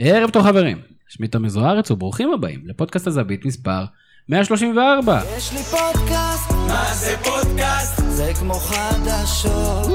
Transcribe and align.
ערב 0.00 0.30
טוב 0.30 0.42
חברים, 0.42 0.78
שמי 1.08 1.28
תמיר 1.28 1.50
זוארץ 1.50 1.90
וברוכים 1.90 2.32
הבאים 2.32 2.60
לפודקאסט 2.66 3.06
הזווית 3.06 3.44
מספר 3.44 3.84
134. 4.28 5.20
יש 5.36 5.52
לי 5.52 5.58
פודקאסט, 5.58 6.50
מה 6.50 6.94
זה 6.94 7.16
פודקאסט? 7.24 8.02
זה 8.08 8.32
כמו 8.40 8.54
חדשות. 8.54 9.86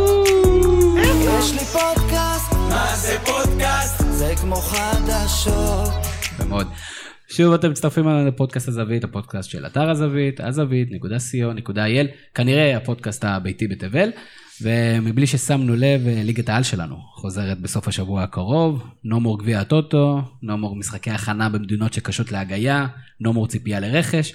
יש 1.40 1.52
לי 1.52 1.66
פודקאסט, 1.66 2.54
מה 2.54 2.96
זה 2.96 3.18
פודקאסט? 3.26 4.04
זה 4.10 4.34
כמו 4.42 4.56
חדשות. 4.56 5.94
יפה 6.22 6.46
מאוד. 6.46 6.68
שוב 7.28 7.54
אתם 7.54 7.72
מצטרפים 7.72 8.08
אלינו 8.08 8.28
לפודקאסט 8.28 8.68
הזווית, 8.68 9.04
הפודקאסט 9.04 9.50
של 9.50 9.66
אתר 9.66 9.90
הזווית, 9.90 10.40
הזווית.co.il, 10.40 12.08
כנראה 12.36 12.78
הפודקאסט 12.78 13.26
הביתי 13.26 13.68
בתבל, 13.68 14.10
ומבלי 14.62 15.28
ששמנו 15.28 15.76
לב, 15.76 16.02
ליגת 16.06 16.50
העל 16.50 16.64
שלנו 16.64 16.96
חוזרת 17.14 17.60
בסוף 17.60 17.88
השבוע 17.88 18.24
הקרוב, 18.24 18.84
נומור 19.04 19.40
גביע 19.40 19.60
הטוטו, 19.60 20.22
נומור 20.42 20.76
משחקי 20.76 21.12
הכנה 21.12 21.50
במדינות 21.50 21.94
שקשות 21.94 22.32
להגייה, 22.32 22.88
נומור 23.20 23.48
ציפייה 23.48 23.80
לרכש. 23.80 24.34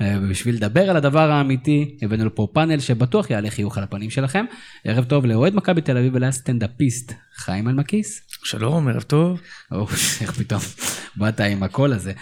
אה, 0.00 0.16
ובשביל 0.22 0.54
לדבר 0.54 0.90
על 0.90 0.96
הדבר 0.96 1.30
האמיתי, 1.30 1.96
הבאנו 2.02 2.26
לפה 2.26 2.48
פאנל 2.52 2.80
שבטוח 2.80 3.30
יעלה 3.30 3.50
חיוך 3.50 3.78
על 3.78 3.84
הפנים 3.84 4.10
שלכם. 4.10 4.44
ערב 4.84 5.04
טוב 5.04 5.26
לאוהד 5.26 5.54
מכבי 5.54 5.80
תל 5.80 5.96
אביב 5.96 6.14
ולסטנדאפיסט 6.14 7.12
חיים 7.36 7.68
אלמקיס. 7.68 8.20
שלום, 8.44 8.88
ערב 8.88 9.02
טוב. 9.02 9.40
או, 9.72 9.86
איך 10.20 10.32
פתאום 10.32 10.60
באת 11.16 11.40
עם 11.40 11.62
הקול 11.62 11.92
הזה. 11.92 12.12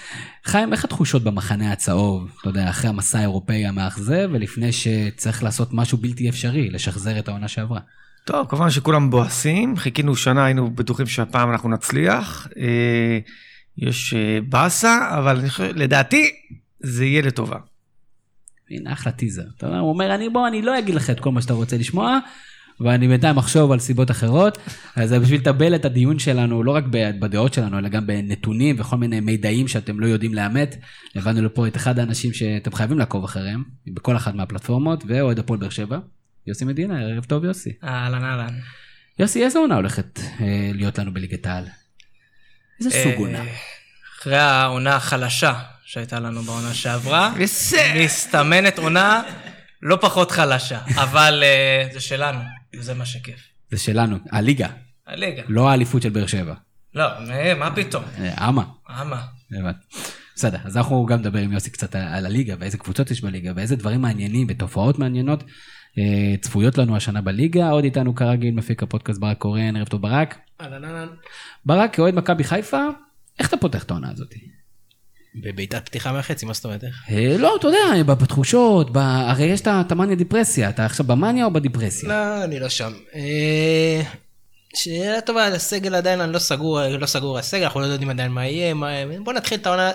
חיים, 0.44 0.72
איך 0.72 0.84
התחושות 0.84 1.24
במחנה 1.24 1.72
הצהוב, 1.72 2.30
אתה 2.40 2.48
יודע, 2.48 2.70
אחרי 2.70 2.90
המסע 2.90 3.18
האירופאי 3.18 3.66
המאכזב, 3.66 4.28
ולפני 4.32 4.72
שצריך 4.72 5.42
לעשות 5.42 5.68
משהו 5.72 5.98
בלתי 5.98 6.28
אפשרי, 6.28 6.70
לשחזר 6.70 7.18
את 7.18 7.28
העונה 7.28 7.48
שעברה? 7.48 7.80
טוב, 8.24 8.46
כמובן 8.48 8.70
שכולם 8.70 9.06
מבואסים, 9.06 9.76
חיכינו 9.76 10.16
שנה, 10.16 10.44
היינו 10.44 10.70
בטוחים 10.70 11.06
שהפעם 11.06 11.50
אנחנו 11.50 11.68
נצליח. 11.68 12.48
אה, 12.58 13.18
יש 13.78 14.14
אה, 14.14 14.38
באסה, 14.48 15.08
אבל 15.18 15.40
לדעתי 15.58 16.30
זה 16.80 17.04
יהיה 17.04 17.22
לטובה. 17.22 17.58
הנה, 18.70 18.92
אחלה 18.92 19.12
טיזר. 19.12 19.42
אתה 19.56 19.78
הוא 19.78 19.88
אומר, 19.88 20.14
אני 20.14 20.28
בוא, 20.28 20.48
אני 20.48 20.62
לא 20.62 20.78
אגיד 20.78 20.94
לך 20.94 21.10
את 21.10 21.20
כל 21.20 21.32
מה 21.32 21.42
שאתה 21.42 21.52
רוצה 21.52 21.76
לשמוע, 21.76 22.18
ואני 22.80 23.08
בינתיים 23.08 23.36
אחשוב 23.36 23.72
על 23.72 23.78
סיבות 23.78 24.10
אחרות. 24.10 24.58
אז 24.96 25.08
זה 25.08 25.20
בשביל 25.20 25.40
לטבל 25.40 25.74
את 25.74 25.84
הדיון 25.84 26.18
שלנו, 26.18 26.62
לא 26.62 26.70
רק 26.70 26.84
בדעות 27.20 27.54
שלנו, 27.54 27.78
אלא 27.78 27.88
גם 27.88 28.06
בנתונים 28.06 28.76
וכל 28.78 28.96
מיני 28.96 29.20
מידעים 29.20 29.68
שאתם 29.68 30.00
לא 30.00 30.06
יודעים 30.06 30.34
לאמת. 30.34 30.76
הבאנו 31.14 31.42
לפה 31.42 31.66
את 31.66 31.76
אחד 31.76 31.98
האנשים 31.98 32.32
שאתם 32.32 32.72
חייבים 32.72 32.98
לעקוב 32.98 33.24
אחריהם, 33.24 33.64
בכל 33.86 34.16
אחת 34.16 34.34
מהפלטפורמות, 34.34 35.04
ואוהד 35.06 35.38
הפועל 35.38 35.60
באר 35.60 35.70
שבע, 35.70 35.98
יוסי 36.46 36.64
מדינה, 36.64 37.00
ערב 37.00 37.24
טוב 37.24 37.44
יוסי. 37.44 37.72
אהלן 37.84 38.24
אהלן. 38.24 38.54
יוסי, 39.18 39.44
איזה 39.44 39.58
עונה 39.58 39.74
הולכת 39.74 40.20
אה, 40.40 40.70
להיות 40.74 40.98
לנו 40.98 41.14
בליגת 41.14 41.46
העל? 41.46 41.64
איזה 42.80 42.90
סוג 42.90 43.12
עונה? 43.18 43.40
אה, 43.40 43.54
אחרי 44.18 44.36
העונה 44.36 44.96
החלשה 44.96 45.54
שהייתה 45.88 46.20
לנו 46.20 46.42
בעונה 46.42 46.74
שעברה, 46.74 47.32
בסדר. 47.42 48.04
מסתמנת 48.04 48.78
עונה 48.78 49.22
לא 49.82 49.98
פחות 50.00 50.30
חלשה, 50.30 50.78
אבל 50.94 51.42
אה, 51.42 51.88
זה 51.92 52.00
שלנו, 52.00 52.38
וזה 52.76 52.94
מה 52.94 53.06
שכיף. 53.06 53.40
זה 53.70 53.78
שלנו, 53.78 54.16
הליגה, 54.32 54.68
הליגה. 55.06 55.42
לא 55.48 55.70
האליפות 55.70 56.02
של 56.02 56.08
באר 56.10 56.26
שבע. 56.26 56.54
לא, 56.94 57.04
מה- 57.28 57.54
מה 57.54 57.76
פתאום? 57.76 58.04
אה, 58.18 58.48
אמה. 58.48 58.64
אמה. 59.00 59.22
הבנתי. 59.58 59.78
בסדר, 60.36 60.58
אז 60.64 60.76
אנחנו 60.76 61.06
גם 61.06 61.18
נדבר 61.18 61.38
עם 61.38 61.52
יוסי 61.52 61.70
קצת 61.70 61.94
על- 61.94 62.26
הליגה, 62.26 62.54
ואיזה 62.58 62.78
קבוצות 62.78 63.10
יש 63.10 63.20
בליגה, 63.20 63.52
ואיזה 63.56 63.76
דברים 63.76 64.00
מעניינים 64.02 64.46
ותופעות 64.50 64.98
מעניינות 64.98 65.44
אה, 65.98 66.02
צפויות 66.40 66.78
לנו 66.78 66.96
השנה 66.96 67.20
בליגה. 67.20 67.68
עוד 67.70 67.84
איתנו 67.84 68.14
כרגיל 68.14 68.54
מפיק 68.54 68.82
הפודקאסט 68.82 69.20
ברק 69.20 69.38
קורן, 69.38 69.76
ערב 69.76 69.86
טוב 69.88 70.02
ברק. 70.02 70.38
אהלן 70.60 70.84
אהלן. 70.84 71.08
ברק, 71.66 71.94
כאוהד 71.94 72.14
מכבי 72.14 72.44
חיפה, 72.44 72.80
איך 73.38 73.48
אתה 73.48 73.56
פותח 73.56 73.82
את 73.84 73.90
העונה 73.90 74.10
הזאת? 74.10 74.28
בבעיטת 75.36 75.86
פתיחה 75.86 76.12
מהחצי, 76.12 76.46
מה 76.46 76.52
זאת 76.52 76.64
אומרת? 76.64 76.84
אה, 77.10 77.36
לא, 77.38 77.56
אתה 77.56 77.66
יודע, 77.66 78.02
בתחושות. 78.02 78.90
הרי 78.94 79.44
יש 79.44 79.60
את 79.60 79.92
המאניה 79.92 80.16
דיפרסיה, 80.16 80.68
אתה 80.68 80.84
עכשיו 80.84 81.06
במאניה 81.06 81.44
או 81.44 81.52
בדיפרסיה? 81.52 82.08
לא, 82.08 82.44
אני 82.44 82.60
לא 82.60 82.68
שם. 82.68 82.92
אה, 83.14 84.02
שאלה 84.74 85.20
טובה, 85.20 85.46
הסגל 85.46 85.94
עדיין, 85.94 86.20
אני 86.20 86.32
לא 86.32 86.38
סגור, 86.38 86.80
לא 86.98 87.06
סגור 87.06 87.38
הסגל, 87.38 87.64
אנחנו 87.64 87.80
לא 87.80 87.86
יודעים 87.86 88.10
עדיין 88.10 88.32
מה 88.32 88.46
יהיה, 88.46 88.74
מה... 88.74 88.88
בוא 89.24 89.32
נתחיל 89.32 89.58
את 89.58 89.66
העונה, 89.66 89.90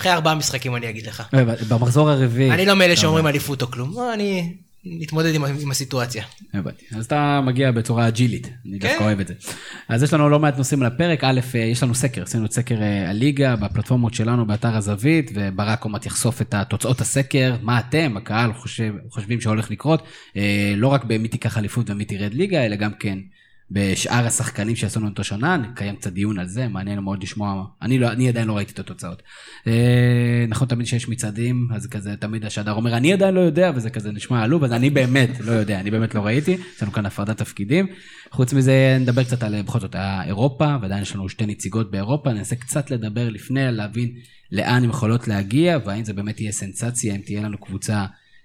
אחרי 0.00 0.12
ארבעה 0.12 0.34
משחקים 0.34 0.76
אני 0.76 0.90
אגיד 0.90 1.06
לך. 1.06 1.22
אה, 1.34 1.44
במחזור 1.68 2.10
הרביעי. 2.10 2.50
אני 2.50 2.66
לא 2.66 2.74
מאלה 2.74 2.96
שאומרים 2.96 3.26
אליפות 3.26 3.62
או 3.62 3.70
כלום, 3.70 3.92
בוא, 3.92 4.12
אני 4.14 4.52
נתמודד 4.84 5.34
עם, 5.34 5.44
עם 5.44 5.70
הסיטואציה. 5.70 6.24
הבנתי. 6.54 6.84
אז 6.96 7.04
אתה 7.04 7.40
מגיע 7.44 7.70
בצורה 7.70 8.08
אג'ילית, 8.08 8.46
אני 8.46 8.80
כן. 8.80 8.88
דווקא 8.88 9.04
אוהב 9.04 9.20
את 9.20 9.28
זה. 9.28 9.34
אז 9.88 10.02
יש 10.02 10.12
לנו 10.12 10.28
לא 10.28 10.38
מעט 10.38 10.58
נושאים 10.58 10.82
על 10.82 10.86
הפרק. 10.86 11.24
א', 11.24 11.40
אה, 11.54 11.60
יש 11.60 11.82
לנו 11.82 11.94
סקר, 11.94 12.22
עשינו 12.22 12.44
את 12.44 12.52
סקר 12.52 12.82
אה, 12.82 13.10
הליגה 13.10 13.56
בפלטפורמות 13.56 14.14
שלנו 14.14 14.46
באתר 14.46 14.76
הזווית, 14.76 15.30
וברק 15.34 15.84
עוד 15.84 15.92
מעט 15.92 16.06
יחשוף 16.06 16.42
את 16.42 16.54
תוצאות 16.68 17.00
הסקר, 17.00 17.54
מה 17.62 17.78
אתם, 17.78 18.16
הקהל, 18.16 18.52
חושב, 18.52 18.94
חושבים 19.10 19.40
שהולך 19.40 19.70
לקרות, 19.70 20.02
אה, 20.36 20.74
לא 20.76 20.88
רק 20.88 21.04
במי 21.04 21.28
תיקח 21.28 21.58
אליפות 21.58 21.90
ומי 21.90 22.04
תרד 22.04 22.34
ליגה, 22.34 22.66
אלא 22.66 22.76
גם 22.76 22.92
כן 22.94 23.18
בשאר 23.70 24.26
השחקנים 24.26 24.76
שעשו 24.76 25.00
לנו 25.00 25.08
אותו 25.08 25.24
שנה, 25.24 25.56
נקיים 25.56 25.96
קצת 25.96 26.12
דיון 26.12 26.38
על 26.38 26.48
זה, 26.48 26.68
מעניין 26.68 26.98
מאוד 26.98 27.22
לשמוע, 27.22 27.64
אני, 27.82 27.98
לא, 27.98 28.12
אני 28.12 28.28
עדיין 28.28 28.48
לא 28.48 28.56
ראיתי 28.56 28.72
את 28.72 28.78
התוצאות. 28.78 29.22
אה, 29.66 30.44
נכון 30.48 30.68
תמיד 30.68 30.86
שיש 30.86 31.08
מצעדים, 31.08 31.68
אז 31.74 31.86
כזה 31.86 32.16
תמיד 32.16 32.44
השדר 32.44 32.72
אומר, 32.72 32.96
אני 32.96 33.12
עדיין 33.12 33.34
לא 33.34 33.40
יודע, 33.40 33.72
וזה 33.74 33.90
כזה 33.90 34.12
נשמע 34.12 34.42
עלוב, 34.42 34.64
אז 34.64 34.72
אני 34.72 34.90
באמת 34.90 35.40
לא 35.40 35.52
יודע, 35.52 35.80
אני 35.80 35.90
באמת 35.90 36.14
לא 36.14 36.20
ראיתי, 36.20 36.56
יש 36.76 36.82
לנו 36.82 36.92
כאן 36.92 37.06
הפרדת 37.06 37.36
תפקידים. 37.36 37.86
חוץ 38.30 38.52
מזה, 38.52 38.96
נדבר 39.00 39.24
קצת 39.24 39.42
על 39.42 39.62
בכל 39.62 39.80
זאת 39.80 39.96
אירופה, 40.24 40.76
ועדיין 40.82 41.02
יש 41.02 41.14
לנו 41.14 41.28
שתי 41.28 41.46
נציגות 41.46 41.90
באירופה, 41.90 42.32
ננסה 42.32 42.56
קצת 42.56 42.90
לדבר 42.90 43.28
לפני, 43.28 43.72
להבין 43.72 44.14
לאן 44.52 44.84
הן 44.84 44.90
יכולות 44.90 45.28
להגיע, 45.28 45.78
והאם 45.84 46.04
זה 46.04 46.12
באמת 46.12 46.40
יהיה 46.40 46.52
סנסציה, 46.52 47.14
אם 47.14 47.20
תהיה 47.20 47.42
לנו 47.42 47.58
קבוצה 47.58 48.04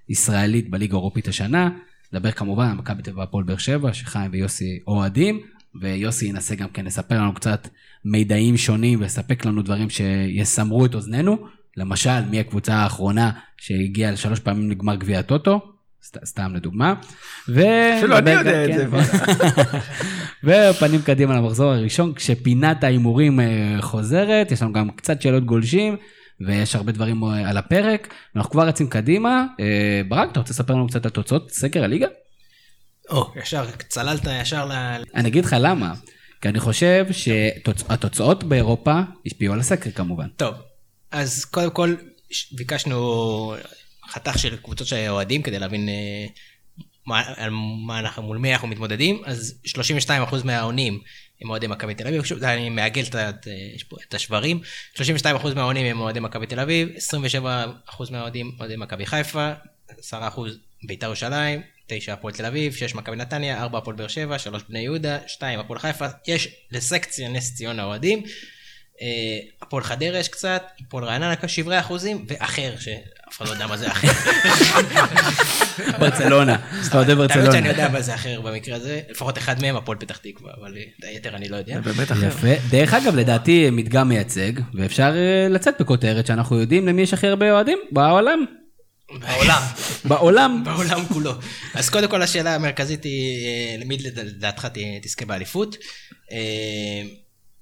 ישראלית 0.10 0.70
בליגה 0.70 0.94
האירופית 0.94 1.28
השנה. 1.28 1.70
נדבר 2.14 2.32
כמובן 2.32 2.66
על 2.66 2.76
מכבי 2.76 3.04
תל 3.04 3.10
אביב 3.10 3.20
והפועל 3.20 3.44
באר 3.44 3.58
שבע, 3.58 3.94
שחיים 3.94 4.32
ויוסי 4.34 4.80
אוהדים, 4.88 5.40
ויוסי 5.82 6.26
ינסה 6.26 6.56
גם 6.56 6.68
כן 6.70 6.86
לספר 6.86 7.16
לנו 7.16 7.34
קצת 7.34 7.68
מידעים 8.06 8.58
שונים 8.58 9.02
ולספק 9.02 9.46
לנו 9.46 9.62
דברים 9.62 9.90
שיסמרו 9.90 10.86
את 10.86 10.96
אוזנינו. 10.96 11.38
למשל, 11.78 12.26
מי 12.30 12.40
הקבוצה 12.40 12.76
האחרונה 12.76 13.32
שהגיעה 13.58 14.12
לשלוש 14.12 14.40
פעמים 14.40 14.72
לגמר 14.72 14.96
גביע 14.96 15.20
הטוטו, 15.20 15.62
סת, 16.04 16.26
סתם 16.26 16.56
לדוגמה. 16.56 16.94
ו... 17.50 17.62
אפילו 17.98 18.18
אני 18.18 18.32
יודע 18.32 18.66
את 18.66 18.70
כן- 18.70 18.90
ופנים 20.74 21.02
קדימה 21.02 21.36
למחזור 21.36 21.72
הראשון, 21.72 22.14
כשפינת 22.14 22.84
ההימורים 22.84 23.40
אה, 23.40 23.76
חוזרת, 23.82 24.52
יש 24.52 24.62
לנו 24.62 24.74
גם 24.74 24.90
קצת 24.90 25.22
שאלות 25.22 25.46
גולשים, 25.46 25.96
ויש 26.46 26.76
הרבה 26.76 26.92
דברים 26.92 27.24
אה, 27.24 27.50
על 27.50 27.58
הפרק, 27.58 28.14
ואנחנו 28.36 28.52
כבר 28.52 28.68
רצים 28.68 28.90
קדימה. 28.90 29.46
אה, 29.60 30.02
ברק, 30.08 30.32
אתה 30.32 30.40
רוצה 30.40 30.54
לספר 30.54 30.74
לנו 30.74 30.88
קצת 30.88 31.06
על 31.06 31.12
תוצאות 31.12 31.52
סקר 31.52 31.84
הליגה? 31.84 32.08
או, 33.10 33.34
ישר 33.36 33.66
צללת 33.90 34.22
ישר 34.42 34.66
ל... 34.66 34.72
אני 35.16 35.30
אגיד 35.30 35.46
לך 35.46 35.56
למה. 35.60 35.94
כי 36.42 36.50
אני 36.50 36.60
חושב 36.60 37.06
שהתוצאות 37.12 38.44
באירופה 38.44 39.00
השפיעו 39.26 39.54
על 39.54 39.60
הסקר 39.60 39.92
כמובן. 39.92 40.28
טוב, 40.28 40.56
אז 41.12 41.46
קודם 41.46 41.72
כל 41.72 41.96
ביקשנו 42.52 43.56
חתך 44.10 44.40
של 44.40 44.58
קבוצות 44.58 44.88
של 44.88 45.06
אוהדים 45.10 45.42
כדי 45.42 45.60
להבין 45.60 45.90
אה, 45.90 46.26
מה, 47.08 47.24
מה 47.86 48.00
אנחנו, 48.00 48.24
מול 48.24 48.38
מי 48.38 48.54
אנחנו 48.54 48.68
מתמודדים, 48.68 49.22
אז 49.26 49.62
32% 50.08 50.10
מהעונים 50.44 51.00
הם 51.42 51.50
אוהדי 51.50 51.68
מכבי 51.68 51.94
תל 51.96 52.08
אביב, 52.08 52.24
שוב, 52.24 52.44
אני 52.44 52.70
מעגל 52.70 53.04
את, 53.10 53.16
ה- 53.16 53.30
את, 53.30 53.48
יש 53.76 53.84
פה 53.84 53.98
את 54.08 54.14
השברים, 54.14 54.60
32% 54.96 55.00
מהעונים 55.56 55.86
הם 55.86 56.00
אוהדי 56.00 56.20
מכבי 56.20 56.48
תל 56.48 56.60
אביב, 56.60 56.90
27% 57.36 57.42
מהאוהדים 58.12 58.52
אוהדי 58.60 58.76
מכבי 58.78 59.06
חיפה, 59.06 59.54
10% 59.92 59.94
בית"ר 60.84 61.06
ירושלים, 61.06 61.62
9 61.88 62.14
הפועל 62.14 62.34
תל 62.34 62.46
אביב, 62.46 62.76
6 62.76 62.96
מכבי 62.96 63.16
נתניה, 63.16 63.62
4 63.64 63.78
הפועל 63.78 63.96
באר 63.96 64.08
שבע, 64.08 64.40
3 64.40 64.62
בני 64.70 64.80
יהודה, 64.80 65.18
2 65.28 65.60
הפועל 65.60 65.80
חיפה, 65.80 66.06
יש 66.28 66.48
לסקציה 66.72 67.30
נס 67.30 67.56
ציונה 67.56 67.84
אוהדים. 67.84 68.24
אה, 69.02 69.08
הפועל 69.62 69.84
חדרה 69.84 70.20
יש 70.20 70.28
קצת, 70.28 70.64
הפועל 70.80 71.04
רעננה 71.04 71.36
כשברי 71.36 71.80
אחוזים, 71.80 72.26
ואחר, 72.28 72.74
שאף 73.30 73.38
אחד 73.38 73.48
לא 73.48 73.52
יודע 73.52 73.68
מה 73.68 73.78
זה 73.78 73.88
אחר. 73.92 74.08
ברצלונה, 76.00 76.56
אז 76.80 76.88
אתה 76.88 76.98
אוהד 76.98 77.10
האמת 77.10 77.30
שאני 77.30 77.44
ברצלונה. 77.44 77.68
יודע 77.68 77.90
מה 77.90 78.02
זה 78.02 78.16
אחר 78.16 78.42
במקרה 78.42 78.76
הזה, 78.76 79.02
לפחות 79.10 79.38
אחד 79.38 79.62
מהם 79.62 79.76
הפועל 79.76 79.98
פתח 79.98 80.18
תקווה, 80.18 80.52
אבל 80.62 80.78
את 81.00 81.04
היתר 81.04 81.36
אני 81.36 81.50
לא 81.50 81.56
יודע. 81.56 81.74
זה 81.74 81.94
באמת 81.94 82.12
אחר. 82.12 82.28
יפה. 82.28 82.48
דרך 82.70 82.94
אגב, 82.94 83.16
לדעתי 83.16 83.70
מדגם 83.70 84.10
מייצג, 84.10 84.52
ואפשר 84.74 85.14
אה, 85.16 85.48
לצאת 85.50 85.82
בכותרת 85.82 86.28
שאנחנו 86.28 86.60
יודעים 86.60 86.88
למי 86.88 87.02
יש 87.02 87.14
הכי 87.14 87.28
הרבה 87.28 87.52
אוהדים 87.52 87.78
בעולם. 87.92 88.46
בעולם. 89.20 89.62
בעולם. 90.06 90.64
בעולם 90.66 91.06
כולו. 91.06 91.34
אז 91.74 91.90
קודם 91.90 92.10
כל 92.10 92.22
השאלה 92.22 92.56
המרכזית 92.56 93.04
היא, 93.04 93.48
אה, 93.48 93.84
למי 93.84 93.98
לדעתך 93.98 94.68
תזכה 95.02 95.26
באליפות? 95.26 95.76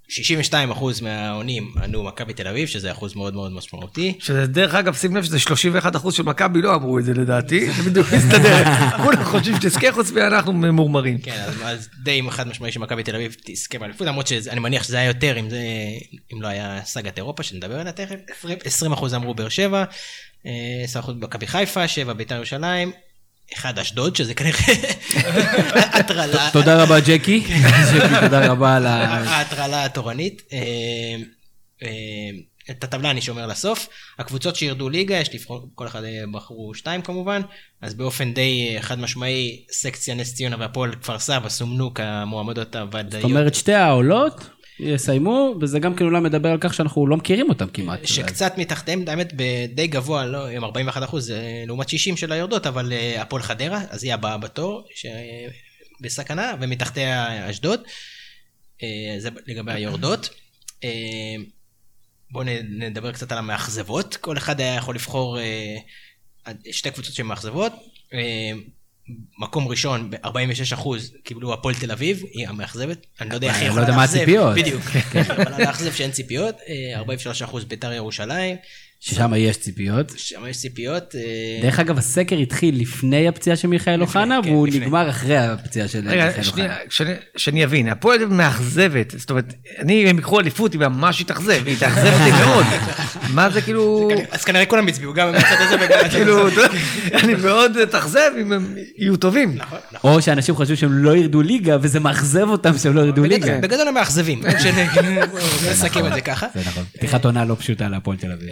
אה, 0.09 0.69
62% 0.71 1.03
מהעונים 1.03 1.73
ענו 1.83 2.03
מכבי 2.03 2.33
תל 2.33 2.47
אביב, 2.47 2.67
שזה 2.67 2.91
אחוז 2.91 3.15
מאוד 3.15 3.33
מאוד 3.33 3.51
משמעותי. 3.51 4.17
שזה 4.19 4.47
דרך 4.47 4.75
אגב, 4.75 4.95
שים 4.95 5.15
לב 5.15 5.23
שזה 5.23 5.39
31 5.39 5.95
אחוז 5.95 6.13
של 6.13 6.23
מכבי 6.23 6.61
לא 6.61 6.75
אמרו 6.75 6.99
את 6.99 7.05
זה 7.05 7.13
לדעתי, 7.13 7.71
זה 7.71 7.83
בדיוק 7.83 8.07
מסתדר. 8.13 8.63
כולם 9.03 9.23
חושבים 9.23 9.55
שתזכה 9.55 9.91
חוץ 9.91 10.11
מאנחנו 10.11 10.53
ממורמרים. 10.53 11.17
כן, 11.17 11.45
אז, 11.63 11.89
די 12.03 12.21
חד 12.29 12.47
משמעי 12.47 12.71
שמכבי 12.71 13.03
תל 13.03 13.15
אביב 13.15 13.35
תזכה 13.45 13.79
באליפות, 13.79 14.07
למרות 14.07 14.27
שאני 14.27 14.59
מניח 14.59 14.83
שזה 14.83 14.97
היה 14.97 15.07
יותר 15.07 15.39
אם, 15.39 15.49
זה, 15.49 15.61
אם 16.33 16.41
לא 16.41 16.47
היה 16.47 16.79
סאגת 16.85 17.17
אירופה, 17.17 17.43
שנדבר 17.43 17.79
עליה 17.79 17.91
תכף. 17.91 18.15
20 18.65 18.91
אחוז 18.91 19.13
אמרו 19.13 19.33
באר 19.33 19.49
שבע, 19.49 19.83
10 20.83 20.99
אחוז 20.99 21.15
מכבי 21.19 21.47
חיפה, 21.47 21.87
7 21.87 22.13
בית"ר 22.13 22.35
ירושלים, 22.35 22.91
אחד 23.53 23.79
אשדוד, 23.79 24.15
שזה 24.15 24.33
כנראה 24.33 24.59
הטרלה. 25.99 26.49
תודה 26.53 26.83
רבה 26.83 26.99
ג'קי, 26.99 27.39
ג'קי 27.93 28.15
תודה 28.21 28.47
רבה 28.47 28.75
על 28.75 28.85
ה... 28.85 28.89
ההטרלה 29.29 29.85
התורנית. 29.85 30.41
אה, 30.53 30.59
אה, 31.83 31.89
את 32.69 32.83
הטבלה 32.83 33.11
אני 33.11 33.21
שומר 33.21 33.47
לסוף. 33.47 33.87
הקבוצות 34.19 34.55
שירדו 34.55 34.89
ליגה, 34.89 35.17
יש 35.17 35.35
לבחור, 35.35 35.69
כל 35.75 35.87
אחד 35.87 36.03
אה, 36.03 36.23
בחרו 36.31 36.73
שתיים 36.73 37.01
כמובן, 37.01 37.41
אז 37.81 37.93
באופן 37.93 38.33
די 38.33 38.77
חד 38.79 38.99
משמעי, 38.99 39.65
סקציה 39.71 40.15
נס 40.15 40.33
ציונה 40.33 40.55
והפועל 40.59 40.95
כפר 40.95 41.19
סבא 41.19 41.49
סומנו 41.49 41.93
כמועמדות 41.93 42.75
הוודאיות. 42.75 43.11
זאת 43.11 43.23
אומרת 43.23 43.55
שתי 43.55 43.73
העולות 43.73 44.49
יסיימו, 44.79 45.55
וזה 45.61 45.79
גם 45.79 45.95
כן 45.95 46.05
אולי 46.05 46.19
מדבר 46.19 46.49
על 46.49 46.57
כך 46.61 46.73
שאנחנו 46.73 47.07
לא 47.07 47.17
מכירים 47.17 47.49
אותם 47.49 47.67
כמעט. 47.67 48.05
שקצת 48.05 48.53
מתחתיהם, 48.57 49.03
האמת, 49.07 49.33
די 49.75 49.87
גבוה, 49.87 50.25
לא, 50.25 50.47
עם 50.47 50.63
41 50.63 51.03
אחוז, 51.03 51.33
לעומת 51.67 51.89
60 51.89 52.17
של 52.17 52.31
היורדות, 52.31 52.67
אבל 52.67 52.93
הפועל 53.17 53.41
חדרה, 53.43 53.81
אז 53.89 54.03
היא 54.03 54.13
הבאה 54.13 54.37
בתור, 54.37 54.87
בסכנה, 56.01 56.53
ומתחתיה 56.61 57.49
אשדוד. 57.49 57.81
זה 59.17 59.29
לגבי 59.47 59.71
היורדות. 59.71 60.29
בואו 62.31 62.45
נדבר 62.69 63.11
קצת 63.11 63.31
על 63.31 63.37
המאכזבות. 63.37 64.15
כל 64.15 64.37
אחד 64.37 64.59
היה 64.59 64.75
יכול 64.75 64.95
לבחור 64.95 65.37
שתי 66.71 66.91
קבוצות 66.91 67.15
שהן 67.15 67.25
מאכזבות. 67.25 67.73
מקום 69.39 69.67
ראשון 69.67 70.09
ב-46 70.09 70.73
אחוז 70.73 71.13
קיבלו 71.23 71.53
הפועל 71.53 71.75
תל 71.75 71.91
אביב, 71.91 72.23
היא 72.31 72.47
המאכזבת, 72.47 73.05
אני 73.21 73.29
לא 73.29 73.35
יודע 73.35 73.47
איך 73.47 73.57
היא 73.57 73.67
יכולה 73.67 73.81
לאכזב. 73.81 73.91
לא 73.91 73.93
יודע 73.93 73.95
מה 73.95 74.03
הציפיות. 74.03 74.55
בדיוק, 74.55 74.81
יכולה 75.41 75.59
לאכזב 75.59 75.93
שאין 75.93 76.11
ציפיות, 76.11 76.55
43 76.95 77.41
אחוז 77.41 77.65
בית"ר 77.65 77.93
ירושלים. 77.93 78.57
ששם 79.05 79.33
יש 79.37 79.57
ציפיות. 79.57 80.13
שם 80.17 80.45
יש 80.49 80.57
ציפיות. 80.57 81.15
דרך 81.61 81.79
אגב, 81.79 81.97
הסקר 81.97 82.35
התחיל 82.37 82.81
לפני 82.81 83.27
הפציעה 83.27 83.55
של 83.55 83.67
מיכאל 83.67 84.01
אוחנה, 84.01 84.39
כן, 84.43 84.49
והוא 84.49 84.67
נגמר 84.67 85.09
אחרי 85.09 85.37
הפציעה 85.37 85.87
של 85.87 86.01
מיכאל 86.01 86.43
אוחנה. 86.47 86.63
רגע, 86.99 87.15
שאני 87.37 87.63
אבין, 87.63 87.87
הפועל 87.87 88.25
מאכזבת, 88.25 89.13
זאת 89.17 89.29
אומרת, 89.29 89.53
אני, 89.79 90.11
אם 90.11 90.19
יקחו 90.19 90.39
אליפות, 90.39 90.73
היא 90.73 90.79
ממש 90.79 91.23
תתאכזב, 91.23 91.67
היא 91.67 91.77
תאכזב 91.79 92.13
אותי 92.13 92.31
מאוד. 92.31 92.65
מה 93.29 93.49
זה 93.49 93.61
כאילו... 93.61 94.09
אז 94.31 94.43
כנראה 94.43 94.65
כולם 94.65 94.87
הצביעו, 94.87 95.13
גם 95.13 95.31
מהצד 95.31 95.55
הזה 95.59 95.75
וגם 95.75 95.97
מהצד 96.03 96.09
כאילו, 96.09 96.47
אני 97.13 97.33
מאוד 97.33 97.77
אתאכזב 97.77 98.31
אם 98.41 98.51
הם 98.51 98.75
יהיו 98.97 99.17
טובים. 99.17 99.55
נכון, 99.55 99.79
נכון. 99.91 100.11
או 100.11 100.21
שאנשים 100.21 100.55
חושבים 100.55 100.75
שהם 100.75 101.03
לא 101.03 101.15
ירדו 101.17 101.41
ליגה, 101.41 101.77
וזה 101.81 101.99
מאכזב 101.99 102.49
אותם 102.49 102.77
שהם 102.77 102.95
לא 102.95 103.01
ירדו 103.01 103.23
ליגה. 103.23 103.57
בגדול 103.59 103.87
הם 103.87 103.93
מאכזבים, 103.93 104.41
נסכם 105.71 106.05
את 106.05 106.13
זה 106.13 106.21
ככה. 106.21 106.47
זה 106.55 106.61
נכון, 106.67 106.83
פתיחת 106.93 107.25
עונה 107.25 107.45
לא 107.45 107.55
פשוטה 107.59 107.89
להפועל 107.89 108.17
תל 108.17 108.31
אביב. 108.31 108.49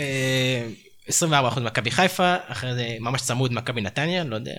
24% 1.09 1.59
מכבי 1.59 1.91
חיפה, 1.91 2.35
אחרי 2.47 2.73
זה 2.73 2.95
ממש 2.99 3.21
צמוד 3.21 3.53
מכבי 3.53 3.81
נתניה, 3.81 4.23
לא 4.23 4.35
יודע 4.35 4.51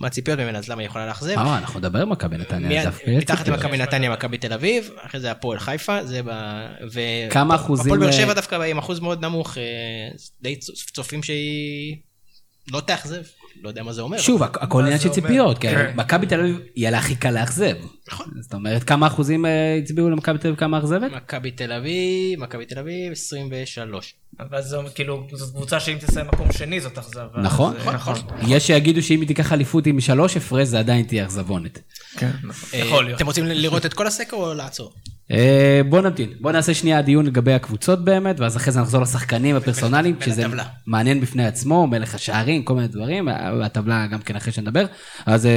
מה 0.00 0.06
הציפיות 0.06 0.38
ממנה, 0.38 0.58
אז 0.58 0.68
למה 0.68 0.82
היא 0.82 0.88
יכולה 0.88 1.06
לאכזב? 1.06 1.38
אה, 1.38 1.58
אנחנו 1.58 1.80
נדבר 1.80 1.98
על 1.98 2.04
מכבי 2.04 2.36
נתניה. 2.36 2.90
מתחת 3.18 3.48
למכבי 3.48 3.76
נתניה, 3.76 4.10
מכבי 4.10 4.38
תל 4.38 4.52
אביב, 4.52 4.90
אחרי 5.06 5.20
זה 5.20 5.30
הפועל 5.30 5.58
חיפה, 5.58 6.04
זה 6.04 6.22
ב... 6.22 6.30
כמה 7.30 7.54
אחוזים... 7.54 7.86
הפועל 7.86 8.00
באר 8.00 8.12
שבע 8.12 8.34
דווקא 8.34 8.54
עם 8.54 8.78
אחוז 8.78 9.00
מאוד 9.00 9.24
נמוך, 9.24 9.58
די 10.42 10.56
צופים 10.92 11.22
שהיא 11.22 11.96
לא 12.72 12.80
תאכזב. 12.80 13.22
לא 13.64 13.68
יודע 13.68 13.82
מה 13.82 13.92
זה 13.92 14.02
אומר. 14.02 14.18
שוב, 14.18 14.42
הכל 14.42 14.82
עניין 14.84 14.98
של 14.98 15.08
ציפיות, 15.08 15.58
כן. 15.58 15.92
מכבי 15.96 16.26
תל 16.26 16.40
אביב 16.40 16.58
יהיה 16.76 16.90
לה 16.90 16.98
הכי 16.98 17.16
קל 17.16 17.30
לאכזב. 17.30 17.74
נכון. 18.08 18.26
זאת 18.40 18.54
אומרת, 18.54 18.84
כמה 18.84 19.06
אחוזים 19.06 19.44
הצביעו 19.82 20.10
למכבי 20.10 20.38
תל 20.38 20.48
אביב 20.48 20.60
כמה 20.60 20.78
אכזבת? 20.78 21.12
מכבי 21.12 21.50
תל 21.50 21.72
אביב, 21.72 22.40
מכבי 22.40 22.66
תל 22.66 22.78
אביב, 22.78 23.12
23. 23.12 24.14
אבל 24.40 24.62
זו 24.62 24.82
כאילו, 24.94 25.26
זאת 25.32 25.54
קבוצה 25.54 25.80
שאם 25.80 25.96
תסיים 26.00 26.26
מקום 26.26 26.52
שני 26.52 26.80
זאת 26.80 26.98
אכזבה. 26.98 27.40
נכון, 27.42 27.74
נכון. 27.94 28.14
יש 28.46 28.66
שיגידו 28.66 29.02
שאם 29.02 29.20
היא 29.20 29.28
תיקח 29.28 29.52
אליפות 29.52 29.86
עם 29.86 30.00
שלוש 30.00 30.36
הפרש 30.36 30.68
זה 30.68 30.78
עדיין 30.78 31.06
תהיה 31.06 31.24
אכזבונת. 31.24 31.78
כן, 32.16 32.30
יכול 32.72 33.04
להיות. 33.04 33.16
אתם 33.16 33.26
רוצים 33.26 33.44
לראות 33.46 33.86
את 33.86 33.94
כל 33.94 34.06
הסקר 34.06 34.36
או 34.36 34.54
לעצור? 34.54 34.92
בוא 35.88 36.00
נמתין, 36.00 36.32
בוא 36.40 36.52
נעשה 36.52 36.74
שנייה 36.74 37.02
דיון 37.02 37.26
לגבי 37.26 37.52
הקבוצות 37.52 38.04
באמת, 38.04 38.40
ואז 38.40 38.56
אחרי 38.56 38.72
זה 38.72 38.80
נחזור 38.80 39.02
לשחקנים 39.02 39.56
הפרסונליים, 39.56 40.16
שזה 40.20 40.44
מעניין 40.86 41.20
בפני 41.20 41.46
עצמו, 41.46 41.86
מלך 41.86 42.14
השערים, 42.14 42.62
כל 42.62 42.74
מיני 42.74 42.88
דברים, 42.88 43.28
והטבלה 43.60 44.06
גם 44.06 44.18
כן 44.18 44.36
אחרי 44.36 44.52
שנדבר. 44.52 44.86
אז 45.26 45.48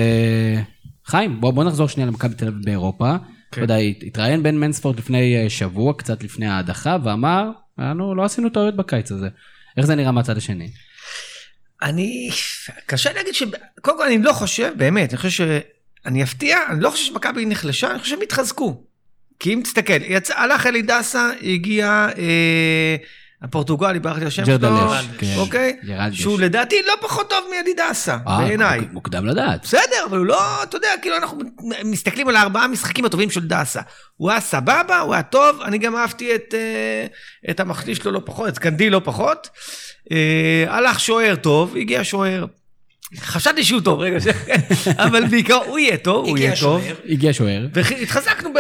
חיים, 1.06 1.42
בוא 1.42 1.64
נחזור 1.64 1.88
שנייה 1.88 2.08
למכבי 2.08 2.36
תל 2.36 2.48
אביב 2.48 2.66
באירופה. 2.66 3.16
אתה 3.50 3.62
יודע, 3.62 3.76
התראיין 3.76 4.44
בן 4.44 4.56
מנספורד 4.56 5.00
לפני 5.00 5.50
שבוע, 5.50 5.94
קצת 5.98 6.24
לפני 6.24 6.48
ההדחה, 6.48 6.98
ואמר, 7.04 7.50
אנחנו 7.80 8.16
לא 8.16 8.24
עשינו 8.24 8.50
טעויות 8.50 8.76
בקיץ 8.76 9.12
הזה. 9.12 9.28
איך 9.78 9.86
זה 9.86 9.96
נראה 9.96 10.12
מהצד 10.12 10.38
השני? 10.38 10.72
אני, 11.82 12.30
קשה 12.86 13.14
להגיד 13.14 13.34
ש... 13.34 13.44
קודם 13.82 13.98
כל 13.98 14.06
אני 14.06 14.18
לא 14.18 14.34
חושב, 14.34 14.74
באמת, 14.78 15.10
אני 15.10 15.18
חושב 15.18 15.30
ש... 15.30 15.42
אני 16.06 16.24
אפתיע, 16.24 16.58
אני 16.70 16.82
לא 16.82 16.90
חושב 16.90 17.06
שמכבי 17.06 17.46
נחלשה, 17.46 17.92
אני 17.92 18.00
חושב 18.00 18.16
שהם 18.16 18.22
התחזקו. 18.24 18.84
כי 19.40 19.54
אם 19.54 19.62
תסתכל, 19.64 20.02
יצא, 20.02 20.34
הלך 20.38 20.68
אלי 20.68 20.82
דסה, 20.82 21.30
הגיע 21.42 22.08
אה, 22.18 22.96
הפורטוגלי, 23.42 24.00
ברחתי 24.00 24.26
השם 24.26 24.46
שלו, 24.46 24.58
כן, 25.18 25.34
אוקיי? 25.38 25.78
שהוא 26.12 26.40
לדעתי 26.40 26.76
לא 26.88 26.94
פחות 27.02 27.30
טוב 27.30 27.46
מאלי 27.52 27.74
דסה, 27.74 28.18
בעיניי. 28.18 28.80
מוקדם 28.92 29.26
לדעת. 29.26 29.62
בסדר, 29.64 30.06
אבל 30.10 30.18
הוא 30.18 30.26
לא, 30.26 30.64
אתה 30.64 30.78
יודע, 30.78 30.88
כאילו 31.02 31.18
אנחנו 31.18 31.38
מסתכלים 31.84 32.28
על 32.28 32.36
הארבעה 32.36 32.64
המשחקים 32.64 33.06
הטובים 33.06 33.30
של 33.30 33.48
דסה. 33.48 33.82
הוא 34.16 34.32
היה 34.32 34.40
סבבה, 34.40 35.00
הוא 35.00 35.14
היה 35.14 35.24
טוב, 35.24 35.62
אני 35.62 35.78
גם 35.78 35.96
אהבתי 35.96 36.36
את, 36.36 36.54
אה, 36.54 37.06
את 37.52 37.60
המחליש 37.60 37.98
שלו 37.98 38.12
לא 38.12 38.22
פחות, 38.26 38.48
את 38.50 38.56
סקנדי 38.56 38.90
לא 38.90 39.02
פחות. 39.04 39.50
אה, 40.12 40.66
הלך 40.68 41.00
שוער 41.00 41.36
טוב, 41.36 41.76
הגיע 41.78 42.04
שוער. 42.04 42.46
חשבתי 43.16 43.64
שהוא 43.64 43.82
טוב, 43.82 44.00
רגע, 44.00 44.18
אבל 45.06 45.28
בעיקר 45.28 45.56
הוא 45.56 45.80
יהיה 45.80 45.98
טוב, 45.98 46.26
הוא 46.26 46.38
יהיה 46.38 46.56
טוב. 46.60 46.84
הגיע 47.06 47.34
שוער. 47.34 47.68
והתחזקנו 47.74 48.54
ב... 48.54 48.58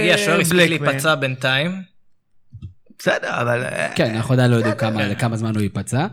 הגיע 0.00 0.18
שוער, 0.18 0.40
הספיק 0.40 0.58
להיפצע 0.58 1.14
בינתיים. 1.14 1.82
בסדר, 2.98 3.40
אבל... 3.40 3.64
כן, 3.94 4.14
אנחנו 4.14 4.34
עדיין 4.34 4.50
לא 4.50 4.56
יודעים 4.56 4.98
לכמה 4.98 5.36
זמן 5.36 5.54
הוא 5.54 5.62
ייפצע. 5.62 6.06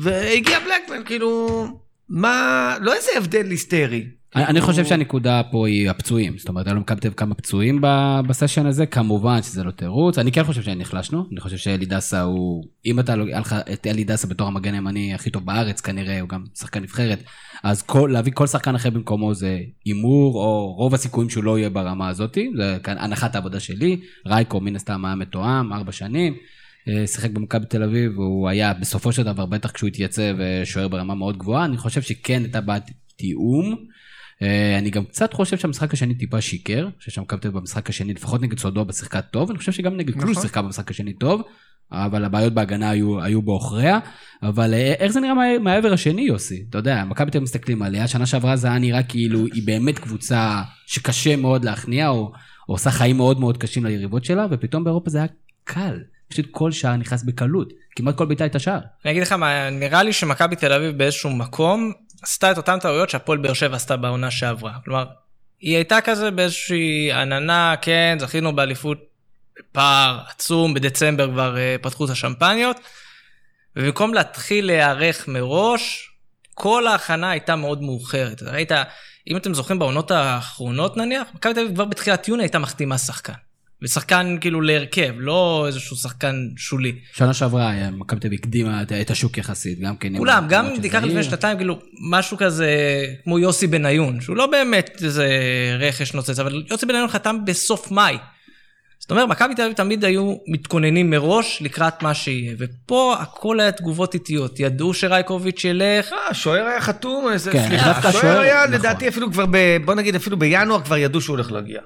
והגיע 0.00 0.58
בלקמן, 0.58 1.04
כאילו, 1.04 1.66
מה, 2.08 2.76
לא 2.80 2.94
איזה 2.94 3.10
הבדל 3.16 3.50
היסטרי. 3.50 4.06
אני 4.36 4.60
חושב 4.60 4.84
שהנקודה 4.84 5.42
פה 5.50 5.66
היא 5.66 5.90
הפצועים, 5.90 6.38
זאת 6.38 6.48
אומרת, 6.48 6.68
מכבי 6.68 7.00
תל 7.00 7.10
כמה 7.16 7.34
פצועים 7.34 7.80
בסשן 8.28 8.66
הזה, 8.66 8.86
כמובן 8.86 9.42
שזה 9.42 9.64
לא 9.64 9.70
תירוץ, 9.70 10.18
אני 10.18 10.32
כן 10.32 10.44
חושב 10.44 10.62
שנחלשנו, 10.62 11.24
אני 11.32 11.40
חושב 11.40 11.56
שאלי 11.56 11.86
דסה 11.86 12.20
הוא, 12.20 12.64
אם 12.86 13.00
אתה, 13.00 13.12
היה 13.12 13.40
לך 13.40 13.56
את 13.72 13.86
אלי 13.86 14.04
דסה 14.04 14.28
בתור 14.28 14.48
המגן 14.48 14.74
הימני 14.74 15.14
הכי 15.14 15.30
טוב 15.30 15.44
בארץ 15.46 15.80
כנראה, 15.80 16.20
הוא 16.20 16.28
גם 16.28 16.44
שחקן 16.58 16.82
נבחרת, 16.82 17.22
אז 17.62 17.82
כל, 17.82 18.10
להביא 18.12 18.32
כל 18.34 18.46
שחקן 18.46 18.74
אחר 18.74 18.90
במקומו 18.90 19.34
זה 19.34 19.58
הימור, 19.84 20.34
או 20.34 20.74
רוב 20.76 20.94
הסיכויים 20.94 21.30
שהוא 21.30 21.44
לא 21.44 21.58
יהיה 21.58 21.70
ברמה 21.70 22.08
הזאת, 22.08 22.38
זה 22.56 22.78
כאן 22.82 22.98
הנחת 22.98 23.34
העבודה 23.34 23.60
שלי, 23.60 24.00
רייקו 24.26 24.60
מן 24.60 24.76
הסתם 24.76 25.04
היה 25.04 25.14
מתואם, 25.14 25.72
ארבע 25.72 25.92
שנים. 25.92 26.34
שיחק 27.06 27.30
במכבי 27.30 27.66
תל 27.66 27.82
אביב, 27.82 28.18
והוא 28.18 28.48
היה 28.48 28.74
בסופו 28.74 29.12
של 29.12 29.22
דבר, 29.22 29.46
בטח 29.46 29.70
כשהוא 29.70 29.88
התייצב, 29.88 30.34
שוער 30.64 30.88
ברמה 30.88 31.14
מאוד 31.14 31.38
גבוהה, 31.38 31.64
אני 31.64 31.76
חושב 31.76 32.02
שכן 32.02 32.42
הייתה 32.42 32.60
בעיית 32.60 32.84
תיאום. 33.16 33.76
אני 34.78 34.90
גם 34.90 35.04
קצת 35.04 35.32
חושב 35.32 35.58
שהמשחק 35.58 35.94
השני 35.94 36.14
טיפה 36.14 36.40
שיקר, 36.40 36.88
ששם 36.98 37.24
קפטן 37.24 37.52
במשחק 37.52 37.88
השני, 37.88 38.14
לפחות 38.14 38.42
נגד 38.42 38.58
סודובה 38.58 38.92
שיחקה 38.92 39.20
טוב, 39.20 39.50
אני 39.50 39.58
חושב 39.58 39.72
שגם 39.72 39.96
נגד 39.96 40.10
נכון. 40.10 40.22
קלוש 40.22 40.38
שיחקה 40.38 40.62
במשחק 40.62 40.90
השני 40.90 41.12
טוב, 41.12 41.42
אבל 41.92 42.24
הבעיות 42.24 42.52
בהגנה 42.52 42.90
היו, 42.90 43.22
היו 43.22 43.42
בעוכריה. 43.42 43.98
אבל 44.42 44.74
איך 44.74 45.12
זה 45.12 45.20
נראה 45.20 45.34
מה, 45.34 45.58
מהעבר 45.58 45.92
השני, 45.92 46.22
יוסי? 46.22 46.64
אתה 46.70 46.78
יודע, 46.78 47.04
מכבי 47.04 47.30
תל 47.30 47.38
מסתכלים 47.38 47.82
עליה, 47.82 48.08
שנה 48.08 48.26
שעברה 48.26 48.56
זה 48.56 48.68
היה 48.68 48.78
נראה 48.78 49.02
כאילו 49.02 49.46
היא 49.46 49.62
באמת 49.66 49.98
קבוצה 49.98 50.62
שקשה 50.86 51.36
מאוד 51.36 51.64
להכניע, 51.64 52.08
או, 52.08 52.32
או 52.68 52.74
עושה 52.74 52.90
חיים 52.90 53.16
מאוד 53.16 53.40
מאוד 53.40 53.58
קשים 53.58 53.86
ליריבות 53.86 54.24
שלה, 54.24 54.46
ופתאום 54.50 54.84
באירופה 54.84 55.10
זה 55.10 55.18
היה 55.18 55.26
קל. 55.64 56.00
פשוט 56.28 56.46
כל 56.50 56.72
שער 56.72 56.96
נכנס 56.96 57.22
בקלות, 57.22 57.72
כמעט 57.96 58.16
כל 58.16 58.26
בעיטה 58.26 58.44
הייתה 58.44 58.58
שער. 58.58 58.80
אני 59.04 59.12
אגיד 59.12 59.22
לך 59.22 59.32
מה, 59.32 59.70
נראה 59.70 60.02
לי 60.02 60.12
שמכבי 60.12 60.56
תל 60.56 60.72
אביב 60.72 60.98
באיזשהו 60.98 61.30
מקום 61.30 61.92
עשתה 62.22 62.50
את 62.50 62.56
אותן 62.56 62.78
טעויות 62.78 63.10
שהפועל 63.10 63.38
באר 63.38 63.52
שבע 63.52 63.76
עשתה 63.76 63.96
בעונה 63.96 64.30
שעברה. 64.30 64.72
כלומר, 64.84 65.04
היא 65.60 65.76
הייתה 65.76 66.00
כזה 66.00 66.30
באיזושהי 66.30 67.12
עננה, 67.12 67.74
כן, 67.82 68.16
זכינו 68.20 68.56
באליפות 68.56 68.98
פער 69.72 70.20
עצום, 70.28 70.74
בדצמבר 70.74 71.30
כבר 71.30 71.56
uh, 71.56 71.82
פתחו 71.82 72.04
את 72.04 72.10
השמפניות, 72.10 72.80
ובמקום 73.76 74.14
להתחיל 74.14 74.66
להיערך 74.66 75.28
מראש, 75.28 76.10
כל 76.54 76.86
ההכנה 76.86 77.30
הייתה 77.30 77.56
מאוד 77.56 77.82
מאוחרת. 77.82 78.42
ראית, 78.42 78.72
אם 79.28 79.36
אתם 79.36 79.54
זוכרים 79.54 79.78
בעונות 79.78 80.10
האחרונות 80.10 80.96
נניח, 80.96 81.28
מכבי 81.34 81.54
תל 81.54 81.60
אביב 81.60 81.74
כבר 81.74 81.84
בתחילת 81.84 82.28
יוני 82.28 82.42
הייתה 82.42 82.58
מחתימה 82.58 82.98
שחקן. 82.98 83.32
ושחקן 83.82 84.36
כאילו 84.40 84.60
להרכב, 84.60 85.12
לא 85.18 85.64
איזשהו 85.66 85.96
שחקן 85.96 86.34
שולי. 86.56 86.92
שנה 87.14 87.34
שעברה 87.34 87.72
אה, 87.72 87.90
מכבי 87.90 88.20
תל 88.20 88.26
אביב 88.26 88.40
הקדימה 88.42 88.82
את- 88.82 89.10
השוק 89.10 89.38
יחסית, 89.38 89.80
גם 89.80 89.96
כן. 89.96 90.12
כולם, 90.18 90.46
גם 90.48 90.66
אם 90.66 90.80
תיקח. 90.80 91.02
לפני 91.02 91.22
שנתיים, 91.22 91.56
כאילו, 91.56 91.78
משהו 92.10 92.36
כזה 92.36 92.70
כמו 93.24 93.38
יוסי 93.38 93.66
בניון, 93.66 94.20
שהוא 94.20 94.36
לא 94.36 94.46
באמת 94.46 95.00
איזה 95.04 95.28
רכש 95.78 96.14
נוצץ, 96.14 96.38
אבל 96.38 96.62
יוסי 96.70 96.86
בניון 96.86 97.08
חתם 97.08 97.36
בסוף 97.44 97.90
מאי. 97.90 98.16
זאת 99.00 99.10
אומרת, 99.10 99.28
מכבי 99.28 99.54
תל 99.54 99.62
אביב 99.62 99.76
תמיד 99.76 100.04
היו 100.04 100.34
מתכוננים 100.48 101.10
מראש 101.10 101.58
לקראת 101.62 102.02
מה 102.02 102.14
שיהיה, 102.14 102.54
ופה 102.58 103.16
הכל 103.20 103.60
היה 103.60 103.72
תגובות 103.72 104.14
איטיות, 104.14 104.60
ידעו 104.60 104.94
שרייקוביץ' 104.94 105.64
ילך, 105.64 106.12
אה, 106.12 106.18
השוער 106.30 106.66
היה 106.66 106.80
חתום, 106.80 107.28
איזה- 107.32 107.52
כן, 107.52 107.66
סליחה, 107.68 107.90
השוער 107.90 108.16
השוער- 108.16 108.38
היה 108.40 108.60
נכון. 108.64 108.74
לדעתי 108.74 109.08
אפילו 109.08 109.32
כבר, 109.32 109.44
ב- 109.50 109.76
בוא 109.84 109.94
נגיד 109.94 110.14
אפילו 110.14 110.38
בינואר 110.38 110.80
כבר 110.82 110.96
ידעו 110.96 111.20
שהוא 111.20 111.36
הולך 111.36 111.52
להגיע. 111.52 111.80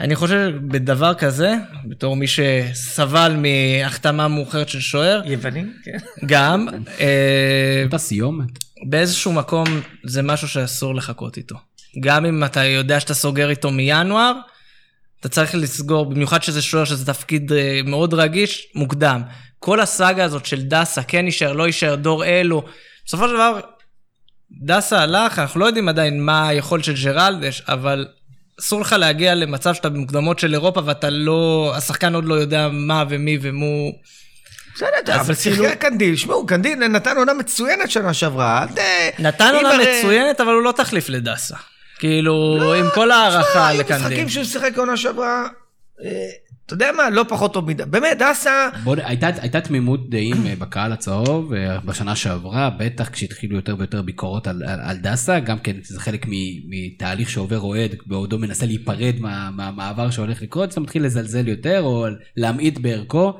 אני 0.00 0.16
חושב 0.16 0.50
שבדבר 0.50 1.14
כזה, 1.14 1.54
בתור 1.88 2.16
מי 2.16 2.26
שסבל 2.26 3.36
מהחתמה 3.36 4.28
מאוחרת 4.28 4.68
של 4.68 4.80
שוער, 4.80 5.22
יווני, 5.24 5.64
כן. 5.84 5.98
גם, 6.26 6.68
אה, 7.00 7.82
אותה 7.84 7.98
סיומת. 7.98 8.50
באיזשהו 8.88 9.32
מקום 9.32 9.66
זה 10.04 10.22
משהו 10.22 10.48
שאסור 10.48 10.94
לחכות 10.94 11.36
איתו. 11.36 11.56
גם 12.00 12.26
אם 12.26 12.44
אתה 12.44 12.64
יודע 12.64 13.00
שאתה 13.00 13.14
סוגר 13.14 13.50
איתו 13.50 13.70
מינואר, 13.70 14.32
אתה 15.20 15.28
צריך 15.28 15.54
לסגור, 15.54 16.10
במיוחד 16.10 16.42
שזה 16.42 16.62
שוער 16.62 16.84
שזה 16.84 17.06
תפקיד 17.06 17.52
אה, 17.52 17.80
מאוד 17.84 18.14
רגיש, 18.14 18.68
מוקדם. 18.74 19.22
כל 19.58 19.80
הסאגה 19.80 20.24
הזאת 20.24 20.46
של 20.46 20.62
דסה, 20.62 21.02
כן 21.02 21.24
יישאר, 21.24 21.52
לא 21.52 21.66
יישאר, 21.66 21.94
דור 21.94 22.24
אלו, 22.24 22.64
בסופו 23.06 23.28
של 23.28 23.34
דבר, 23.34 23.60
דסה 24.62 25.00
הלך, 25.00 25.38
אנחנו 25.38 25.60
לא 25.60 25.66
יודעים 25.66 25.88
עדיין 25.88 26.24
מה 26.24 26.48
היכולת 26.48 26.84
של 26.84 26.94
ג'רלדס, 27.04 27.62
אבל 27.68 28.06
אסור 28.60 28.80
לך 28.80 28.92
להגיע 28.98 29.34
למצב 29.34 29.74
שאתה 29.74 29.88
במוקדמות 29.88 30.38
של 30.38 30.54
אירופה 30.54 30.80
ואתה 30.84 31.10
לא, 31.10 31.72
השחקן 31.76 32.14
עוד 32.14 32.24
לא 32.24 32.34
יודע 32.34 32.68
מה 32.72 33.04
ומי 33.08 33.38
ומו... 33.42 33.92
בסדר, 34.74 35.14
אבל 35.20 35.34
כאילו- 35.34 35.56
שיחקה 35.64 35.76
קנדיל, 35.76 36.16
שמעו, 36.16 36.46
קנדיל 36.46 36.78
נתן 36.78 37.16
עונה 37.16 37.34
מצוינת 37.34 37.90
שנה 37.90 38.14
שעברה, 38.14 38.66
ת... 38.74 38.78
נתן 39.18 39.54
עונה 39.54 39.78
מצוינת, 39.78 40.40
אבל 40.40 40.52
הוא 40.52 40.62
לא 40.62 40.72
תחליף 40.72 41.08
לדסה. 41.08 41.56
כאילו, 41.98 42.74
עם 42.74 42.86
כל 42.94 43.10
ההערכה 43.10 43.68
היו 43.68 43.80
לקנדיל. 43.80 44.06
משחקים 44.06 44.28
שהוא 44.28 44.44
שיחק 44.44 44.78
עונה 44.78 44.96
שעברה, 44.96 45.48
אה, 46.04 46.10
אתה 46.72 46.84
יודע 46.84 46.90
מה, 46.96 47.10
לא 47.10 47.24
פחות 47.28 47.52
טוב 47.52 47.68
מדי. 47.68 47.82
באמת, 47.84 48.18
דסה, 48.18 48.68
בוא, 48.84 48.96
הייתה, 49.04 49.28
הייתה 49.40 49.60
תמימות 49.60 50.10
דעים 50.10 50.46
אה, 50.46 50.54
בקהל 50.58 50.92
הצהוב 50.92 51.52
אה, 51.52 51.80
בשנה 51.80 52.16
שעברה, 52.16 52.70
בטח 52.78 53.08
כשהתחילו 53.08 53.56
יותר 53.56 53.74
ויותר 53.78 54.02
ביקורות 54.02 54.46
על, 54.46 54.62
על, 54.66 54.80
על 54.82 54.96
דסה, 54.96 55.40
גם 55.40 55.58
כן 55.58 55.76
זה 55.82 56.00
חלק 56.00 56.26
מתהליך 56.68 57.30
שעובר 57.30 57.60
אוהד, 57.60 57.90
בעודו 58.06 58.38
מנסה 58.38 58.66
להיפרד 58.66 59.14
מה, 59.20 59.50
מהמעבר 59.50 60.10
שהולך 60.10 60.42
לקרות, 60.42 60.72
אתה 60.72 60.80
מתחיל 60.80 61.04
לזלזל 61.04 61.48
יותר 61.48 61.80
או 61.82 62.06
להמעיט 62.36 62.78
בערכו. 62.78 63.32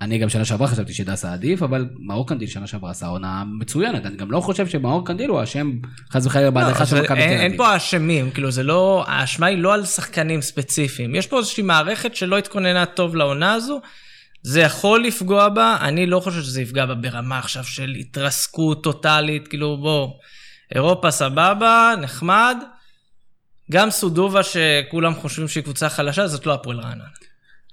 אני 0.00 0.18
גם 0.18 0.28
שנה 0.28 0.44
שעברה 0.44 0.68
חשבתי 0.68 0.92
שדסה 0.92 1.32
עדיף, 1.32 1.62
אבל 1.62 1.88
מאור 1.98 2.28
קנדיל 2.28 2.48
שנה 2.48 2.66
שעברה 2.66 2.90
עשה 2.90 3.06
עונה 3.06 3.44
מצוינת, 3.58 4.06
אני 4.06 4.16
גם 4.16 4.30
לא 4.30 4.40
חושב 4.40 4.68
שמאור 4.68 5.06
קנדיל 5.06 5.30
הוא 5.30 5.42
אשם 5.42 5.72
חס 6.12 6.26
וחלילה 6.26 6.50
בהדרכה 6.50 6.86
של 6.86 7.02
מכבי 7.02 7.20
תל 7.20 7.22
אביב. 7.22 7.40
אין 7.40 7.56
פה 7.56 7.76
אשמים, 7.76 8.30
כאילו 8.30 8.50
זה 8.50 8.62
לא, 8.62 9.04
האשמה 9.08 9.46
היא 9.46 9.58
לא 9.58 9.74
על 9.74 9.84
שחקנים 9.84 10.42
ספציפיים. 10.42 11.14
יש 11.14 11.26
פה 11.26 11.38
איזושהי 11.38 11.62
מערכת 11.62 12.16
שלא 12.16 12.38
התכוננה 12.38 12.86
טוב 12.86 13.16
לעונה 13.16 13.52
הזו. 13.52 13.80
זה 14.42 14.60
יכול 14.60 15.04
לפגוע 15.04 15.48
בה, 15.48 15.76
אני 15.80 16.06
לא 16.06 16.20
חושב 16.20 16.42
שזה 16.42 16.62
יפגע 16.62 16.86
בה 16.86 16.94
ברמה 16.94 17.38
עכשיו 17.38 17.64
של 17.64 17.94
התרסקות 18.00 18.82
טוטאלית, 18.82 19.48
כאילו 19.48 19.76
בוא, 19.76 20.08
אירופה 20.74 21.10
סבבה, 21.10 21.94
נחמד. 22.00 22.56
גם 23.70 23.90
סודובה 23.90 24.40
שכולם 24.42 25.14
חושבים 25.14 25.48
שהיא 25.48 25.64
קבוצה 25.64 25.88
חלשה, 25.88 26.26
זאת 26.26 26.46
לא 26.46 26.54
הפועל 26.54 26.80
רעננה. 26.80 27.04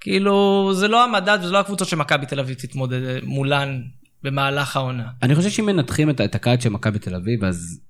כאילו, 0.00 0.70
זה 0.74 0.88
לא 0.88 1.04
המדד 1.04 1.38
וזה 1.42 1.52
לא 1.52 1.58
הקבוצות 1.60 1.88
שמכבי 1.88 2.26
תל 2.26 2.40
אביב 2.40 2.56
תתמודד 2.56 3.00
מולן 3.24 3.82
במהלך 4.22 4.76
העונה. 4.76 5.06
אני 5.22 5.34
חושב 5.34 5.50
שאם 5.50 5.66
מנתחים 5.66 6.10
את, 6.10 6.20
את 6.20 6.34
הקיץ 6.34 6.62
של 6.62 6.68
מכבי 6.68 6.98
תל 6.98 7.14
אביב, 7.14 7.44
אז 7.44 7.80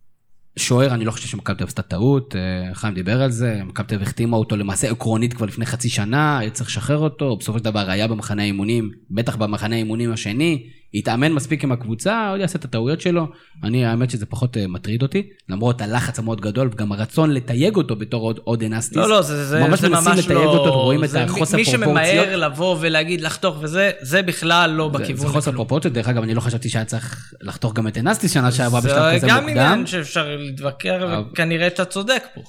שוער, 0.56 0.94
אני 0.94 1.04
לא 1.04 1.10
חושב 1.10 1.28
שמכבי 1.28 1.56
תל 1.56 1.62
אביב 1.62 1.68
עשתה 1.68 1.82
טעות, 1.82 2.36
אה, 2.36 2.74
חיים 2.74 2.94
דיבר 2.94 3.22
על 3.22 3.30
זה, 3.30 3.60
מכבי 3.64 3.86
תל 3.86 3.94
אביב 3.94 4.06
החתימה 4.08 4.36
אותו 4.36 4.56
למעשה 4.56 4.90
עקרונית 4.90 5.34
כבר 5.34 5.46
לפני 5.46 5.66
חצי 5.66 5.88
שנה, 5.88 6.38
היה 6.38 6.50
צריך 6.50 6.70
לשחרר 6.70 6.98
אותו, 6.98 7.36
בסופו 7.36 7.58
של 7.58 7.64
דבר 7.64 7.90
היה 7.90 8.08
במחנה 8.08 8.42
האימונים, 8.42 8.90
בטח 9.10 9.36
במחנה 9.36 9.74
האימונים 9.74 10.12
השני, 10.12 10.66
התאמן 10.94 11.32
מספיק 11.32 11.64
עם 11.64 11.72
הקבוצה, 11.72 12.30
עוד 12.30 12.40
יעשה 12.40 12.58
את 12.58 12.64
הטעויות 12.64 13.00
שלו, 13.00 13.26
אני 13.64 13.86
האמת 13.86 14.10
שזה 14.10 14.26
פחות 14.26 14.56
אה, 14.56 14.66
מטריד 14.66 15.02
אותי, 15.02 15.22
למרות 15.48 15.80
הלחץ 15.80 16.18
המאוד 16.18 16.40
גדול 16.40 16.70
וגם 16.72 16.92
הרצון 16.92 17.30
לתייג 17.30 17.76
אותו 17.76 17.96
בתור 17.96 18.22
עוד, 18.22 18.40
עוד 18.44 18.62
אנסטיס. 18.62 18.96
לא, 18.96 19.08
לא, 19.08 19.22
זה, 19.22 19.44
זה, 19.46 19.60
ממש 19.60 19.80
זה 19.80 19.88
מנסים 19.88 20.12
ממש 20.12 20.18
לתייג 20.24 20.38
לא... 20.38 20.44
אותו, 20.44 20.82
רואים 20.82 21.04
את 21.04 21.08
זה 21.10 21.24
החוסר 21.24 21.56
מי 21.56 21.64
פרופורציות. 21.64 21.86
שממהר 21.88 22.36
לבוא 22.36 22.76
ולהגיד 22.80 23.20
לחתוך 23.20 23.56
וזה, 23.60 23.90
זה 24.00 24.22
בכלל 24.22 24.70
לא 24.70 24.90
זה, 24.92 24.98
בכיוון. 24.98 25.26
זה 25.26 25.32
חוסר. 25.32 25.52
פרופורציות, 25.52 25.94
דרך 25.94 26.08
אגב, 26.08 26.22
אני 26.22 26.34
לא 26.34 26.40
חשבתי 26.40 26.68
שהיה 26.68 26.84
צריך 26.84 27.32
לחתוך 27.40 27.74
גם 27.74 27.88
את 27.88 27.98
אנסטיס 27.98 28.34
שנה 28.34 28.52
שעברה 28.52 28.80
זה 28.80 28.88
בשלב 28.88 29.16
כזה 29.16 29.26
גם 29.26 29.42
מוקדם. 29.44 29.58
עניין 29.58 29.86
שאפשר 29.86 30.36
להתווכח, 30.38 30.94
אבל- 31.02 31.22
וכנראה 31.32 31.68
שאתה 31.70 31.84
צודק 31.84 32.22
פה. 32.34 32.40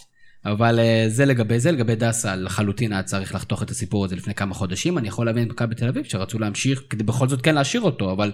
אבל 0.45 0.79
אה, 0.79 1.05
זה 1.07 1.25
לגבי 1.25 1.59
זה, 1.59 1.71
לגבי 1.71 1.95
דסה, 1.95 2.35
לחלוטין 2.35 2.93
היה 2.93 3.03
צריך 3.03 3.35
לחתוך 3.35 3.63
את 3.63 3.69
הסיפור 3.69 4.05
הזה 4.05 4.15
לפני 4.15 4.33
כמה 4.33 4.53
חודשים. 4.53 4.97
אני 4.97 5.07
יכול 5.07 5.25
להבין 5.25 5.43
את 5.43 5.49
מכבי 5.49 5.75
תל 5.75 5.87
אביב 5.87 6.05
שרצו 6.05 6.39
להמשיך 6.39 6.83
כדי 6.89 7.03
בכל 7.03 7.27
זאת 7.27 7.41
כן 7.41 7.55
להשאיר 7.55 7.81
אותו, 7.81 8.11
אבל 8.11 8.31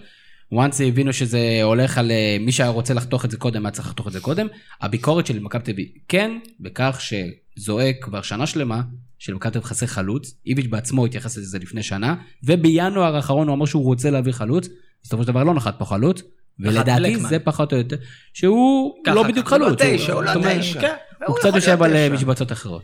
once 0.54 0.84
הבינו 0.84 1.14
שזה 1.14 1.60
הולך 1.64 1.98
על 1.98 2.12
אה, 2.12 2.38
מי 2.40 2.52
שהיה 2.52 2.70
רוצה 2.70 2.94
לחתוך 2.94 3.26
את 3.26 3.32
זה 3.32 3.38
קודם, 3.38 3.66
היה 3.66 3.72
צריך 3.72 3.88
לחתוך 3.88 4.08
את 4.08 4.12
זה 4.12 4.20
קודם. 4.20 4.48
הביקורת 4.82 5.26
של 5.26 5.40
מכבי 5.40 5.64
תל 5.64 5.72
אביב 5.72 5.88
כן, 6.08 6.32
בכך 6.60 7.02
שזועק 7.02 7.96
כבר 8.02 8.22
שנה 8.22 8.48
שלמה 8.48 8.82
שלמכבי 9.20 9.52
תל 9.52 9.58
אביב 9.58 9.70
חסר 9.70 9.86
חלוץ, 9.86 10.36
איביץ' 10.46 10.68
בעצמו 10.70 11.06
התייחס 11.06 11.38
לזה 11.38 11.60
לפני 11.60 11.84
שנה, 11.84 12.16
ובינואר 12.44 13.16
האחרון 13.16 13.48
הוא 13.48 13.56
אמר 13.56 13.66
שהוא 13.66 13.84
רוצה 13.84 14.10
להביא 14.10 14.34
חלוץ, 14.34 14.68
בסופו 15.04 15.24
של 15.24 15.28
דבר 15.28 15.44
לא 15.44 15.54
נחת 15.54 15.76
פה 15.80 15.86
חלוץ. 15.86 16.22
ולדעתי. 16.60 17.16
זה 17.16 17.40
פחות 17.40 17.74
או 17.74 17.78
יותר, 17.78 17.96
שהוא 18.34 18.94
לא. 19.08 19.24
בדיוק 19.24 19.50
הוא 19.50 19.58
לא 19.58 19.66
חלוץ. 19.66 19.80
תשע, 19.82 20.14
הוא 20.14 20.24
לא 20.24 20.32
תשע. 20.60 20.94
הוא 21.20 21.28
הוא 21.28 21.38
קצת 21.38 21.56
יושב 21.56 21.84
על 21.84 21.96
אה. 21.96 22.10
משבצות 22.10 22.52
אחרות. 22.52 22.84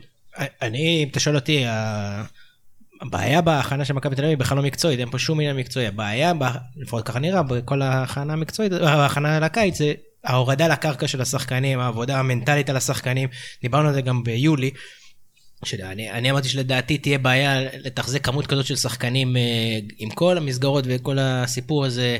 אני, 0.62 1.02
אם 1.02 1.08
אתה 1.08 1.20
שואל 1.20 1.36
אותי, 1.36 1.64
הבעיה 3.02 3.40
בהכנה 3.40 3.84
של 3.84 3.94
מכבי 3.94 4.16
תל 4.16 4.24
אביב 4.24 4.38
בכלל 4.38 4.56
לא 4.56 4.62
מקצועית, 4.62 5.00
אין 5.00 5.10
פה 5.10 5.18
שום 5.18 5.40
עניין 5.40 5.56
מקצועי. 5.56 5.86
הבעיה, 5.86 6.32
לפחות 6.76 7.06
ככה 7.06 7.18
נראה, 7.18 7.42
בכל 7.42 7.82
ההכנה 7.82 8.32
המקצועית, 8.32 8.72
ההכנה 8.72 9.40
לקיץ, 9.40 9.78
זה 9.78 9.92
ההורדה 10.24 10.68
לקרקע 10.68 11.08
של 11.08 11.20
השחקנים, 11.20 11.80
העבודה 11.80 12.18
המנטלית 12.18 12.70
על 12.70 12.76
השחקנים. 12.76 13.28
דיברנו 13.62 13.88
על 13.88 13.94
זה 13.94 14.00
גם 14.00 14.24
ביולי. 14.24 14.70
שאני 15.64 16.10
אני 16.10 16.30
אמרתי 16.30 16.48
שלדעתי 16.48 16.98
תהיה 16.98 17.18
בעיה 17.18 17.60
לתחזק 17.78 18.24
כמות 18.24 18.46
כזאת 18.46 18.66
של 18.66 18.76
שחקנים 18.76 19.36
אה, 19.36 19.78
עם 19.98 20.10
כל 20.10 20.38
המסגרות 20.38 20.84
וכל 20.88 21.18
הסיפור 21.20 21.84
הזה, 21.84 22.18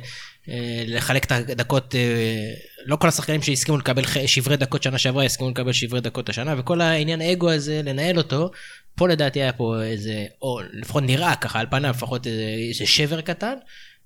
לחלק 0.87 1.25
את 1.25 1.33
הדקות, 1.33 1.95
אה, 1.95 2.55
לא 2.85 2.97
כל 2.97 3.09
השחקנים 3.09 3.43
שהסכימו 3.43 3.79
לקבל 3.79 4.03
שברי 4.27 4.57
דקות 4.57 4.83
שנה 4.83 4.99
שעברה 4.99 5.25
הסכימו 5.25 5.51
לקבל 5.51 5.73
שברי 5.73 6.01
דקות 6.01 6.29
השנה, 6.29 6.55
וכל 6.59 6.81
העניין 6.81 7.21
האגו 7.21 7.51
הזה, 7.51 7.81
לנהל 7.85 8.19
אותו, 8.19 8.51
פה 8.97 9.09
לדעתי 9.09 9.43
היה 9.43 9.53
פה 9.53 9.83
איזה, 9.83 10.25
או 10.43 10.61
לפחות 10.73 11.03
נראה 11.03 11.37
ככה, 11.37 11.61
על 11.61 11.67
פניו 11.71 11.91
לפחות 11.91 12.27
איזה, 12.27 12.55
איזה 12.69 12.87
שבר 12.87 13.21
קטן. 13.21 13.55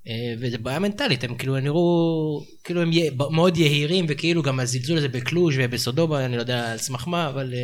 אה, 0.08 0.34
וזה 0.38 0.58
בעיה 0.58 0.78
מנטלית, 0.78 1.24
הם 1.24 1.34
כאילו 1.34 1.60
נראו, 1.60 2.40
כאילו 2.64 2.82
הם 2.82 2.90
מאוד 3.30 3.56
יהירים, 3.56 4.06
וכאילו 4.08 4.42
גם 4.42 4.60
הזלזול 4.60 4.98
הזה 4.98 5.08
בקלוז' 5.08 5.54
ובסודובה, 5.58 6.24
אני 6.24 6.36
לא 6.36 6.40
יודע 6.40 6.72
על 6.72 6.78
סמך 6.78 7.08
מה, 7.08 7.28
אבל 7.28 7.54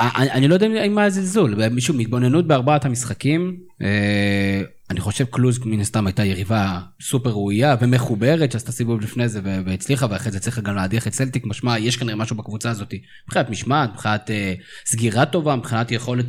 אה, 0.00 0.08
אני, 0.16 0.30
אני 0.30 0.48
לא 0.48 0.54
יודע 0.54 0.66
אם 0.66 0.94
מה 0.94 1.04
הזלזול, 1.04 1.68
מישהו 1.68 1.94
מהתבוננות 1.94 2.46
בארבעת 2.46 2.84
המשחקים, 2.84 3.56
אה, 3.82 4.62
אני 4.90 5.00
חושב 5.00 5.24
קלוז 5.24 5.58
מן 5.64 5.80
הסתם 5.80 6.06
הייתה 6.06 6.24
יריבה 6.24 6.80
סופר 7.00 7.30
ראויה 7.30 7.76
ומחוברת 7.80 8.52
שעשתה 8.52 8.72
סיבוב 8.72 9.00
לפני 9.00 9.28
זה 9.28 9.40
והצליחה 9.44 10.06
ואחרי 10.10 10.32
זה 10.32 10.40
צריך 10.40 10.58
גם 10.58 10.74
להדיח 10.74 11.06
את 11.06 11.14
סלטיק, 11.14 11.46
משמע 11.46 11.78
יש 11.78 11.96
כנראה 11.96 12.16
משהו 12.16 12.36
בקבוצה 12.36 12.70
הזאת 12.70 12.94
מבחינת 13.26 13.50
משמעת, 13.50 13.92
מבחינת 13.92 14.30
אה, 14.30 14.54
סגירה 14.86 15.26
טובה, 15.26 15.56
מבחינת 15.56 15.92
יכולת 15.92 16.26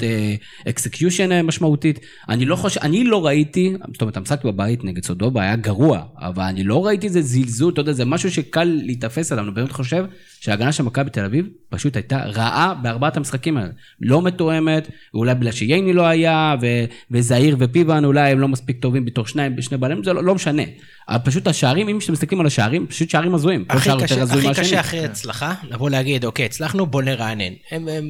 execution 0.69 1.31
אה, 1.31 1.41
משמעותית. 1.41 1.99
אני 2.29 2.45
לא 2.45 2.55
חושב, 2.55 2.81
אני 2.81 3.03
לא 3.03 3.25
ראיתי, 3.25 3.73
זאת 3.93 4.01
אומרת 4.01 4.17
המשחק 4.17 4.45
בבית 4.45 4.83
נגד 4.83 5.03
סודובה 5.03 5.41
היה 5.41 5.55
גרוע, 5.55 6.03
אבל 6.17 6.43
אני 6.43 6.63
לא 6.63 6.85
ראיתי 6.85 7.07
איזה 7.07 7.21
זלזול, 7.21 7.73
אתה 7.73 7.81
יודע, 7.81 7.93
זה 7.93 8.05
משהו 8.05 8.31
שקל 8.31 8.63
להיתפס 8.63 9.31
עליו, 9.31 9.45
אני 9.45 9.53
באמת 9.53 9.71
חושב 9.71 10.05
שההגנה 10.41 10.71
של 10.71 10.83
מכבי 10.83 11.09
תל 11.09 11.25
אביב 11.25 11.45
פשוט 11.69 11.95
הייתה 11.95 12.17
רעה 12.25 12.73
בארבעת 12.81 13.17
המשחקים 13.17 13.57
האלה. 13.57 13.69
לא 14.01 14.21
מתואמת, 14.21 14.87
אולי 15.13 15.35
בגלל 15.35 15.51
שייני 15.51 15.93
לא 15.93 16.05
היה, 16.07 16.55
ו- 16.61 16.85
וזעיר 17.11 17.55
ופיבן 17.59 18.05
אולי 18.05 18.31
הם 18.31 18.39
לא 18.39 18.47
מספיק 18.47 18.79
טובים 18.81 19.05
בתור 19.05 19.27
שניים, 19.27 19.61
שני 19.61 19.77
בעלים, 19.77 20.03
זה 20.03 20.13
לא, 20.13 20.23
לא 20.23 20.35
משנה. 20.35 20.63
אבל 21.09 21.17
פשוט 21.23 21.47
השערים, 21.47 21.89
אם 21.89 21.99
אתם 22.03 22.13
מסתכלים 22.13 22.39
על 22.41 22.47
השערים, 22.47 22.87
פשוט 22.87 23.09
שערים 23.09 23.35
הזויים. 23.35 23.65
כל 23.65 23.77
הכי 23.77 23.85
שער 23.89 23.99
קשה, 23.99 24.23
הכי. 24.23 24.53
קשה 24.53 24.79
אחרי 24.79 25.05
הצלחה, 25.05 25.53
לבוא 25.69 25.89
להגיד, 25.89 26.25
אוקיי, 26.25 26.45
הצלחנו, 26.45 26.85
בוא 26.85 27.01
נרענן. 27.01 27.53
הם, 27.71 27.87
הם 27.87 28.05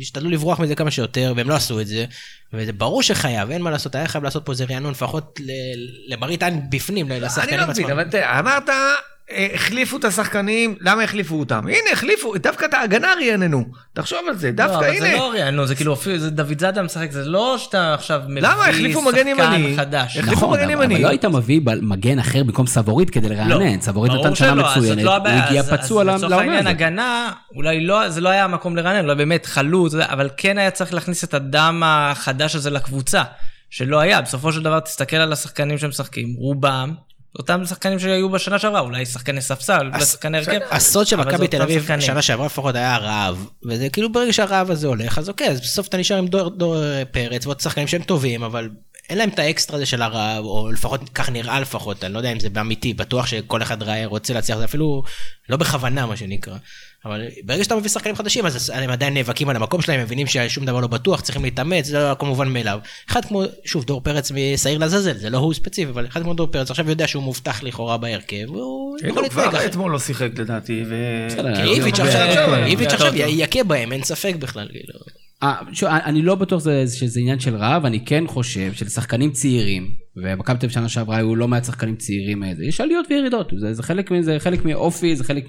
השתדלו 0.00 0.30
לברוח 0.30 0.60
מזה 0.60 0.74
כמה 0.74 0.90
שיותר, 0.90 1.32
והם 1.36 1.48
לא 1.48 1.54
עשו 1.54 1.80
את 1.80 1.86
זה, 1.86 2.04
וזה 2.52 2.72
ברור 2.72 3.02
שחייב, 3.02 3.50
אין 3.50 3.62
מה 3.62 3.70
לעשות, 3.70 3.94
היה 3.94 4.08
חייב 4.08 4.24
לעשות 4.24 4.44
פה 4.46 4.52
איזה 4.52 4.64
רענון, 4.70 4.90
לפחות 4.90 5.40
ל- 5.44 6.12
למראית 6.12 6.42
עין 6.42 6.60
בפנים, 6.70 7.12
אני 7.12 7.20
לשחקנים 7.20 7.60
לא 7.60 7.66
מבין, 7.66 7.84
עצמם. 7.84 7.98
אבל 7.98 8.18
אמרת, 8.38 8.68
החליפו 9.54 9.96
את 9.96 10.04
השחקנים, 10.04 10.74
למה 10.80 11.02
החליפו 11.02 11.34
אותם? 11.34 11.66
הנה, 11.66 11.90
החליפו, 11.92 12.34
דווקא 12.38 12.64
את 12.64 12.74
ההגנה 12.74 13.08
רעננו. 13.30 13.64
תחשוב 13.92 14.18
על 14.28 14.36
זה, 14.36 14.46
לא, 14.46 14.52
דווקא 14.52 14.76
אבל 14.76 14.86
הנה. 14.88 15.00
זה 15.00 15.12
לא 15.16 15.32
רענון, 15.38 15.66
זה 15.66 15.74
כאילו 15.74 15.94
אפילו, 15.94 16.18
זה 16.18 16.30
דוד 16.30 16.58
זאדה 16.60 16.82
משחק, 16.82 17.10
זה 17.10 17.24
לא 17.24 17.56
שאתה 17.58 17.94
עכשיו 17.94 18.22
מביא. 18.28 18.42
שחקן 19.70 19.76
חדש. 19.76 20.16
החליפו 20.16 20.36
נכון, 20.36 20.58
מגן 20.58 20.70
אבל 20.70 20.82
ימני. 20.82 20.94
אבל 20.94 21.02
לא 21.04 21.08
היית 21.08 21.24
מביא 21.24 21.60
מגן 21.82 22.18
אחר 22.18 22.42
במקום 22.44 22.66
סבורית 22.66 23.10
כדי 23.10 23.28
לרענן. 23.28 23.80
סבורית 23.80 24.12
לא, 24.12 24.16
ברור 24.16 24.26
נתן 24.28 24.36
שנה 24.36 24.54
מצוינת, 24.54 25.02
לא 25.02 25.16
הוא. 25.16 25.26
הגיע 25.28 25.62
פצוע 25.62 26.02
אז 26.02 26.08
ל- 26.08 26.10
לצורך 26.10 26.22
לעונה 26.30 26.36
העניין 26.42 26.66
הזאת. 26.66 26.70
הגנה, 26.80 27.32
אולי 27.54 27.80
לא, 27.86 28.08
זה 28.08 28.20
לא 28.20 28.28
היה 28.28 28.44
המקום 28.44 28.76
לרענן, 28.76 29.04
אולי 29.04 29.14
באמת 29.14 29.46
חלוץ, 29.46 29.94
אבל 29.94 30.30
כן 30.36 30.58
היה 30.58 30.70
צריך 30.70 30.94
להכניס 30.94 31.24
את 31.24 31.34
הדם 31.34 31.82
החדש 31.86 32.54
הזה 32.56 32.70
לקבוצה, 32.70 33.22
שלא 33.70 34.00
היה. 34.00 34.20
בסופו 34.20 34.52
של 34.52 34.62
דבר, 34.62 34.80
תסתכל 34.80 35.16
על 35.16 35.32
השחקנים 35.32 35.78
שמשחקים, 35.78 36.34
רובם, 36.38 36.94
אותם 37.38 37.64
שחקנים 37.64 37.98
שהיו 37.98 38.30
בשנה 38.30 38.58
שעברה, 38.58 38.80
אולי 38.80 39.06
שחקני 39.06 39.40
ספסל, 39.40 39.86
אולי 39.92 40.04
שחקני 40.04 40.38
הרכב. 40.38 40.50
הסוד 40.70 41.06
של 41.06 41.16
מכבי 41.16 41.48
תל 41.48 41.62
אביב. 41.62 41.82
שנה 42.00 42.22
שעברה 42.22 42.46
לפחות 42.46 42.74
היה 42.74 42.94
הרעב, 42.94 43.46
וזה 43.68 43.88
כאילו 43.88 44.12
ברגע 44.12 44.32
שהרעב 44.32 44.70
הזה 44.70 44.86
הולך, 44.86 45.18
אז 45.18 45.28
אוקיי, 45.28 45.48
אז 45.48 45.60
בסוף 45.60 45.88
אתה 45.88 45.96
נשאר 45.96 46.16
עם 46.16 46.26
דור, 46.26 46.50
דור 46.50 46.82
אה, 46.82 47.02
פרץ 47.04 47.46
ועוד 47.46 47.60
שחקנים 47.60 47.86
שהם 47.88 48.02
טובים, 48.02 48.42
אבל 48.42 48.68
אין 49.10 49.18
להם 49.18 49.28
את 49.28 49.38
האקסטרה 49.38 49.76
הזה 49.76 49.86
של 49.86 50.02
הרעב, 50.02 50.44
או 50.44 50.70
לפחות 50.72 51.00
כך 51.14 51.30
נראה 51.30 51.60
לפחות, 51.60 52.04
אני 52.04 52.12
לא 52.12 52.18
יודע 52.18 52.32
אם 52.32 52.40
זה 52.40 52.50
באמיתי, 52.50 52.94
בטוח 52.94 53.26
שכל 53.26 53.62
אחד 53.62 53.82
ראה- 53.82 54.06
רוצה 54.06 54.34
להצליח, 54.34 54.58
זה 54.58 54.64
אפילו 54.64 55.02
לא 55.48 55.56
בכוונה 55.56 56.06
מה 56.06 56.16
שנקרא. 56.16 56.56
אבל 57.04 57.22
ברגע 57.44 57.64
שאתה 57.64 57.76
מביא 57.76 57.90
שחקנים 57.90 58.16
חדשים, 58.16 58.46
אז 58.46 58.72
הם 58.74 58.90
עדיין 58.90 59.14
נאבקים 59.14 59.48
על 59.48 59.56
המקום 59.56 59.82
שלהם, 59.82 60.00
מבינים 60.00 60.26
ששום 60.26 60.64
דבר 60.64 60.80
לא 60.80 60.86
בטוח, 60.86 61.20
צריכים 61.20 61.44
להתאמץ, 61.44 61.86
זה 61.86 61.98
לא 61.98 62.14
כמובן 62.18 62.48
מאליו. 62.48 62.78
אחד 63.10 63.24
כמו, 63.24 63.42
שוב, 63.64 63.84
דור 63.84 64.00
פרץ 64.00 64.30
משעיר 64.30 64.78
לעזאזל, 64.78 65.18
זה 65.18 65.30
לא 65.30 65.38
הוא 65.38 65.54
ספציפי, 65.54 65.90
אבל 65.90 66.06
אחד 66.06 66.22
כמו 66.22 66.34
דור 66.34 66.46
פרץ 66.46 66.70
עכשיו 66.70 66.90
יודע 66.90 67.08
שהוא 67.08 67.22
מובטח 67.22 67.62
לכאורה 67.62 67.96
בהרכב, 67.96 68.36
הנה, 68.36 69.10
יכול 69.10 69.22
הוא 69.22 69.30
כבר 69.30 69.44
להתנהג. 69.44 69.64
אתמול 69.64 69.92
לא 69.92 69.98
שיחק 69.98 70.30
לדעתי, 70.38 70.84
ו... 70.88 70.94
איביץ' 71.64 72.00
אה, 72.00 72.94
עכשיו. 72.94 73.12
יכה 73.14 73.64
בהם, 73.64 73.92
אין 73.92 74.02
ספק 74.02 74.34
בכלל, 74.38 74.68
כאילו. 74.72 75.23
שוב, 75.72 75.88
אני 76.04 76.22
לא 76.22 76.34
בטוח 76.34 76.60
שזה, 76.60 76.84
שזה 76.86 77.20
עניין 77.20 77.40
של 77.40 77.56
רעב, 77.56 77.84
אני 77.86 78.04
כן 78.04 78.24
חושב 78.26 78.72
שלשחקנים 78.72 79.30
צעירים, 79.30 79.88
ומכבי 80.16 80.58
תל 80.58 80.66
אביב 80.66 80.70
שנה 80.74 80.88
שעברה 80.88 81.16
היו 81.16 81.36
לא 81.36 81.48
מעט 81.48 81.64
שחקנים 81.64 81.96
צעירים, 81.96 82.44
אה, 82.44 82.54
זה- 82.56 82.64
יש 82.64 82.80
עליות 82.80 83.06
וירידות, 83.10 83.52
זה, 83.56 83.74
זה, 83.74 83.82
חלק, 83.82 84.10
זה 84.20 84.36
חלק 84.38 84.64
מאופי, 84.64 85.16
זה 85.16 85.24
חלק 85.24 85.46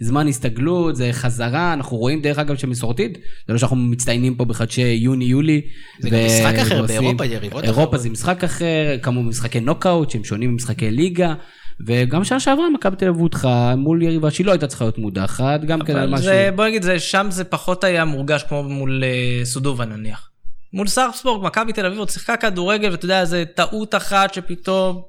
מזמן 0.00 0.28
הסתגלות, 0.28 0.96
זה 0.96 1.08
חזרה, 1.12 1.72
אנחנו 1.72 1.96
רואים 1.96 2.22
דרך 2.22 2.38
אגב 2.38 2.56
שמסורתית, 2.56 3.18
זה 3.46 3.52
לא 3.52 3.58
שאנחנו 3.58 3.76
מצטיינים 3.76 4.34
פה 4.34 4.44
בחדשי 4.44 4.82
יוני-יולי. 4.82 5.60
זה 6.00 6.10
גם 6.10 6.18
משחק 6.26 6.58
אחר, 6.58 6.86
באירופה, 6.86 7.24
יריבות 7.26 7.64
אירופה 7.64 7.82
אחרות. 7.82 8.00
זה 8.00 8.10
משחק 8.10 8.44
אחר, 8.44 8.96
כמו 9.02 9.22
משחקי 9.22 9.60
נוקאוט 9.60 10.10
שהם 10.10 10.24
שונים 10.24 10.50
ממשחקי 10.52 10.90
ליגה. 10.90 11.34
וגם 11.86 12.24
שנה 12.24 12.40
שעברה 12.40 12.70
מכבי 12.70 12.96
תל 12.96 13.08
אביב 13.08 13.20
הודחה 13.20 13.74
מול 13.76 14.02
יריבה 14.02 14.30
שהיא 14.30 14.46
לא 14.46 14.52
הייתה 14.52 14.66
צריכה 14.66 14.84
להיות 14.84 14.98
מודחת, 14.98 15.60
גם 15.64 15.84
כן 15.84 15.96
על 15.96 16.08
משהו. 16.10 16.24
זה, 16.24 16.50
בוא 16.56 16.66
נגיד, 16.66 16.82
זה, 16.82 16.98
שם 17.00 17.26
זה 17.30 17.44
פחות 17.44 17.84
היה 17.84 18.04
מורגש 18.04 18.42
כמו 18.42 18.62
מול 18.62 19.04
אה, 19.04 19.44
סודובה 19.44 19.84
נניח. 19.84 20.30
מול 20.72 20.86
סארפסבורג, 20.86 21.46
מכבי 21.46 21.72
תל 21.72 21.86
אביב 21.86 21.98
עוד 21.98 22.08
שיחקה 22.10 22.36
כדורגל, 22.36 22.90
ואתה 22.90 23.04
יודע, 23.04 23.24
זה 23.24 23.44
טעות 23.56 23.94
אחת 23.94 24.34
שפתאום... 24.34 25.02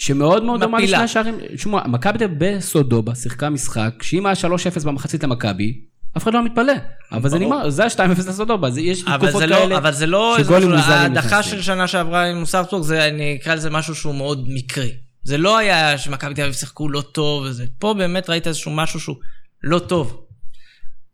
שמאוד 0.00 0.42
מאוד 0.44 0.60
דומה. 0.60 0.78
לשני 0.80 0.96
השערים. 0.96 1.38
שמע, 1.56 1.86
מכבי 1.86 2.18
תל 2.18 2.24
אביב 2.24 2.38
בסודובה 2.56 3.14
שיחקה 3.14 3.50
משחק, 3.50 4.02
שאם 4.02 4.26
היה 4.26 4.34
3-0 4.80 4.84
במחצית 4.86 5.24
למכבי, 5.24 5.80
אף 6.16 6.22
אחד 6.22 6.32
לא 6.34 6.38
היה 6.38 6.46
מתפלא. 6.48 6.72
אבל 7.12 7.28
זה. 7.28 7.38
נגמר, 7.38 7.70
זה 7.70 7.84
ה-2-0 7.84 8.28
לסודובה, 8.28 8.70
זה- 8.70 8.80
יש 8.80 9.02
תקופות 9.02 9.32
זה, 9.32 9.46
כאלה. 9.48 9.66
לא, 9.66 9.76
אבל 9.78 9.92
זה 9.92 10.06
לא 10.06 10.36
ההדחה. 10.78 11.42
של 11.42 11.62
שנה 11.62 11.86
שעברה 11.86 12.24
עם 12.24 12.44
סארפסבורג, 12.44 12.82
זה, 12.84 13.06
אני 13.08 13.38
אקרא 13.40 13.54
לזה 13.54 13.70
משהו 13.70 13.94
שהוא 13.94 14.14
מאוד 14.14 14.44
מקרי. 14.48 14.90
זה 15.28 15.38
לא 15.38 15.58
היה 15.58 15.98
שמכבי 15.98 16.34
תל 16.34 16.42
אביב 16.42 16.54
שיחקו 16.54 16.88
לא 16.88 17.00
טוב 17.00 17.42
וזה. 17.44 17.64
פה 17.78 17.94
באמת 17.94 18.30
ראית 18.30 18.46
איזשהו 18.46 18.70
משהו 18.70 19.00
שהוא 19.00 19.16
לא 19.62 19.78
טוב. 19.78 20.24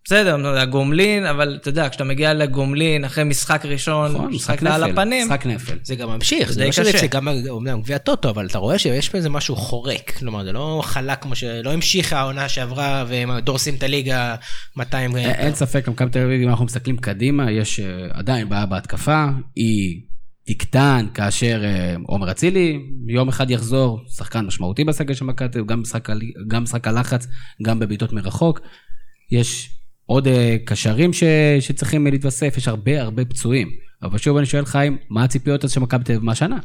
בסדר, 0.04 0.36
לא 0.36 0.48
יודע, 0.48 0.64
גומלין, 0.64 1.26
אבל 1.26 1.58
אתה 1.60 1.68
יודע, 1.68 1.88
כשאתה 1.88 2.04
מגיע 2.04 2.34
לגומלין 2.34 3.04
אחרי 3.04 3.24
משחק 3.24 3.66
ראשון, 3.66 4.12
נכון, 4.12 4.32
משחק 4.34 4.62
על 4.62 4.84
נפל, 4.84 4.90
הפנים, 4.92 5.26
משחק 5.26 5.46
נפל. 5.46 5.78
זה 5.82 5.94
גם 5.94 6.08
ממשיך, 6.08 6.48
זה 6.48 6.54
זה 6.54 6.64
לא 6.64 6.70
קשה. 6.70 6.90
אצלי 6.90 7.08
גם 7.08 7.28
אומנם 7.48 7.82
גביע 7.82 7.98
טוטו, 7.98 8.30
אבל 8.30 8.46
אתה 8.46 8.58
רואה 8.58 8.78
שיש 8.78 9.08
פה 9.08 9.18
איזה 9.18 9.28
משהו 9.28 9.56
חורק. 9.56 10.10
כלומר, 10.18 10.44
זה 10.44 10.52
לא 10.52 10.80
חלק 10.84 11.22
כמו 11.22 11.36
שלא 11.36 11.72
המשיכה 11.72 12.18
העונה 12.18 12.48
שעברה 12.48 13.04
והם 13.08 13.38
דורסים 13.38 13.74
את 13.74 13.82
הליגה 13.82 14.34
200... 14.76 15.16
אין- 15.16 15.54
ספק, 15.54 15.88
למכבי 15.88 16.10
תל 16.10 16.18
אביב, 16.22 16.42
אם 16.42 16.48
אנחנו 16.48 16.64
מסתכלים 16.64 16.96
קדימה, 16.96 17.50
יש 17.50 17.80
אה, 17.80 17.86
עדיין 18.12 18.48
בעיה 18.48 18.66
בהתקפה, 18.66 19.24
היא 19.56 20.00
תקטן 20.46 21.06
כאשר 21.14 21.60
אה, 21.64 21.94
עומר 22.06 22.30
אצילי 22.30 22.80
יום 23.06 23.28
אחד 23.28 23.50
יחזור, 23.50 24.00
שחקן 24.16 24.46
משמעותי 24.46 24.84
בסגל 24.84 25.14
של 25.14 25.24
מכבי 25.24 25.48
תל 25.48 25.62
גם 26.48 26.62
משחק 26.62 26.88
הלחץ, 26.88 27.26
גם 27.62 27.78
בבעיטות 27.78 28.12
מרחוק. 28.12 28.60
יש 29.32 29.70
עוד 30.06 30.26
אה, 30.26 30.56
קשרים 30.64 31.12
ש, 31.12 31.24
שצריכים 31.60 32.06
להתווסף, 32.06 32.54
יש 32.56 32.68
הרבה 32.68 33.02
הרבה 33.02 33.24
פצועים. 33.24 33.68
אבל 34.02 34.18
שוב 34.18 34.36
אני 34.36 34.46
שואל 34.46 34.64
חיים, 34.64 34.98
מה 35.10 35.24
הציפיות 35.24 35.64
אז 35.64 35.72
של 35.72 35.80
מכבי 35.80 36.04
תל 36.04 36.12
אביב 36.12 36.24
מהשנה? 36.24 36.58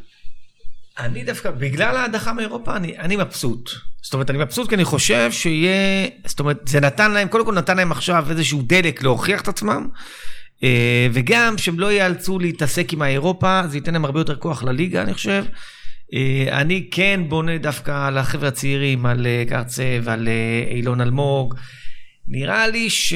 אני 1.00 1.24
דווקא, 1.24 1.52
בגלל 1.52 1.98
ההדחה 1.98 2.34
מאירופה, 2.34 2.76
אני, 2.76 2.98
אני 2.98 3.16
מבסוט. 3.16 3.70
זאת 4.02 4.14
אומרת, 4.14 4.30
אני 4.30 4.38
מבסוט 4.38 4.70
כי 4.70 4.76
אני 4.76 4.86
חושב 4.86 5.32
שיהיה, 5.32 6.08
זאת 6.26 6.40
אומרת, 6.40 6.58
זה 6.66 6.80
נתן 6.80 7.12
להם, 7.12 7.28
קודם 7.28 7.46
כל 7.46 7.54
נתן 7.54 7.78
להם 7.78 7.92
עכשיו 7.92 8.26
איזשהו 8.30 8.62
דלק 8.62 9.04
להוכיח 9.04 9.42
את 9.42 9.48
עצמם, 9.48 9.90
וגם 11.14 11.58
שהם 11.58 11.80
לא 11.80 11.92
ייאלצו 11.92 12.40
להתעסק 12.40 12.94
עם 12.94 13.02
האירופה, 13.02 13.62
זה 13.68 13.78
ייתן 13.78 13.94
להם 13.94 14.06
הרבה 14.06 14.20
יותר 14.20 14.36
כוח 14.36 14.64
לליגה, 14.64 15.02
אני 15.02 15.14
חושב. 15.14 15.46
אה, 16.14 16.62
אני 16.62 16.88
כן 16.92 17.22
בונה 17.28 17.58
דווקא 17.58 18.08
על 18.08 18.18
החבר'ה 18.18 18.48
הצעירים, 18.48 19.06
על 19.06 19.28
אה, 19.28 19.44
קרצה 19.50 20.00
ועל 20.04 20.28
אה, 20.28 20.64
אילון 20.72 21.02
אלמוג. 21.02 21.56
נראה 22.28 22.68
לי 22.68 22.90
ש... 22.90 23.14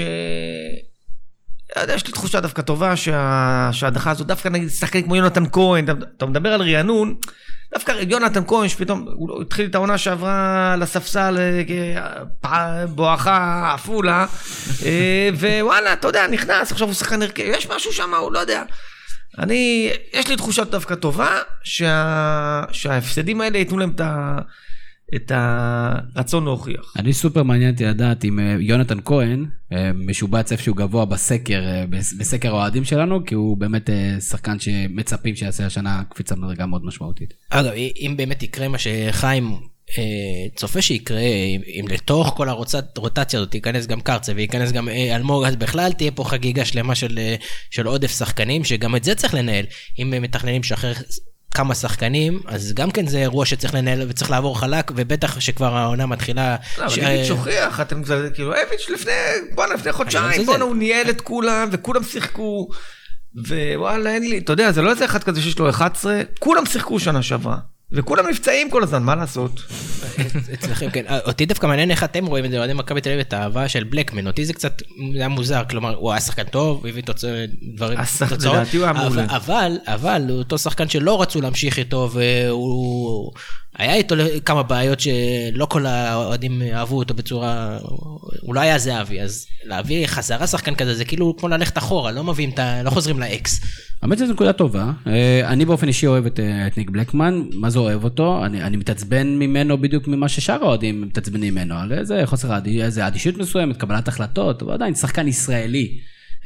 לא 1.88 1.93
יש 1.93 2.08
לי 2.08 2.13
תחושה 2.13 2.39
דווקא 2.39 2.62
טובה 2.62 2.95
שה... 2.95 3.69
שההדחה 3.71 4.12
הזאת, 4.12 4.27
דווקא 4.27 4.49
נגיד 4.49 4.69
שחקן 4.69 5.01
כמו 5.01 5.15
יונתן 5.15 5.43
כהן, 5.51 5.86
אתה 6.17 6.25
מדבר 6.25 6.49
על 6.49 6.62
רענון, 6.62 7.15
דווקא 7.73 7.93
יונתן 8.09 8.43
כהן 8.47 8.69
שפתאום, 8.69 9.05
הוא 9.13 9.29
לא- 9.29 9.41
התחיל 9.41 9.65
את 9.69 9.75
העונה 9.75 9.97
שעברה 9.97 10.75
לספסל 10.79 11.38
אה, 12.45 12.86
בואכה 12.88 13.71
עפולה, 13.73 14.25
אה, 14.86 15.29
ווואלה, 15.33 15.93
אתה 15.93 16.07
יודע, 16.07 16.27
נכנס, 16.27 16.71
עכשיו 16.71 16.88
הוא 16.88 16.95
שחקן 16.95 17.21
הרכב, 17.21 17.43
יש 17.45 17.69
משהו 17.69 17.93
שם, 17.93 18.13
הוא 18.13 18.31
לא 18.31 18.39
יודע. 18.39 18.63
אני, 19.39 19.91
יש 20.13 20.27
לי 20.27 20.36
תחושה 20.36 20.63
דווקא 20.63 20.95
טובה, 20.95 21.39
שה... 21.63 22.63
שההפסדים 22.71 23.41
האלה 23.41 23.57
ייתנו 23.57 23.77
להם 23.77 23.91
את, 23.95 24.01
ה... 24.01 24.38
את 25.15 25.32
הרצון 25.36 26.43
להוכיח. 26.43 26.93
אני 26.99 27.13
סופר 27.13 27.43
מעניין 27.43 27.71
אותי 27.73 27.86
לדעת 27.86 28.26
אם 28.26 28.39
אה, 28.39 28.56
יונתן 28.60 28.97
כהן 29.06 29.45
אה, 29.73 29.91
משובץ 29.93 30.52
איפשהו 30.52 30.73
גבוה 30.73 31.06
בסקר, 31.06 31.63
אה, 31.65 31.86
בס- 31.89 32.13
בסקר 32.13 32.49
האוהדים 32.49 32.84
שלנו, 32.84 33.26
כי 33.26 33.36
הוא 33.36 33.58
באמת 33.58 33.89
שחקן 34.19 34.60
שמצפים 34.60 35.36
שיעשה 35.36 35.65
השנה 35.65 36.04
קפיצה 36.10 36.36
מדרגה 36.36 36.65
מאוד 36.65 36.86
משמעותית. 36.86 37.34
אגב, 37.49 37.71
אם 37.76 38.13
באמת 38.17 38.43
יקרה 38.43 38.67
מה 38.67 38.78
שחיים 38.78 39.56
צופה 40.56 40.82
שיקרה, 40.82 41.19
אם, 41.67 41.86
לתוך 41.89 42.34
כל 42.38 42.49
הרוטציה 42.49 43.39
הזאת 43.39 43.56
ייכנס 43.56 43.88
גם 43.88 44.02
קרצה 44.02 44.32
וייכנס 44.36 44.71
גם 44.71 44.89
אלמוג, 44.89 45.43
אז 45.45 45.56
בכלל 45.56 45.91
תהיה 45.91 46.12
פה 46.12 46.23
חגיגה 46.23 46.65
שלמה 46.65 46.95
של, 46.95 47.19
של 47.71 47.88
עודף 47.88 48.17
שחקנים, 48.17 48.63
שגם 48.63 48.95
את 48.95 49.04
זה 49.04 49.15
צריך 49.15 49.34
לנהל. 49.34 49.65
אם 49.99 50.13
מתכננים 50.21 50.62
לשחרר 50.62 50.93
כמה 51.54 51.76
שחקנים, 51.76 52.39
אז 52.48 52.74
גם 52.74 52.92
כן 52.92 53.08
זה 53.08 53.18
אירוע 53.18 53.46
שצריך 53.46 53.74
לנהל 53.74 54.06
וצריך 54.10 54.32
לעבור 54.32 54.60
חלק, 54.60 54.92
ובטח 54.96 55.39
שכבר 55.39 55.78
העונה 55.78 56.06
מתחילה. 56.06 56.56
לא, 56.78 56.89
ש- 56.89 56.98
אבל 57.00 57.08
איביץ' 57.08 57.30
הוכיח, 57.30 57.82
אתם 57.82 58.02
כאילו, 58.34 58.54
איביץ' 58.54 58.89
לפני, 58.94 59.12
בואנה, 59.56 59.74
לפני 59.74 59.92
חודשיים. 59.92 60.46
בואנה, 60.46 60.63
הוא 60.63 60.76
ניהל 60.76 61.10
את 61.10 61.22
כולם, 61.22 61.70
וכולם 61.72 62.04
שיחקו, 62.04 62.68
ווואלה, 63.36 64.10
אין 64.13 64.30
לי, 64.30 64.38
אתה 64.38 64.54
יודע, 64.54 64.72
זה 64.72 64.82
לא 64.82 64.89
איזה 64.92 65.06
אחד 65.06 65.24
כזה 65.24 65.42
שיש 65.42 65.60
לו 65.60 65.70
11, 65.70 66.22
כולם 66.39 66.66
שיחקו 66.66 67.00
שנה 67.00 67.24
שעברה, 67.24 67.58
וכולם 67.93 68.27
נפצעים 68.29 68.69
כל 68.71 68.84
הזמן, 68.84 69.03
מה 69.03 69.15
לעשות? 69.15 69.62
אצלכם 70.53 70.89
כן, 70.89 71.03
אה, 71.10 71.19
אותי 71.19 71.45
דווקא 71.45 71.67
מעניין 71.67 71.91
איך 71.91 72.03
אתם 72.03 72.25
רואים 72.25 72.45
את 72.45 72.51
זה, 72.51 72.58
אוהדי 72.58 72.73
מכבי 72.73 73.01
תל 73.01 73.10
אביב, 73.10 73.19
את 73.19 73.34
האהבה 73.34 73.69
של 73.69 73.84
בלקמן, 73.84 74.27
אותי 74.27 74.45
זה 74.45 74.53
קצת 74.53 74.82
זה 75.13 75.19
היה 75.19 75.27
מוזר, 75.27 75.63
כלומר 75.69 75.95
הוא 75.95 76.12
היה 76.12 76.21
שחקן 76.21 76.43
טוב, 76.43 76.79
הוא 76.79 76.89
הביא 76.89 77.03
דברים, 77.75 77.99
השח- 77.99 78.29
תוצאות, 78.29 78.67
אבל-. 78.97 79.25
אבל, 79.29 79.71
אבל 79.86 80.21
הוא 80.29 80.38
אותו 80.38 80.58
שחקן 80.58 80.89
שלא 80.89 81.21
רצו 81.21 81.41
להמשיך 81.41 81.79
איתו, 81.79 82.10
והוא 82.13 83.32
היה 83.77 83.95
איתו 83.95 84.15
כמה 84.45 84.63
בעיות 84.63 84.99
שלא 84.99 85.65
כל 85.65 85.86
האוהדים 85.86 86.62
אהבו 86.73 86.97
אותו 86.97 87.13
בצורה, 87.13 87.77
הוא 88.41 88.55
לא 88.55 88.59
היה 88.59 88.79
זהבי, 88.79 89.21
אז 89.21 89.45
להביא 89.63 90.07
חזרה 90.07 90.47
שחקן 90.47 90.75
כזה 90.75 90.95
זה 90.95 91.05
כאילו 91.05 91.36
כמו 91.38 91.47
ללכת 91.47 91.77
אחורה, 91.77 92.12
לא 92.12 92.23
מביאים 92.23 92.49
את 92.49 92.59
ה... 92.59 92.83
לא 92.83 92.89
חוזרים 92.89 93.19
לאקס. 93.19 93.62
האמת 94.01 94.17
שזו 94.17 94.33
נקודה 94.33 94.53
טובה. 94.53 94.91
אה, 95.07 95.41
אני 95.47 95.65
באופן 95.65 95.88
אישי 95.88 96.07
אוהב 96.07 96.25
את, 96.25 96.39
אה, 96.39 96.67
את 96.67 96.77
ניק 96.77 96.89
בלקמן, 96.89 97.43
מה 97.53 97.69
זה 97.69 97.79
אוהב 97.79 98.03
אותו? 98.03 98.45
אני, 98.45 98.63
אני 98.63 98.77
מתעצבן 98.77 99.27
ממנו 99.27 99.77
בדיוק 99.77 100.07
ממה 100.07 100.29
ששאר 100.29 100.63
האוהדים 100.63 101.01
מתעצבנים 101.01 101.55
ממנו, 101.55 101.75
על 101.75 101.93
איזה 101.93 102.21
חוסר 102.25 102.57
אדישות 103.07 103.38
מסוימת, 103.38 103.77
קבלת 103.77 104.07
החלטות, 104.07 104.62
אבל 104.62 104.73
עדיין 104.73 104.95
שחקן 104.95 105.27
ישראלי. 105.27 105.97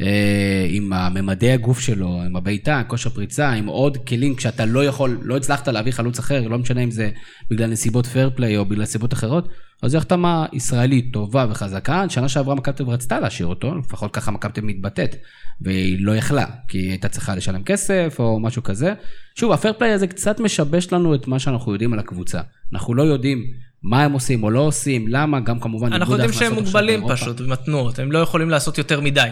אה, 0.01 0.65
עם 0.69 0.93
הממדי 0.93 1.51
הגוף 1.51 1.79
שלו, 1.79 2.21
עם 2.25 2.35
הבעיטה, 2.35 2.81
כושר 2.87 3.09
פריצה, 3.09 3.49
עם 3.49 3.65
עוד 3.65 3.97
כלים, 3.97 4.35
כשאתה 4.35 4.65
לא 4.65 4.85
יכול, 4.85 5.19
לא 5.21 5.37
הצלחת 5.37 5.67
להביא 5.67 5.91
חלוץ 5.91 6.19
אחר, 6.19 6.47
לא 6.47 6.57
משנה 6.57 6.81
אם 6.81 6.91
זה 6.91 7.09
בגלל 7.51 7.69
נסיבות 7.69 8.05
fair 8.05 8.29
play 8.35 8.57
או 8.57 8.65
בגלל 8.65 8.81
נסיבות 8.81 9.13
אחרות, 9.13 9.47
אז 9.83 9.91
זו 9.91 9.97
החתמה 9.97 10.45
ישראלית 10.53 11.13
טובה 11.13 11.45
וחזקה. 11.49 12.05
שנה 12.09 12.29
שעברה 12.29 12.55
מכבי 12.55 12.83
רצתה 12.87 13.19
להשאיר 13.19 13.47
אותו, 13.47 13.75
לפחות 13.75 14.13
ככה 14.13 14.31
מכבי 14.31 14.61
מתבטאת, 14.63 15.15
והיא 15.61 15.97
לא 15.99 16.15
יכלה, 16.15 16.45
כי 16.67 16.77
היא 16.77 16.89
הייתה 16.89 17.09
צריכה 17.09 17.35
לשלם 17.35 17.63
כסף 17.63 18.15
או 18.19 18.39
משהו 18.39 18.63
כזה. 18.63 18.93
שוב, 19.35 19.51
ה 19.51 19.56
fair 19.56 19.73
play 19.73 19.91
הזה 19.91 20.07
קצת 20.07 20.39
משבש 20.39 20.93
לנו 20.93 21.15
את 21.15 21.27
מה 21.27 21.39
שאנחנו 21.39 21.71
יודעים 21.71 21.93
על 21.93 21.99
הקבוצה. 21.99 22.41
אנחנו 22.73 22.93
לא 22.93 23.03
יודעים 23.03 23.43
מה 23.83 24.03
הם 24.03 24.11
עושים 24.11 24.43
או 24.43 24.49
לא 24.49 24.59
עושים, 24.59 25.07
למה, 25.07 25.39
גם 25.39 25.59
כמובן 25.59 25.93
אנחנו 25.93 26.13
יודעים 26.13 26.33
שהם 26.33 26.53
מוגבלים. 26.53 27.07
פשוט, 27.09 27.41
ומתנות, 27.41 27.99
הם 27.99 28.11
לא 28.11 28.19
יכולים 28.19 28.49
לעשות 28.49 28.77
יותר 28.77 29.01
מדי. 29.01 29.29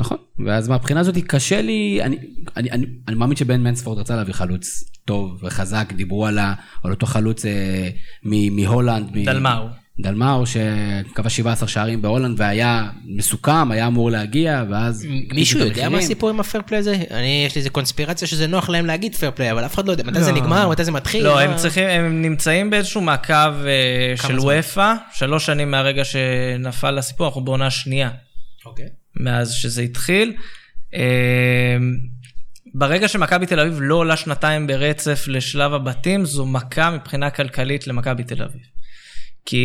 נכון, 0.00 0.18
ואז 0.46 0.68
מהבחינה 0.68 1.00
הזאת 1.00 1.16
קשה 1.26 1.62
לי, 1.62 2.00
אני, 2.02 2.16
אני, 2.56 2.70
אני, 2.70 2.86
אני 3.08 3.16
מאמין 3.16 3.36
שבן 3.36 3.60
מנספורד 3.60 3.98
רצה 3.98 4.16
להביא 4.16 4.34
חלוץ 4.34 4.84
טוב 5.04 5.38
וחזק, 5.44 5.92
דיברו 5.96 6.26
על, 6.26 6.38
ה, 6.38 6.54
על 6.84 6.90
אותו 6.90 7.06
חלוץ 7.06 7.44
אה, 7.46 7.88
מ, 8.24 8.56
מהולנד. 8.62 9.16
מ- 9.16 9.24
דלמאו. 9.24 9.66
דלמאו 10.00 10.44
שקבע 10.46 11.28
17 11.30 11.68
שערים 11.68 12.02
בהולנד 12.02 12.40
והיה 12.40 12.88
מסוכם, 13.06 13.70
היה 13.70 13.86
אמור 13.86 14.10
להגיע, 14.10 14.64
ואז... 14.70 15.06
מישהו 15.34 15.60
יודע 15.60 15.88
מה. 15.88 15.98
הסיפור 15.98 16.30
עם 16.30 16.40
ה 16.40 16.44
fair 16.44 16.62
play 16.66 16.78
הזה? 16.78 16.96
אני, 17.10 17.42
יש 17.46 17.54
לי 17.54 17.58
איזה 17.58 17.70
קונספירציה 17.70 18.28
שזה 18.28 18.46
נוח 18.46 18.68
להם 18.68 18.86
להגיד 18.86 19.14
fair 19.16 19.30
play, 19.34 19.52
אבל 19.52 19.64
אף 19.66 19.74
אחד 19.74 19.86
לא 19.86 19.92
יודע 19.92 20.04
מתי 20.04 20.22
זה 20.22 20.32
נגמר, 20.32 20.68
מתי 20.68 20.84
זה 20.84 20.92
מתחיל. 20.92 21.24
לא, 21.24 21.34
מה- 21.34 21.40
הם 21.40 21.56
צריכים, 21.56 21.88
הם 21.88 22.22
נמצאים 22.22 22.70
באיזשהו 22.70 23.00
מעקב 23.00 23.32
אה, 23.66 24.14
של? 24.28 24.38
אופ"א, 24.38 24.94
שלוש 25.12 25.46
שנים 25.46 25.70
מהרגע 25.70 26.02
שנפל 26.04 26.98
הסיפור, 26.98 27.26
אנחנו 27.26 27.44
בעונה 27.44 27.70
שנייה. 27.70 28.10
אוקיי. 28.68 28.88
מאז 29.16 29.52
שזה 29.52 29.82
התחיל. 29.82 30.32
אה, 30.94 31.76
ברגע 32.74 33.08
שמכבי 33.08 33.46
תל 33.46 33.60
אביב 33.60 33.78
לא 33.80 33.94
עולה 33.94 34.16
שנתיים 34.16 34.66
ברצף 34.66 35.24
לשלב 35.28 35.72
הבתים, 35.72 36.24
זו 36.24 36.46
מכה 36.46 36.90
מבחינה 36.90 37.30
כלכלית 37.30 37.86
למכבי 37.86 38.24
תל 38.24 38.42
אביב. 38.42 38.62
כי 39.46 39.56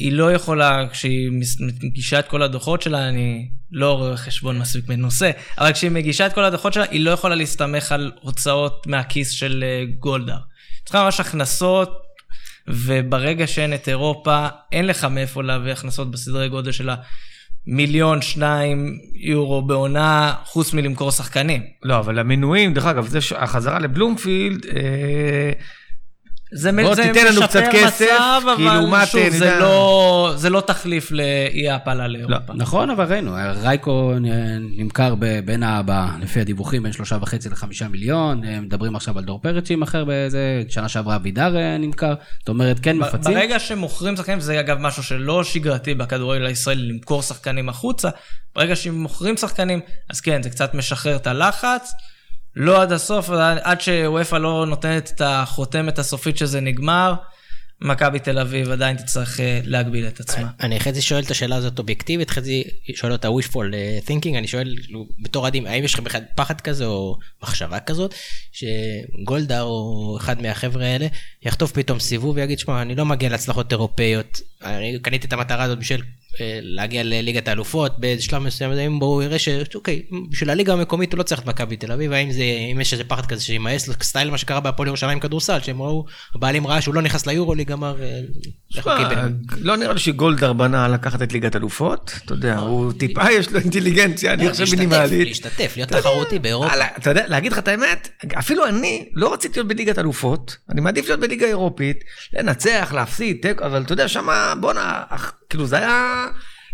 היא 0.00 0.12
לא 0.12 0.32
יכולה, 0.32 0.86
כשהיא 0.92 1.30
מגישה 1.82 2.18
את 2.18 2.28
כל 2.28 2.42
הדוחות 2.42 2.82
שלה, 2.82 3.08
אני 3.08 3.48
לא 3.72 3.92
רואה 3.92 4.16
חשבון 4.16 4.58
מספיק 4.58 4.88
מנוסה, 4.88 5.30
אבל 5.58 5.72
כשהיא 5.72 5.90
מגישה 5.90 6.26
את 6.26 6.32
כל 6.32 6.44
הדוחות 6.44 6.72
שלה, 6.72 6.84
היא 6.90 7.00
לא 7.00 7.10
יכולה 7.10 7.34
להסתמך 7.34 7.92
על 7.92 8.12
הוצאות 8.20 8.86
מהכיס 8.86 9.30
של 9.30 9.64
אה, 9.66 9.84
גולדהר. 9.98 10.38
צריכה 10.84 11.04
ממש 11.04 11.20
הכנסות, 11.20 12.02
וברגע 12.68 13.46
שאין 13.46 13.74
את 13.74 13.88
אירופה, 13.88 14.48
אין 14.72 14.86
לך 14.86 15.04
מאיפה 15.04 15.42
להביא 15.42 15.72
הכנסות 15.72 16.10
בסדרי 16.10 16.48
גודל 16.48 16.72
של 16.72 16.90
המיליון, 17.68 18.22
שניים 18.22 18.98
יורו 19.14 19.62
בעונה, 19.62 20.34
חוץ 20.44 20.74
מלמכור 20.74 21.10
שחקנים. 21.10 21.62
לא, 21.82 21.98
אבל 21.98 22.18
המנויים, 22.18 22.74
דרך 22.74 22.86
אגב, 22.86 23.06
זה 23.06 23.18
החזרה 23.36 23.78
לבלומפילד, 23.78 24.66
אה, 24.66 25.52
זה, 26.54 26.70
בוא, 26.72 26.94
זה 26.94 27.02
תיתן 27.02 27.26
לנו 27.26 27.42
קצת 27.42 27.62
כסף, 27.72 28.04
מצב, 28.04 28.42
כי 28.56 28.68
אבל 28.68 28.74
לעומת, 28.78 29.08
שוב, 29.08 29.28
זה 29.30 29.44
יודע- 29.46 29.58
לא, 29.58 30.32
זה 30.36 30.50
לא 30.50 30.60
תחליף 30.60 31.10
לאי 31.10 31.68
העפלה 31.68 32.08
לאירופה. 32.08 32.52
נכון, 32.54 32.90
אבל 32.90 33.04
ראינו, 33.12 33.32
רייקו 33.62 34.12
נמכר 34.76 35.14
בין, 35.44 35.62
ה- 35.62 35.82
ב- 35.86 36.06
לפי 36.20 36.40
הדיווחים, 36.40 36.82
בין 36.82 36.92
שלושה 36.92 37.18
וחצי 37.22 37.48
לחמישה 37.48 37.88
מיליון, 37.88 38.44
אה, 38.44 38.60
מדברים 38.60 38.96
עכשיו 38.96 39.18
על 39.18 39.24
דור 39.24 39.40
פרץ 39.42 39.68
שימכר 39.68 40.04
באיזה, 40.04 40.38
שנה 40.68 40.88
שעברה 40.88 41.16
אבידר 41.16 41.56
אה, 41.56 41.78
נמכר, 41.78 42.14
זאת 42.38 42.48
אומרת, 42.48 42.78
כן 42.82 42.96
מפצים. 42.98 43.34
ברגע 43.34 43.58
שמוכרים 43.58 44.16
שחקנים, 44.16 44.40
זה 44.40 44.60
אגב 44.60 44.76
משהו 44.80 45.02
שלא 45.02 45.44
שגרתי 45.44 45.94
בכדורגל 45.94 46.46
הישראלי, 46.46 46.88
למכור 46.88 47.22
שחקנים 47.22 47.68
החוצה, 47.68 48.08
ברגע 48.56 48.76
שמוכרים 48.76 49.36
שחקנים, 49.36 49.80
אז 50.10 50.20
כן, 50.20 50.42
זה 50.42 50.50
קצת 50.50 50.74
משחרר 50.74 51.16
את 51.16 51.26
הלחץ. 51.26 51.92
לא 52.56 52.82
עד 52.82 52.92
הסוף, 52.92 53.30
עד- 53.62 53.80
שוופא 53.80 54.36
לא 54.36 54.66
נותנת 54.66 55.12
את 55.14 55.20
החותמת 55.24 55.98
הסופית 55.98 56.36
שזה 56.36 56.60
נגמר, 56.60 57.14
מכבי 57.84 58.18
תל 58.18 58.38
אביב 58.38 58.70
עדיין 58.70 58.96
תצטרך 58.96 59.40
אה, 59.40 59.60
להגביל 59.64 60.06
את 60.06 60.20
עצמה. 60.20 60.48
אני 60.60 60.80
חצי 60.80 61.02
שואל 61.02 61.22
את 61.22 61.30
השאלה 61.30 61.56
הזאת 61.56 61.78
אובייקטיבית, 61.78 62.30
חצי 62.30 62.64
שואל 62.94 63.12
אותה 63.12 63.28
wishful 63.28 63.74
אה, 63.74 63.98
thinking, 64.06 64.38
אני 64.38 64.48
שואל 64.48 64.76
כאילו, 64.84 65.08
בתור 65.18 65.42
אוהדים, 65.42 65.66
האם 65.66 65.84
יש 65.84 65.94
לכם 65.94 66.04
בכלל 66.04 66.20
פחד 66.34 66.60
כזה 66.60 66.86
או 66.86 67.18
מחשבה 67.42 67.80
כזאת, 67.80 68.14
שגולדהר 68.52 69.62
או 69.62 70.16
אחד 70.20 70.42
מהחבר'ה 70.42 70.86
האלה 70.86 71.06
יחטוף 71.42 71.72
פתאום 71.72 72.00
סיבוב 72.00 72.36
ויגיד, 72.36 72.58
שמע, 72.58 72.82
אני 72.82 72.94
לא 72.94 73.04
מגיע 73.04 73.28
להצלחות 73.28 73.72
אירופאיות, 73.72 74.40
אני 74.64 74.98
קניתי 75.02 75.26
את 75.26 75.32
המטרה 75.32 75.62
הזאת 75.64 75.78
בשביל 75.78 76.02
להגיע 76.40 77.02
לליגת 77.02 77.48
האלופות 77.48 77.98
באיזה 77.98 78.22
שלב 78.22 78.42
מסוים, 78.42 78.72
אם 78.72 78.98
בואו 78.98 79.22
יראה 79.22 79.38
שאוקיי, 79.38 80.02
בשביל 80.30 80.50
הליגה 80.50 80.72
המקומית 80.72 81.12
הוא 81.12 81.18
לא 81.18 81.22
צריך 81.22 81.40
את 81.40 81.46
מכבי 81.46 81.76
תל 81.76 81.92
אביב, 81.92 82.12
האם 82.12 82.32
זה, 82.32 82.42
אם 82.72 82.80
יש 82.80 82.92
איזה 82.92 83.04
פחד 83.04 83.26
כזה 83.26 83.42
שימאס 83.42 83.88
לו 83.88 83.94
סטייל 84.02 84.30
מה 84.30 84.38
שקרה 84.38 84.60
בהפועל 84.60 84.88
ירושלים 84.88 85.20
כדורסל, 85.20 85.60
שהם 85.60 85.82
ראו, 85.82 86.04
הבעלים 86.34 86.66
ראה 86.66 86.80
שהוא 86.80 86.94
לא 86.94 87.02
נכנס 87.02 87.26
ליורוליג, 87.26 87.72
אמר, 87.72 87.96
אה. 88.02 89.28
לא 89.60 89.76
נראה 89.76 89.92
לי 89.92 89.98
שגולדהר 89.98 90.52
בנה 90.52 90.88
לקחת 90.88 91.22
את 91.22 91.32
ליגת 91.32 91.56
אלופות, 91.56 92.12
אתה 92.24 92.32
יודע, 92.32 92.58
הוא 92.58 92.92
טיפה 92.92 93.32
יש 93.32 93.52
לו 93.52 93.60
אינטליגנציה, 93.60 94.32
אני 94.32 94.50
חושב 94.50 94.64
מינימלית. 94.70 95.28
להשתתף, 95.28 95.72
להיות 95.76 95.88
תחרותי 95.88 96.38
באירופה. 96.38 96.74
אתה 96.96 97.10
יודע, 97.10 97.24
להגיד 97.28 97.52
לך 97.52 97.58
את 97.58 97.68
האמת, 97.68 98.08
אפילו 98.38 98.66
אני 98.66 99.08
לא 99.14 99.32
רציתי 99.32 99.58
להיות 99.58 99.68
בליגת 99.68 99.98
אלופות, 99.98 100.56
אני 100.70 100.80
מעדיף 100.80 101.06
להיות 101.06 101.20
בליגה 101.20 101.46
אירופית, 101.46 102.04
לנצח, 102.32 102.92
להפסיד, 102.94 103.46
אבל 103.62 103.82
אתה 103.82 103.92
יודע, 103.92 104.08
שמה, 104.08 104.54
בואנה, 104.60 105.02
כאילו 105.52 105.66
זה 105.66 105.76
היה... 105.78 106.26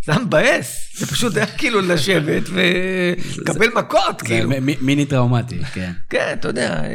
זה 0.06 0.12
היה 0.12 0.20
מבאס, 0.24 0.98
זה 0.98 1.06
פשוט 1.06 1.36
היה 1.36 1.46
כאילו 1.46 1.80
לשבת 1.80 2.42
ולקבל 2.52 3.66
מכות, 3.74 4.20
זה 4.20 4.26
כאילו. 4.26 4.50
מ- 4.50 4.86
מיני 4.86 5.04
טראומטי, 5.06 5.58
כן. 5.74 5.92
כן, 6.10 6.36
אתה 6.40 6.48
יודע, 6.48 6.82
אה, 6.84 6.90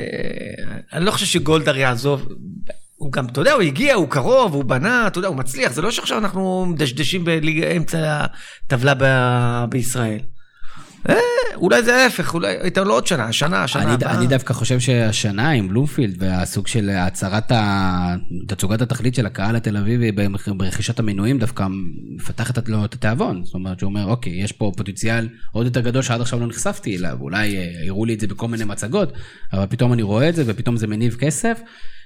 אני 0.94 1.06
לא 1.06 1.12
חושב 1.12 1.26
שגולדהר 1.26 1.78
יעזוב. 1.78 2.28
הוא 2.96 3.12
גם, 3.12 3.26
אתה 3.26 3.42
יודע, 3.42 3.52
הוא 3.54 3.62
הגיע, 3.62 3.94
הוא 3.96 4.10
קרוב, 4.10 4.54
הוא 4.54 4.64
בנה, 4.64 5.08
אתה 5.08 5.18
יודע, 5.18 5.28
הוא 5.28 5.36
מצליח. 5.38 5.72
זה 5.72 5.82
לא 5.82 5.92
שעכשיו 5.92 6.18
אנחנו 6.18 6.66
מדשדשים 6.66 7.26
באמצע 7.26 8.26
הטבלה 8.66 9.66
בישראל. 9.70 10.20
אה, 11.10 11.16
אולי 11.56 11.84
זה 11.84 11.96
ההפך, 11.96 12.34
אולי 12.34 12.52
ייתן 12.64 12.84
לו 12.84 12.94
עוד 12.94 13.08
שנה, 13.08 13.34
שנה, 13.34 13.68
שנה 13.68 13.84
אני, 13.84 13.94
הבאה. 13.94 14.18
אני 14.18 14.28
דווקא 14.28 14.54
חושב 14.54 14.80
שהשנה 14.80 15.50
עם 15.50 15.68
בלומפילד 15.68 16.16
והסוג 16.20 16.68
של 16.68 16.90
הצהרת. 16.90 17.52
תצוגת 18.48 18.82
התכלית 18.82 19.16
של 19.16 19.26
הקהל 19.26 19.56
התל 19.56 19.78
אביבי 19.78 20.12
ברכישת 20.48 21.00
המנויים 21.00 21.40
דווקא 21.40 21.68
מפתחת 22.16 22.70
לו 22.70 22.86
את 22.86 22.94
התיאבון. 22.94 23.46
זאת 23.46 23.54
אומרת 23.54 23.80
שהוא 23.80 23.90
אומר, 23.90 24.06
אוקיי, 24.06 24.44
יש 24.44 24.52
פה 24.52 24.72
פוטנציאל 24.78 25.30
עוד 25.52 25.66
יותר 25.66 25.82
גדול 25.82 26.02
שעד 26.02 26.22
עכשיו 26.22 26.40
לא 26.40 26.48
נחשפתי 26.48 26.98
אליו, 26.98 27.18
אולי 27.22 27.58
אה, 27.58 27.88
הראו 27.88 28.06
לי 28.06 28.14
את 28.14 28.20
זה 28.20 28.28
בכל 28.28 28.48
מיני 28.48 28.64
מצגות, 28.64 29.14
אבל 29.54 29.66
פתאום 29.66 29.94
אני 29.94 30.02
רואה 30.02 30.30
את 30.30 30.36
זה 30.36 30.44
ופתאום 30.46 30.78
זה 30.78 30.88
מניב 30.88 31.16
כסף. 31.20 31.60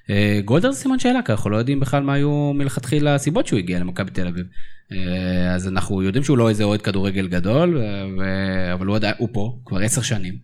אה, 0.09 0.39
גולדר 0.45 0.71
זה 0.71 0.79
סימן 0.79 0.99
שאלה, 0.99 1.21
כי 1.21 1.31
אנחנו 1.31 1.49
לא 1.49 1.57
יודעים 1.57 1.79
בכלל 1.79 2.03
מה 2.03 2.13
היו 2.13 2.53
מלכתחילה 2.55 3.15
הסיבות 3.15 3.47
שהוא 3.47 3.59
הגיע 3.59 3.79
למכבי 3.79 4.11
תל 4.11 4.27
אביב. 4.27 4.45
אה, 4.91 5.55
אז 5.55 5.67
אנחנו 5.67 6.01
יודעים 6.01 6.23
שהוא 6.23 6.37
לא 6.37 6.49
איזה 6.49 6.63
אוהד 6.63 6.81
כדורגל 6.81 7.27
גדול, 7.27 7.77
ו- 7.77 8.73
אבל 8.73 8.85
הוא, 8.85 8.95
עדיין- 8.95 9.15
הוא 9.17 9.29
פה 9.31 9.59
כבר 9.65 9.79
עשר 9.79 10.01
שנים. 10.01 10.35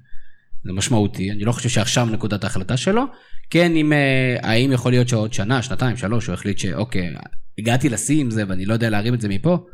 זה 0.64 0.74
משמעותי, 0.74 1.32
אני 1.32 1.44
לא 1.44 1.52
חושב 1.52 1.70
שעכשיו 1.70 2.06
נקודת 2.06 2.44
ההחלטה 2.44 2.78
שלו. 2.78 3.04
כן, 3.50 3.76
אם, 3.76 3.94
אה, 3.94 4.38
האם 4.42 4.72
יכול 4.72 4.92
להיות 4.92 5.08
שעוד 5.08 5.34
שנה, 5.34 5.62
שנתיים, 5.62 5.98
שלוש, 5.98 6.28
הוא 6.28 6.34
החליט 6.34 6.58
שאוקיי, 6.58 7.14
הגעתי 7.58 7.90
לשיא 7.90 8.22
עם 8.22 8.32
זה 8.32 8.44
ואני 8.48 8.66
לא 8.66 8.74
יודע 8.74 8.90
להרים 8.90 9.14
את 9.14 9.22
זה 9.22 9.30
מפה, 9.30 9.66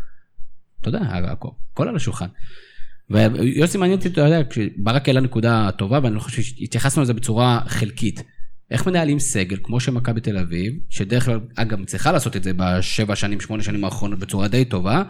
אתה 0.82 0.90
יודע, 0.90 1.00
הכל, 1.12 1.88
על 1.88 1.96
השולחן. 1.96 2.28
ויוסי 3.10 3.78
מעניין 3.78 3.98
אותי, 3.98 4.10
אתה 4.10 4.22
יודע, 4.22 4.42
כשברק 4.50 5.08
העלה 5.08 5.22
נקודה 5.22 5.70
טובה, 5.78 6.00
ואני 6.04 6.16
לא 6.16 6.20
חושב 6.20 6.42
שהתייחסנו 6.42 7.02
לזה 7.02 7.14
בצורה 7.14 7.60
חלקית. 7.68 8.24
איך 8.72 8.88
מנהלים 8.88 9.20
סגל, 9.20 9.58
כמו 9.64 9.80
שמכבי 9.80 10.22
תל 10.22 10.38
אביב, 10.38 10.74
שדרך 10.90 11.26
כלל, 11.26 11.40
אגב, 11.56 11.86
צריכה 11.86 12.12
לעשות 12.12 12.36
את 12.36 12.44
זה 12.44 12.52
בשבע 12.56 13.16
שנים, 13.16 13.42
שמונה 13.42 13.64
שנים 13.64 13.86
האחרונות 13.86 14.20
בצורה 14.20 14.48
די 14.48 14.66
טובה, 14.66 15.04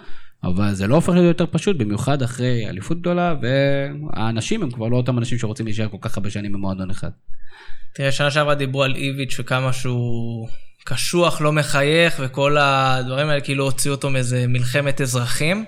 אבל 0.43 0.73
זה 0.73 0.87
לא 0.87 0.95
הופך 0.95 1.09
להיות 1.09 1.25
יותר 1.25 1.45
פשוט, 1.51 1.77
במיוחד 1.77 2.21
אחרי 2.21 2.69
אליפות 2.69 2.99
גדולה, 3.01 3.35
והאנשים 3.41 4.63
הם 4.63 4.71
כבר 4.71 4.87
לא 4.87 4.97
אותם 4.97 5.17
אנשים 5.17 5.37
שרוצים 5.37 5.65
להישאר 5.65 5.87
כל 5.89 5.97
כך 6.01 6.17
הרבה 6.17 6.29
שנים 6.29 6.51
במועדון 6.51 6.89
אחד. 6.89 7.09
תראה, 7.95 8.11
שנה 8.11 8.31
שעברה 8.31 8.55
דיברו 8.55 8.83
על 8.83 8.95
איביץ' 8.95 9.39
וכמה 9.39 9.73
שהוא 9.73 10.49
קשוח, 10.85 11.41
לא 11.41 11.51
מחייך, 11.51 12.19
וכל 12.19 12.57
הדברים 12.59 13.27
האלה 13.29 13.41
כאילו 13.41 13.63
הוציאו 13.63 13.93
אותו 13.93 14.09
מאיזה 14.09 14.47
מלחמת 14.47 15.01
אזרחים. 15.01 15.65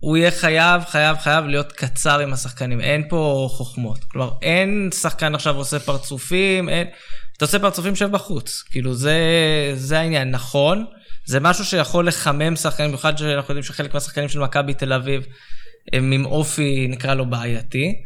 הוא 0.00 0.16
יהיה 0.16 0.30
חייב, 0.30 0.84
חייב, 0.84 1.16
חייב 1.18 1.44
להיות 1.44 1.72
קצר 1.72 2.18
עם 2.18 2.32
השחקנים, 2.32 2.80
אין 2.80 3.08
פה 3.08 3.48
חוכמות. 3.50 4.04
כלומר, 4.04 4.32
אין 4.42 4.90
שחקן 5.00 5.34
עכשיו 5.34 5.56
עושה 5.56 5.78
פרצופים, 5.78 6.68
אין... 6.68 6.86
אתה 7.36 7.44
עושה 7.44 7.58
פרצופים 7.58 7.96
שב 7.96 8.10
בחוץ. 8.10 8.64
כאילו, 8.70 8.94
זה, 8.94 9.18
זה 9.74 9.98
העניין. 9.98 10.30
נכון, 10.30 10.84
זה 11.24 11.40
משהו 11.40 11.64
שיכול 11.64 12.06
לחמם 12.08 12.56
שחקנים, 12.56 12.88
במיוחד 12.88 13.18
שאנחנו 13.18 13.52
יודעים 13.52 13.62
שחלק 13.62 13.94
מהשחקנים 13.94 14.28
של 14.28 14.38
מכבי 14.38 14.74
תל 14.74 14.92
אביב 14.92 15.26
הם 15.92 16.12
עם 16.12 16.24
אופי, 16.24 16.86
נקרא 16.88 17.14
לו, 17.14 17.30
בעייתי. 17.30 18.02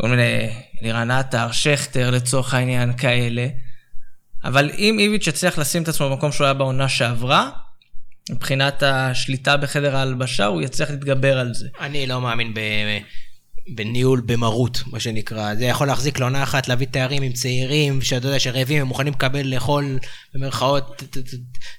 כל 0.00 0.08
מיני 0.08 0.50
לירן 0.82 1.10
עטר, 1.10 1.52
שכטר 1.52 2.10
לצורך 2.10 2.54
העניין, 2.54 2.96
כאלה. 2.96 3.46
אבל 4.44 4.70
אם 4.78 4.96
איביץ' 4.98 5.26
יצליח 5.26 5.58
לשים 5.58 5.82
את 5.82 5.88
עצמו 5.88 6.10
במקום 6.10 6.32
שהוא 6.32 6.44
היה 6.44 6.54
בעונה 6.54 6.88
שעברה, 6.88 7.50
מבחינת 8.30 8.82
השליטה 8.82 9.56
בחדר 9.56 9.96
ההלבשה, 9.96 10.46
הוא 10.46 10.62
יצליח 10.62 10.90
להתגבר 10.90 11.38
על 11.38 11.54
זה. 11.54 11.68
אני 11.80 12.06
לא 12.06 12.20
מאמין 12.20 12.54
ב... 12.54 12.60
בניהול 13.68 14.22
במרות, 14.26 14.82
מה 14.86 15.00
שנקרא. 15.00 15.54
זה 15.54 15.64
יכול 15.64 15.86
להחזיק 15.86 16.18
לעונה 16.18 16.42
אחת, 16.42 16.68
להביא 16.68 16.86
תארים 16.90 17.22
עם 17.22 17.32
צעירים, 17.32 18.02
שאתה 18.02 18.28
יודע 18.28 18.40
שרעבים, 18.40 18.80
הם 18.80 18.86
מוכנים 18.86 19.12
לקבל, 19.12 19.46
לאכול, 19.46 19.98
במרכאות, 20.34 21.02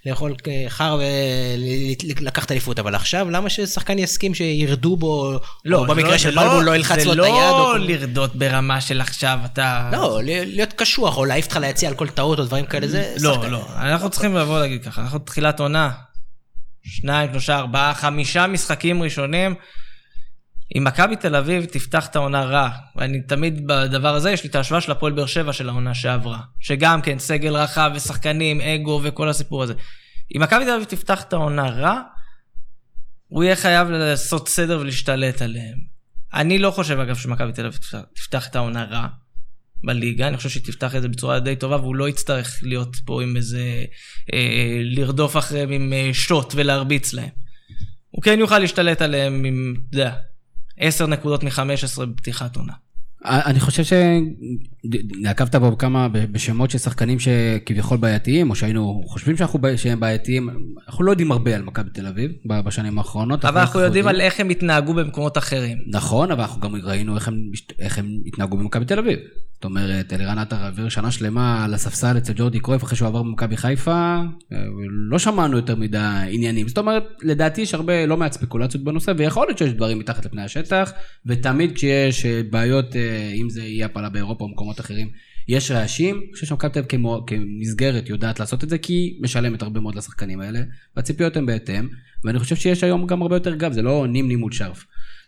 לאכול 0.05 0.35
חר 0.67 0.99
ולקחת 2.19 2.51
אליפות. 2.51 2.79
אבל 2.79 2.95
עכשיו, 2.95 3.29
למה 3.29 3.49
ששחקן 3.49 3.99
יסכים 3.99 4.33
שירדו 4.33 4.95
בו, 4.95 5.39
לא, 5.65 5.77
או 5.77 5.85
במקרה 5.85 6.11
זה 6.11 6.19
של 6.19 6.33
לא- 6.33 6.41
בלבול 6.43 6.63
לא 6.63 6.75
ילחץ 6.75 7.05
לו 7.05 7.13
את 7.13 7.17
היד? 7.19 7.35
זה 7.35 7.51
לא 7.51 7.79
לרדות 7.79 8.35
ברמה 8.35 8.81
של 8.81 9.01
עכשיו 9.01 9.39
אתה... 9.45 9.89
לא, 9.91 10.19
להיות 10.23 10.73
קשוח, 10.73 11.17
או 11.17 11.25
להעיף 11.25 11.45
אותך 11.45 11.57
ליציע 11.57 11.89
על 11.89 11.95
כל 11.95 12.07
טעות 12.07 12.39
או 12.39 12.45
דברים 12.45 12.65
כאלה, 12.65 12.87
זה 12.87 13.15
לא, 13.19 13.33
שחקן. 13.33 13.49
לא, 13.49 13.65
אנחנו 13.75 14.09
צריכים 14.09 14.35
לבוא 14.35 14.59
להגיד 14.59 14.83
ככה, 14.83 15.01
אנחנו 15.01 15.19
תחילת 15.19 15.59
עונה, 15.59 15.91
שניים, 16.85 17.31
שלושה, 17.31 17.57
ארבעה, 17.57 17.93
חמישה 17.93 18.47
משחקים 18.47 19.03
ראשונים. 19.03 19.55
אם 20.77 20.83
מכבי 20.83 21.15
תל 21.15 21.35
אביב 21.35 21.65
תפתח 21.65 22.07
את 22.07 22.15
העונה 22.15 22.43
רע, 22.43 22.69
ואני 22.95 23.21
תמיד 23.21 23.67
בדבר 23.67 24.15
הזה, 24.15 24.31
יש 24.31 24.43
לי 24.43 24.49
את 24.49 24.55
ההשוואה 24.55 24.81
של 24.81 24.91
הפועל 24.91 25.13
באר 25.13 25.25
שבע 25.25 25.53
של 25.53 25.69
העונה 25.69 25.93
שעברה, 25.93 26.39
שגם 26.59 27.01
כן 27.01 27.19
סגל 27.19 27.55
רחב 27.55 27.91
ושחקנים, 27.95 28.61
אגו 28.61 29.01
וכל 29.03 29.29
הסיפור 29.29 29.63
הזה. 29.63 29.73
אם 30.35 30.41
מכבי 30.41 30.65
תל 30.65 30.71
אביב 30.71 30.83
תפתח 30.83 31.23
את 31.23 31.33
העונה 31.33 31.69
רע, 31.69 32.01
הוא 33.27 33.43
יהיה 33.43 33.55
חייב 33.55 33.89
לעשות 33.89 34.47
סדר 34.47 34.79
ולהשתלט 34.79 35.41
עליהם. 35.41 35.77
אני 36.33 36.57
לא 36.57 36.71
חושב 36.71 36.99
אגב 36.99 37.15
שמכבי 37.15 37.51
תל 37.53 37.65
אביב 37.65 37.79
תפתח- 38.15 38.47
את 38.47 38.55
העונה 38.55 38.83
רע 38.83 39.07
בליגה, 39.85 40.27
אני 40.27 40.37
חושב 40.37 40.49
שהיא 40.49 40.63
תפתח 40.63 40.95
את 40.95 41.01
זה 41.01 41.07
בצורה 41.07 41.39
די 41.39 41.55
טובה 41.55 41.77
והוא 41.77 41.95
לא 41.95 42.09
יצטרך 42.09 42.59
להיות 42.63 42.95
פה 43.05 43.23
עם 43.23 43.37
איזה... 43.37 43.85
אה, 44.33 44.79
לרדוף 44.83 45.37
אחריהם 45.37 45.71
עם 45.71 45.93
אה, 45.93 46.09
שוט 46.13 46.53
ולהרביץ 46.55 47.13
להם. 47.13 47.29
הוא 48.09 48.23
כן 48.23 48.39
יוכל 48.39 48.59
להשתלט 48.59 49.01
עליהם 49.01 49.45
עם, 49.45 49.75
אתה 49.89 49.97
יודע, 49.97 50.15
10 50.77 51.07
נקודות 51.07 51.43
מ-15 51.43 52.05
בפתיחת 52.05 52.55
עונה. 52.55 52.73
אני 53.25 53.59
חושב 53.59 53.83
שנעקבת 54.93 55.55
פה 55.55 55.71
בכמה, 55.71 56.07
בשמות 56.07 56.71
של 56.71 56.77
שחקנים 56.77 57.17
שכביכול 57.19 57.97
בעייתיים, 57.97 58.49
או 58.49 58.55
שהיינו 58.55 59.03
חושבים 59.07 59.37
שאנחנו, 59.37 59.59
שהם 59.75 59.99
בעייתיים, 59.99 60.49
אנחנו 60.87 61.03
לא 61.03 61.11
יודעים 61.11 61.31
הרבה 61.31 61.55
על 61.55 61.61
מכבי 61.61 61.89
תל 61.89 62.07
אביב 62.07 62.31
בשנים 62.45 62.97
האחרונות. 62.97 63.45
אבל 63.45 63.61
אנחנו 63.61 63.79
רק 63.79 63.85
יודעים 63.85 64.07
על 64.07 64.21
איך 64.21 64.39
הם 64.39 64.49
התנהגו 64.49 64.93
במקומות 64.93 65.37
אחרים. 65.37 65.77
נכון, 65.87 66.31
אבל 66.31 66.41
אנחנו 66.41 66.61
גם 66.61 66.75
ראינו 66.75 67.15
איך 67.15 67.27
הם, 67.27 67.35
איך 67.79 67.99
הם 67.99 68.05
התנהגו 68.25 68.57
במכבי 68.57 68.85
תל 68.85 68.99
אביב. 68.99 69.19
זאת 69.55 69.65
אומרת, 69.65 70.13
אלירן 70.13 70.37
עטר 70.37 70.55
העביר 70.55 70.89
שנה 70.89 71.11
שלמה 71.11 71.65
על 71.65 71.73
הספסל 71.73 72.17
אצל 72.17 72.33
ג'ורדי 72.35 72.59
קרויף 72.59 72.83
אחרי 72.83 72.97
שהוא 72.97 73.07
עבר 73.07 73.23
במכבי 73.23 73.57
חיפה, 73.57 73.91
אה, 74.53 74.57
לא 75.09 75.19
שמענו 75.19 75.57
יותר 75.57 75.75
מדי 75.75 75.97
עניינים. 76.29 76.67
זאת 76.67 76.77
אומרת, 76.77 77.03
לדעתי 77.23 77.61
יש 77.61 77.73
הרבה, 77.73 78.05
לא 78.05 78.17
מעט 78.17 78.31
ספקולציות 78.31 78.83
בנושא, 78.83 79.11
ויכול 79.17 79.47
להיות 79.47 79.57
שיש 79.57 79.73
דברים 79.73 79.99
מתחת 79.99 80.25
לפני 80.25 80.41
השטח, 80.41 80.91
ותמיד 81.25 81.75
כשיש 81.75 82.25
אה, 82.25 82.41
בעיות, 82.49 82.95
אה, 82.95 83.31
אם 83.35 83.49
זה 83.49 83.61
יהיה 83.61 83.85
הפלה 83.85 84.09
באירופה 84.09 84.43
או 84.43 84.55
במקומות 84.75 84.79
אחרים, 84.79 85.09
יש 85.47 85.71
רעשים. 85.71 86.15
אני 86.15 86.33
חושב 86.33 86.45
שמכבי 86.45 86.71
תל 86.71 86.79
אביב 86.79 87.09
כמסגרת 87.27 88.09
יודעת 88.09 88.39
לעשות 88.39 88.63
את 88.63 88.69
זה, 88.69 88.77
כי 88.77 88.93
היא 88.93 89.21
משלמת 89.21 89.61
הרבה 89.61 89.79
מאוד 89.79 89.95
לשחקנים 89.95 90.41
האלה, 90.41 90.59
והציפיות 90.95 91.37
הן 91.37 91.45
בהתאם, 91.45 91.87
ואני 92.23 92.39
חושב 92.39 92.55
שיש 92.55 92.83
היום 92.83 93.07
גם 93.07 93.21
הרבה 93.21 93.35
יותר 93.35 93.55
גב, 93.55 93.71
זה 93.71 93.81
לא 93.81 94.07
נים 94.07 94.27
נימוד 94.27 94.53
שרף. 94.53 94.85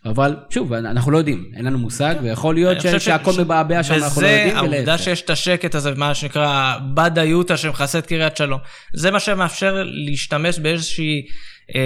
אבל 0.08 0.36
שוב, 0.50 0.72
אנחנו 0.72 1.10
לא 1.10 1.18
יודעים, 1.18 1.44
אין 1.56 1.64
לנו 1.64 1.78
מושג, 1.78 2.14
ויכול 2.22 2.54
להיות 2.54 2.80
ש- 2.80 2.86
שהכל 2.86 3.32
ש- 3.32 3.38
מבעבע 3.38 3.82
שם, 3.82 3.94
אנחנו 3.94 4.22
לא 4.22 4.26
יודעים, 4.26 4.48
וזה 4.48 4.58
העובדה. 4.58 4.98
שיש 4.98 5.22
את 5.22 5.30
השקט 5.30 5.74
הזה, 5.74 5.92
מה 5.96 6.14
שנקרא 6.14 6.74
בדה 6.94 7.24
יוטה 7.24 7.56
שמכסה 7.56 7.98
את 7.98 8.06
קריית 8.06 8.36
שלום. 8.36 8.60
זה 8.94 9.10
מה 9.10 9.20
שמאפשר 9.20 9.82
להשתמש 9.86 10.58
באיזושהי, 10.58 11.22
אה, 11.74 11.80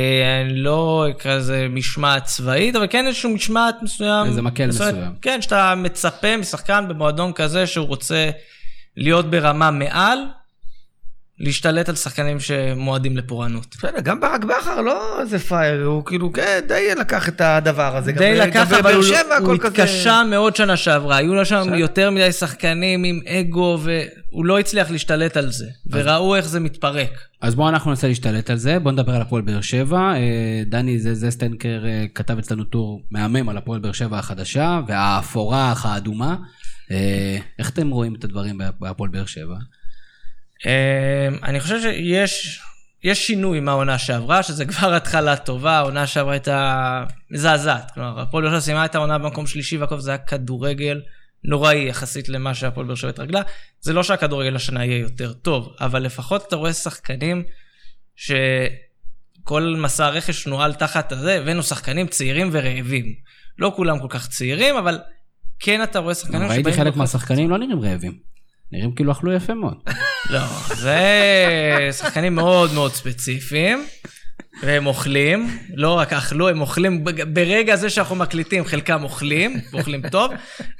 אני 0.44 0.54
לא 0.58 1.06
אקרא 1.10 1.36
לזה 1.36 1.66
משמעת 1.70 2.24
צבאית, 2.24 2.76
אבל 2.76 2.86
כן 2.90 3.06
איזשהו 3.06 3.30
משמעת 3.30 3.76
מסוים. 3.82 4.26
איזה 4.26 4.42
מקל. 4.42 4.66
מסוים. 4.66 5.12
כן, 5.22 5.42
שאתה 5.42 5.74
מצפה 5.76 6.36
משחקן 6.36 6.84
במועדון 6.88 7.32
כזה 7.32 7.66
שהוא 7.66 7.86
רוצה 7.86 8.30
להיות 8.96 9.30
ברמה 9.30 9.70
מעל, 9.70 10.18
להשתלט 11.42 11.88
על 11.88 11.94
שחקנים 11.94 12.40
שמועדים 12.40 13.16
לפורענות. 13.16 13.66
בסדר, 13.78 14.00
גם 14.00 14.20
ברק 14.20 14.44
בכר 14.44 14.80
לא 14.80 15.20
איזה 15.20 15.38
פראייר, 15.38 15.84
הוא 15.84 16.04
כאילו, 16.04 16.32
כן, 16.32 16.60
די 16.68 16.88
לקח 17.00 17.28
את 17.28 17.40
הדבר 17.40 17.96
הזה. 17.96 18.12
די 18.12 18.34
גם- 18.40 18.48
לקח, 18.48 18.72
אבל 18.72 18.94
הוא, 18.94 19.02
שבע 19.02 19.18
הוא 19.38 19.54
הכל 19.54 19.58
כזה- 19.58 19.68
התקשה 19.82 20.22
מאוד 20.30 20.56
שנה 20.56 20.76
שעברה, 20.76 21.16
היו 21.16 21.34
לו 21.34 21.44
שם. 21.44 21.74
יותר 21.74 22.10
מדי 22.10 22.32
שחקנים 22.32 23.04
עם 23.04 23.20
אגו, 23.26 23.78
והוא 23.82 24.46
לא 24.46 24.58
הצליח 24.58 24.90
להשתלט 24.90 25.36
על 25.36 25.50
זה, 25.52 25.66
וראו 25.90 26.36
איך 26.36 26.48
זה 26.48 26.60
מתפרק. 26.60 27.10
אז 27.40 27.54
בואו 27.54 27.68
אנחנו 27.68 27.90
ננסה 27.90 28.08
להשתלט 28.08 28.50
על 28.50 28.56
זה, 28.56 28.78
בואו 28.78 28.92
נדבר 28.94 29.14
על 29.14 29.22
הפועל 29.22 29.42
באר 29.42 29.60
שבע. 29.60 29.98
אה, 30.14 30.18
דני 30.66 30.98
זסטנקר 30.98 31.82
אה, 31.86 32.04
כתב 32.14 32.38
אצלנו 32.38 32.64
טור 32.64 33.02
מהמם 33.10 33.48
על 33.48 33.56
הפועל 33.56 33.80
באר 33.80 33.92
שבע 33.92 34.18
החדשה, 34.18 34.80
והאפורה 34.88 35.74
האדומה. 35.82 36.36
אה, 36.90 37.36
איך 37.58 37.70
אתם 37.70 37.90
רואים 37.90 38.14
את 38.14 38.24
הדברים 38.24 38.58
בהפועל 38.80 39.10
באר 39.10 39.26
שבע? 39.26 39.54
אמ, 40.66 41.38
אני 41.42 41.60
חושב 41.60 41.80
שיש 41.80 42.60
יש 43.04 43.26
שינוי 43.26 43.60
מהעונה 43.60 43.98
שעברה, 43.98 44.42
שזה 44.42 44.64
כבר 44.64 44.94
התחלה 44.94 45.36
טובה, 45.36 45.78
העונה 45.78 46.06
שעברה 46.06 46.32
הייתה 46.32 47.04
מזעזעת. 47.30 47.90
כלומר, 47.94 48.20
הפועל 48.20 48.44
באר 48.44 48.50
שבע 48.50 48.60
סיימה 48.60 48.84
את 48.84 48.94
העונה 48.94 49.18
במקום 49.18 49.46
שלישי 49.46 49.76
והכל 49.76 50.00
זה 50.00 50.10
היה 50.10 50.18
כדורגל 50.18 51.00
נוראי 51.44 51.88
יחסית 51.88 52.28
למה 52.28 52.54
שהפועל 52.54 52.86
באר 52.86 52.94
שבע 52.94 53.10
התרגלה. 53.10 53.42
זה 53.80 53.92
לא 53.92 54.02
שהכדורגל 54.02 54.56
השנה 54.56 54.84
יהיה 54.84 54.98
יותר 54.98 55.32
טוב, 55.32 55.74
אבל 55.80 56.02
לפחות 56.02 56.44
אתה 56.48 56.56
רואה 56.56 56.72
שחקנים 56.72 57.44
שכל 58.16 59.74
מסע 59.78 60.06
הרכש 60.06 60.46
נוהל 60.46 60.74
תחת 60.74 61.12
הזה, 61.12 61.38
הבאנו 61.38 61.62
שחקנים 61.62 62.06
צעירים 62.06 62.48
ורעבים. 62.52 63.14
לא 63.58 63.72
כולם 63.76 63.98
כל 63.98 64.08
כך 64.10 64.28
צעירים, 64.28 64.76
אבל 64.76 64.98
כן 65.58 65.82
אתה 65.82 65.98
רואה 65.98 66.14
שחקנים 66.14 66.42
ראיתי 66.42 66.60
שבאים 66.60 66.76
חלק 66.76 66.86
בחוזק. 66.86 66.98
מהשחקנים 66.98 67.50
לא 67.50 67.58
נראים 67.58 67.80
רעבים. 67.80 68.31
נראים 68.72 68.92
כאילו 68.94 69.12
אכלו 69.12 69.32
יפה 69.32 69.54
מאוד. 69.54 69.74
לא, 70.30 70.40
זה 70.74 70.98
שחקנים 71.92 72.34
מאוד 72.34 72.72
מאוד 72.72 72.92
ספציפיים, 72.92 73.86
והם 74.62 74.86
אוכלים, 74.86 75.58
לא 75.74 75.98
רק 75.98 76.12
אכלו, 76.12 76.48
הם 76.48 76.60
אוכלים, 76.60 77.04
ברגע 77.32 77.76
זה 77.76 77.90
שאנחנו 77.90 78.16
מקליטים, 78.16 78.64
חלקם 78.64 79.02
אוכלים, 79.02 79.60
ואוכלים 79.72 80.08
טוב, 80.08 80.32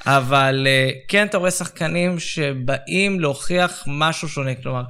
אבל 0.07 0.67
אה, 0.67 0.91
כן, 1.09 1.27
אתה 1.27 1.39
רואה 1.39 1.51
שחקנים 1.51 2.19
שבאים 2.19 3.21
להוכיח 3.21 3.85
משהו 3.87 4.29
שונה, 4.29 4.55
כלומר, 4.55 4.83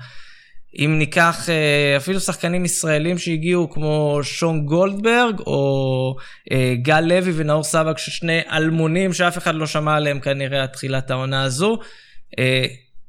אם 0.78 0.98
ניקח 0.98 1.48
אה, 1.48 1.96
אפילו 1.96 2.20
שחקנים 2.20 2.64
ישראלים 2.64 3.18
שהגיעו 3.18 3.70
כמו 3.70 4.20
שון 4.22 4.66
גולדברג, 4.66 5.40
או 5.40 6.16
אה, 6.52 6.74
גל 6.82 7.00
לוי 7.00 7.32
ונאור 7.36 7.64
סבג, 7.64 7.96
ששני 7.96 8.40
אלמונים 8.52 9.12
שאף 9.12 9.38
אחד 9.38 9.54
לא 9.54 9.66
שמע 9.66 9.96
עליהם 9.96 10.20
כנראה 10.20 10.62
עד 10.62 10.68
תחילת 10.68 11.10
העונה 11.10 11.42
הזו, 11.42 11.78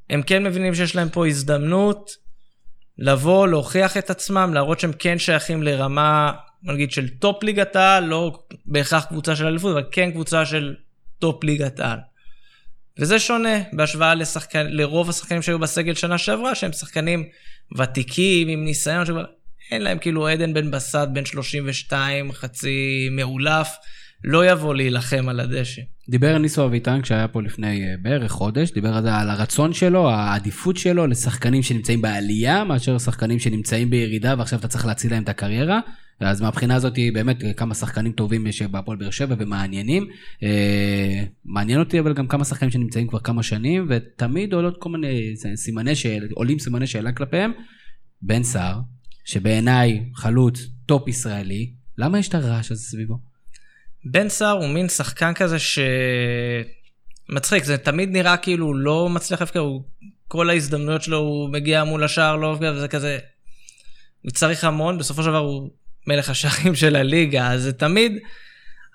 הם 0.10 0.22
כן 0.22 0.44
מבינים 0.44 0.76
שיש 0.76 0.96
להם 0.96 1.10
פה 1.10 1.28
הזדמנות 1.28 2.12
לבוא, 2.98 3.48
להוכיח 3.48 3.98
את 3.98 4.10
עצמם, 4.10 4.52
להראות 4.54 4.80
שהם 4.80 4.92
כן 5.00 5.20
שייכים 5.20 5.64
לרמה, 5.64 6.32
נגיד, 6.64 6.92
של 6.92 7.08
top 7.08 7.44
ליגת 7.44 7.76
העל, 7.76 8.04
לא 8.04 8.40
בהכרח 8.66 9.06
קבוצה 9.06 9.36
של 9.36 9.46
אליפות, 9.46 9.72
אבל 9.72 9.84
כן 9.92 10.12
קבוצה 10.12 10.46
של 10.46 10.76
top 11.20 11.44
ליגת 11.44 11.80
העל. 11.80 12.00
וזה 13.00 13.20
שונה 13.20 13.58
בהשוואה 13.74 14.16
לשחקן, 14.16 14.68
לרוב 14.70 15.10
השחקנים 15.10 15.42
שהיו 15.42 15.60
בסגל 15.60 15.94
שנה 15.94 16.18
שעברה, 16.18 16.56
שהם 16.56 16.72
שחקנים 16.72 17.30
ותיקים, 17.78 18.48
עם 18.48 18.66
ניסיון, 18.66 19.06
שכבר 19.06 19.26
אין 19.72 19.82
להם 19.82 19.98
כאילו 19.98 20.28
עדן 20.28 20.54
בן 20.54 20.72
בסט, 20.72 21.08
בן 21.14 21.26
32, 21.26 22.32
חצי 22.32 23.10
מאולף, 23.12 23.70
לא 24.24 24.52
יבוא 24.52 24.76
להילחם 24.76 25.30
על 25.30 25.40
הדשא. 25.40 25.82
דיבר 26.10 26.38
ניסו 26.38 26.66
אביטן 26.66 27.02
כשהיה 27.02 27.28
פה 27.28 27.42
לפני 27.42 27.84
אה, 27.84 27.96
בערך 28.02 28.32
חודש, 28.32 28.72
דיבר 28.72 28.94
על 28.94 29.30
הרצון 29.30 29.74
שלו, 29.74 30.10
העדיפות 30.10 30.78
שלו 30.78 31.08
לשחקנים 31.08 31.64
שנמצאים 31.64 32.02
בעלייה, 32.02 32.64
מאשר 32.64 32.98
שחקנים 32.98 33.40
שנמצאים 33.40 33.90
בירידה 33.90 34.36
ועכשיו 34.38 34.60
אתה 34.60 34.68
צריך 34.68 34.86
להציל 34.86 35.12
להם 35.12 35.24
את 35.24 35.30
הקריירה. 35.30 35.80
אז 36.20 36.42
מהבחינה 36.42 36.76
הזאת 36.76 36.94
באמת 37.14 37.44
אה, 37.44 37.54
כמה 37.54 37.76
שחקנים 37.76 38.12
טובים 38.12 38.48
יש 38.48 38.62
בהפועל 38.62 38.98
באר 38.98 39.10
שבע 39.10 39.36
ומעניינים. 39.40 40.08
אה, 40.44 41.24
מעניין 41.46 41.80
אותי 41.80 42.00
אבל 42.00 42.14
גם 42.14 42.28
כמה 42.28 42.46
שחקנים 42.46 42.72
שנמצאים 42.72 43.08
כבר 43.08 43.20
כמה 43.20 43.44
שנים, 43.44 43.88
ותמיד 43.90 44.54
עולות 44.54 44.78
כל 44.80 44.90
מיני 44.90 45.34
סימני 45.56 45.96
שאלה, 45.96 46.26
עולים 46.34 46.60
סימני 46.60 46.88
שאלה 46.88 47.12
כלפיהם. 47.12 47.52
בן 48.22 48.44
סער, 48.44 48.80
שבעיניי 49.26 50.04
חלוץ 50.16 50.68
top 50.86 51.08
ישראלי, 51.08 51.74
למה 51.98 52.20
יש 52.20 52.28
את 52.28 52.36
הרעש 52.36 52.72
הזה 52.72 52.82
סביבו? 52.82 53.33
בן 54.06 54.30
סער 54.30 54.52
הוא 54.52 54.70
מין 54.70 54.90
שחקן 54.90 55.34
כזה 55.34 55.60
ש... 55.60 55.80
מצחיק, 57.30 57.64
זה 57.64 57.78
תמיד 57.78 58.10
נראה 58.12 58.38
כאילו 58.38 58.66
הוא 58.66 58.76
לא 58.76 59.10
מצליח 59.10 59.42
להבקיע, 59.42 59.62
הוא... 59.62 59.84
כל 60.28 60.50
ההזדמנויות 60.50 61.02
שלו 61.02 61.18
הוא 61.18 61.50
מגיע 61.50 61.84
מול 61.84 62.04
השער, 62.04 62.36
לא 62.36 62.52
מבקיע, 62.52 62.72
וזה 62.72 62.88
כזה... 62.88 63.20
הוא 64.22 64.32
צריך 64.32 64.64
המון, 64.64 64.98
בסופו 64.98 65.24
של 65.24 65.30
דבר 65.30 65.38
הוא 65.38 65.70
מלך 66.08 66.30
השערים 66.30 66.76
של 66.82 66.96
הליגה, 66.96 67.52
אז 67.52 67.62
זה 67.62 67.74
תמיד... 67.74 68.12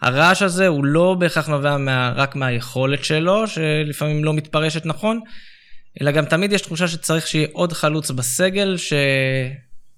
הרעש 0.03 0.43
הזה 0.43 0.67
הוא 0.67 0.85
לא 0.85 1.17
בהכרח 1.19 1.49
נובע 1.49 1.77
מה... 1.77 2.13
רק 2.17 2.37
מהיכולת 2.37 3.05
שלו, 3.05 3.47
שלפעמים 3.47 4.25
לא 4.25 4.35
מתפרשת 4.35 4.87
נכון, 4.87 5.21
אלא 6.01 6.11
גם 6.11 6.25
תמיד 6.25 6.53
יש 6.53 6.63
תחושה 6.63 6.89
שצריך 6.89 7.27
שיהיה 7.27 7.49
עוד 7.53 7.73
חלוץ 7.73 8.11
בסגל, 8.11 8.77
ש... 8.77 8.93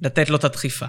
לתת 0.01 0.31
לו 0.31 0.37
את 0.37 0.45
הדחיפה. 0.45 0.87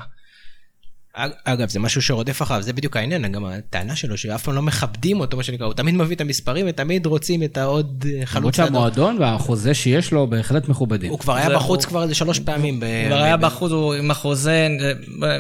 אג- 1.14 1.32
אגב, 1.46 1.70
זה 1.70 1.80
משהו 1.80 2.02
שרודף 2.02 2.42
אחריו, 2.42 2.62
זה 2.62 2.74
בדיוק 2.74 2.98
העניין, 2.98 3.32
גם 3.32 3.46
הטענה 3.46 3.96
שלו 3.96 4.18
שאף 4.18 4.44
פעם 4.44 4.56
לא 4.56 4.62
מכבדים 4.62 5.20
אותו, 5.20 5.38
מה 5.38 5.44
שנקרא, 5.44 5.66
הוא 5.66 5.74
תמיד 5.74 5.96
מביא 5.96 6.16
את 6.16 6.22
המספרים 6.22 6.66
ותמיד 6.70 7.06
רוצים 7.06 7.44
את 7.44 7.58
העוד 7.58 8.06
אה, 8.06 8.12
למרות 8.14 8.28
חלוץ 8.30 8.60
לידו. 8.60 8.68
שהמועדון 8.74 9.18
והחוזה 9.20 9.74
שיש 9.74 10.12
לו 10.12 10.28
בהחלט 10.28 10.70
מכובדים. 10.70 11.10
הוא 11.12 11.20
כבר 11.20 11.34
היה 11.36 11.50
בחוץ 11.50 11.86
כבר 11.86 12.04
איזה 12.04 12.16
שלוש 12.16 12.40
פעמים. 12.40 12.76
הוא 12.84 12.84
כבר 13.08 13.22
היה 13.24 13.38
בחוץ, 13.38 13.72
הוא 13.72 13.94
עם 13.94 14.12
החוזה, 14.12 14.68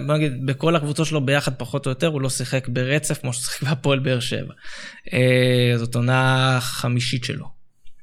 בוא 0.08 0.16
נגיד, 0.16 0.46
בכל 0.46 0.76
הקבוצות 0.76 1.08
שלו 1.08 1.26
ביחד 1.26 1.54
פחות 1.58 1.86
או 1.86 1.92
יותר, 1.92 2.08
הוא 2.08 2.22
לא 2.22 2.30
שיחק 2.30 2.68
ברצף 2.68 3.22
כמו 3.22 3.34
שהוא 3.34 3.44
שיחק 3.44 3.64
בהפועל 3.64 4.00
באר 4.00 4.20
שבע. 4.20 4.54
אה, 5.14 5.74
זאת 5.78 5.96
עונה 5.96 6.58
חמישית 6.62 7.24
שלו. 7.24 7.61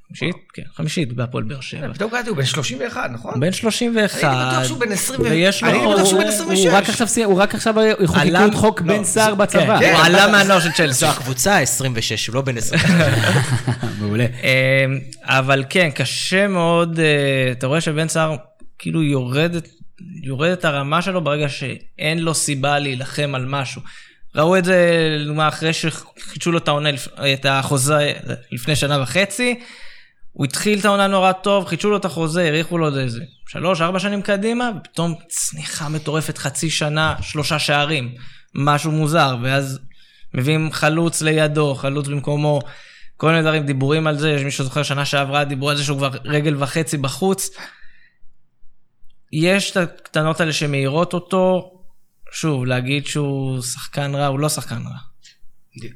חמישית? 0.09 0.37
כן, 0.55 0.63
חמישית 0.77 1.13
בהפועל 1.13 1.45
באר 1.45 1.61
שבע. 1.61 1.93
פתאום 1.95 2.11
קראתי, 2.11 2.29
הוא 2.29 2.37
בן 2.37 2.45
31, 2.45 3.11
נכון? 3.13 3.41
בן 3.41 3.53
31. 3.53 4.25
הייתי 4.25 4.47
בטוח 4.51 4.65
שהוא 4.65 4.79
בן 4.81 4.93
20 4.93 5.21
ו- 5.21 5.25
ויש 5.25 5.63
לו... 5.63 5.69
אני 5.71 5.79
הייתי 5.79 5.93
בטוח 5.95 6.05
שהוא 6.07 6.19
בן 6.21 6.27
הוא- 6.27 6.35
26. 6.35 6.67
הוא 6.67 6.77
רק 6.77 6.89
עכשיו 6.89 7.07
סיים- 7.07 7.29
הוא 7.29 7.39
רק 7.43 7.55
עכשיו 7.55 7.75
יחוקקו 8.01 8.21
עלה- 8.23 8.47
את 8.47 8.55
חוק 8.55 8.81
לא, 8.81 8.87
בן 8.97 9.05
סער 9.05 9.35
בצבא. 9.35 9.79
כן, 9.81 9.93
הוא 9.95 10.03
עלה 10.05 10.29
מהנוער 10.29 10.61
של 10.61 10.73
צ'לסי. 10.73 11.01
זו 11.01 11.07
הקבוצה 11.07 11.59
26, 11.59 12.27
הוא 12.27 12.35
לא 12.35 12.41
בן 12.41 12.57
20. 12.59 12.81
מעולה. 14.01 14.25
אמ, 14.25 14.31
אבל 15.23 15.65
כן, 15.71 15.91
קשה 15.95 16.49
מאוד, 16.49 16.99
אה, 17.01 17.05
אתה 17.53 17.67
רואה 17.67 17.81
שבן 17.81 18.09
סער 18.09 18.37
כאילו 18.79 19.03
יורד, 19.03 19.55
את- 20.53 20.65
הרמה 20.65 21.03
שלו 21.03 21.25
ברגע 21.25 21.49
שאין 21.49 22.19
לו 22.19 22.35
סיבה 22.35 22.79
להילחם 22.79 23.33
על 23.35 23.47
משהו. 23.49 23.83
ראו 24.35 24.57
את 24.59 24.65
זה, 24.65 24.77
לדוגמה, 25.21 25.49
אחרי 25.49 25.73
שחידשו 25.73 26.53
לו 26.53 26.59
את 26.59 26.69
העונה, 26.69 26.91
לפ- 26.91 27.09
את 27.35 27.47
החוזה 27.49 28.13
לפני 28.53 28.77
שנה 28.77 29.03
וחצי, 29.03 29.59
הוא 30.33 30.45
התחיל 30.45 30.79
את 30.79 30.85
העונה 30.85 31.07
נורא 31.07 31.33
טוב, 31.33 31.67
חידשו 31.67 31.91
לו 31.91 31.97
את 31.97 32.05
החוזה, 32.05 32.45
האריכו 32.45 32.79
לו 32.79 32.99
איזה 32.99 33.21
שלוש, 33.49 33.81
ארבע 33.81 33.99
שנים 33.99 34.23
קדימה, 34.23 34.71
ופתאום 34.81 35.15
צניחה 35.29 35.89
מטורפת, 35.89 36.39
חצי 36.39 36.71
שנה, 36.71 37.15
שלושה 37.21 37.59
שערים, 37.59 38.15
משהו 38.55 38.93
מוזר, 38.93 39.37
ואז 39.43 39.81
מביאים 40.35 40.73
חלוץ 40.73 41.23
לידו, 41.23 41.75
חלוץ 41.75 42.09
במקומו, 42.09 42.61
כל 43.17 43.31
מיני 43.31 43.43
דברים, 43.43 43.67
דיבורים 43.67 44.07
על 44.07 44.19
זה, 44.19 44.41
מי 44.45 44.51
שזוכר 44.51 44.83
שנה 44.83 45.05
שעברה 45.05 45.45
דיברו 45.45 45.71
על 45.71 45.77
זה 45.77 45.85
שהוא 45.85 45.99
כבר 45.99 46.11
רגל 46.25 46.55
וחצי 46.59 46.97
בחוץ. 46.97 47.51
יש 49.33 49.71
את 49.71 49.77
הקטנות 49.77 50.41
האלה 50.41 50.53
שמאירות 50.53 51.15
אותו, 51.15 51.71
שוב, 52.33 52.67
להגיד 52.67 53.07
שהוא 53.07 53.63
שחקן 53.63 54.15
רע, 54.15 54.27
הוא 54.27 54.39
לא 54.39 54.49
שחקן 54.49 54.83
רע. 54.87 55.08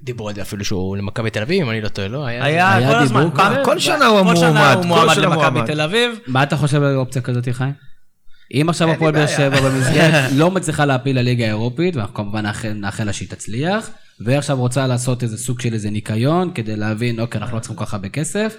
דיברו 0.02 0.28
על 0.28 0.34
זה 0.34 0.42
אפילו 0.42 0.64
שהוא 0.64 0.96
למכבי 0.96 1.30
תל 1.30 1.42
אביב, 1.42 1.62
אם 1.62 1.70
אני 1.70 1.80
לא 1.80 1.88
טועה, 1.88 2.08
לא? 2.08 2.26
היה... 2.26 2.44
היה 2.44 2.74
היה 2.74 2.88
כל 2.92 2.96
הזמן, 2.98 3.20
דיבור 3.24 3.36
פעם- 3.36 3.52
כזה? 3.54 3.64
כל 3.64 3.78
שנה 3.78 4.06
הוא 4.06 4.22
כל 4.24 4.36
שנה 4.36 4.72
הוא 4.72 4.84
מועמד 4.86 5.16
למכבי 5.16 5.50
מועמד. 5.50 5.66
תל 5.66 5.80
אביב. 5.80 6.10
מה 6.26 6.42
אתה 6.42 6.56
חושב 6.56 6.82
על 6.82 6.96
אופציה 6.96 7.22
כזאת, 7.22 7.48
חיים? 7.52 7.72
אם 8.54 8.66
עכשיו 8.68 8.90
הפועל 8.90 9.12
באר. 9.12 9.26
שבע 9.26 9.60
במסגרת 9.60 10.30
לא 10.40 10.50
מצליחה 10.50 10.84
להפיל 10.84 11.18
לליגה 11.18 11.44
האירופית, 11.44 11.96
ואנחנו 11.96 12.14
כמובן 12.14 12.46
נאחל- 12.46 12.72
נאחל 12.72 13.04
לה 13.04 13.12
שהיא 13.12 13.28
תצליח, 13.28 13.90
ועכשיו 14.20 14.56
רוצה 14.58 14.86
לעשות 14.86 15.22
איזה 15.22 15.38
סוג 15.38 15.60
של 15.60 15.72
איזה 15.74 15.90
ניקיון, 15.90 16.50
כדי 16.54 16.76
להבין, 16.76 17.20
אוקיי, 17.20 17.40
אנחנו 17.40 17.56
לא 17.56 17.60
צריכים 17.60 17.76
כל 17.76 17.84
כך 17.84 17.94
הרבה 17.94 18.08
כסף, 18.08 18.56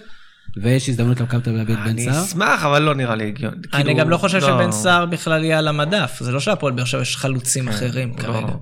ויש 0.61 0.89
הזדמנות 0.89 1.19
למכבי 1.19 1.41
תל 1.41 1.59
אביב 1.59 1.75
בן 1.79 1.81
אני 1.89 2.05
סער. 2.05 2.23
אשמח, 2.23 2.63
אבל 2.65 2.81
לא 2.81 2.95
נראה 2.95 3.15
לי 3.15 3.27
הגיוני. 3.27 3.55
אני 3.73 3.83
כאילו, 3.83 3.99
גם 3.99 4.09
לא 4.09 4.17
חושב 4.17 4.37
לא. 4.37 4.47
שבן 4.47 4.71
סער 4.71 5.05
בכלל 5.05 5.43
יהיה 5.43 5.57
על 5.57 5.67
המדף, 5.67 6.17
זה 6.19 6.31
לא 6.31 6.39
שהפועל 6.39 6.73
באר 6.73 6.85
שבע 6.85 7.01
יש 7.01 7.17
חלוצים 7.17 7.67
אחרים 7.67 8.09
לא. 8.17 8.21
כרגע. 8.23 8.53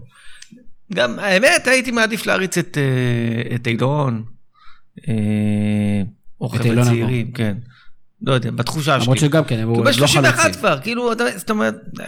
גם, 0.94 1.20
האמת, 1.20 1.68
הייתי 1.68 1.92
מעדיף 1.92 2.26
להריץ 2.26 2.58
את, 2.58 2.78
אה, 2.78 3.56
את 3.56 3.68
אילון, 3.68 4.24
אה, 5.08 5.14
או 6.42 6.50
חבר'ה 6.50 6.86
צעירים, 6.86 7.32
כן. 7.32 7.58
לא 8.22 8.34
יודע, 8.34 8.52
בתחושה 8.52 8.92
שלי. 8.96 9.04
למרות 9.04 9.18
שגם 9.18 9.44
כן, 9.44 9.60
הוא 9.64 9.76
הוא 9.76 9.86
לא 9.86 9.92
בן 9.92 9.98
31 9.98 10.36
חלוצים. 10.36 10.54
כבר, 10.60 10.80
כאילו, 10.82 11.12
אתה- 11.12 11.38
זאת 11.38 11.50
אומרת, 11.50 11.76
אה, 12.00 12.06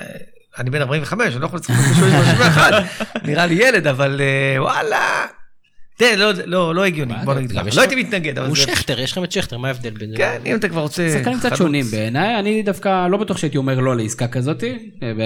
אני 0.58 0.70
בן 0.70 0.82
45, 0.82 1.34
אני 1.34 1.42
לא 1.42 1.46
יכול 1.46 1.60
לצחוק 1.60 1.76
בן 1.76 1.94
31, 1.94 2.74
נראה 3.28 3.46
לי 3.46 3.54
ילד, 3.56 3.88
אבל 3.88 4.22
אה, 4.22 4.62
וואלה. 4.64 5.26
תראה, 6.04 6.16
לא- 6.16 6.32
לא 6.46 6.76
לא 6.76 6.84
הגיוני, 6.86 7.14
בוא 7.26 7.34
נגיד 7.34 7.52
ככה. 7.52 7.62
לא 7.76 7.82
הייתי 7.82 7.96
מתנגד, 7.96 8.40
אבל 8.40 8.48
הוא 8.48 8.56
זה... 8.56 8.62
שכטר, 8.62 9.00
יש 9.00 9.12
לכם 9.12 9.24
את 9.24 9.32
שכטר, 9.32 9.58
מה 9.58 9.68
ההבדל 9.68 9.90
בין 9.90 10.10
זה? 10.12 10.18
כן, 10.18 10.42
אם 10.46 10.56
אתה 10.56 10.70
כבר 10.70 10.82
רוצה... 10.82 11.10
שחקנים 11.18 11.40
קצת. 11.40 11.56
שונים 11.58 11.86
בעיניי, 11.92 12.40
אני 12.40 12.64
דווקא 12.64 13.08
לא 13.08 13.18
בטוח 13.18 13.38
שהייתי 13.38 13.58
אומר 13.58 13.80
לא 13.80 13.98
לעסקה 13.98 14.28
כזאת. 14.28 14.64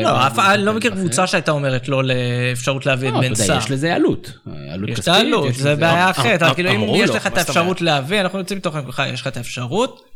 לא, 0.04 0.28
אף- 0.28 0.40
אני 0.40 0.64
לא 0.66 0.74
מכיר 0.74 0.92
קבוצה 0.92 1.28
שהייתה 1.28 1.52
אומרת 1.52 1.90
לא 1.90 2.02
לאפשרות 2.04 2.86
להביא 2.86 3.10
את 3.10 3.14
לא, 3.14 3.22
בן 3.22 3.36
סער. 3.36 3.58
יש 3.58 3.72
לזה 3.72 3.96
עלות. 3.96 4.32
עלות 4.74 4.90
יש 4.90 5.00
את. 5.00 5.08
העלות, 5.08 5.50
יש 5.50 5.58
זה 5.58 5.72
לזה- 5.72 5.82
בעיה 5.82 6.10
אחרת, 6.10 6.44
כאילו 6.56 6.70
אם 6.72 6.96
יש 6.96 7.10
לך 7.10 7.28
את 7.28 7.38
האפשרות 7.38 7.82
להביא, 7.82 8.22
אנחנו 8.22 8.40
יוצאים 8.40 8.58
מתוך 8.60 8.76
הנקודה, 8.76 9.08
יש 9.08 9.22
לך 9.22 9.28
את 9.28 9.38
האפשרות, 9.38 10.07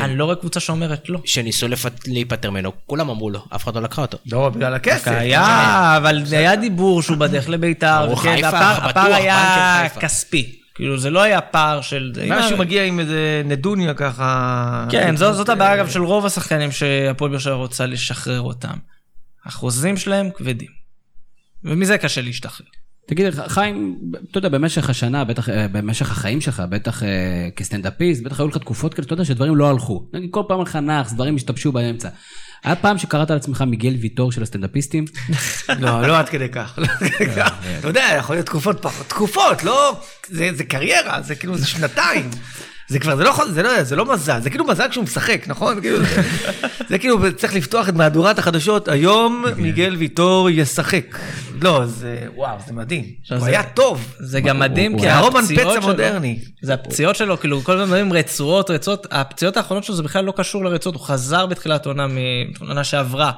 אני 0.00 0.16
לא 0.16 0.24
רואה 0.24 0.36
קבוצה 0.36 0.60
שאומרת 0.60 1.08
לא. 1.08 1.18
שניסו 1.24 1.68
לפת- 1.68 2.08
להיפטר 2.08 2.50
ממנו, 2.50 2.72
כולם 2.86 3.10
אמרו 3.10 3.30
לו, 3.30 3.44
אף 3.54 3.64
אחד 3.64 3.74
לא 3.74 3.82
לקחה 3.82 4.02
אותו. 4.02 4.18
לא, 4.32 4.48
בגלל 4.48 4.74
הכסף. 4.74 5.08
היה, 5.10 5.94
אבל 5.96 6.24
זה 6.24 6.38
היה 6.38 6.56
דיבור 6.56 7.02
שהוא 7.02 7.16
בדרך 7.16 7.48
לביתר, 7.48 8.02
ברור, 8.06 8.18
וכן, 8.18 8.34
חיפה, 8.34 8.46
והפער- 8.52 8.74
בטוח, 8.78 8.90
הפער 8.90 9.14
היה. 9.14 9.88
כספי. 10.00 10.56
כאילו 10.74 10.98
זה 10.98 11.10
לא 11.10 11.22
היה 11.22 11.40
פער 11.40 11.80
של... 11.80 12.12
משהו 12.30 12.56
מגיע 12.58 12.84
עם 12.84 13.00
איזה 13.00 13.42
נדוניה 13.44 13.94
ככה... 13.94 14.86
כן, 14.90 15.16
זו- 15.16 15.32
זאת 15.32 15.48
הבעיה 15.48 15.74
אגב 15.74 15.90
של 15.90 16.02
רוב 16.02 16.26
השחקנים 16.26 16.72
שהפועל 16.72 17.30
באר 17.30 17.38
שבע 17.40 17.54
רוצה 17.54 17.86
לשחרר 17.86 18.40
אותם. 18.40 18.74
החוזים 19.46 19.96
שלהם 19.96 20.30
כבדים. 20.34 20.68
ומזה 21.64 21.98
קשה 21.98 22.20
להשתחרר. 22.20 22.66
תגיד, 23.10 23.30
חיים, 23.48 23.98
אתה 24.30 24.38
יודע, 24.38 24.48
במשך 24.48 24.90
השנה, 24.90 25.24
בטח, 25.24 25.48
אה, 25.48 25.68
במשך 25.68 26.10
החיים 26.10 26.40
שלך, 26.40 26.62
בטח 26.70 27.02
אה, 27.02 27.08
כסטנדאפיסט, 27.56 28.22
בטח 28.22 28.40
היו 28.40 28.48
לך 28.48 28.56
תקופות 28.56 28.94
כאלה, 28.94 29.06
אתה 29.06 29.12
יודע, 29.12 29.24
שדברים 29.24 29.56
לא 29.56 29.70
הלכו. 29.70 30.06
נגיד, 30.12 30.30
כל 30.30 30.42
פעם 30.48 30.62
לך 30.62 30.76
נאחס, 30.76 31.12
דברים 31.12 31.36
השתבשו 31.36 31.72
באמצע. 31.72 32.08
היה 32.64 32.76
פעם 32.76 32.98
שקראת 32.98 33.30
לעצמך 33.30 33.62
מיגל 33.62 33.94
ויטור 34.00 34.32
של 34.32 34.42
הסטנדאפיסטים? 34.42 35.04
לא, 35.80 36.02
לא 36.02 36.18
עד 36.18 36.28
כדי 36.28 36.48
כך. 36.48 36.78
לא. 36.78 36.86
אתה 37.78 37.88
יודע, 37.88 38.04
יכול 38.18 38.36
להיות 38.36 38.46
תקופות 38.46 38.82
פחות, 38.82 39.06
תקופות, 39.06 39.64
לא, 39.64 40.00
זה 40.28 40.64
קריירה, 40.68 41.22
זה 41.22 41.34
כאילו, 41.34 41.56
זה 41.58 41.66
שנתיים. 41.66 42.30
זה 42.90 42.98
כבר, 42.98 43.16
זה 43.16 43.24
לא, 43.24 43.28
יכול- 43.28 43.50
זה 43.50 43.62
לא, 43.62 43.82
זה 43.82 43.96
לא 43.96 44.12
מזל, 44.12 44.40
זה 44.40 44.50
כאילו 44.50 44.64
מזל 44.66 44.88
כשהוא 44.90 45.04
משחק, 45.04 45.44
נכון? 45.46 45.80
כאילו, 45.80 45.98
זה- 46.04 46.22
זה 46.88 46.98
כאילו, 46.98 47.18
צריך 47.36 47.54
לפתוח 47.54 47.88
את 47.88 47.94
מהדורת 47.94 48.38
החדשות, 48.38 48.88
היום 48.88 49.44
מיגל 49.56 49.96
ויטור 49.98 50.50
ישחק. 50.50 51.18
לא, 51.62 51.86
זה, 51.86 52.18
וואו, 52.36 52.56
זה 52.66 52.72
מדהים. 52.72 53.04
הוא 53.30 53.38
זה- 53.38 53.46
היה 53.46 53.62
טוב. 53.62 54.14
זה 54.20 54.40
גם 54.40 54.58
מדהים, 54.58 54.98
כי 54.98 55.08
הפציעות 55.08 55.72
שלו- 55.72 55.82
המודרני. 55.82 56.38
זה 56.62 56.74
הפציעות 56.74 57.16
שלו, 57.16 57.40
כאילו, 57.40 57.60
כל 57.64 57.72
הזמן 57.72 57.84
אומרים 57.84 58.12
רצועות, 58.12 58.70
רצועות, 58.70 59.06
הפציעות 59.10 59.56
האחרונות 59.56 59.84
שלו 59.84 59.94
זה 59.94 60.02
בכלל 60.02 60.24
לא 60.24 60.32
קשור 60.36 60.64
לרצועות, 60.64 60.96
הוא 60.96 61.04
חזר 61.06 61.46
בתחילת 61.46 61.86
העונה, 61.86 62.06
מעונה 62.60 62.84
שעברה, 62.84 63.32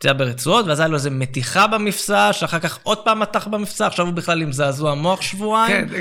פציעה 0.00 0.14
ברצועות, 0.14 0.66
ואז 0.66 0.80
היה 0.80 0.88
לו 0.88 0.94
איזה 0.94 1.10
מתיחה 1.10 1.66
במפסע, 1.66 2.32
שאחר 2.32 2.58
כך 2.58 2.78
עוד 2.82 2.98
פעם 3.04 3.20
מתח 3.20 3.46
במפסע, 3.46 3.86
עכשיו 3.86 4.06
הוא 4.06 4.14
בכלל 4.14 4.42
עם 4.42 4.52
זעזוע 4.52 4.94
מוח 4.94 5.20
שבועיים, 5.22 5.88
כן, 5.88 6.00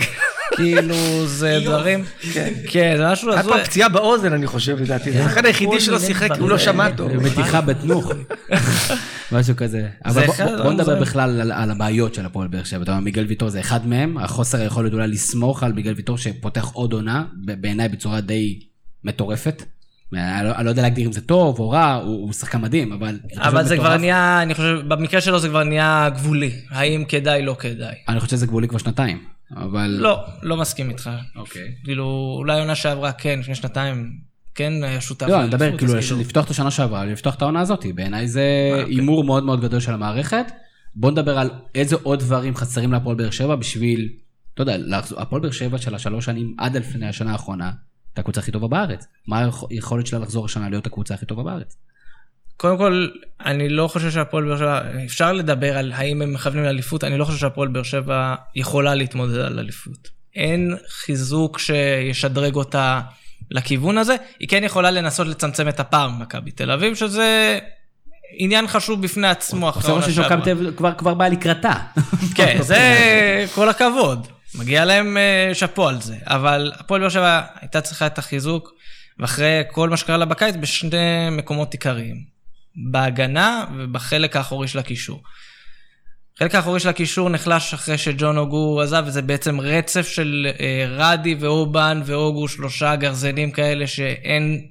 כאילו, 0.55 0.95
זה 1.27 1.59
דברים, 1.65 2.03
כן, 2.69 2.93
זה 2.97 3.11
משהו 3.11 3.31
היה 3.31 3.39
הזוי. 3.39 3.53
פעם 3.53 3.63
פציעה 3.63 3.89
באוזן, 3.89 4.33
אני 4.33 4.47
חושב, 4.47 4.77
לדעתי. 4.81 5.11
זה 5.11 5.25
השחקן 5.25 5.45
היחידי 5.45 5.79
שלא 5.79 5.99
שיחק, 5.99 6.29
הוא 6.39 6.49
לא 6.49 6.57
שמע 6.57 6.89
טוב. 6.91 7.11
מתיחה 7.13 7.61
בתנוך. 7.61 8.11
משהו 9.31 9.55
כזה. 9.57 9.87
אבל 10.05 10.25
בוא- 10.25 10.33
אחד 10.33 10.47
הדברים 10.47 10.73
נדבר 10.73 10.99
בכלל 11.01 11.41
על- 11.41 11.51
על 11.51 11.71
הבעיות 11.71 12.13
של 12.13 12.25
הפועל 12.25 12.47
באר 12.47 12.63
שבע. 12.63 12.83
אתה 12.83 12.91
אומר, 12.91 13.01
מיגל 13.03 13.25
ויטור 13.27 13.49
זה 13.49 13.59
אחד 13.59 13.87
מהם, 13.87 14.17
החוסר 14.17 14.61
היכולת 14.61 14.93
אולי 14.93 15.07
לסמוך 15.07 15.63
על 15.63 15.73
מיגל 15.73 15.93
ויטור 15.95 16.17
שפותח 16.17 16.65
עוד 16.73 16.93
עונה, 16.93 17.23
בעיניי 17.35 17.89
בצורה 17.89 18.21
די 18.21 18.59
מטורפת. 19.03 19.63
אני 20.13 20.47
לא- 20.47 20.55
אני 20.55 20.65
לא 20.65 20.69
יודע 20.69 20.81
להגדיר 20.81 21.07
אם 21.07 21.11
זה 21.11 21.21
טוב 21.21 21.59
או 21.59 21.69
רע, 21.69 21.93
הוא 21.93 22.33
שחקן 22.33 22.61
מדהים, 22.61 22.91
אבל... 22.91 23.19
אבל 23.37 23.63
זה 23.63 23.77
כבר. 23.77 23.97
נהיה, 23.97 24.41
אני 24.41 24.53
חושב, 24.53 24.81
במקרה 24.87 25.21
שלו 25.21 25.39
זה 25.39 25.49
כבר 25.49 25.63
נהיה 25.63 26.09
גבולי, 26.13 26.51
האם 26.69 27.05
כדאי, 27.07 27.41
לא 27.45 27.55
כדאי. 27.59 27.95
אני 28.07 28.19
חושב 28.19 28.31
שזה 28.31 28.45
גבולי 28.45 28.67
כבר 28.67 28.77
שנתיים, 28.77 29.23
אבל... 29.57 29.97
לא, 29.99 30.23
לא 30.43 30.57
מסכים 30.57 30.89
איתך. 30.89 31.09
אוקיי. 31.35 31.67
כאילו, 31.83 32.35
אולי 32.37 32.59
עונה 32.59 32.75
שעברה 32.75 33.11
כן, 33.11 33.39
לפני 33.39 33.55
שנתיים, 33.55 34.11
כן 34.55 34.73
היה 34.83 35.01
שותף. 35.01 35.27
לא, 35.27 35.39
אני 35.39 35.47
מדבר 35.47 35.77
כאילו 35.77 35.97
אז 35.97 36.11
לפתוח 36.11 36.45
את 36.45 36.49
השנה 36.49 36.71
שעברה, 36.71 37.05
לפתוח 37.05 37.35
את 37.35 37.41
העונה 37.41 37.61
הזאת. 37.61 37.85
בעיניי 37.95 38.27
זה 38.27 38.41
אה, 38.41 38.81
אוקיי. 38.81 38.95
הימור 38.95 39.23
מאוד 39.23 39.43
מאוד 39.43 39.61
גדול 39.61 39.79
של 39.79 39.93
המערכת. 39.93 40.45
בוא 40.95 41.11
נדבר 41.11 41.39
על 41.39 41.49
איזה 41.75 41.95
עוד 42.03 42.19
דברים 42.19 42.55
חסרים 42.55 42.91
להפועל 42.91 43.15
באר 43.15 43.29
שבע 43.31 43.55
בשביל, 43.55 44.09
אתה 44.53 44.61
יודע, 44.61 44.77
הפועל 45.17 45.41
באר 45.41 45.51
שבע 45.51 45.77
של 45.77 45.95
השלוש 45.95 46.25
שנים 46.25 46.55
עד 46.57 46.77
לפני 46.77 47.07
השנה 47.07 47.31
האחרונה, 47.31 47.71
הייתה 48.09 48.21
הקבוצה 48.21 48.41
הכי 48.41 48.51
טובה 48.51 48.67
בארץ. 48.67 49.07
מה 49.27 49.49
היכולת 49.69 50.07
שלה 50.07 50.19
לחזור 50.19 50.45
השנה 50.45 50.69
להיות 50.69 50.87
הקבוצה 50.87 51.13
הכי 51.13 51.25
טובה 51.25 51.43
בארץ? 51.43 51.77
קודם 52.57 52.77
כל, 52.77 53.07
אני 53.45 53.69
לא 53.69 53.87
חושב 53.87 54.11
שהפועל 54.11 54.45
באר 54.45 54.57
שבע, 54.57 54.81
אפשר 55.05 55.33
לדבר 55.33 55.77
על 55.77 55.91
האם 55.91 56.21
הם 56.21 56.33
מכוונים 56.33 56.63
לאליפות, 56.63 57.03
אני 57.03 57.17
לא 57.17 57.25
חושב 57.25 57.37
שהפועל 57.37 57.67
באר 57.67 57.83
שבע 57.83 58.35
יכולה 58.55 58.95
להתמודד 58.95 59.37
על 59.37 59.59
אליפות. 59.59 60.09
אין 60.35 60.75
חיזוק 60.89 61.59
שישדרג 61.59 62.55
אותה 62.55 63.01
לכיוון 63.51 63.97
הזה, 63.97 64.15
היא 64.39 64.49
כן 64.49 64.63
יכולה 64.63 64.91
לנסות 64.91 65.27
לצמצם 65.27 65.69
את 65.69 65.79
הפער 65.79 66.09
ממכבי 66.09 66.51
תל 66.51 66.71
אביב, 66.71 66.95
שזה 66.95 67.59
עניין 68.37 68.67
חשוב 68.67 69.01
בפני 69.01 69.27
עצמו 69.27 69.69
אחרי 69.69 69.79
עושה 69.79 69.89
העונה 69.89 70.05
רושם. 70.05 70.23
שמכבי 70.23 70.41
תל 70.41 70.51
אביב 70.51 70.75
כבר 70.97 71.13
באה 71.13 71.29
לקראתה. 71.29 71.73
כן, 72.35 72.57
זה 72.61 73.45
כל 73.55 73.69
הכבוד. 73.69 74.27
מגיע 74.55 74.85
להם 74.85 75.17
אה, 75.17 75.49
שאפו 75.53 75.87
על 75.87 76.01
זה. 76.01 76.17
אבל 76.25 76.71
הפועל 76.75 77.01
באר 77.01 77.09
שבע 77.09 77.41
הייתה 77.61 77.81
צריכה 77.81 78.07
את 78.07 78.17
החיזוק, 78.17 78.73
ואחרי 79.19 79.61
כל 79.71 79.89
מה 79.89 79.97
שקרה 79.97 80.17
לה 80.17 80.25
בקיץ, 80.25 80.55
בשני 80.55 81.29
מקומות 81.31 81.73
עיקריים. 81.73 82.39
בהגנה 82.75 83.65
ובחלק 83.77 84.35
האחורי 84.35 84.67
של 84.67 84.79
הקישור. 84.79 85.23
החלק 86.35 86.55
האחורי 86.55 86.79
של 86.79 86.89
הקישור 86.89 87.29
נחלש 87.29 87.73
אחרי 87.73 87.97
שג'ון 87.97 88.37
אוגו 88.37 88.81
עזב, 88.81 89.03
וזה 89.07 89.21
בעצם 89.21 89.61
רצף 89.61 90.07
של 90.07 90.47
אה, 90.59 90.85
רדי 90.89 91.35
ואובן 91.39 92.01
ואוגו, 92.05 92.47
שלושה 92.47 92.95
גרזנים 92.95 93.51
כאלה 93.51 93.87
שאין, 93.87 94.61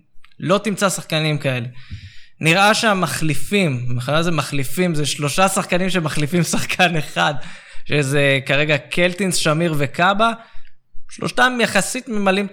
לא 0.41 0.59
תמצא 0.59 0.89
שחקנים 0.89 1.39
כאלה. 1.39 1.67
נראה 2.41 2.75
שהמחליפים, 2.75 3.97
בכלל 3.97 4.23
זה 4.23 4.31
מחליפים, 4.31 4.95
זה 4.95 5.07
שלושה 5.07 5.49
שחקנים 5.49 5.91
שמחליפים 5.91 6.43
שחקן 6.43 6.97
אחד, 6.97 7.35
שזה 7.89 8.39
כרגע 8.47 8.79
קלטינס, 8.79 9.37
שמיר 9.37 9.75
וקאבה, 9.79 10.33
שלושתם 11.11 11.59
יחסית 11.63 12.09
ממלאים 12.09 12.47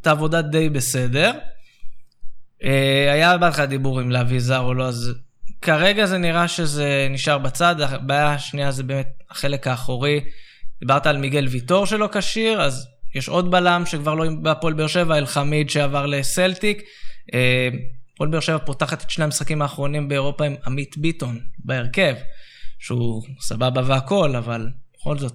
את 0.00 0.06
העבודה 0.06 0.42
די 0.42 0.68
בסדר. 0.68 1.32
אה, 2.64 3.12
היה 3.12 3.38
בהתחלה 3.38 3.66
דיבור 3.66 4.00
אם 4.00 4.10
להביא 4.10 4.40
זר 4.40 4.60
או 4.60 4.74
לא, 4.74 4.84
אז 4.84 5.14
כרגע 5.62 6.06
זה 6.06 6.18
נראה 6.18 6.48
שזה 6.48 7.06
נשאר 7.10 7.38
בצד, 7.38 7.80
הבעיה 7.80 8.32
השנייה 8.32 8.70
זה 8.70 8.82
באמת 8.82 9.08
החלק 9.30 9.66
האחורי. 9.66 10.20
דיברת 10.80 11.06
על 11.06 11.16
מיגל 11.16 11.46
ויטור 11.48 11.86
שלא 11.86 12.08
כשיר, 12.12 12.62
אז 12.62 12.86
יש 13.14 13.28
עוד 13.28 13.50
בלם 13.50 13.82
שכבר 13.86 14.14
לא 14.14 14.24
בהפועל 14.42 14.74
באר 14.74 14.86
שבע, 14.86 15.18
אלחמיד 15.18 15.70
שעבר 15.70 16.06
לסלטיק. 16.06 16.82
אה, 17.34 17.68
הפועל 18.14 18.30
באר 18.30 18.40
שבע 18.40 18.58
פותחת 18.58 19.02
את 19.02 19.10
שני 19.10 19.24
המשחקים 19.24 19.62
האחרונים 19.62 20.08
באירופה 20.08 20.44
עם 20.44 20.54
עמית 20.66 20.98
ביטון 20.98 21.40
בהרכב, 21.58 22.14
שהוא 22.78 23.22
סבבה 23.40 23.82
והכל, 23.86 24.36
אבל 24.36 24.68
בכל 24.98 25.18
זאת, 25.18 25.34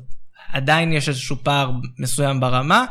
עדיין 0.52 0.94
יש 0.94 1.10
איזשהו 1.10 1.36
פער 1.44 1.72
מסוים 2.00 2.40
ברמה. 2.40 2.86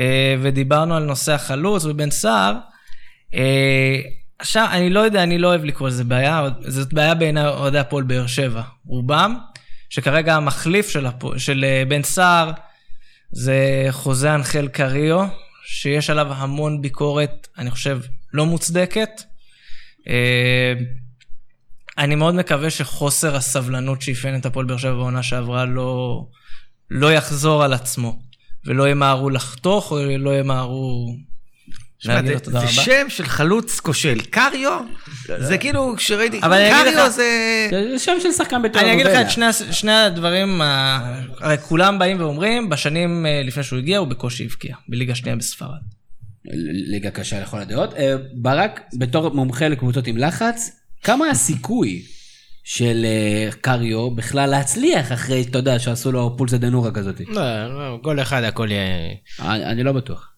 אה, 0.00 0.34
ודיברנו 0.42 0.94
על 0.96 1.04
נושא 1.04 1.32
החלוץ 1.32 1.84
ובן 1.84 2.10
סער. 2.10 2.56
אה, 3.34 4.00
עכשיו, 4.38 4.68
אני 4.72 4.90
לא 4.90 5.00
יודע, 5.00 5.22
אני 5.22 5.38
לא 5.38 5.48
אוהב 5.48 5.64
לקרוא 5.64 5.88
לזה 5.88 6.04
בעיה, 6.04 6.48
זאת 6.60 6.92
בעיה 6.92 7.14
בעיני 7.14 7.46
אוהדי 7.46 7.78
הפועל 7.78 8.04
באר 8.04 8.26
שבע, 8.26 8.62
רובם, 8.86 9.36
שכרגע 9.90 10.34
המחליף 10.34 10.88
של, 10.88 11.06
הפו, 11.06 11.38
של 11.38 11.64
אה, 11.64 11.82
בן 11.88 12.02
סער 12.02 12.52
זה 13.30 13.86
חוזה 13.90 14.34
אנחל 14.34 14.68
קריו, 14.68 15.26
שיש 15.66 16.10
עליו 16.10 16.32
המון 16.32 16.82
ביקורת, 16.82 17.48
אני 17.58 17.70
חושב, 17.70 18.00
לא 18.32 18.46
מוצדקת. 18.46 19.22
אני 21.98 22.14
מאוד 22.14 22.34
מקווה 22.34 22.70
שחוסר 22.70 23.36
הסבלנות 23.36 24.02
שאפיין 24.02 24.36
את 24.36 24.46
הפועל 24.46 24.66
באר 24.66 24.76
שבע 24.76 24.94
בעונה 24.94 25.22
שעברה 25.22 25.64
לא, 25.64 26.22
לא 26.90 27.12
יחזור 27.12 27.64
על 27.64 27.72
עצמו, 27.72 28.18
ולא 28.66 28.88
ימהרו 28.88 29.30
לחתוך, 29.30 29.90
או 29.90 29.98
לא 30.18 30.38
ימהרו 30.38 31.16
שמע, 31.98 32.20
זה, 32.22 32.60
זה 32.60 32.68
שם 32.68 33.08
של 33.08 33.24
חלוץ 33.24 33.80
כושל. 33.80 34.20
קריו, 34.20 34.80
זה 35.38 35.58
כאילו, 35.58 35.94
כשראיתי, 35.96 36.40
קריו 36.40 37.10
זה... 37.10 37.68
זה 37.70 37.98
שם 37.98 38.16
של 38.22 38.32
שחקן 38.32 38.62
בתור 38.62 38.82
אני 38.82 38.92
אגיד 38.92 39.06
לך 39.06 39.20
את 39.20 39.30
שני, 39.30 39.52
שני 39.70 39.92
הדברים, 39.92 40.60
הרי 41.40 41.58
כולם 41.58 41.98
באים 41.98 42.20
ואומרים, 42.20 42.68
בשנים 42.68 43.26
אה, 43.26 43.42
לפני 43.44 43.62
שהוא 43.62 43.78
הגיע, 43.78 43.98
הוא 43.98 44.08
בקושי 44.08 44.44
הבקיע, 44.44 44.76
בליגה 44.88 45.14
שנייה 45.14 45.36
בספרד. 45.36 45.78
ליגה 46.90 47.10
קשה 47.10 47.40
לכל 47.40 47.58
הדעות. 47.58 47.94
אה, 47.94 48.14
ברק, 48.34 48.80
בתור 48.98 49.34
מומחה 49.34 49.68
לקבוצות 49.68 50.06
עם 50.06 50.16
לחץ, 50.16 50.70
כמה 51.02 51.30
הסיכוי 51.30 52.02
של 52.64 53.04
אה, 53.04 53.48
קריו 53.60 54.10
בכלל 54.10 54.50
להצליח 54.50 55.12
אחרי, 55.12 55.42
אתה 55.42 55.58
יודע, 55.58 55.78
שעשו 55.78 56.12
לו 56.12 56.34
פולסה 56.36 56.58
דנורה 56.58 56.90
כזאת? 56.90 57.20
לא, 57.28 57.66
לא, 57.66 57.98
גול 58.02 58.22
אחד 58.22 58.42
הכל 58.44 58.68
יהיה... 58.70 59.14
אני 59.40 59.82
לא 59.82 59.92
בטוח. 59.92 60.32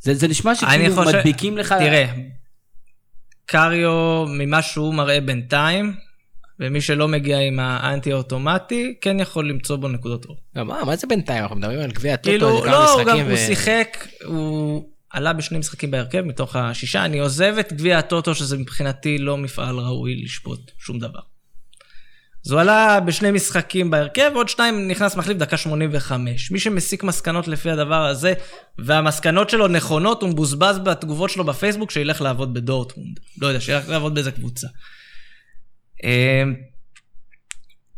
זה, 0.00 0.14
זה 0.14 0.28
נשמע 0.28 0.54
שכאילו 0.54 0.94
חושב... 0.94 1.16
מדביקים 1.18 1.58
לך... 1.58 1.74
תראה, 1.78 2.06
קריו, 3.46 4.24
ממה 4.28 4.62
שהוא 4.62 4.94
מראה 4.94 5.20
בינתיים, 5.20 5.94
ומי 6.60 6.80
שלא 6.80 7.08
מגיע 7.08 7.38
עם 7.38 7.60
האנטי 7.60 8.12
אוטומטי, 8.12 8.94
כן 9.00 9.20
יכול 9.20 9.48
למצוא 9.48 9.76
בו 9.76 9.88
נקודות 9.88 10.24
אור. 10.24 10.36
מה, 10.54 10.84
מה 10.84 10.96
זה 10.96 11.06
בינתיים? 11.06 11.42
אנחנו 11.42 11.56
מדברים 11.56 11.80
על 11.80 11.90
גביע 11.90 12.14
הטוטו, 12.14 12.30
כאילו, 12.30 12.64
לא, 12.64 12.92
הוא 12.92 13.04
גם, 13.04 13.18
ו... 13.26 13.30
הוא 13.30 13.36
שיחק, 13.36 14.08
הוא 14.24 14.88
עלה 15.16 15.32
בשני 15.32 15.58
משחקים 15.58 15.90
בהרכב 15.90 16.20
מתוך 16.20 16.56
השישה. 16.56 17.04
אני 17.04 17.18
עוזב 17.18 17.54
את 17.60 17.72
גביע 17.72 17.98
הטוטו, 17.98 18.34
שזה 18.34 18.58
מבחינתי 18.58 19.18
לא 19.18 19.36
מפעל 19.36 19.78
ראוי 19.78 20.22
לשפוט 20.24 20.70
שום 20.78 20.98
דבר. 20.98 21.20
אז 22.46 22.50
הוא 22.50 22.60
עלה 22.60 23.00
בשני 23.00 23.30
משחקים 23.30 23.90
בהרכב, 23.90 24.30
עוד 24.34 24.48
שניים 24.48 24.88
נכנס 24.88 25.16
מחליף 25.16 25.38
דקה 25.38 25.56
85. 25.56 26.50
מי 26.50 26.58
שמסיק 26.58 27.04
מסקנות 27.04 27.48
לפי 27.48 27.70
הדבר 27.70 28.06
הזה, 28.06 28.34
והמסקנות 28.78 29.50
שלו 29.50 29.68
נכונות, 29.68 30.22
הוא 30.22 30.30
מבוזבז 30.30 30.78
בתגובות 30.78 31.30
שלו 31.30 31.44
בפייסבוק, 31.44 31.90
שילך 31.90 32.20
לעבוד 32.20 32.54
בדורטמונד. 32.54 33.20
לא 33.42 33.46
יודע, 33.46 33.60
שילך 33.60 33.88
לעבוד 33.88 34.14
באיזה 34.14 34.32
קבוצה. 34.32 34.66
אמ, 36.04 36.54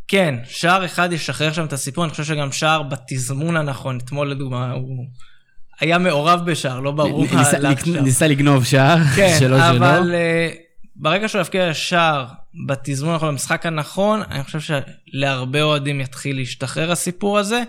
כן, 0.07 0.35
שער 0.45 0.85
אחד 0.85 1.13
ישחרר 1.13 1.53
שם 1.53 1.65
את 1.65 1.73
הסיפור, 1.73 2.03
אני 2.03 2.11
חושב 2.11 2.23
שגם 2.23 2.51
שער 2.51 2.83
בתזמון 2.83 3.57
הנכון, 3.57 3.97
אתמול 3.97 4.31
לדוגמה, 4.31 4.71
הוא 4.71 5.05
היה 5.79 5.97
מעורב 5.97 6.41
בשער, 6.45 6.79
לא 6.79 6.91
ברור 6.91 7.25
הלך 7.53 7.85
שם. 7.85 8.03
ניסה 8.03 8.27
לגנוב 8.27 8.65
שער, 8.65 8.97
כן, 9.15 9.35
שלא 9.39 9.57
שלו. 9.59 9.77
אבל 9.77 10.11
אה, 10.13 10.49
ברגע 10.95 11.27
שהוא 11.27 11.41
יפקיע 11.41 11.73
שער 11.73 12.25
בתזמון 12.67 13.13
הנכון, 13.13 13.29
במשחק 13.29 13.65
הנכון, 13.65 14.21
אני 14.31 14.43
חושב 14.43 14.59
שלהרבה 14.59 15.61
אוהדים 15.61 16.01
יתחיל 16.01 16.35
להשתחרר 16.35 16.91
הסיפור 16.91 17.39
הזה. 17.39 17.63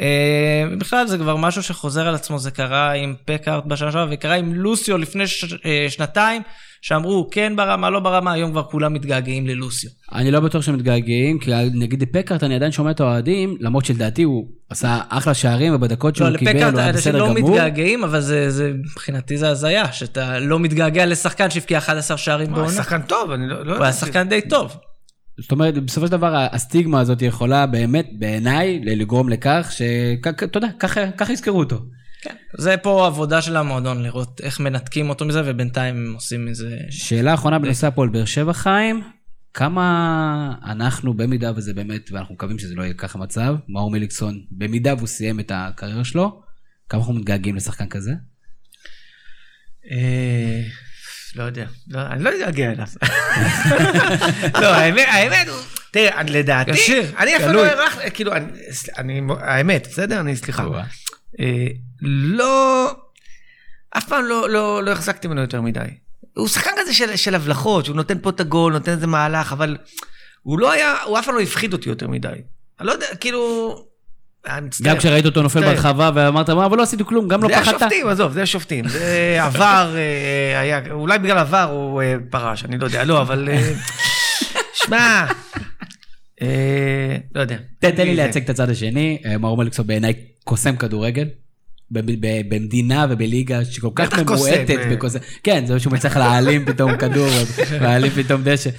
אה, 0.00 0.76
בכלל 0.78 1.06
זה 1.06 1.18
כבר 1.18 1.36
משהו 1.36 1.62
שחוזר 1.62 2.08
על 2.08 2.14
עצמו, 2.14 2.38
זה 2.38 2.50
קרה 2.50 2.92
עם 2.92 3.14
פקארט 3.24 3.64
בשנה 3.64 3.92
שעברה 3.92 4.06
וקרה 4.10 4.34
עם 4.34 4.54
לוסיו 4.54 4.98
לפני 4.98 5.26
ש... 5.26 5.44
אה, 5.66 5.86
שנתיים, 5.88 6.42
שאמרו 6.82 7.28
כן 7.30 7.56
ברמה, 7.56 7.90
לא 7.90 8.00
ברמה, 8.00 8.32
היום 8.32 8.50
כבר 8.50 8.62
כולם 8.62 8.92
מתגעגעים 8.92 9.46
ללוסיו. 9.46 9.90
אני 10.12 10.30
לא 10.30 10.40
בטוח 10.40 10.62
שמתגעגעים, 10.62 11.38
כי 11.38 11.50
נגיד 11.74 12.04
פקארט 12.12 12.42
אני 12.42 12.54
עדיין 12.54 12.72
שומע 12.72 12.90
את 12.90 13.00
האוהדים, 13.00 13.56
למרות 13.60 13.84
שלדעתי 13.84 14.22
הוא 14.22 14.48
עשה 14.70 15.00
אחלה 15.08 15.34
שערים 15.34 15.74
ובדקות 15.74 16.16
שהוא 16.16 16.28
לא, 16.28 16.38
קיבל, 16.38 16.62
הוא 16.62 16.80
היה 16.80 16.92
בסדר 16.92 17.18
גמור. 17.18 17.28
לא 17.28 17.34
מתגעגעים, 17.34 18.04
אבל 18.04 18.20
זה, 18.20 18.50
זה, 18.50 18.72
מבחינתי 18.74 19.38
זה 19.38 19.48
הזיה, 19.48 19.92
שאתה 19.92 20.38
לא 20.38 20.58
מתגעגע 20.58 21.06
לשחקן 21.06 21.50
שהבקיע 21.50 21.78
11 21.78 22.16
שערים 22.16 22.46
בעונה. 22.46 22.62
הוא 22.62 22.70
היה 22.70 22.82
שחקן 22.82 23.02
טוב, 23.02 23.30
אני 23.30 23.48
לא... 23.48 23.66
לא 23.66 23.76
הוא 23.76 23.82
היה 23.84 23.92
שחקן 23.92 24.28
די 24.28 24.40
טוב. 24.40 24.76
זאת 25.40 25.52
אומרת, 25.52 25.78
בסופו 25.78 26.06
של 26.06 26.12
דבר 26.12 26.46
הסטיגמה 26.52 27.00
הזאת 27.00 27.22
יכולה 27.22 27.66
באמת, 27.66 28.08
בעיניי, 28.18 28.80
לגרום 28.84 29.28
לכך 29.28 29.68
שאתה 29.70 30.58
יודע, 30.58 30.68
ככה 31.16 31.32
יזכרו 31.32 31.58
אותו. 31.58 31.84
כן, 32.22 32.34
זה 32.58 32.76
פה 32.76 33.06
עבודה 33.06 33.42
של 33.42 33.56
המועדון, 33.56 34.02
לראות 34.02 34.40
איך 34.40 34.60
מנתקים 34.60 35.08
אותו 35.08 35.24
מזה, 35.24 35.42
ובינתיים 35.44 35.96
הם 35.96 36.14
עושים 36.14 36.46
מזה... 36.46 36.76
שאלה 36.90 37.34
אחרונה 37.34 37.58
בנושא 37.58 37.86
הפועל 37.86 38.08
באר 38.08 38.24
שבע, 38.24 38.52
חיים, 38.52 39.02
כמה 39.54 40.54
אנחנו, 40.64 41.14
במידה 41.14 41.52
וזה 41.56 41.74
באמת, 41.74 42.10
ואנחנו 42.12 42.34
מקווים 42.34 42.58
שזה 42.58 42.74
לא 42.74 42.82
יהיה 42.82 42.94
ככה 42.94 43.18
מצב, 43.18 43.56
מאור 43.68 43.90
מליקסון, 43.90 44.40
במידה 44.50 44.94
והוא 44.94 45.06
סיים 45.06 45.40
את 45.40 45.52
הקריירה 45.54 46.04
שלו, 46.04 46.42
כמה 46.88 47.00
אנחנו 47.00 47.14
מתגעגעים 47.14 47.56
לשחקן 47.56 47.88
כזה? 47.88 48.12
לא 51.36 51.42
יודע, 51.42 51.66
לא, 51.88 52.00
אני 52.00 52.24
לא 52.24 52.30
אתגעגע 52.30 52.72
אליו. 52.72 52.86
לא, 54.62 54.66
האמת, 54.66 55.48
תראה, 55.90 56.22
לדעתי, 56.22 56.70
אני 57.18 57.36
אפילו 57.36 57.52
לא 57.52 57.64
הערך, 57.64 57.98
כאילו, 58.14 58.32
האמת, 59.40 59.86
בסדר? 59.86 60.20
אני, 60.20 60.36
סליחה. 60.36 60.64
אה, 61.40 61.66
לא, 62.02 62.92
אף 63.90 64.08
פעם 64.08 64.24
לא, 64.24 64.50
לא, 64.50 64.82
לא 64.84 64.90
החזקתי 64.90 65.28
ממנו 65.28 65.40
יותר 65.40 65.60
מדי. 65.60 65.80
הוא 66.36 66.48
שחקן 66.48 66.70
כזה 66.78 66.94
של, 66.94 67.16
של 67.16 67.34
הבלחות, 67.34 67.84
שהוא 67.84 67.96
נותן 67.96 68.18
פה 68.22 68.30
את 68.30 68.40
הגול, 68.40 68.72
נותן 68.72 68.92
איזה 68.92 69.06
מהלך, 69.06 69.52
אבל 69.52 69.76
הוא 70.42 70.58
לא 70.58 70.72
היה, 70.72 71.02
הוא 71.02 71.18
אף 71.18 71.24
פעם 71.26 71.34
לא 71.34 71.40
הפחיד 71.40 71.72
אותי 71.72 71.88
יותר 71.88 72.08
מדי. 72.08 72.28
אני 72.80 72.86
לא 72.86 72.92
יודע, 72.92 73.06
כאילו... 73.20 73.88
גם 74.82 74.96
כשראית 74.96 75.26
אותו 75.26 75.42
נופל 75.42 75.60
ברחבה 75.60 76.10
ואמרת, 76.14 76.50
אבל 76.50 76.78
לא 76.78 76.82
עשיתי 76.82 77.04
כלום, 77.04 77.28
גם 77.28 77.42
לא 77.42 77.48
פחדת. 77.48 77.64
זה 77.64 77.70
השופטים, 77.70 78.08
עזוב, 78.08 78.32
זה 78.32 78.42
השופטים. 78.42 78.88
זה 78.88 79.36
עבר, 79.46 79.94
אה, 79.96 80.60
היה, 80.60 80.80
אולי 80.90 81.18
בגלל 81.18 81.38
עבר 81.38 81.68
הוא 81.72 82.02
אה, 82.02 82.14
פרש, 82.30 82.64
אני 82.64 82.78
לא 82.78 82.84
יודע, 82.84 83.04
לא, 83.04 83.20
אבל... 83.20 83.48
שמע, 84.84 85.26
לא 87.34 87.40
יודע. 87.40 87.56
תן 87.78 87.96
לי 87.96 88.16
לייצג 88.16 88.42
את 88.42 88.50
הצד 88.50 88.70
השני, 88.70 89.18
מאור 89.40 89.56
מליקסון 89.56 89.86
בעיניי 89.86 90.12
קוסם 90.44 90.76
כדורגל. 90.76 91.28
במדינה 91.90 93.06
ובליגה 93.10 93.64
שכל 93.64 93.90
כך 93.94 94.18
ממועטת 94.18 94.70
אה. 94.70 94.90
בקוסם. 94.90 95.18
כן, 95.42 95.66
זה 95.66 95.80
שהוא 95.80 95.92
מצליח 95.92 96.16
להעלים 96.16 96.64
פתאום 96.64 96.96
כדור, 96.96 97.28
להעלים 97.82 98.10
פתאום 98.10 98.42
דשא. 98.44 98.70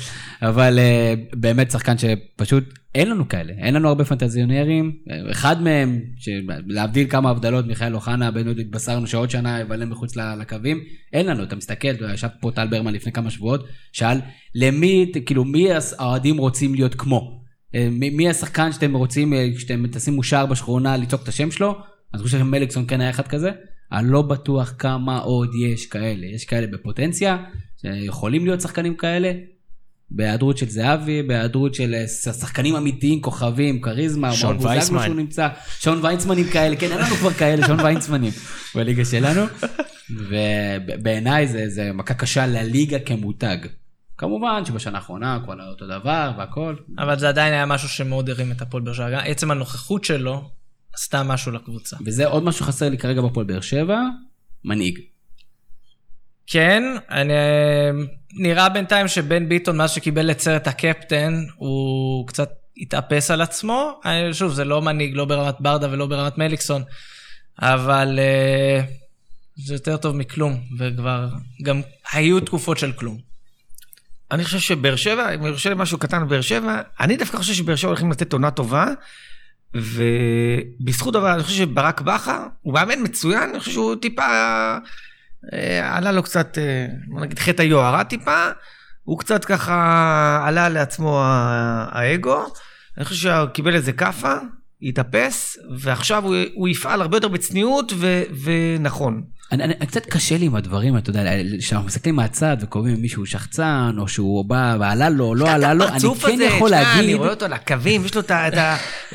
אבל 0.41 0.79
אה, 0.79 1.13
באמת 1.33 1.71
שחקן 1.71 1.95
שפשוט 1.97 2.63
אין 2.95 3.09
לנו 3.09 3.29
כאלה, 3.29 3.53
אין 3.57 3.73
לנו 3.73 3.87
הרבה 3.87 4.05
פנטזיונרים. 4.05 4.91
אחד 5.31 5.61
מהם, 5.61 5.99
להבדיל 6.67 7.07
כמה 7.09 7.29
הבדלות, 7.29 7.67
מיכאל 7.67 7.95
אוחנה, 7.95 8.31
בנו 8.31 8.51
התבשרנו 8.51 9.07
שעוד 9.07 9.29
שנה 9.29 9.59
יבלם 9.59 9.89
מחוץ 9.89 10.15
לקווים, 10.15 10.79
אין 11.13 11.25
לנו, 11.25 11.43
אתה 11.43 11.55
מסתכל, 11.55 12.13
ישב 12.13 12.27
פה 12.41 12.51
טל 12.51 12.67
ברמן 12.67 12.93
לפני 12.93 13.11
כמה 13.11 13.29
שבועות, 13.29 13.67
שאל, 13.93 14.17
למי, 14.55 15.11
כאילו, 15.25 15.45
מי 15.45 15.67
האוהדים 15.97 16.37
רוצים 16.37 16.75
להיות 16.75 16.95
כמו? 16.95 17.41
אה, 17.75 17.87
מי 17.91 18.29
השחקן 18.29 18.71
שאתם 18.71 18.93
רוצים, 18.93 19.33
כשאתם 19.57 19.87
תשימו 19.87 20.23
שער 20.23 20.45
בשכונה, 20.45 20.97
לצעוק 20.97 21.23
את 21.23 21.27
השם 21.27 21.51
שלו? 21.51 21.75
אני 22.13 22.23
חושב 22.23 22.39
שמליקסון 22.39 22.85
כן 22.87 23.01
היה 23.01 23.09
אחד 23.09 23.27
כזה, 23.27 23.51
אני 23.91 24.11
לא 24.11 24.21
בטוח 24.21 24.73
כמה 24.77 25.19
עוד 25.19 25.49
יש 25.55 25.85
כאלה. 25.85 26.25
יש 26.25 26.45
כאלה 26.45 26.67
בפוטנציה, 26.67 27.37
שיכולים 27.81 28.45
להיות 28.45 28.61
שחקנים 28.61 28.95
כאלה, 28.95 29.31
בהיעדרות 30.11 30.57
של 30.57 30.69
זהבי, 30.69 31.23
בהיעדרות 31.23 31.75
של 31.75 31.93
אה, 31.93 32.07
שחקנים 32.07 32.75
אמיתיים, 32.75 33.21
כוכבים, 33.21 33.81
כריזמה, 33.81 34.33
שון 34.33 34.57
וייסמן. 34.61 35.03
שהוא 35.05 35.15
נמצא, 35.15 35.47
שון 35.79 36.05
וייצמנים 36.05 36.45
כאלה, 36.47 36.75
כן, 36.75 36.91
אין 36.91 36.97
לנו 36.97 37.15
כבר 37.15 37.31
כאלה, 37.31 37.67
שון 37.67 37.79
וייצמנים 37.79 38.31
בליגה 38.75 39.05
שלנו. 39.05 39.41
ובעיניי 40.09 41.47
זה, 41.47 41.69
זה 41.69 41.91
מכה 41.93 42.13
קשה 42.13 42.47
לליגה 42.47 42.99
כמותג. 42.99 43.57
כמובן 44.17 44.65
שבשנה 44.65 44.97
האחרונה 44.97 45.39
כבר 45.43 45.55
לא 45.55 45.63
אותו 45.63 45.87
דבר 45.87 46.31
והכל. 46.37 46.75
אבל 46.97 47.19
זה 47.19 47.29
עדיין 47.29 47.53
היה 47.53 47.65
משהו 47.65 47.89
שמאוד 47.89 48.29
הרים 48.29 48.51
את 48.51 48.61
הפועל 48.61 48.83
באר 48.83 48.93
שבע. 48.93 49.19
עצם 49.19 49.51
הנוכחות 49.51 50.03
שלו 50.03 50.49
עשתה 50.99 51.23
משהו 51.23 51.51
לקבוצה. 51.51 51.97
וזה 52.05 52.25
עוד 52.27 52.43
משהו 52.43 52.65
חסר 52.65 52.89
לי 52.89 52.97
כרגע 52.97 53.21
בפועל 53.21 53.45
באר 53.45 53.61
שבע, 53.61 53.99
מנהיג. 54.65 54.99
כן, 56.47 56.83
אני... 57.09 57.33
נראה 58.33 58.69
בינתיים 58.69 59.07
שבן 59.07 59.49
ביטון, 59.49 59.77
מאז 59.77 59.91
שקיבל 59.91 60.31
את 60.31 60.39
סרט 60.39 60.67
הקפטן, 60.67 61.43
הוא 61.55 62.27
קצת 62.27 62.49
התאפס 62.77 63.31
על 63.31 63.41
עצמו. 63.41 63.99
אני- 64.05 64.33
שוב, 64.33 64.53
זה 64.53 64.65
לא 64.65 64.81
מנהיג, 64.81 65.15
לא 65.15 65.25
ברמת 65.25 65.55
ברדה 65.59 65.91
ולא 65.91 66.05
ברמת 66.05 66.37
מליקסון, 66.37 66.83
אבל 67.61 68.19
אה, 68.19 68.81
זה 69.55 69.73
יותר 69.73 69.97
טוב 69.97 70.15
מכלום, 70.15 70.61
וכבר 70.79 71.29
גם 71.63 71.81
היו 72.11 72.39
תקופות 72.39 72.77
של 72.77 72.91
כלום. 72.91 73.17
אני 74.31 74.43
חושב 74.43 74.59
שבאר 74.59 74.95
שבע, 74.95 75.35
אם 75.35 75.45
יורשה 75.45 75.69
לי 75.69 75.75
משהו 75.77 75.97
קטן 75.97 76.17
על 76.21 76.27
באר 76.27 76.41
שבע, 76.41 76.81
אני 76.99 77.17
דווקא 77.17 77.37
חושב 77.37 77.53
שבאר 77.53 77.75
שבע 77.75 77.89
הולכים 77.89 78.11
לתת 78.11 78.33
עונה 78.33 78.51
טובה, 78.51 78.87
ובזכות 79.73 81.13
דבר, 81.13 81.33
אני 81.33 81.43
חושב 81.43 81.57
שברק 81.57 82.01
בכר, 82.01 82.43
הוא 82.61 82.73
מאמן 82.73 83.03
מצוין, 83.03 83.49
אני 83.49 83.59
חושב 83.59 83.71
שהוא 83.71 83.95
טיפה, 83.95 84.27
אה, 85.53 85.97
עלה 85.97 86.11
לו 86.11 86.23
קצת, 86.23 86.57
אה, 86.57 86.87
נגיד 87.21 87.39
חטא 87.39 87.61
היוהרה 87.61 88.03
טיפה, 88.03 88.47
הוא 89.03 89.19
קצת 89.19 89.45
ככה 89.45 90.43
עלה 90.47 90.69
לעצמו 90.69 91.21
האגו, 91.23 92.45
אני 92.97 93.05
חושב 93.05 93.21
שהוא 93.21 93.45
קיבל 93.45 93.75
איזה 93.75 93.93
כאפה, 93.93 94.33
התאפס, 94.81 95.57
ועכשיו 95.79 96.25
הוא, 96.25 96.35
הוא 96.53 96.67
יפעל 96.67 97.01
הרבה 97.01 97.17
יותר 97.17 97.27
בצניעות 97.27 97.91
ו, 97.95 98.21
ונכון. 98.43 99.23
אני, 99.51 99.63
אני, 99.63 99.73
קצת 99.73 100.05
קשה 100.05 100.37
לי 100.37 100.45
עם 100.45 100.55
הדברים, 100.55 100.97
אתה 100.97 101.09
יודע, 101.09 101.23
כשאנחנו 101.59 101.87
מסתכלים 101.87 102.15
מהצד 102.15 102.57
וקובעים 102.61 102.95
אם 102.95 103.01
מישהו 103.01 103.25
שחצן, 103.25 103.95
או 103.97 104.07
שהוא 104.07 104.45
בא 104.45 104.77
ועלה 104.79 105.09
לו, 105.09 105.35
לא 105.35 105.51
עלה 105.51 105.73
לו, 105.73 105.87
אני 105.87 105.99
כן 105.99 106.33
הזה, 106.33 106.43
יכול 106.43 106.69
תשמע, 106.69 106.83
להגיד... 106.83 107.03
אני 107.03 107.13
רואה 107.13 107.29
אותו 107.29 107.45
על 107.45 107.53
הקווים, 107.53 108.05
יש 108.05 108.15
לו 108.15 108.21
את 108.21 108.31
את 108.31 108.53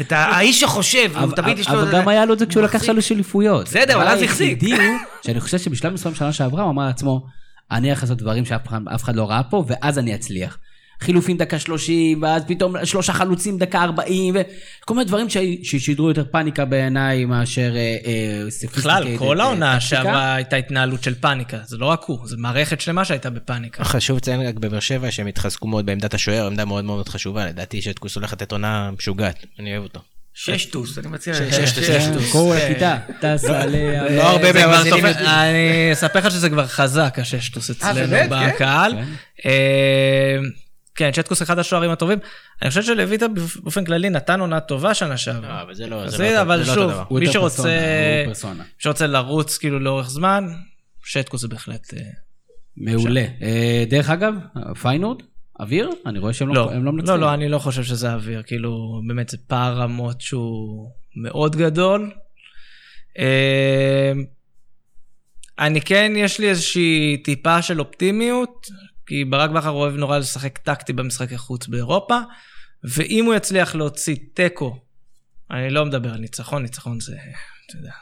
את 0.01 0.13
האיש 0.13 0.61
שחושב, 0.61 1.17
הוא 1.21 1.33
תמיד 1.33 1.59
יש 1.59 1.69
לו... 1.69 1.83
אבל 1.83 1.93
גם 1.93 2.09
היה 2.09 2.25
לו 2.25 2.35
את 2.35 2.39
זה 2.39 2.47
כשהוא 2.47 2.63
לקח 2.63 2.83
שלוש 2.83 3.13
אליפויות. 3.13 3.67
בסדר, 3.67 3.97
אבל 3.97 4.07
אז 4.09 4.23
החזיק. 4.23 4.59
שאני 5.27 5.41
חושב 5.41 5.59
שבשלב 5.59 5.93
מסוים 5.93 6.15
שנה 6.15 6.33
שעברה 6.33 6.63
הוא 6.63 6.71
אמר 6.71 6.87
לעצמו, 6.87 7.27
אני 7.71 7.89
הולך 7.89 8.03
לעשות 8.03 8.19
דברים 8.19 8.45
שאף 8.45 8.67
אחד, 8.69 8.79
אף 8.95 9.03
אחד 9.03 9.17
לא 9.17 9.31
ראה 9.31 9.43
פה, 9.43 9.65
ואז 9.69 9.99
אני 9.99 10.15
אצליח. 10.15 10.59
חילופים 11.01 11.37
דקה 11.37 11.59
30, 11.59 12.23
ואז 12.23 12.43
פתאום 12.47 12.75
שלושה 12.85 13.13
חלוצים 13.13 13.59
דקה 13.59 13.83
40, 13.83 14.37
וכל 14.81 14.95
מיני 14.95 15.05
דברים 15.05 15.29
ש- 15.31 15.37
ששידרו 15.63 16.09
יותר 16.09 16.25
פאניקה 16.31 16.65
בעיניי 16.65 17.25
מאשר 17.25 17.73
אה, 17.77 17.97
אה, 18.07 18.43
בכלל, 18.73 19.03
sophisticated, 19.03 19.19
כל 19.19 19.41
אה, 19.41 19.47
העונה. 19.47 19.81
שעברה 19.81 20.35
הייתה 20.35 20.57
התנהלות 20.57 21.03
של 21.03 21.15
פאניקה. 21.15 21.59
זה 21.67 21.77
לא 21.77 21.87
רק 21.87 22.03
הוא, 22.07 22.19
זה 22.25 22.37
מערכת 22.39 22.81
שלמה 22.81 23.05
שהייתה 23.05 23.31
בפאניקה. 23.31 23.85
חשוב 23.85 24.17
לציין 24.17 24.41
רק 24.47 24.55
בבאר 24.55 24.81
שבע 24.81 25.11
שהם 25.11 25.27
התחזקו 25.27 25.67
מאוד 25.67 25.87
בעמדת 25.87 26.15
השוער, 26.15 26.47
עמדה 26.47 26.65
מאוד 26.65 26.85
מאוד 26.85 27.09
חשובה, 27.09 27.47
לדעתי 27.47 27.83
שטקוס 27.83 28.15
הולך 28.17 28.33
לתת 28.33 28.53
עונה 28.53 28.91
משוגעת, 28.99 29.47
אני 29.59 29.73
אוהב 29.73 29.83
אותו. 29.83 30.01
שש 30.37 30.65
טוס, 30.67 30.99
אני 30.99 31.09
מציע... 31.09 31.35
שש 31.35 31.41
שש 31.43 31.73
טוס, 31.73 31.85
שש 31.85 31.91
שש 31.91 32.07
טוס. 32.07 32.23
טוס. 32.23 32.33
כל 32.33 32.57
הכיתה 32.63 32.97
טסה 33.21 33.63
עליה. 33.63 34.17
לא 34.17 34.23
הרבה 34.23 34.53
מהמאזינים. 34.53 35.07
אני 35.07 35.93
אספר 35.93 36.19
לך 36.19 36.31
שזה 36.31 36.49
כבר 36.51 36.67
חזק, 36.67 37.19
הששטוס 37.21 37.71
אצלנו 37.71 37.95
באמת? 37.95 38.31
כן? 38.31 38.51
בקהל. 38.55 38.93
כן. 40.95 41.11
צ'טקוס 41.13 41.43
אחד 41.43 41.59
השוערים 41.59 41.91
הטובים. 41.91 42.19
אני 42.63 42.69
חושב 42.71 42.83
שלויטה 42.83 43.27
באופן 43.63 43.85
כללי 43.85 44.11
נתן 44.11 44.41
עונה 44.41 44.61
טובה 44.61 44.95
שנה 44.95 45.09
לא, 45.09 45.17
שעברה. 45.17 45.63
אבל 45.63 45.75
זה 45.75 45.87
לא 45.87 46.05
אז 46.05 46.11
זה 46.11 46.17
זה, 46.17 46.33
לא 46.35 46.43
אבל 46.43 46.59
לא 46.59 46.65
שוב, 46.65 46.93
מי 47.11 47.27
שרוצה- 47.27 47.57
פרסונה, 47.57 47.71
הוא 48.21 48.27
פרסונה. 48.27 48.63
מי 48.63 48.69
שרוצה 48.79 49.07
לרוץ 49.07 49.59
כאילו 49.59 49.81
לאורך 49.81 50.11
זמן, 50.11 50.45
שטקוס 51.05 51.41
זה 51.41 51.49
בהחלט... 51.49 51.95
אה, 51.95 52.01
מעולה. 52.77 53.25
אה, 53.43 53.85
דרך 53.89 54.11
אגב, 54.11 54.35
פיינורד, 54.83 55.23
אוויר, 55.61 55.91
אני 56.07 56.19
רואה 56.19 56.33
שהם 56.33 56.49
לא, 56.49 56.55
לא 56.55 56.73
הם 56.73 56.85
לא 56.85 56.93
מנצחים. 56.93 57.15
לא, 57.15 57.27
לא, 57.27 57.35
אני 57.35 57.49
לא 57.49 57.59
חושב 57.59 57.83
שזה 57.83 58.13
אוויר, 58.13 58.43
כאילו, 58.47 59.01
באמת 59.07 59.29
זה 59.29 59.37
פער 59.47 59.75
רמות 59.75 60.21
שהוא 60.21 60.91
מאוד 61.17 61.57
גדול. 61.57 62.11
אה, 63.19 64.13
אני 65.59 65.81
כן, 65.81 66.13
יש 66.17 66.41
לי 66.41 66.49
איזושהי 66.49 67.17
טיפה 67.25 67.63
של 67.63 67.81
אופטימיות, 67.81 68.67
כי 69.07 69.25
ברק 69.25 69.51
בכר 69.51 69.71
אוהב 69.71 69.95
נורא 69.95 70.19
לשחק 70.19 70.59
טקטי 70.59 70.93
במשחקי 70.93 71.39
חוץ 71.39 71.67
באירופה, 71.67 72.19
ואם 72.85 73.25
הוא 73.25 73.35
יצליח 73.35 73.75
להוציא 73.75 74.17
תיקו, 74.35 74.79
אני 75.51 75.71
לא 75.71 75.85
מדבר 75.87 76.13
על 76.15 76.21
ניצחון, 76.21 76.63
ניצחון 76.63 77.01
זה, 77.01 77.17
אתה 77.67 77.77
יודע, 77.77 77.93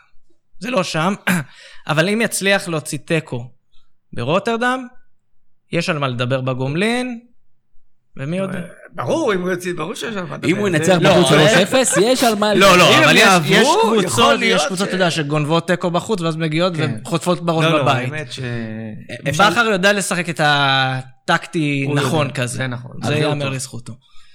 זה 0.58 0.70
לא 0.70 0.82
שם, 0.82 1.14
אבל 1.88 2.08
אם 2.08 2.20
יצליח 2.20 2.68
להוציא 2.68 2.98
תיקו 2.98 3.50
ברוטרדם, 4.12 4.86
יש 5.72 5.88
על 5.88 5.98
מה 5.98 6.08
לדבר 6.08 6.40
בגומלין, 6.40 7.26
ומי 8.16 8.36
יודע. 8.38 8.60
ברור, 8.94 9.34
אם 9.34 9.40
הוא 9.40 9.50
יוצא, 9.50 9.70
ברור 9.76 9.94
שיש 9.94 10.16
על 10.16 10.24
מה 10.26 10.36
לדבר. 10.36 10.48
אם 10.48 10.56
הוא 10.56 10.68
ינצח 10.68 10.96
לא, 11.00 11.10
בחוץ 11.10 11.32
אבל- 11.32 11.64
3-0, 11.96 12.00
יש 12.02 12.24
על 12.24 12.34
מה... 12.34 12.54
לא, 12.54 12.78
לא, 12.78 12.98
אם 12.98 13.02
אבל 13.04 13.16
יעברו, 13.16 13.50
יכול 13.52 14.02
קבוצות, 14.02 14.38
להיות 14.38 14.60
יש 14.60 14.66
קבוצות, 14.66 14.88
אתה 14.88 14.96
יודע, 14.96 15.10
שגונבות 15.10 15.66
תיקו 15.66 15.90
בחוץ, 15.90 16.20
ואז 16.20 16.36
מגיעות 16.36 16.76
כן. 16.76 16.94
וחוטפות 17.04 17.40
בראש 17.44 17.64
לא, 17.64 17.72
לא, 17.72 17.82
בבית. 17.82 18.12
האמת 18.12 18.32
ש... 18.32 18.40
אפשר- 19.28 19.50
בכר 19.50 19.60
יודע 19.72 19.92
לשחק 19.92 20.28
את 20.28 20.40
הטקטי 20.44 21.88
נכון 21.94 22.30
כזה. 22.30 22.56
זה 22.56 22.66
נכון. 22.66 22.90
זה 23.04 23.14
ייאמר. 23.14 23.48
לזכותו. 23.48 23.92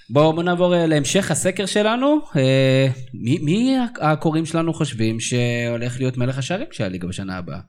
בואו 0.10 0.34
בוא 0.34 0.44
נעבור 0.44 0.76
אה, 0.76 0.86
להמשך 0.88 1.32
הסקר 1.32 1.66
שלנו. 1.66 2.20
אה, 2.36 2.88
מי, 3.14 3.38
מי 3.42 3.76
הקוראים 4.02 4.46
שלנו 4.46 4.74
חושבים 4.74 5.20
שהולך 5.20 5.98
להיות 6.00 6.18
מלך 6.18 6.38
השערים 6.38 6.68
של 6.72 6.84
הליגה 6.84 7.08
בשנה 7.08 7.38
הבאה? 7.38 7.60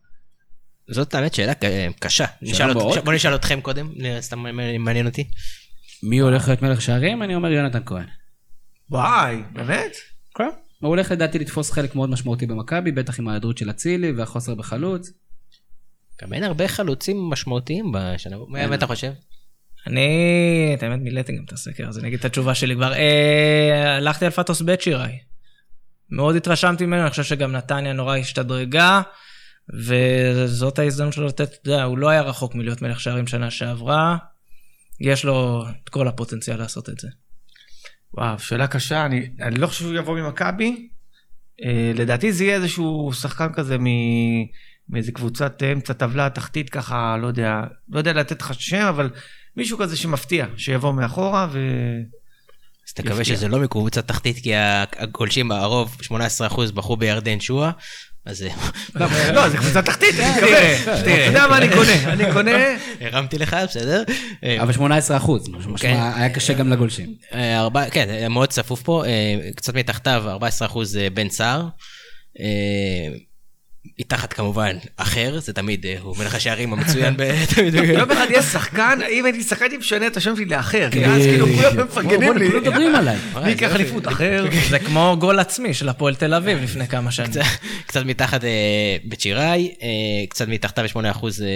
זאת 0.91 1.15
האמת 1.15 1.35
שאלה 1.35 1.53
קשה. 2.01 2.25
נשאל 2.43 2.67
מאוד. 2.73 2.77
אות- 2.97 3.05
בוא 3.05 3.13
נשאל 3.13 3.35
אתכם 3.35 3.61
קודם, 3.61 3.89
סתם 4.21 4.39
מעניין 4.79 5.07
אותי. 5.07 5.25
מי 6.03 6.18
הולך 6.18 6.49
להיות 6.49 6.62
מלך 6.62 6.82
שערים? 6.82 7.22
אני 7.22 7.34
אומר 7.34 7.53
יונתן 7.53 7.80
כהן. 7.86 8.07
וואי, 8.90 9.42
באמת? 9.53 9.96
כן. 10.34 10.49
הוא 10.80 10.88
הולך 10.88 11.11
לדעתי 11.11 11.38
לתפוס 11.38 11.70
חלק 11.70 11.94
מאוד 11.94 12.11
משמעותי 12.11 12.46
במכבי, 12.46 12.92
בטח 12.92 13.18
עם 13.18 13.28
ההיעדרות 13.28 13.59
של 13.59 13.70
אצילי 13.70 14.12
והחוסר 14.12 14.55
בחלוץ. 14.55 15.12
גם 16.22 16.32
אין 16.32 16.44
הרבה 16.44 16.68
חלוצים 16.68 17.30
משמעותיים 17.30 17.92
בשנה. 17.92 18.36
מה 18.49 18.74
אתה 18.74 18.86
חושב? 18.86 19.12
אני, 19.86 20.72
את 20.74 20.82
האמת, 20.82 21.01
מילאתי 21.01 21.36
גם 21.36 21.44
את 21.44 21.53
הסקר, 21.53 21.88
אז 21.88 21.99
אני 21.99 22.09
אגיד 22.09 22.18
את 22.18 22.24
התשובה 22.24 22.55
שלי 22.55 22.74
כבר. 22.74 22.92
אה, 22.92 23.96
הלכתי 23.96 24.24
על 24.24 24.30
פטוס 24.30 24.61
בית 24.61 24.80
שיראי. 24.80 25.18
מאוד 26.11 26.36
התרשמתי 26.36 26.86
ממנו, 26.86 27.03
אני 27.03 27.11
חושב 27.11 27.22
שגם 27.22 27.53
נתניה 27.53 27.92
נורא 27.92 28.16
השתדרגה, 28.16 29.03
וזאת 29.74 30.78
ההזדמנות 30.78 31.12
שלו 31.12 31.26
לתת, 31.26 31.53
אתה 31.55 31.70
יודע, 31.70 31.82
הוא 31.82 31.99
לא 31.99 32.09
היה 32.09 32.22
רחוק 32.22 32.55
מלהיות 32.55 32.82
מלך 32.82 33.01
שערים 33.01 33.26
שנה 33.26 33.51
שעברה, 33.51 34.16
יש 35.01 35.24
לו 35.24 35.64
את 35.84 35.88
כל 35.88 36.09
הפוטנציאל 36.09 36.57
לעשות 36.57 36.88
את 36.88 36.99
זה. 36.99 37.09
וואו, 38.14 38.38
שאלה 38.38 38.66
קשה, 38.66 39.07
אני, 39.07 39.30
אני 39.40 39.59
לא 39.59 39.66
חושב 39.66 39.80
שהוא 39.80 39.94
יבוא 39.94 40.20
ממכבי. 40.20 40.88
אה, 41.64 41.92
לדעתי 41.94 42.32
זה 42.32 42.44
יהיה 42.44 42.57
איזשהו 42.57 43.12
שחקן 43.12 43.53
כזה 43.53 43.78
מ... 43.78 43.84
מאיזה 44.88 45.12
קבוצת 45.12 45.62
אמצע 45.72 45.92
טבלה 45.92 46.30
תחתית 46.30 46.70
ככה, 46.70 47.16
לא 47.16 47.26
יודע, 47.26 47.61
לא 47.88 47.99
יודע 47.99 48.12
לתת 48.12 48.42
לך 48.42 48.55
שם, 48.61 48.86
אבל 48.88 49.11
מישהו 49.57 49.78
כזה 49.78 49.96
שמפתיע, 49.96 50.46
שיבוא 50.57 50.92
מאחורה 50.92 51.49
ו... 51.53 51.59
אז 52.88 52.92
תקווה. 52.92 53.24
שזה 53.24 53.49
לא 53.49 53.59
מקבוצה 53.59 54.03
תחתית, 54.03 54.38
כי 54.38 54.53
הגולשים 54.55 55.53
הרוב, 55.53 55.96
18% 56.03 56.72
בחרו 56.74 56.96
בירדן 56.96 57.40
שואה, 57.40 57.70
אז 58.29 58.43
אה, 58.43 59.33
לא, 59.33 59.49
זה 59.49 59.57
קבוצה 59.57 59.83
תחתית, 59.83 60.14
אני 60.20 60.31
מקווה. 60.37 60.74
אתה 61.01 61.11
יודע 61.11 61.47
מה 61.47 61.59
אני 61.59 61.68
קונה? 61.74 62.12
אני 62.12 62.33
קונה... 62.33 62.51
הרמתי 63.01 63.39
לך, 63.39 63.57
בסדר? 63.68 64.03
אה, 64.45 64.62
אבל 64.62 64.72
18 64.72 65.16
אחוז, 65.16 65.49
כן. 65.79 65.97
היה 66.14 66.29
קשה 66.29 66.53
גם 66.53 66.72
לגולשים. 66.72 67.14
אה, 67.35 67.59
ארבע- 67.61 67.91
כן, 67.91 68.26
מאוד 68.31 68.49
צפוף 68.49 68.83
פה, 68.83 69.05
קצת 69.57 69.74
מתחתיו, 69.74 70.24
14% 70.37 70.41
אה, 70.99 71.11
בן 71.11 71.29
סער. 71.29 71.62
מתחת 74.01 74.33
כמובן 74.33 74.76
אחר, 74.97 75.39
זה 75.41 75.53
תמיד, 75.53 75.87
אה, 75.87 75.97
הוא 76.03 76.16
מלך 76.18 76.35
השערים 76.35 76.72
המצוין. 76.72 77.14
ב- 77.16 77.45
יום 77.99 78.11
אחד 78.11 78.26
יהיה 78.31 78.43
שחקן, 78.43 78.99
אם 79.12 79.24
הייתי 79.24 79.43
שחקן 79.43 79.64
הייתי 79.64 79.76
משנה 79.76 80.07
את 80.07 80.16
השם 80.16 80.37
שלי 80.37 80.45
לאחר, 80.45 80.89
כי 80.91 81.07
אז 81.07 81.22
כאילו 81.22 81.47
כולם 81.47 81.85
מפרגנים 81.87 82.37
לי. 82.37 82.49
כולם 82.51 82.62
מדברים 82.62 82.95
עליי. 82.95 83.16
מי 83.45 83.49
ייקח 83.51 83.74
אליפות 83.74 84.09
אחר? 84.09 84.45
זה 84.70 84.79
כמו 84.79 85.16
גול 85.20 85.39
עצמי 85.39 85.74
של 85.74 85.89
הפועל 85.89 86.14
תל 86.14 86.35
אביב 86.35 86.59
לפני 86.62 86.89
כמה 86.89 87.11
שנים. 87.11 87.31
קצת- 87.87 88.03
מתחת 88.07 88.45
אה, 88.45 88.51
בצ'יראי, 89.05 89.74
אה, 89.83 89.89
קצת 90.29 90.49
מתחתיו 90.49 90.85
8% 90.89 90.97
אה, 90.97 91.47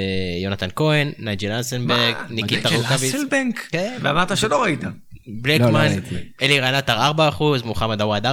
יונתן 0.42 0.68
כהן, 0.76 1.12
נייג'ל 1.18 1.60
מה? 1.80 2.12
ניקיטה 2.30 2.68
של 2.68 2.76
רוקאביץ. 2.76 3.14
כן, 3.70 3.96
ואמרת 4.02 4.36
שלא 4.36 4.62
ראית. 4.62 4.84
לא, 4.84 4.90
בלקמן, 5.42 5.72
לא 5.72 5.78
ראיתי. 5.78 6.14
אלי 6.42 6.60
רנטר 6.60 7.10
4%, 7.60 7.64
מוחמד 7.64 8.00
עוואד 8.00 8.26
4%, 8.26 8.30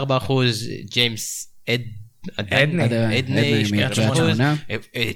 ג'יימס 0.91 1.47
אד 1.69 1.81
עדני, 2.37 3.63
מקריית 3.63 3.93
2 3.93 4.15
שמונה. 4.15 4.55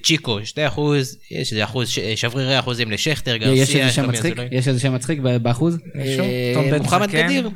צ'יקו, 0.03 0.45
2 0.45 0.67
אחוז, 0.67 1.17
יש 1.31 1.51
איזה 1.51 1.63
אחוז, 1.63 1.89
שברירי 2.15 2.59
אחוזים 2.59 2.91
לשכטר, 2.91 3.35
יש 3.35 3.39
גרסיה, 3.43 3.81
איזה 3.83 3.93
שם 3.95 4.09
מצחיק? 4.09 4.33
יש 4.51 4.67
איזה 4.67 4.79
שם 4.79 4.93
מצחיק 4.95 5.19
באחוז? 5.19 5.77
אה, 5.95 6.77
מוחמד? 6.81 7.09
גדיר. 7.11 7.49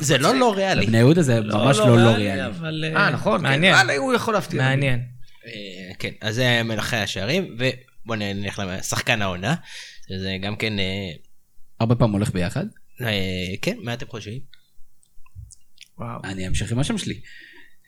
זה- 0.00 0.18
לא 0.18 0.34
לא 0.38 0.54
ריאלי. 0.54 0.86
בני 0.86 0.98
יהודה 0.98 1.22
זה 1.22 1.40
ממש 1.40 1.78
לא 1.78 1.96
לא 2.04 2.10
ריאלי. 2.10 2.46
אבל 2.46 2.84
אה, 2.96 3.10
נכון. 3.10 3.42
מעניין, 3.42 3.74
הוא 3.98 4.14
יכול 4.14 4.34
להפתיע. 4.34 4.62
מעניין. 4.62 5.00
אה, 5.46 5.50
כן, 5.98 6.10
אז 6.20 6.34
זה 6.34 6.62
מלכי 6.64 6.96
השערים, 6.96 7.56
ובוא 7.58 8.16
נלך 8.16 8.62
לשחקן 8.66 9.22
העונה, 9.22 9.54
שזה 10.08 10.36
גם 10.42 10.56
כן, 10.56 10.78
אה, 10.78 10.84
הרבה 11.80 11.94
פעמים 11.94 12.12
הולך 12.12 12.32
ביחד. 12.32 12.66
אה, 13.00 13.06
כן, 13.62 13.76
מה 13.82 13.94
אתם 13.94 14.06
חושבים? 14.06 14.38
וואו. 15.98 16.20
אני 16.24 16.46
אמשיך 16.48 16.72
עם 16.72 16.78
השם 16.78 16.98
שלי. 16.98 17.14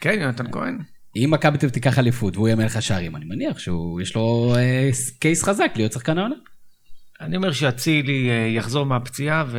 כן, 0.01 0.19
יונתן 0.21 0.51
כהן. 0.53 0.79
אם 1.17 1.29
מכבי 1.31 1.59
תל 1.59 1.67
אביב 1.67 1.71
תיקח 1.71 1.99
אליפות 1.99 2.37
והוא 2.37 2.49
יהיה 2.49 2.57
מלך 2.57 2.77
השערים, 2.77 3.17
אני 3.17 3.25
מניח 3.25 3.59
שיש 3.59 4.15
לו 4.15 4.55
אה, 4.57 4.91
קייס 5.19 5.43
חזק 5.43 5.73
להיות 5.77 5.93
שחקן 5.93 6.19
העונה. 6.19 6.35
אני 7.21 7.37
אומר 7.37 7.53
שאצילי 7.53 8.31
אה, 8.31 8.47
יחזור 8.57 8.87
מהפציעה 8.87 9.45
ו... 9.49 9.59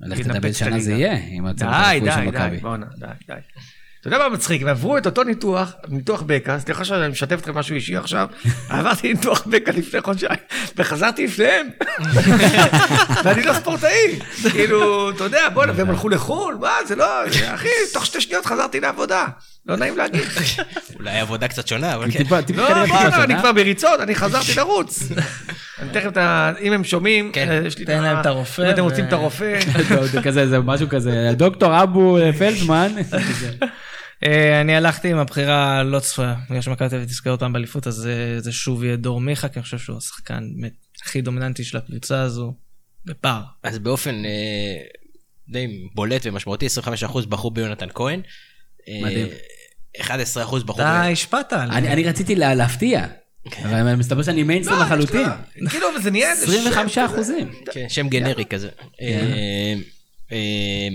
לך 0.00 0.20
תדע 0.20 0.40
באיזה 0.40 0.58
שנה 0.58 0.80
זה. 0.80 0.92
יהיה, 0.92 1.14
הצוות 1.50 1.56
די, 1.56 1.64
הרפואי 1.64 2.12
של 2.12 2.20
די, 2.20 2.26
מכבי. 2.26 2.50
די, 2.50 2.62
בואנה, 2.62 2.86
די, 2.98 3.06
די. 3.28 3.34
אתה 4.00 4.14
יודע 4.14 4.28
מה 4.28 4.34
מצחיק? 4.34 4.62
הם 4.62 4.68
עברו 4.68 4.98
את 4.98 5.06
אותו 5.06 5.24
ניתוח, 5.24 5.72
ניתוח 5.88 6.22
בקע, 6.26 6.58
סליחה 6.58 6.84
שאני 6.84 7.08
משתף 7.08 7.38
אתכם 7.38 7.54
משהו 7.54 7.74
אישי 7.74 7.96
עכשיו, 7.96 8.28
עברתי 8.68 9.12
ניתוח 9.12 9.46
בקע 9.46 9.72
לפני 9.72 10.00
חודשיים, 10.00 10.38
וחזרתי 10.76 11.24
לפניהם. 11.24 11.66
ואני 13.24 13.42
לא 13.42 13.52
ספורטאי. 13.52 14.18
כאילו, 14.50 15.10
אתה 15.10 15.24
יודע, 15.24 15.48
בואנה, 15.48 15.72
והם 15.76 15.90
הלכו 15.90 16.08
לחו"ל, 16.08 16.56
מה, 16.60 16.72
זה 16.86 16.96
לא, 16.96 17.26
אחי, 17.54 17.68
תוך 17.92 18.06
שתי 18.06 18.20
שניות 18.20 18.46
חזרתי 18.46 18.80
לעבודה. 18.80 19.26
לא 19.66 19.76
נעים 19.76 19.96
להגיד. 19.96 20.22
אולי 20.98 21.20
עבודה 21.20 21.48
קצת 21.48 21.68
שונה, 21.68 21.94
אבל 21.94 22.10
כן. 22.10 22.18
טיפה, 22.18 22.42
טיפה 22.42 22.60
לא, 22.62 22.84
טיפה 22.84 22.86
בואנה, 22.98 23.24
אני. 23.24 23.34
כבר 23.40 23.52
בריצות, 23.52 24.00
אני 24.00 24.14
חזרתי 24.14 24.54
לרוץ. 24.56 25.02
אני 25.78 25.90
תכף, 25.92 26.06
את 26.08 26.16
ה- 26.16 26.52
אם 26.60 26.72
הם 26.72 26.84
שומעים, 26.84 27.32
כן. 27.32 27.48
אה, 27.50 27.66
יש 27.66 27.78
לי 27.78 27.84
תן 27.84 28.02
להם 28.02 28.20
את 28.20 28.26
הרופא 28.26 28.62
אם 28.62 28.70
אתם 28.70 28.82
רוצים 28.82 29.04
את 29.04 29.12
הרופא. 29.12 29.60
זה 30.12 30.22
כזה, 30.22 30.46
זה 30.48 30.58
משהו 30.60 30.88
כזה, 30.88 31.30
דוקטור 31.36 31.82
אבו 31.82 32.16
פלדמן. 32.38 32.92
אה, 34.24 34.60
אני 34.60 34.76
הלכתי 34.76 35.08
עם 35.10 35.18
הבחירה 35.18 35.78
הלא 35.78 35.98
צפויה, 36.00 36.34
בגלל 36.50 36.60
שמכבי 36.62 36.88
תל 36.88 36.94
אביב 36.96 37.08
תזכר 37.08 37.30
אותם 37.30 37.52
באליפות, 37.52 37.86
אז 37.86 37.94
זה- 37.94 38.40
זה 38.40 38.52
שוב 38.52 38.84
יהיה 38.84 38.96
דור 38.96 39.20
מיכה, 39.20 39.48
כי 39.48 39.54
אני 39.58 39.62
חושב 39.62 39.78
שהוא 39.78 39.96
השחקן 39.98 40.44
הכי 41.02 41.20
דומיננטי 41.20 41.64
של 41.64 41.76
הקבוצה 41.78 42.20
הזו, 42.20 42.54
בפער. 43.04 43.40
אז 43.62 43.78
באופן 43.78 44.14
אה, 44.24 44.76
די 45.48 45.66
בולט 45.94 46.22
ומשמעותי, 46.26 46.66
25% 46.66 47.26
בחרו 47.28 47.50
ביונתן 47.50 47.86
כהן. 47.94 48.20
אה, 48.88 49.00
מדהים. 49.02 49.26
11% 49.98 50.04
בחרו 50.64 50.74
אתה 50.74 51.02
ב... 51.08 51.12
השפעת 51.12 51.52
עליי. 51.52 51.78
אני 51.78 51.88
אני 51.88 52.04
רציתי 52.04 52.34
לה- 52.34 52.54
להפתיע, 52.54 53.06
אבל 53.62 53.94
מסתבר 53.94 54.22
שאני 54.22 54.42
מיינסטרים 54.42 54.80
לחלוטין. 54.80 55.26
כאילו, 55.70 55.86
וזה 55.98 56.10
נהיה 56.10 56.30
איזה 56.30 56.44
25 56.46 56.94
שם 56.94 57.04
אחוזים. 57.04 57.52
כן, 57.72 57.86
שם 57.88 58.08
גנרי 58.08 58.44
כזה. 58.44 58.68
אה, 59.00 59.74
אה, 60.32 60.88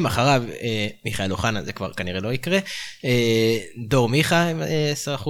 מ- 0.00 0.06
אחריו 0.06 0.42
אה, 0.62 0.86
מיכאל 1.04 1.32
אוחנה, 1.32 1.62
זה 1.62 1.72
כבר 1.72 1.92
כנראה 1.92 2.20
לא 2.20 2.32
יקרה. 2.32 2.58
אה, 3.04 3.58
דור 3.88 4.08
מיכה 4.08 4.42
עם 4.48 4.62
אה, 4.62 4.92
10%, 5.16 5.28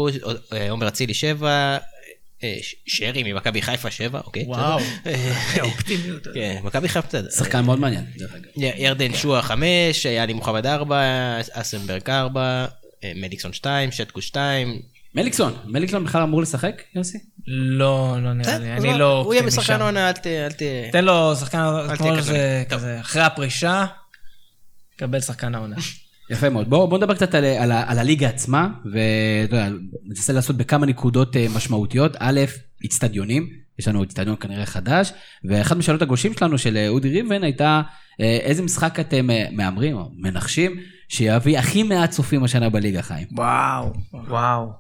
אה, 0.53 0.71
עומר 0.71 0.89
אצילי 0.89 1.14
7, 1.14 1.79
אה, 2.45 2.57
ש- 2.62 2.75
שרי 2.87 3.33
ממכבי 3.33 3.62
חיפה 3.62 3.91
7, 3.91 4.21
אוקיי. 4.25 4.45
וואו. 4.47 4.79
אה, 5.07 5.33
אופטימיות. 5.62 6.27
כן, 6.35 6.57
מכבי 6.62 6.89
חיפה 6.89 7.09
בסדר. 7.09 7.31
שחקן 7.31 7.64
מאוד 7.64 7.81
מעניין, 7.81 8.05
דרך 8.16 8.35
אגב. 8.35 8.45
י- 8.57 8.83
ירדן 8.85 9.14
שועה 9.14 9.43
5, 9.43 9.64
יאני 10.05 10.33
מוחמד 10.33 10.66
4, 10.66 10.97
אסנברג 11.53 12.11
4, 12.11 12.66
אה, 13.05 13.13
מדיקסון 13.17 13.53
2, 13.53 13.93
שטקו 13.93 14.23
2. 14.23 14.81
מליקסון, 15.15 15.57
מליקסון 15.65 16.05
בכלל 16.05 16.23
אמור 16.23 16.43
לשחק, 16.43 16.83
יוסי? 16.95 17.19
לא, 17.47 18.17
לא 18.23 18.33
נראה 18.33 18.59
לי, 18.59 18.73
אני 18.73 18.99
לא 18.99 19.23
הוא 19.25 19.35
יהיה 19.35 19.47
בשחקן 19.47 19.63
שם. 19.67 19.81
העונה, 19.81 20.09
אל 20.09 20.13
ת... 20.13 20.27
אל 20.27 20.53
ת... 20.53 20.63
תן 20.93 21.05
לו 21.05 21.37
שחקן, 21.37 21.59
תהיה 21.99 22.23
כמו. 22.23 22.67
כזה, 22.71 23.01
אחרי 23.01 23.23
הפרישה, 23.23 23.87
קבל 24.97 25.21
שחקן 25.21 25.55
העונה. 25.55 25.77
יפה 26.31 26.49
מאוד. 26.49 26.71
בואו 26.71 26.89
בוא 26.89 26.99
נדבר 26.99 27.15
קצת 27.15 27.35
על, 27.35 27.45
על, 27.45 27.99
הליגה 27.99 28.29
עצמה, 28.29 28.69
ואתה 28.93 29.57
יודע, 29.57 29.69
ננסה 30.05 30.33
לעשות 30.33 30.57
בכמה 30.57 30.87
נקודות 30.87 31.37
אה, 31.37 31.47
משמעותיות. 31.55 32.17
א', 32.19 32.41
איצטדיונים, 32.85 33.49
יש 33.79 33.89
לנו 33.89 34.03
איצטדיון 34.03 34.37
כנראה 34.41 34.67
חדש, 34.67 35.13
ואחת 35.45 35.77
משאלות 35.77 36.03
הגושים 36.03 36.33
שלנו, 36.35 36.59
של 36.59 36.77
אה, 36.77 36.89
אודי 36.89 37.09
ריבן, 37.09 37.43
הייתה 37.43 37.83
איזה 38.21 38.63
משחק 38.63 39.01
אתם 39.01 39.29
מהמרים 39.53 39.97
או 39.97 40.11
מנחשים 40.17 40.81
שיביא 41.09 41.59
הכי 41.59 41.83
מעט 41.83 42.11
צופים 42.11 42.45
השנה 42.45 42.69
בליגה, 42.71 43.03
חיים? 43.03 43.27
וואו, 43.33 43.93
וואו. 44.13 44.73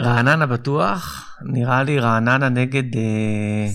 רעננה 0.00 0.46
בטוח, 0.46 1.28
נראה 1.42 1.82
לי 1.82 1.98
רעננה 1.98 2.48
נגד... 2.48 2.96
אה, 2.96 3.66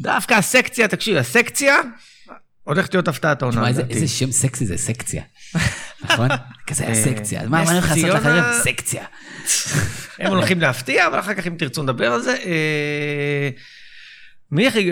דווקא 0.00 0.34
הסקציה, 0.34 0.88
תקשיב, 0.88 1.16
הסקציה 1.16 1.76
הולכת 2.64 2.94
להיות 2.94 3.08
הפתעת 3.08 3.42
העונה. 3.42 3.72
תשמע, 3.72 3.84
איזה, 3.90 4.08
שם 4.08 4.32
סקסי 4.32 4.66
זה 4.66 4.76
סקציה. 4.76 5.22
נכון? 6.04 6.28
כזה 6.66 6.84
אה, 6.84 6.90
הסקציה. 6.90 7.48
מה 7.48 7.62
אני 7.62 7.70
הולך 7.70 7.84
לעשות 7.84 7.98
ציונה- 8.04 8.14
לאחרים? 8.14 8.44
סקציה. 8.62 9.04
הם 10.20 10.26
הולכים 10.32 10.60
להפתיע, 10.60 11.06
אבל 11.06 11.18
אחר 11.18 11.34
כך 11.34 11.46
אם 11.46 11.54
תרצו 11.58 11.82
נדבר 11.82 12.12
על 12.12 12.22
זה. 12.22 12.36
אה, 12.44 13.48
מי 14.52 14.68
הכי... 14.68 14.90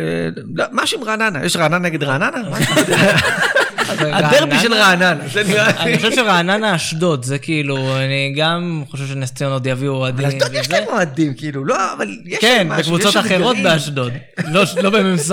לא, 0.55 0.65
משהו 0.73 1.01
עם 1.01 1.05
רעננה, 1.09 1.45
יש 1.45 1.57
רעננה 1.57 1.79
נגד 1.79 2.03
רעננה? 2.03 2.39
הדרבי 3.89 4.59
של 4.59 4.75
רעננה, 4.75 5.13
אני. 5.79 5.97
חושב 5.97 6.13
שרעננה 6.15 6.75
אשדוד, 6.77 7.25
זה 7.25 7.39
כאילו, 7.39 7.97
אני 7.97 8.35
גם 8.37 8.83
חושב 8.91 9.07
שנס 9.07 9.33
ציונה 9.33 9.55
עוד 9.55 9.67
יביאו 9.67 9.93
אוהדים. 9.93 10.27
אשדוד 10.27 10.55
יש 10.55 10.67
וזה. 10.67 10.73
להם 10.79 10.89
אוהדים, 10.89 11.35
כאילו, 11.35 11.65
לא, 11.65 11.93
אבל 11.93 12.17
יש 12.27 12.39
כן, 12.39 12.55
להם 12.59 12.69
משהו, 12.69 12.93
בקבוצות 12.97 13.17
אחרות. 13.27 13.57
באשדוד, 13.63 14.13
לא 14.49 14.63
לא 14.83 14.91
במ"ס, 14.91 15.31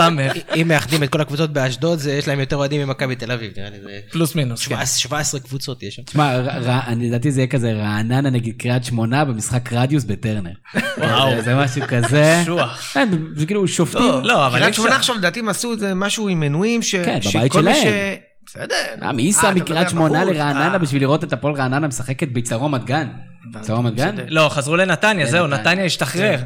אם 0.61 0.67
מאחדים 0.67 1.03
את 1.03 1.09
כל 1.09 1.21
הקבוצות 1.21 1.53
באשדוד, 1.53 1.99
זה- 1.99 2.11
יש 2.13 2.27
להם 2.27 2.39
יותר 2.39 2.55
אוהדים 2.55 2.81
ממכבי 2.87 3.15
תל 3.15 3.31
אביב, 3.31 3.51
נראה 3.57 3.69
לי 3.69 3.77
זה... 3.83 3.99
פלוס 4.11 4.35
מינוס. 4.35 4.59
כן. 4.59 4.65
17 4.65 4.97
17 4.99 5.39
קבוצות 5.39 5.83
יש 5.83 5.95
שם. 5.95 6.01
תשמע, 6.03 6.37
לדעתי 7.01 7.31
זה 7.31 7.39
יהיה 7.41 7.47
כזה 7.47 7.73
רעננה 7.73 8.29
נגד 8.29 8.53
קריית 8.57 8.83
שמונה 8.85 9.25
במשחק 9.25 9.73
רדיוס 9.73 10.03
בטרנר. 10.03 10.49
וואו. 10.97 11.41
זה- 11.41 11.55
משהו 11.55 11.81
כזה. 11.87 12.39
קשוח. 12.43 12.81
כן, 12.93 13.09
זה 13.35 13.45
כאילו 13.45 13.67
שופטים. 13.67 14.01
לא, 14.01 14.23
לא, 14.23 14.47
אבל 14.47 14.59
קריית. 14.59 14.73
שמונה 14.73 14.95
עכשיו 14.95 15.15
לדעתי 15.15 15.39
הם 15.39 15.49
עשו 15.49 15.71
איזה 15.73 15.93
משהו 15.93 16.27
עם 16.27 16.39
מנויים 16.39 16.81
ש... 16.81 16.95
כן, 16.95 17.19
בבית 17.35 17.53
שלהם. 17.53 17.75
בסדר. 18.51 18.75
אה, 19.01 19.07
אה, 19.07 19.11
מי 19.11 19.21
ייסע 19.21 19.51
אתה 19.51 19.59
מקריית 19.59 19.89
שמונה? 19.89 20.25
לרעננה 20.25 20.73
אה, 20.73 20.77
בשביל 20.77 21.01
לראות 21.01 21.23
את 21.23 21.33
הפועל 21.33 21.53
רעננה 21.53 21.87
משחקת 21.87 22.27
ביצר 22.27 22.57
רמת 22.57 22.83
גן? 22.83 23.07
ביצר 23.51 23.73
רמת 23.73 23.95
גן? 23.95 24.15
לא, 24.27 24.49
חזרו 24.49 24.75
לנתניה, 24.75 25.25
זהו. 25.25 25.47
נתניה 25.47 25.85
השתחרר. 25.85 26.39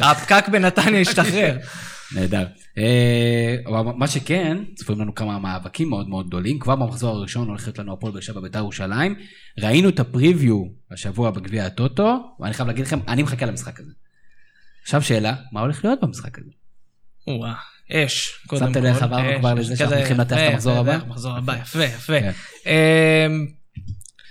הפקק 0.00 0.48
בנתניה 0.48 1.00
השתחרר. 1.00 1.58
נהדר. 2.14 2.46
אה, 2.78 3.56
אבל 3.66 3.92
מה 3.96 4.06
שכן, 4.06 4.58
צפויים 4.74 5.00
לנו 5.00 5.14
כמה 5.14 5.38
מאבקים 5.38 5.88
מאוד 5.88 6.08
מאוד 6.08 6.26
גדולים. 6.26 6.58
כבר 6.58 6.76
במחזור 6.76 7.16
הראשון 7.16 7.48
הולכת 7.48 7.78
לנו 7.78 7.92
הפועל 7.92 8.12
באר 8.12 8.20
שבע 8.20 8.40
בית"ר 8.40 8.58
ירושלים. 8.58 9.14
ראינו 9.58 9.88
את 9.88 10.00
הפריוויו 10.00 10.64
השבוע 10.90 11.30
בגביע 11.30 11.66
הטוטו, 11.66 12.36
ואני 12.40 12.54
חייב 12.54 12.68
להגיד 12.68 12.86
לכם, 12.86 12.98
אני 13.08 13.22
מחכה 13.22 13.46
למשחק 13.46 13.80
הזה. 13.80 13.92
עכשיו 14.82 15.02
שאלה, 15.02 15.34
מה 15.52 15.60
הולך 15.60 15.84
להיות 15.84 16.00
במשחק 16.02 16.38
הזה? 16.38 16.50
אש, 17.92 18.40
קודם 18.46 18.60
כל. 18.60 18.66
שמת 18.66 18.76
לב 18.76 18.84
איך 18.84 19.02
עברנו 19.02 19.30
אש, 19.30 19.38
כבר 19.38 19.54
לזה 19.54 19.76
שאנחנו 19.76 19.96
הולכים 19.96 20.16
לנתח 20.16 20.36
את 20.36 20.52
המחזור 20.52 20.78
הבא? 20.78 20.94
המחזור 20.94 21.36
הבא, 21.36 21.56
יפה, 21.56 21.84
יפה. 21.84 22.20
כן. 22.20 22.32
אמ, 22.66 23.46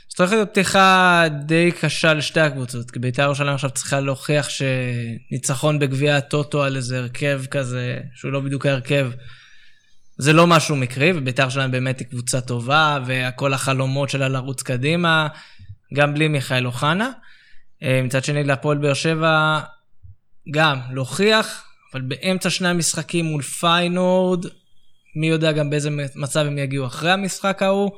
זאת 0.08 0.20
הולכת 0.20 0.34
להיות 0.34 0.50
פתיחה 0.50 1.24
די 1.46 1.72
קשה 1.82 2.14
לשתי 2.14 2.40
הקבוצות, 2.40 2.92
כי 2.92 3.00
בית"ר 3.00 3.22
ירושלים 3.22 3.54
עכשיו 3.54 3.70
צריכה 3.70 4.00
להוכיח 4.00 4.50
שניצחון 4.50 5.80
בגביע 5.80 6.18
הטוטו 6.18 6.64
על 6.64 6.76
איזה 6.76 6.98
הרכב 6.98 7.42
כזה, 7.52 8.00
שהוא 8.16 8.32
לא 8.32 8.40
בדיוק 8.40 8.66
ההרכב, 8.66 9.12
זה 10.18 10.34
לא 10.34 10.48
משהו 10.48 10.76
מקרי, 10.76 11.12
ובית"ר 11.16 11.42
ירושלים 11.42 11.72
באמת 11.72 12.00
היא 12.00 12.08
קבוצה 12.08 12.42
טובה, 12.42 13.00
וכל 13.06 13.54
החלומות 13.54 14.10
שלה 14.10 14.28
לרוץ 14.28 14.62
קדימה, 14.62 15.28
גם 15.94 16.14
בלי 16.14 16.28
מיכאל 16.28 16.66
אוחנה. 16.66 17.12
אה, 17.84 18.02
מצד 18.04 18.24
שני, 18.24 18.44
להפועל 18.44 18.78
באר 18.78 18.94
שבע, 18.94 19.60
גם 20.52 20.80
להוכיח, 20.92 21.67
אבל 21.94 22.02
באמצע 22.02 22.50
שני 22.50 22.68
המשחקים 22.68 23.26
מול 23.26 23.42
פיינורד, 23.42 24.46
מי 25.16 25.28
יודע 25.28 25.52
גם 25.52 25.70
באיזה 25.70 25.90
מצב 26.16 26.40
הם 26.46 26.58
יגיעו 26.58 26.86
אחרי 26.86 27.12
המשחק 27.12 27.62
ההוא. 27.64 27.92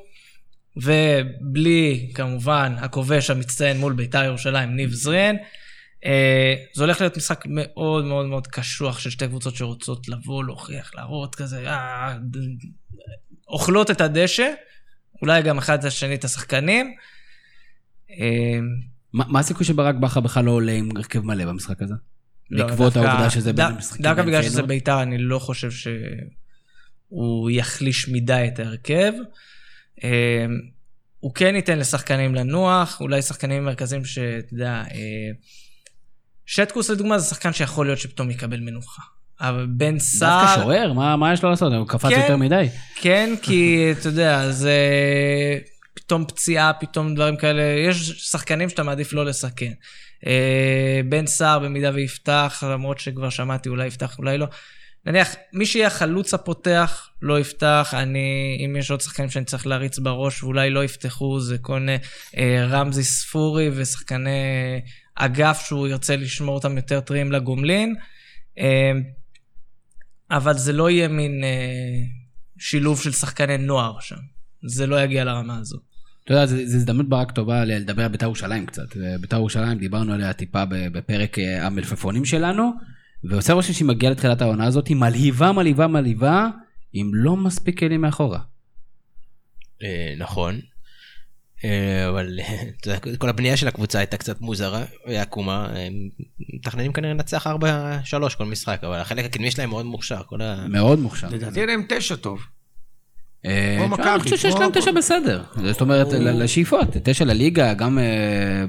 ובלי, 0.78 2.12
כמובן, 2.14 2.76
הכובש 2.78 3.30
המצטיין 3.30 3.78
מול 3.78 3.94
בית"ר 3.94 4.24
ירושלים, 4.24 4.76
ניב 4.76 4.92
זריאן. 4.92 5.36
אה, 6.06 6.56
זה 6.76 6.84
הולך 6.84 7.02
להיות 7.02 7.18
משחק 7.18 7.44
מאוד 7.48 8.06
מאוד 8.06 8.26
מאוד 8.26 8.48
קשוח 8.48 9.00
של 9.00 9.10
שתי 9.10 9.28
קבוצות 9.28 9.56
שרוצות 9.56 10.10
לבוא, 10.10 10.44
להוכיח, 10.44 10.96
להראות 10.96 11.36
כזה, 11.36 11.70
אה, 11.70 12.18
ד- 12.32 12.38
אוכלות 13.48 13.92
את 13.92 14.02
הדשא, 14.02 14.54
אולי 15.22 15.42
גם 15.42 15.58
אחד 15.58 15.80
את 15.80 15.86
השני 15.86 16.16
את 16.16 16.24
השחקנים. 16.24 16.94
אה, 18.12 18.60
מה 19.14 19.26
מה 19.28 19.40
הסיכוי 19.40 19.66
שברק 19.66 19.96
בכר 19.96 20.20
בכלל 20.20 20.46
לא 20.46 20.52
עולה 20.52 20.72
עם 20.72 20.90
הרכב 20.96 21.20
מלא 21.20 21.46
במשחק 21.46 21.82
הזה? 21.82 21.94
לא, 22.52 22.66
בעקבות 22.66 22.94
דווקא- 22.94 23.10
העובדה 23.10 23.30
שזה 23.30 23.54
בין 23.54 23.66
המשחקים 23.66 24.04
דווקא 24.04 24.22
בגלל 24.22 24.44
שזה? 24.44 24.62
בית"ר, 24.62 25.02
אני 25.02 25.18
לא 25.18 25.40
חושב 25.40 25.72
שהוא 25.72 27.50
יחליש 27.50 28.10
מדי 28.10 28.50
את 28.54 28.60
ההרכב. 28.60 29.14
אה, 30.04 30.46
הוא 31.20 31.34
כן 31.36 31.56
ייתן 31.56 31.80
לשחקנים 31.80 32.36
לנוח, 32.36 33.02
אולי 33.02 33.22
שחקנים 33.22 33.66
מרכזיים 33.66 34.06
שאתה 34.06 34.54
יודע, 34.54 34.84
אה, 34.92 35.32
שטקוס 36.46 36.90
לדוגמה 36.90 37.20
זה 37.20 37.26
שחקן 37.30 37.54
שיכול 37.54 37.86
להיות 37.86 38.00
שפתאום 38.00 38.32
יקבל 38.32 38.60
מנוחה. 38.60 39.02
אבל 39.42 39.68
בן 39.70 40.00
סער... 40.00 40.46
דווקא 40.46 40.62
שוער, 40.64 40.94
מה 40.94 41.16
מה 41.16 41.34
יש 41.34 41.44
לו 41.44 41.50
לעשות? 41.50 41.74
הוא 41.74 41.88
קפץ 41.88 42.10
כן. 42.10 42.20
יותר 42.22 42.38
מדי. 42.38 42.68
כן, 42.96 43.34
כי 43.42 43.92
אתה 43.92 44.08
יודע, 44.08 44.52
זה 44.52 44.78
פתאום 45.94 46.26
פציעה, 46.26 46.74
פתאום 46.74 47.16
דברים 47.16 47.38
כאלה, 47.38 47.62
יש 47.88 48.10
שחקנים 48.32 48.70
שאתה 48.70 48.84
מעדיף 48.84 49.14
לא 49.14 49.26
לסכן. 49.26 49.72
אה, 50.28 51.02
בן 51.10 51.28
סער 51.28 51.60
במידה 51.60 51.92
ויפתח, 51.94 52.64
למרות 52.68 53.00
שכבר 53.00 53.30
שמעתי, 53.30 53.70
אולי 53.70 53.88
יפתח, 53.88 54.18
אולי 54.18 54.38
לא. 54.38 54.48
נניח, 55.06 55.36
מי 55.54 55.66
שיהיה 55.66 55.88
החלוץ 55.88 56.34
הפותח, 56.34 57.10
לא 57.22 57.40
יפתח. 57.40 57.94
אני, 57.98 58.58
אם 58.66 58.76
יש 58.76 58.92
עוד 58.92 59.02
שחקנים 59.02 59.30
שאני 59.30 59.46
צריך 59.46 59.68
להריץ 59.68 60.00
בראש, 60.00 60.44
ואולי 60.44 60.70
לא 60.70 60.84
יפתחו, 60.84 61.40
זה 61.40 61.58
כל 61.58 61.80
מיני 61.80 61.98
אה, 62.38 62.66
רמזי 62.70 63.04
ספורי 63.04 63.70
ושחקני 63.74 64.30
אגף 65.16 65.62
שהוא 65.66 65.88
ירצה 65.88 66.16
לשמור 66.16 66.56
אותם 66.56 66.78
יותר 66.78 67.00
טריים 67.00 67.32
לגומלין. 67.32 67.96
אה, 68.60 68.92
אבל 70.32 70.58
זה 70.58 70.74
לא 70.74 70.90
יהיה 70.90 71.08
מין 71.08 71.44
אה, 71.44 71.50
שילוב 72.58 73.02
של 73.02 73.12
שחקני 73.12 73.58
נוער 73.58 74.00
שם. 74.00 74.16
זה 74.68 74.88
לא 74.88 75.02
יגיע 75.02 75.24
לרמה 75.24 75.58
הזו. 75.58 75.78
אתה 76.24 76.34
יודע, 76.34 76.46
זו 76.46 76.56
הזדמנות 76.56 77.10
ברק 77.10 77.32
טובה 77.32 77.66
לדבר 77.66 78.04
על 78.04 78.08
בית"ר 78.12 78.26
ירושלים 78.26 78.66
קצת. 78.66 78.96
בית"ר 79.22 79.38
ירושלים, 79.38 79.78
דיברנו 79.78 80.14
עליה 80.14 80.34
טיפה 80.34 80.66
ב- 80.66 80.88
בפרק 80.88 81.40
אה, 81.40 81.66
המלפפונים 81.66 82.26
שלנו, 82.26 82.72
ועושה 83.24 83.54
רושם 83.54 83.74
שהיא 83.74 83.88
מגיעה 83.88 84.12
לתחילת 84.12 84.42
העונה 84.42 84.66
הזאת, 84.66 84.88
היא 84.88 84.98
מלהיבה, 84.98 85.52
מלהיבה, 85.52 85.88
מלהיבה, 85.88 86.48
עם 86.94 87.12
לא 87.14 87.36
מספיק 87.36 87.80
כלים 87.80 88.02
מאחורה. 88.02 88.40
אה, 89.84 90.14
נכון. 90.18 90.60
אה, 91.64 92.10
אבל 92.10 92.40
אה, 92.88 93.18
כל 93.18 93.30
הבנייה 93.30 93.58
של 93.58 93.68
הקבוצה 93.68 94.00
הייתה 94.00 94.18
קצת 94.18 94.42
מוזרה, 94.42 94.84
היא 95.06 95.20
עקומה, 95.20 95.66
הם 95.66 95.94
מתכננים 96.54 96.94
כנראה 96.94 97.14
לנצח 97.14 97.48
4-3 97.48 97.50
כל 98.38 98.46
משחק, 98.46 98.84
אבל 98.84 98.96
החלק 99.00 99.26
הקדמי 99.26 99.52
שלהם 99.52 99.70
מאוד 99.70 99.86
מוכשר. 99.86 100.22
מאוד 100.70 101.00
מוכשר. 101.00 101.28
לדעתי 101.30 101.60
אין 101.60 101.70
להם 101.70 101.84
תשע 101.90 102.16
טוב. 102.16 102.40
אה, 103.46 103.86
אני 104.14 104.20
חושב 104.20 104.38
שיש 104.38 104.56
להם. 104.56 104.70
תשע 104.74 104.92
בסדר. 104.92 105.44
זאת 105.66 105.82
אומרת, 105.82 106.08
ל- 106.14 106.44
לשאיפות, 106.44 106.88
תשע 107.04 107.26
לליגה, 107.26 107.74
גם 107.74 108.00
אה, 108.00 108.04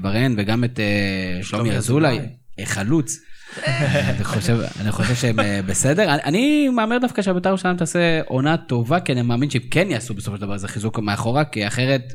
ברן 0.01 0.33
וגם 0.37 0.63
את 0.63 0.79
אה, 0.79 1.43
שלומי 1.43 1.71
אזולאי, 1.71 2.19
חלוץ. 2.65 3.19
אני 3.67 4.23
חושב- 4.23 4.59
אני 4.81 4.91
חושב 4.91 5.15
שהם 5.15 5.35
בסדר. 5.65 6.13
אני- 6.23 6.69
מהמר 6.69 6.97
דווקא 6.97 7.21
שהבית"ר 7.21 7.49
ירושלים 7.49 7.77
תעשה 7.77 7.99
עונה 8.25 8.57
טובה, 8.57 8.99
כי 8.99 9.11
אני 9.11 9.21
מאמין 9.21 9.49
שהם 9.49 9.61
כן 9.71 9.87
יעשו 9.91 10.13
בסופו 10.13 10.35
של 10.37 10.41
דבר 10.41 10.53
איזה 10.53 10.67
חיזוק 10.67 10.99
מאחורה, 10.99 11.45
כי 11.45 11.67
אחרת, 11.67 12.13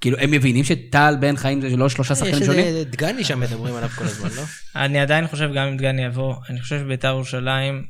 כאילו, 0.00 0.18
הם 0.18 0.30
מבינים 0.30 0.64
שטל 0.64 1.16
בן 1.20 1.36
חיים 1.36 1.60
זה 1.60 1.76
לא 1.76 1.88
שלושה 1.88 2.12
יש 2.12 2.18
שחקנים 2.18 2.44
שונים? 2.44 2.64
איזה 2.64 2.84
דגני 2.84 3.24
שם 3.24 3.40
מדברים 3.40 3.74
עליו 3.74 3.88
כל 3.88 4.04
הזמן, 4.04 4.28
לא? 4.36 4.42
אני 4.84 4.98
עדיין 5.00 5.26
חושב, 5.26 5.50
גם 5.54 5.66
אם 5.66 5.76
דגני 5.76 6.04
יבוא, 6.04 6.34
אני 6.50 6.60
חושב 6.60 6.78
שבית"ר 6.80 7.08
ירושלים, 7.08 7.84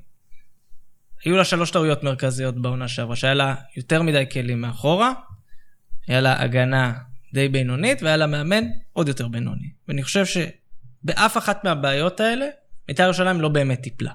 היו 1.24 1.36
לה 1.36 1.44
שלוש 1.44 1.70
טעויות 1.70 2.02
מרכזיות 2.02 2.62
בעונה 2.62 2.88
שעברה, 2.88 3.16
שהיה 3.16 3.34
לה 3.34 3.54
יותר 3.76 4.02
מדי 4.02 4.24
כלים 4.32 4.60
מאחורה, 4.60 5.12
היה 6.06 6.20
לה 6.20 6.42
הגנה 6.42 6.92
די 7.34 7.48
בינונית, 7.48 8.02
והיה 8.02 8.16
לה 8.16 8.26
מאמן 8.26 8.64
עוד 8.92 9.08
יותר 9.08 9.28
בינוני. 9.28 9.70
ואני 9.88 10.02
חושב 10.02 10.24
שבאף 10.26 11.36
אחת 11.36 11.64
מהבעיות 11.64 12.20
האלה, 12.20 12.46
בית"ר 12.88 13.02
ירושלים 13.02 13.40
לא 13.40 13.48
באמת 13.48 13.80
טיפלה. 13.80 14.12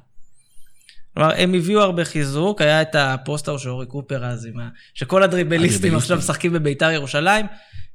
כלומר, 1.13 1.33
הם 1.37 1.53
הביאו 1.53 1.81
הרבה 1.81 2.05
חיזוק, 2.05 2.61
היה 2.61 2.81
את 2.81 2.95
הפוסטר 2.95 3.57
של 3.57 3.69
אורי 3.69 3.85
קופר 3.85 4.25
אז, 4.25 4.45
עם 4.45 4.59
ה... 4.59 4.69
שכל 4.93 5.23
הדריבליסטים. 5.23 5.95
עכשיו 5.95 6.17
משחקים 6.17 6.53
בבית"ר 6.53 6.91
ירושלים. 6.91 7.45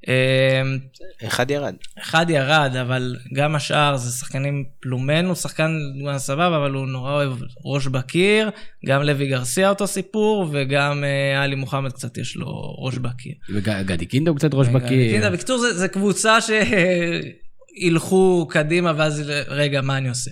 אמ, 0.08 0.78
אחד 1.24 1.50
ירד. 1.50 1.74
אחד 2.02 2.30
ירד, 2.30 2.76
אבל 2.80 3.16
גם 3.34 3.54
השאר 3.54 3.96
זה 3.96 4.10
שחקנים, 4.10 4.64
פלומן 4.80 5.26
הוא 5.26 5.34
שחקן 5.34 5.76
סבבה, 6.16 6.56
אבל 6.56 6.70
הוא 6.70 6.86
נורא 6.86 7.12
אוהב 7.12 7.32
ראש 7.64 7.86
בקיר, 7.86 8.50
גם 8.86 9.02
לוי 9.02 9.28
גרסיה 9.28 9.68
אותו 9.68 9.86
סיפור, 9.86 10.48
וגם 10.52 11.04
אה, 11.04 11.42
עלי 11.42 11.54
מוחמד 11.54 11.92
קצת 11.92 12.18
יש 12.18 12.36
לו 12.36 12.76
ראש 12.78 12.98
בקיר. 12.98 13.34
וגדי 13.54 14.06
קינדה 14.06 14.30
הוא 14.30 14.38
קצת 14.38 14.54
ראש 14.54 14.68
בקיר. 14.68 15.10
קינדה, 15.10 15.30
בקיצור, 15.30 15.58
זה, 15.58 15.74
זה 15.74 15.88
קבוצה 15.88 16.38
שילכו 17.76 18.46
קדימה, 18.50 18.92
ואז 18.96 19.32
רגע, 19.48 19.80
מה 19.80 19.98
אני 19.98 20.08
עושה? 20.08 20.30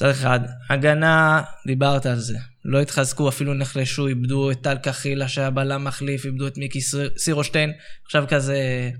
מצד 0.00 0.10
אחד, 0.10 0.40
הגנה, 0.70 1.42
דיברת 1.66 2.06
על 2.06 2.18
זה. 2.18 2.38
לא 2.64 2.80
התחזקו, 2.80 3.28
אפילו 3.28 3.54
נחלשו, 3.54 4.06
איבדו 4.06 4.50
את 4.50 4.60
טל 4.62 4.76
קחילה 4.76 5.28
שהיה 5.28 5.50
בלם 5.50 5.84
מחליף, 5.84 6.24
איבדו 6.24 6.46
את 6.46 6.58
מיקי 6.58 6.80
סיר- 6.80 7.10
סירושטיין, 7.18 7.72
עכשיו 8.04 8.24
כזה 8.28 8.90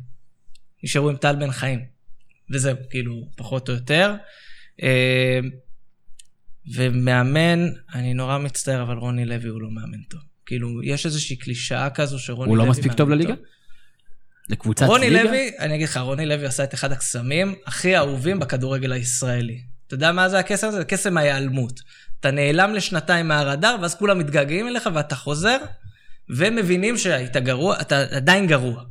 נשארו 0.84 1.11
עם 1.11 1.16
טל 1.16 1.36
בן 1.36 1.51
חיים. 1.51 1.80
וזהו, 2.51 2.76
כאילו, 2.90 3.28
פחות 3.36 3.68
או 3.68 3.74
יותר. 3.74 4.14
אה, 4.82 5.40
ומאמן, 6.74 7.68
אני 7.94 8.14
נורא 8.14 8.38
מצטער, 8.38 8.82
אבל 8.82 8.96
רוני 8.96 9.24
לוי 9.24 9.48
הוא 9.48 9.62
לא 9.62 9.70
מאמן 9.70 10.03
טוב. 10.03 10.20
כאילו, 10.46 10.82
יש 10.82 11.07
איזושהי 11.07 11.36
קלישאה 11.36 11.90
כזו 11.90 12.18
שרוני 12.18 12.51
הוא 12.51 12.57
לוי... 12.57 12.66
לא 12.66 12.70
מספיק 12.70 12.92
טוב 12.92 13.09
מאמן 13.09 13.22
לליגה? 13.22 13.34
לקבוצת 14.48 14.86
רוני 14.86 15.11
ליגה? 15.11 15.24
לוי, 15.24 15.51
אני 15.59 15.74
אגיד 15.74 15.88
לך, 15.88 15.96
רוני 15.96 16.26
לוי 16.26 16.46
עשה 16.46 16.64
את 16.64 16.74
אחד 16.74 16.92
הקסמים 16.92 17.55
הכי 17.66 17.96
אהובים 17.96 18.40
בכדורגל 18.40 18.92
הישראלי. 18.92 19.69
אתה 19.91 19.97
יודע 19.97 20.12
מה 20.12 20.28
זה 20.28 20.38
הקסם 20.38 20.68
הזה? 20.68 20.78
זה 20.78 20.84
קסם 20.84 21.16
ההיעלמות. 21.16 21.80
אתה 22.20 22.30
נעלם 22.30 22.74
לשנתיים 22.74 23.28
מהרדאר, 23.28 23.76
ואז 23.80 23.95
כולם 23.95 24.18
מתגעגעים 24.18 24.68
אליך 24.68 24.88
ואתה 24.95 25.16
חוזר, 25.16 25.57
ומבינים 26.28 26.99
שהיית 26.99 27.36
גרוע, 27.36 27.80
אתה 27.80 28.01
עדיין 28.11 28.47
גרוע. 28.47 28.84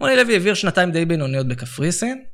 רוני 0.00 0.16
לוי 0.16 0.32
העביר 0.32 0.54
שנתיים 0.54 0.90
די 0.92 1.04
בינוניות 1.04 1.48
בקפריסין, 1.48 2.24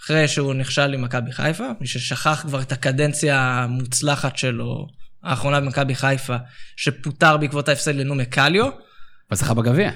אחרי 0.00 0.28
שהוא 0.28 0.54
נכשל 0.54 0.94
עם 0.94 1.02
מכבי 1.02 1.32
חיפה, 1.32 1.68
מי 1.80 1.86
ששכח 1.86 2.42
כבר 2.42 2.62
את 2.62 2.72
הקדנציה 2.72 3.38
המוצלחת 3.40 4.36
שלו, 4.36 4.86
האחרונה 5.22 5.60
במכבי 5.60 5.94
חיפה, 5.94 6.36
שפוטר 6.76 7.36
בעקבות 7.36 7.68
ההפסד 7.68 7.94
לנומה 7.94 8.24
קליו. 8.24 8.70
וזכה 9.32 9.54
בגביע. 9.54 9.90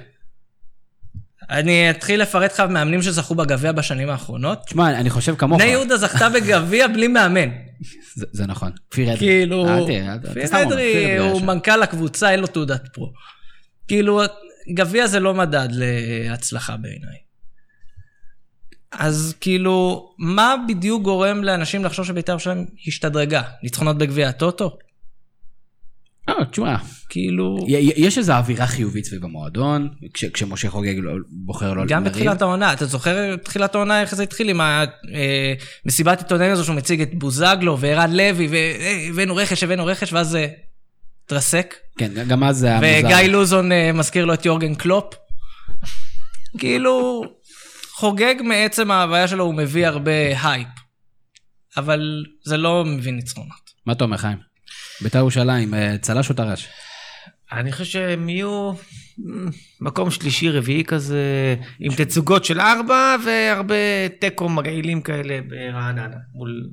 אני 1.51 1.91
אתחיל 1.91 2.23
לפרט 2.23 2.53
לך 2.53 2.61
מאמנים 2.61 3.03
שזכו 3.03 3.35
בגביע 3.35 3.73
בשנים 3.73 4.11
האחרונות. 4.11 4.59
תשמע, 4.67 4.91
אני 4.91 5.11
חושב 5.11 5.35
כמוך. 5.37 5.61
בני 5.61 5.71
יהודה 5.71 5.97
זכתה 5.97 6.29
בגביע 6.29 6.89
בלי 6.89 7.09
מאמן. 7.09 7.49
זה 8.17 8.27
זה 8.33 8.47
נכון. 8.47 8.73
כפיר 8.91 9.09
אדרי. 9.09 9.19
כאילו, 9.19 9.87
כפיר 10.31 10.63
אדרי 10.63 11.19
הוא. 11.19 11.43
מנכ"ל 11.43 11.83
הקבוצה, 11.83 12.31
אין 12.31 12.41
לו 12.41 12.47
תעודת 12.47 12.89
פרו. 12.93 13.13
כאילו, 13.89 14.23
גביע 14.75 15.07
זה 15.07 15.21
לא 15.21 15.35
מדד 15.35 15.69
להצלחה 15.71 16.77
בעיניי. 16.77 17.17
אז 18.93 19.35
כאילו, 19.41 20.09
מה 20.19 20.55
בדיוק 20.69 21.03
גורם 21.03 21.45
לאנשים 21.45 21.85
לחשוב 21.85 22.07
שבית"ר 22.07 22.33
ירושלים 22.33 22.67
השתדרגה? 22.87 23.43
ניצחונות 23.63 23.99
בגביע 23.99 24.29
הטוטו? 24.29 24.77
לא, 26.29 26.45
תשמע, 26.51 26.77
כאילו, 27.09 27.57
יש 27.97 28.19
איזו 28.19 28.33
אווירה 28.33 28.67
חיובית 28.67 29.05
סביב 29.05 29.25
המועדון, 29.25 29.89
כש- 30.15 30.25
כשמשה 30.25 30.71
חוגג 30.71 30.95
לא- 30.99 31.13
בוחר 31.31 31.75
לא 31.75 31.85
גם 31.87 32.05
לריב. 32.05 32.15
בתחילת 32.15 32.43
העונה, 32.43 32.73
אתה 32.73 32.87
זוכר 32.87 33.35
בתחילת 33.37 33.75
העונה 33.75 34.01
איך 34.01 34.15
זה 34.15 34.23
התחיל 34.23 34.49
עם 34.49 34.61
המסיבת 35.85 36.19
עיתונאים 36.23 36.53
הזו 36.53 36.65
שהוא 36.65 36.77
מציג 36.77 37.01
את 37.01 37.15
בוזגלו 37.15 37.79
וערן 37.81 38.13
לוי, 38.17 38.49
והבאנו 38.51 39.37
רכש, 39.37 39.63
הבאנו 39.63 39.87
רכש, 39.87 40.13
ואז 40.13 40.29
זה 40.29 40.47
התרסק. 41.25 41.75
כן, 41.99 42.11
גם 42.29 42.45
אז 42.45 42.57
זה 42.57 42.67
היה 42.67 42.77
מוזר. 43.03 43.15
וגיא 43.17 43.33
לוזון 43.33 43.73
אה, 43.73 43.93
מזכיר 43.93 44.25
לו 44.25 44.35
את 44.35 44.47
יורגן 44.47 44.75
קלופ. 44.75 45.15
כאילו, 46.59 47.23
חוגג 47.95 48.35
מעצם 48.45 48.91
ההוויה 48.91 49.29
שלו, 49.29 49.45
הוא 49.45 49.55
מביא 49.55 49.87
הרבה 49.87 50.13
הייפ. 50.43 50.69
אבל 51.77 52.01
זה 52.45 52.57
לא 52.57 52.85
מביא 52.85 53.13
ניצחונות. 53.13 53.71
מה 53.87 53.93
אתה 53.93 54.05
אומר, 54.05 54.17
חיים? 54.17 54.39
בית"ר 55.01 55.19
ירושלים, 55.19 55.75
אה, 55.75 55.97
צל"ש 56.01 56.31
או 56.31 56.35
טר"ש? 56.35 56.69
אני 57.53 57.73
חושב 57.73 57.85
שהם 57.85 58.29
יהיו 58.29 58.73
מ, 59.19 59.49
מקום 59.81 60.11
שלישי, 60.11 60.51
רביעי 60.51 60.85
כזה, 60.85 61.55
עם 61.81 61.93
תצוגות 61.95 62.45
של 62.45 62.61
ארבע 62.61 63.17
והרבה 63.25 63.75
תיקו 64.21 64.49
מגעילים 64.49 65.01
כאלה 65.01 65.39
ברעננה. 65.49 66.17
מול... 66.35 66.65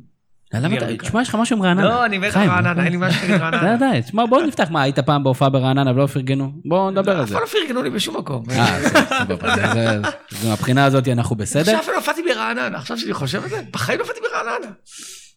למה 0.53 0.75
אתה, 0.77 0.85
יריקה. 0.85 1.05
תשמע, 1.05 1.21
יש 1.21 1.29
לך 1.29 1.35
משהו 1.35 1.57
עם 1.57 1.63
רעננה. 1.63 1.83
לא, 1.83 2.05
אני 2.05 2.17
מת 2.17 2.31
חיים, 2.33 2.49
רעננה, 2.49 2.83
אין 2.83 2.91
לי 2.91 2.97
משהו 2.97 3.27
די, 3.27 3.33
רעננה. 3.35 3.77
די, 3.77 4.01
תשמע, 4.01 4.25
בוא 4.25 4.41
נפתח. 4.43 4.67
מה, 4.69 4.81
היית 4.81 4.99
פעם 4.99 5.23
בהופעה 5.23 5.49
ברעננה 5.49 5.91
ולא 5.91 6.07
פרגנו? 6.07 6.51
בוא 6.65 6.91
נדבר 6.91 7.11
על 7.17 7.23
אף 7.23 7.27
זה. 7.29 7.33
פעם 7.35 7.43
לא 7.43 7.47
פרגנו 7.47 7.83
לי 7.83 7.89
בשום 7.89 8.17
מקום. 8.17 8.43
אה, 8.51 8.81
זה- 8.81 8.89
זה- 9.73 10.01
זה- 10.31 10.49
מהבחינה 10.49 10.85
הזאת 10.85 11.07
אנחנו 11.07 11.35
בסדר. 11.35 11.61
עכשיו 11.61 11.79
אפילו 11.79 11.97
הופעתי 11.97 12.21
ברעננה, 12.33 12.77
עכשיו 12.77 12.97
שאני 12.97 13.13
חושב 13.13 13.43
על 13.43 13.49
זה, 13.49 13.61
בחיים 13.71 13.99
לא 13.99 14.03
הופעתי 14.03 14.19
ברעננה. 14.31 14.71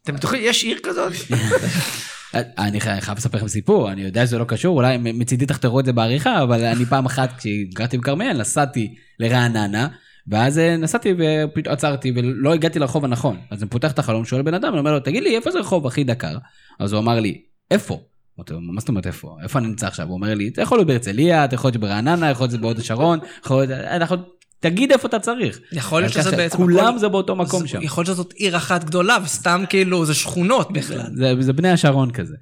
אתם 0.03 0.15
בטוחים, 0.15 0.41
יש 0.45 0.63
עיר 0.63 0.79
כזאת? 0.83 1.13
אני 2.59 2.81
חי- 2.81 3.01
חייב 3.01 3.19
לספר 3.19 3.39
לכם 3.39 3.49
סיפור, 3.49 3.93
אני 3.93 4.03
יודע 4.03 4.27
שזה 4.27 4.39
לא 4.39 4.45
קשור, 4.45 4.77
אולי 4.77 4.97
מצידי 4.99 5.47
תחתרו 5.47 5.81
את 5.81 5.85
זה 5.85 5.93
בעריכה, 5.93 6.43
אבל 6.43 6.65
אני 6.65 6.85
פעם 6.85 7.07
אחת, 7.07 7.33
כשגרתי 7.39 7.99
בכרמיאל, 7.99 8.41
נסעתי 8.41 8.95
לרעננה, 9.21 9.89
ואז 10.29 10.59
אה, 10.59 10.77
נסעתי 10.77 11.15
ופתאום 11.19 11.73
עצרתי 11.75 12.13
ולא 12.17 12.55
הגעתי 12.55 12.79
לרחוב 12.79 13.05
הנכון. 13.05 13.37
אז 13.51 13.63
אני 13.63 13.71
פותח 13.71 13.93
את 13.93 13.99
החלום, 13.99 14.25
שואל 14.25 14.43
בן 14.43 14.55
אדם, 14.55 14.69
אני 14.69 14.79
אומר 14.79 14.93
לו, 14.93 15.01
תגיד 15.01 15.23
לי, 15.23 15.37
איפה 15.37 15.51
זה 15.51 15.59
רחוב 15.59 15.87
הכי 15.87 16.05
דקר? 16.05 16.37
אז 16.81 16.93
הוא 16.93 17.01
אמר 17.01 17.21
לי, 17.21 17.41
איפה? 17.71 18.01
מה 18.39 18.81
זאת 18.81 18.89
אומרת 18.89 19.07
איפה? 19.07 19.37
איפה 19.43 19.59
אני 19.59 19.67
נמצא 19.69 19.87
עכשיו? 19.87 20.07
הוא 20.07 20.15
אומר 20.15 20.35
לי, 20.35 20.49
אתה 20.49 20.63
יכול 20.63 20.79
להיות 20.79 20.89
בהרצליה, 20.89 21.45
אתה 21.45 21.55
יכול 21.55 21.69
להיות 21.69 21.81
ברעננה, 21.81 22.31
יכול 22.31 22.47
להיות 22.47 22.61
בהוד 22.61 22.79
השרון, 22.79 23.19
יכול 23.45 23.57
להיות... 23.57 23.71
אנחנו... 23.71 24.17
תגיד 24.65 24.93
איפה 24.93 25.09
אתה 25.09 25.19
צריך. 25.19 25.61
יכול 25.73 26.03
להיות 26.03 26.13
שזה 26.13 26.31
בעצם... 26.37 26.57
כולם 26.57 26.87
הכל- 26.89 26.99
זה 26.99 27.09
באותו 27.09 27.37
מקום 27.37 27.61
זה- 27.63 27.69
שם. 27.69 27.83
יכול 27.83 28.03
להיות 28.05 28.15
שזאת 28.17 28.33
עיר 28.33 28.57
אחת 28.57 28.85
גדולה, 28.85 29.17
וסתם 29.25 29.65
כאילו, 29.69 30.05
זה 30.07 30.15
שכונות 30.15 30.73
בכלל. 30.73 31.01
זה, 31.15 31.35
זה 31.41 31.53
בני 31.53 31.69
השרון 31.71 32.11
כזה. 32.11 32.35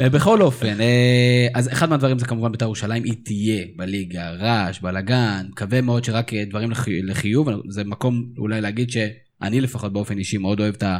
אה, 0.00 0.08
בכל 0.10 0.42
אופן, 0.42 0.80
אה, 0.80 1.46
אז 1.54 1.72
אחד 1.72 1.88
מהדברים 1.88 2.18
זה 2.18 2.26
כמובן 2.26 2.52
בית"ר 2.52 2.64
ירושלים, 2.64 3.04
היא 3.04 3.14
תהיה 3.24 3.64
בליגה, 3.76 4.30
רעש, 4.30 4.80
בלאגן, 4.80 5.46
מקווה 5.50 5.80
מאוד 5.80 6.04
שרק 6.04 6.34
דברים 6.34 6.70
לחי- 6.70 7.02
לחיוב, 7.02 7.48
זה 7.68 7.84
מקום 7.84 8.24
אולי 8.38 8.60
להגיד 8.60 8.90
שאני 8.90 9.60
לפחות 9.60 9.92
באופן 9.92 10.18
אישי 10.18 10.38
מאוד 10.38 10.60
אוהב 10.60 10.74
את, 10.74 10.82
ה, 10.82 10.98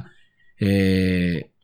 אה, 0.63 0.69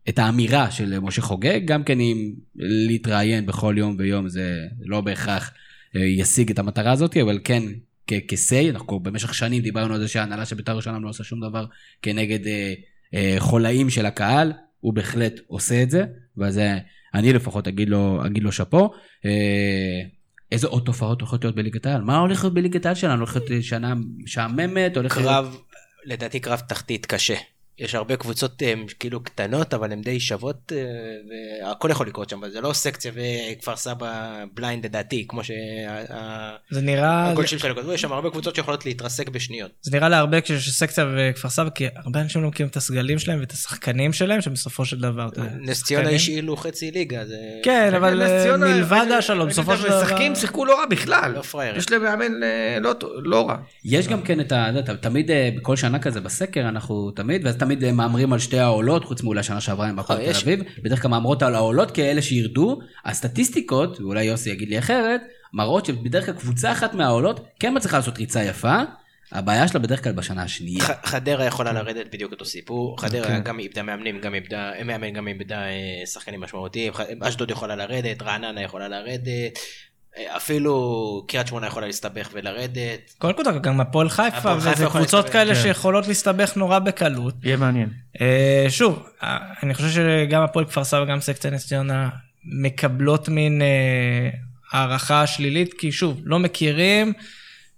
את 0.09 0.19
האמירה 0.19 0.71
של 0.71 0.99
משה 0.99 1.21
חוגג, 1.21 1.59
גם 1.65 1.83
כן 1.83 1.99
אם 1.99 2.31
להתראיין 2.55 3.45
בכל 3.45 3.75
יום 3.77 3.95
ויום 3.99 4.29
זה 4.29 4.57
לא 4.85 5.01
בהכרח 5.01 5.51
ישיג 5.95 6.51
את 6.51 6.59
המטרה 6.59 6.91
הזאת, 6.91 7.17
אבל 7.17 7.39
כן 7.43 7.63
כ- 8.11 8.23
כ-say, 8.27 8.69
אנחנו 8.69 8.99
במשך 8.99 9.33
שנים 9.33 9.61
דיברנו 9.61 9.93
על 9.93 9.99
זה 9.99 10.07
שההנהלה 10.07 10.45
של 10.45 10.55
בית"ר 10.55 10.71
ירושלים 10.71 11.03
לא 11.03 11.09
עושה 11.09 11.23
שום 11.23 11.49
דבר 11.49 11.65
כנגד 12.01 12.47
אה, 12.47 12.73
אה, 13.13 13.35
חולאים 13.39 13.89
של 13.89 14.05
הקהל, 14.05 14.53
הוא 14.79 14.93
בהחלט 14.93 15.39
עושה 15.47 15.83
את 15.83 15.89
זה, 15.91 16.05
ואז 16.37 16.57
אה, 16.57 16.77
אני 17.13 17.33
לפחות 17.33 17.67
אגיד 17.67 17.89
לו, 17.89 18.25
אגיד 18.25 18.43
לו 18.43 18.51
שאפו. 18.51 18.91
אה, 19.25 20.01
איזה 20.51 20.67
עוד 20.67 20.83
תופעות 20.85 21.21
הולכות 21.21 21.43
להיות 21.43 21.55
בליגת 21.55 21.85
העל? 21.85 22.01
מה 22.01 22.17
הולך 22.17 22.43
להיות 22.43 22.53
בליגת 22.53 22.85
העל 22.85 22.95
שלנו? 22.95 23.17
הולכת 23.17 23.49
להיות 23.49 23.63
שנה 23.63 23.93
משעממת? 24.17 24.97
קרב, 25.23 25.57
לדעתי 26.05 26.39
קרב 26.39 26.59
תחתית 26.59 27.05
קשה. 27.05 27.35
יש 27.81 27.95
הרבה 27.95 28.15
קבוצות 28.15 28.61
הם, 28.65 28.85
כאילו 28.99 29.23
קטנות, 29.23 29.73
אבל 29.73 29.91
הן 29.91 30.01
די 30.01 30.19
שוות, 30.19 30.71
אה, 30.75 30.77
והכל 31.63 31.89
יכול 31.91 32.07
לקרות 32.07 32.29
שם. 32.29 32.41
זה 32.49 32.61
לא 32.61 32.73
סקציה 32.73 33.11
וכפר 33.15 33.75
סבא 33.75 34.43
בליינד 34.53 34.85
לדעתי, 34.85 35.25
כמו 35.27 35.41
זה 36.69 36.81
נראה... 36.81 37.25
שהגולשים 37.27 37.59
שלנו 37.59 37.75
כתבו, 37.75 37.93
יש 37.93 38.01
שם 38.01 38.11
הרבה 38.11 38.29
קבוצות 38.29 38.55
שיכולות 38.55 38.85
להתרסק 38.85 39.29
בשניות. 39.29 39.71
זה 39.81 39.91
נראה 39.91 40.09
להרבה 40.09 40.41
כשיש 40.41 40.71
סקציה 40.71 41.05
וכפר 41.17 41.49
סבא, 41.49 41.69
כי 41.69 41.87
הרבה 41.95 42.21
אנשים 42.21 42.41
לא 42.41 42.47
מכירים 42.47 42.69
את 42.69 42.77
הסגלים 42.77 43.19
שלהם 43.19 43.39
ואת 43.39 43.51
השחקנים 43.51 44.13
שלהם, 44.13 44.41
שבסופו 44.41 44.85
של 44.85 44.99
דבר, 44.99 45.29
נס 45.59 45.83
ציונה 45.83 46.09
השאילו 46.09 46.57
חצי 46.57 46.91
ליגה, 46.91 47.25
זה 47.25 47.37
כן, 47.63 47.93
אבל 47.93 48.21
אה, 48.21 48.57
מלבד 48.57 49.05
השלום, 49.17 49.47
בסופו 49.49 49.77
של 49.77 49.83
דבר... 49.83 50.03
משחקים, 50.03 50.35
שיחקו 50.35 50.65
לא 50.65 50.79
רע 50.79 50.85
בכלל. 50.85 51.31
לא 51.35 51.41
פראיירים. 51.41 51.79
יש 51.79 51.91
להם 51.91 52.03
מאמן 52.03 52.43
אה, 52.43 52.77
לא 52.81 52.93
לא 53.23 53.49
רע. 53.49 53.55
יש 53.85 54.07
גם 54.07 54.21
כן 54.21 54.39
את 54.39 54.51
ה... 54.51 54.69
אתה 54.69 54.79
יודע, 54.79 54.95
תמיד 54.95 55.31
אה, 55.31 55.49
בכל 55.57 55.75
שנה 55.75 55.99
כזה 55.99 56.21
בסקר 56.21 56.69
אנחנו 56.69 57.11
תמיד, 57.11 57.45
ואז 57.45 57.55
תמיד 57.55 57.70
אה, 57.83 57.91
מהמרים 57.91 58.33
על 58.33 58.39
שתי 58.39 58.59
העולות, 58.59 59.05
חוץ 59.05 59.23
מאולי 59.23 59.43
שנה 59.43 59.61
שעברה 59.61 59.89
עם 59.89 59.99
הפועל 59.99 60.19
אה, 60.19 60.33
תל. 60.33 60.39
אביב, 60.39 60.59
בדרך 60.83 61.01
כלל 61.01 61.11
מהמרות 61.11 61.43
על 61.43 61.55
העולות 61.55 61.91
כאלה 61.91 62.21
שירדו, 62.21 62.79
הסטטיסטיקות, 63.05 64.01
ואולי 64.01 64.23
יוסי 64.23 64.49
יגיד 64.49 64.69
לי 64.69 64.79
אחרת, 64.79 65.21
מראות 65.53 65.85
שבדרך 65.85 66.25
כלל 66.25 66.35
קבוצה 66.35 66.71
אחת 66.71 66.93
מהעולות 66.93 67.47
כן 67.59 67.73
מצליחה 67.75 67.97
לעשות 67.97 68.17
ריצה 68.17 68.43
יפה, 68.43 68.75
הבעיה 69.31 69.67
שלה 69.67 69.79
בדרך 69.79 70.03
כלל 70.03 70.11
בשנה 70.13 70.43
השנייה. 70.43 70.83
ח- 70.83 71.05
חדרה 71.05 71.45
יכולה 71.45 71.73
לרדת 71.73 72.13
בדיוק 72.13 72.31
אותו 72.31 72.45
סיפור, 72.45 73.01
חדרה 73.01 73.27
כן. 73.27 73.41
גם 73.43 73.59
איבדה 73.59 73.83
מאמנים, 73.83 74.21
גם 74.21 74.35
איבדה, 74.35 74.71
מאמן 74.85 75.13
גם 75.13 75.27
איבדה 75.27 75.65
אה, 75.65 76.05
שחקנים 76.05 76.41
משמעותיים, 76.41 76.93
אשדוד 77.21 77.51
יכולה 77.51 77.75
לרדת, 77.75 78.21
רעננה 78.21 78.61
יכולה 78.61 78.87
לרדת, 78.87 79.59
אפילו 80.17 81.25
קריית 81.27 81.47
שמונה 81.47 81.67
יכולה 81.67 81.87
להסתבך 81.87 82.29
ולרדת. 82.33 83.13
כל 83.17 83.33
קבוצה, 83.33 83.51
גם 83.51 83.81
הפועל 83.81 84.09
חיפה, 84.09 84.55
וזה 84.57 84.85
קבוצות 84.85 85.29
כאלה 85.29 85.55
כן. 85.55 85.61
שיכולות 85.61 86.07
להסתבך 86.07 86.55
נורא 86.55 86.79
בקלות. 86.79 87.35
יהיה 87.43 87.57
מעניין. 87.57 87.89
אה, 88.21 88.65
שוב, 88.69 89.03
אה, 89.23 89.37
אני 89.63 89.73
חושב 89.73 89.89
שגם 89.89 90.41
הפועל 90.41 90.65
כפר 90.65 90.83
סבא 90.83 91.01
וגם 91.01 91.21
סקציה 91.21 91.51
נס 91.51 91.67
ציונה 91.67 92.09
מקבלות 92.45 93.29
מין 93.29 93.61
אה, 93.61 94.29
הערכה 94.71 95.27
שלילית, 95.27 95.73
כי 95.73 95.91
שוב, 95.91 96.21
לא 96.23 96.39
מכירים, 96.39 97.13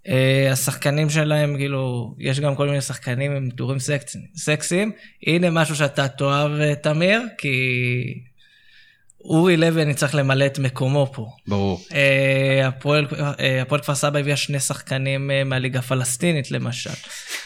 אה, 0.08 0.50
השחקנים 0.52 1.10
שלהם, 1.10 1.56
כאילו, 1.58 2.16
יש 2.20 2.40
גם 2.40 2.56
כל 2.56 2.68
מיני 2.68 2.82
שחקנים 2.82 3.32
עם 3.32 3.50
טורים 3.50 3.80
סקס, 3.80 4.16
סקסיים. 4.36 4.92
הנה 5.28 5.50
משהו 5.50 5.76
שאתה 5.76 6.08
תאהב, 6.08 6.52
אה, 6.52 6.76
תמיר, 6.76 7.22
כי 7.38 7.54
אורי 9.26 9.58
לוי, 9.58 9.82
אני 9.82 9.94
צריך 9.94 10.16
למלא 10.16 10.46
את 10.46 10.60
מקומו 10.60 11.12
פה. 11.14 11.30
ברור. 11.48 11.82
אה, 11.94 12.68
הפועל 12.68 13.08
אה, 13.40 13.62
הפועל 13.62 13.82
כפר 13.82 13.96
סבא 13.96 14.20
הביאה 14.20 14.38
שני 14.38 14.60
שחקנים 14.60 15.32
אה, 15.32 15.44
מהליגה 15.44 15.80
הפלסטינית 15.80 16.52
למשל. 16.52 16.90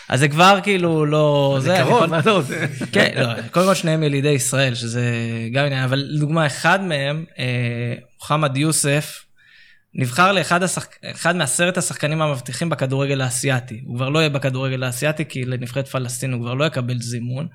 אז 0.09 0.19
זה 0.19 0.27
כבר 0.27 0.59
כאילו 0.63 1.05
לא... 1.05 1.57
זה 1.61 1.75
קרוב, 1.77 2.05
מה 2.05 2.19
אתה 2.19 2.31
רוצה? 2.31 2.65
כן, 2.93 3.11
לא, 3.15 3.41
קודם 3.51 3.65
כל 3.65 3.75
שניהם 3.75 4.03
ילידי 4.03 4.29
ישראל, 4.29 4.75
שזה 4.75 5.03
גם 5.53 5.65
עניין, 5.65 5.83
אבל 5.83 6.05
לדוגמה, 6.09 6.47
אחד 6.47 6.83
מהם, 6.83 7.25
מוחמד 8.19 8.57
יוסף, 8.57 9.23
נבחר 9.93 10.31
לאחד 10.31 10.63
השחק... 10.63 10.95
אחד 11.11 11.35
מעשרת 11.35 11.77
השחקנים 11.77 12.21
המבטיחים 12.21 12.69
בכדורגל 12.69 13.21
האסייתי. 13.21 13.81
הוא 13.85 13.95
כבר 13.95 14.09
לא 14.09 14.19
יהיה 14.19 14.29
בכדורגל 14.29 14.83
האסייתי, 14.83 15.25
כי 15.25 15.45
לנבחרת 15.45 15.87
פלסטין 15.87 16.33
הוא 16.33 16.41
כבר 16.41 16.53
לא 16.53 16.65
יקבל 16.65 16.99
זימון. 16.99 17.47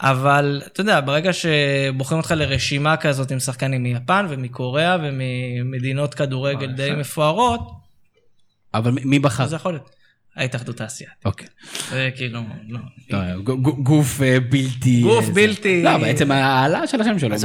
אבל 0.00 0.62
אתה 0.66 0.80
יודע, 0.80 1.00
ברגע 1.00 1.30
שבוחרים 1.32 2.20
אותך 2.20 2.30
לרשימה 2.36 2.96
כזאת 2.96 3.30
עם 3.30 3.38
שחקנים 3.40 3.82
מיפן 3.82 4.26
ומקוריאה 4.28 4.96
וממדינות 5.02 6.14
כדורגל 6.14 6.72
די 6.72 6.82
יפה. 6.86 6.96
מפוארות, 6.96 7.60
אבל 8.74 8.90
מי- 9.04 9.18
בחר? 9.18 9.46
זה 9.46 9.56
יכול 9.56 9.72
להיות. 9.72 9.90
ההתאחדות 10.36 10.80
האסייתית. 10.80 11.14
אוקיי. 11.24 11.46
זה 11.90 12.10
כאילו, 12.16 12.40
לא. 12.68 12.78
לא, 13.10 13.18
גוף 13.82 14.22
אה, 14.22 14.40
בלתי... 14.40 15.00
גוף 15.02 15.20
אה, 15.20 15.26
זה- 15.26 15.32
בלתי- 15.32 15.82
לא, 15.82 15.98
בעצם 15.98 16.30
העלאה 16.32 16.86
של 16.86 17.00
השם 17.00 17.18
שלו. 17.18 17.34
אז 17.34 17.44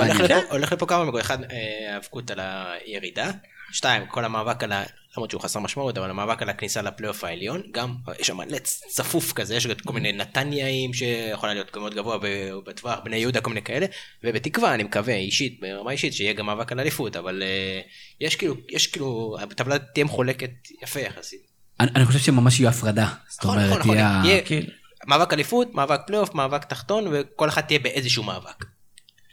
הולך. 0.49 0.71
לפה, 0.73 0.85
כמה 0.85 1.03
מקומות, 1.03 1.21
אחד, 1.21 1.37
אה, 1.43 1.93
האבקות 1.95 2.31
על 2.31 2.39
הירידה, 2.41 3.31
שתיים, 3.71 4.03
כל 4.07 4.25
המאבק 4.25 4.63
על. 4.63 4.71
למרות 5.17 5.31
שהוא 5.31 5.41
חסר 5.41 5.59
משמעות, 5.59 5.97
אבל 5.97 6.09
המאבק 6.09 6.41
על 6.41 6.49
הכניסה 6.49 6.81
לפלייאוף 6.81 7.23
העליון, 7.23 7.61
גם, 7.71 7.95
יש 8.19 8.27
שם 8.27 8.37
מלא 8.37 8.57
צפוף 8.87 9.33
כזה, 9.33 9.55
יש 9.55 9.67
כל 9.85 9.93
מיני 9.93 10.11
נתניהים 10.11 10.93
שיכולה 10.93 11.53
להיות 11.53 11.77
מאוד 11.77 11.95
גבוה 11.95 12.17
בטווח, 12.65 12.99
בני 13.03 13.17
יהודה, 13.17 13.41
כל 13.41 13.49
מיני 13.49 13.61
כאלה, 13.61 13.85
ובתקווה, 14.23 14.73
אני 14.73 14.83
מקווה, 14.83 15.15
אישית, 15.15 15.59
ברמה 15.59 15.91
אישית, 15.91 16.13
שיהיה 16.13 16.33
גם 16.33 16.45
מאבק 16.45 16.71
על 16.71 16.79
אליפות, 16.79 17.15
אבל 17.15 17.43
אה, 17.43 17.81
יש 18.21 18.35
כאילו, 18.35 18.55
יש 18.69 18.87
כאילו, 18.87 19.37
הטבלה 19.41 19.79
תהיה 19.79 20.05
מחולקת 20.05 20.51
יפה 20.83 20.99
יחסית. 20.99 21.41
אני 21.79 21.89
אני 21.95 22.05
חושב 22.05 22.19
שממש 22.19 22.59
יהיה 22.59 22.69
הפרדה. 22.69 23.07
זאת 23.29 23.45
נכון, 23.45 23.57
אומרת, 23.57 23.79
נכון, 23.79 23.95
יהיה... 23.95 24.21
יהיה 24.25 24.41
כאילו, 24.41 24.67
מאבק 25.07 25.33
אליפות, 25.33 25.73
מאבק 25.73 25.99
פלייאוף, 26.07 26.33
מאבק 26.35 26.63
תחתון, 26.63 27.05
וכל 27.11 27.49
אחת 27.49 27.67
תהיה 27.67 27.79
באיזשהו 27.79 28.23
מאבק. 28.23 28.65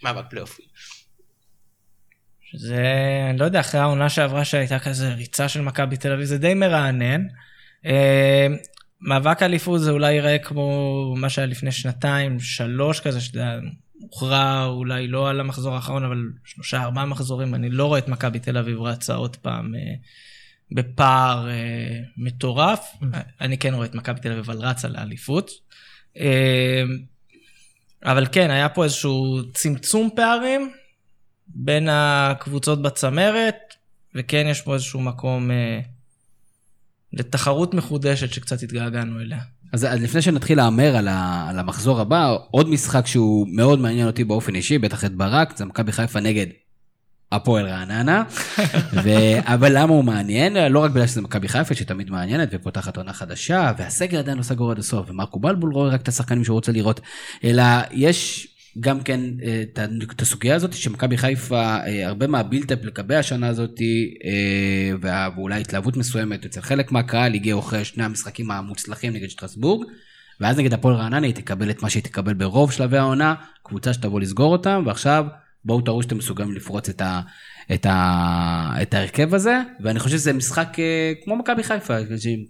מאבק 0.02 0.24
פלייאוף. 0.30 0.58
זה, 2.57 2.84
אני 3.30 3.38
לא 3.38 3.44
יודע, 3.44 3.61
אחרי 3.61 3.80
העונה 3.80 4.09
שעברה 4.09 4.44
שהייתה 4.44 4.78
כזה 4.78 5.14
ריצה 5.14 5.48
של 5.48 5.61
מכבי 5.61 5.96
תל 5.96 6.12
אביב, 6.12 6.24
זה 6.24 6.38
די 6.38 6.54
מרענן. 6.54 7.26
אה, 7.86 8.46
מאבק 9.00 9.42
אליפות 9.42 9.80
זה 9.80 9.90
אולי 9.90 10.12
ייראה 10.12 10.38
כמו 10.38 11.14
מה 11.16 11.30
שהיה 11.30 11.46
לפני 11.46 11.72
שנתיים, 11.72 12.40
שלוש 12.40 13.00
כזה, 13.00 13.20
שאתה 13.20 13.38
יודע, 13.38 13.59
הוכרע 14.00 14.64
אולי 14.64 15.09
לא 15.09 15.30
על 15.30 15.40
המחזור 15.40 15.74
האחרון, 15.74 16.04
אבל 16.04 16.22
שלושה, 16.44 16.82
ארבעה 16.82 17.07
מחזורים, 17.07 17.54
אני 17.54 17.70
לא 17.70 17.86
רואה 17.86 17.98
את 17.98 18.09
מכבי 18.09 18.38
תל 18.38 18.59
אביב 18.59 18.80
רצה 18.80 19.14
עוד 19.14 19.36
פעם 19.36 19.74
אה, 19.74 19.94
בפער 20.72 21.48
אה, 21.48 21.98
מטורף. 22.16 22.86
אני 23.40 23.59
כן 23.59 23.74
רואה 23.74 23.86
את 23.86 23.94
מכבי 23.94 24.20
תל 24.20 24.32
אביב, 24.32 24.50
אבל 24.50 24.59
רצה 24.59 24.88
לאליפות. 24.88 25.50
אה, 26.18 26.82
אבל 28.04 28.26
כן, 28.32 28.50
היה 28.50 28.68
פה 28.68 28.84
איזשהו 28.84 29.40
צמצום 29.54 30.11
פערים 30.16 30.72
בין 31.49 31.88
הקבוצות 31.90 32.82
בצמרת, 32.82 33.57
וכן 34.14 34.47
יש 34.51 34.62
פה 34.62 34.74
איזשהו 34.74 35.01
מקום 35.01 35.51
אה, 35.51 35.80
לתחרות 37.12 37.74
מחודשת 37.74 38.32
שקצת 38.32 38.62
התגעגענו 38.62 39.20
אליה. 39.20 39.38
אז, 39.72 39.84
אז 39.84 40.03
לפני 40.03 40.22
שנתחיל 40.22 40.59
להמר 40.59 40.97
על, 40.97 41.09
ה, 41.09 41.47
על 41.51 41.59
המחזור 41.59 42.01
הבא, 42.01 42.36
עוד 42.51 42.68
משחק 42.68 43.07
שהוא 43.07 43.47
מאוד 43.51 43.78
מעניין 43.78 44.07
אותי 44.07 44.24
באופן 44.24 44.55
אישי, 44.55 44.78
בטח 44.78 45.05
את 45.05 45.14
ברק, 45.14 45.57
זה 45.57 45.64
מכבי 45.64 45.92
חיפה 45.92 46.20
נגד 46.20 46.47
הפועל 47.32 47.68
רעננה. 47.68 48.24
ו... 49.05 49.11
אבל 49.42 49.78
למה 49.78 49.92
הוא 49.92 50.05
מעניין? 50.05 50.72
לא 50.72 50.78
רק 50.78 50.90
בגלל 50.90 51.07
שזה 51.07 51.22
מכבי 51.22 51.49
חיפה 51.49 51.74
שתמיד 51.74 52.11
מעניינת 52.11 52.49
ופותחת 52.53 52.97
עונה 52.97 53.12
חדשה, 53.12 53.72
והסגל 53.78 54.18
עדיין 54.18 54.38
לא 54.38 54.42
סגור 54.42 54.70
עד 54.70 54.78
הסוף, 54.78 55.11
ומרקו 55.11 55.40
בלבול 55.40 55.72
רואה 55.72 55.90
רק 55.90 56.01
את 56.01 56.09
השחקנים 56.09 56.44
שהוא 56.44 56.55
רוצה 56.55 56.72
לראות, 56.72 57.01
אלא 57.44 57.62
יש 57.90 58.49
גם 58.80 59.00
כן 59.00 59.20
אה, 59.42 59.62
את 60.12 60.22
הסוגיה 60.22 60.54
הזאת 60.54 60.72
שמכבי 60.72 61.16
חיפה, 61.16 61.76
אה, 61.76 62.06
הרבה 62.06 62.26
מהבילטאפ 62.26 62.84
לגבי 62.84 63.16
השנה 63.16 63.48
הזאת, 63.48 63.80
אה, 64.24 64.90
ואולי 65.36 65.60
התלהבות 65.60 65.96
מסוימת 65.96 66.44
אצל 66.44 66.60
חלק 66.60 66.92
מהקהל 66.92 67.34
הגיעו 67.34 67.60
אחרי 67.60 67.84
שני 67.84 68.04
המשחקים 68.04 68.50
המוצלחים 68.50 69.12
נגד 69.12 69.30
שטרסבורג, 69.30 69.86
ואז 70.40 70.58
נגד 70.58 70.72
הפועל 70.72 70.94
רעננה 70.94 71.26
היא 71.26 71.34
תקבל 71.34 71.70
את 71.70 71.82
מה 71.82 71.90
שהיא 71.90 72.02
תקבל 72.02 72.34
ברוב 72.34 72.72
שלבי 72.72 72.98
העונה, 72.98 73.34
קבוצה 73.62 73.92
שתבוא 73.92 74.20
לסגור 74.20 74.52
אותם, 74.52 74.82
ועכשיו 74.86 75.24
בואו 75.64 75.80
תראו 75.80 76.02
שאתם 76.02 76.18
מסוגלים 76.18 76.52
לפרוץ 76.52 76.88
את, 76.88 77.00
ה, 77.00 77.20
את, 77.74 77.86
ה, 77.86 78.72
את 78.82 78.94
ההרכב 78.94 79.34
הזה, 79.34 79.60
ואני 79.80 79.98
חושב 79.98 80.16
שזה 80.16 80.32
משחק 80.32 80.78
אה, 80.78 81.12
כמו 81.24 81.36
מכבי 81.36 81.62
חיפה, 81.62 81.96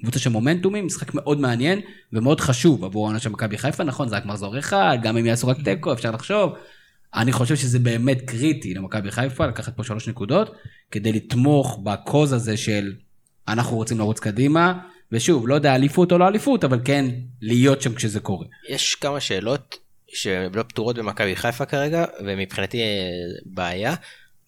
קבוצה 0.03 0.19
של 0.19 0.31
מומנטומים, 0.31 0.87
משחק 0.87 1.15
מאוד 1.15 1.41
מעניין 1.41 1.81
ומאוד 2.13 2.41
חשוב 2.41 2.85
עבור 2.85 3.05
העונה 3.05 3.19
של 3.19 3.31
מכבי 3.31 3.59
חיפה, 3.59 3.85
נכון, 3.85 4.09
זה 4.09 4.17
רק 4.17 4.27
מחזור 4.27 4.59
אחד, 4.59 4.99
גם 5.03 5.17
אם 5.17 5.27
יעשו 5.27 5.49
רק 5.49 5.57
תיקו, 5.65 5.93
אפשר 5.93 6.11
לחשוב, 6.11 6.53
אני 7.15 7.33
חושב 7.33 7.57
שזה 7.57 7.79
באמת 7.79 8.23
קריטי 8.23 8.75
למכבי 8.75 9.11
חיפה 9.11 9.47
לקחת 9.47 9.77
פה 9.77 9.85
שלוש 9.85 10.09
נקודות, 10.09 10.57
כדי 10.91 11.13
לתמוך 11.13 11.81
בקוז 11.85 12.33
הזה 12.33 12.57
של 12.57 12.93
אנחנו 13.49 13.77
רוצים 13.77 13.99
לרוץ 13.99 14.21
קדימה, 14.21 14.79
ושוב, 15.13 15.49
לא 15.49 15.55
יודע 15.55 15.75
אליפות 15.75 16.13
או 16.13 16.19
לא 16.19 16.29
אליפות, 16.29 16.65
אבל 16.65 16.81
כן 16.85 17.05
להיות 17.43 17.83
שם 17.83 17.95
כשזה 17.95 18.21
קורה. 18.21 18.47
יש 18.69 18.95
כמה 18.95 19.21
שאלות 19.21 19.79
שלא 20.09 20.63
פתורות 20.63 20.99
במכבי 20.99 21.37
חיפה 21.37 21.65
כרגע, 21.65 22.05
ומבחינתי 22.25 22.81
אה, 22.81 22.85
בעיה. 23.47 23.95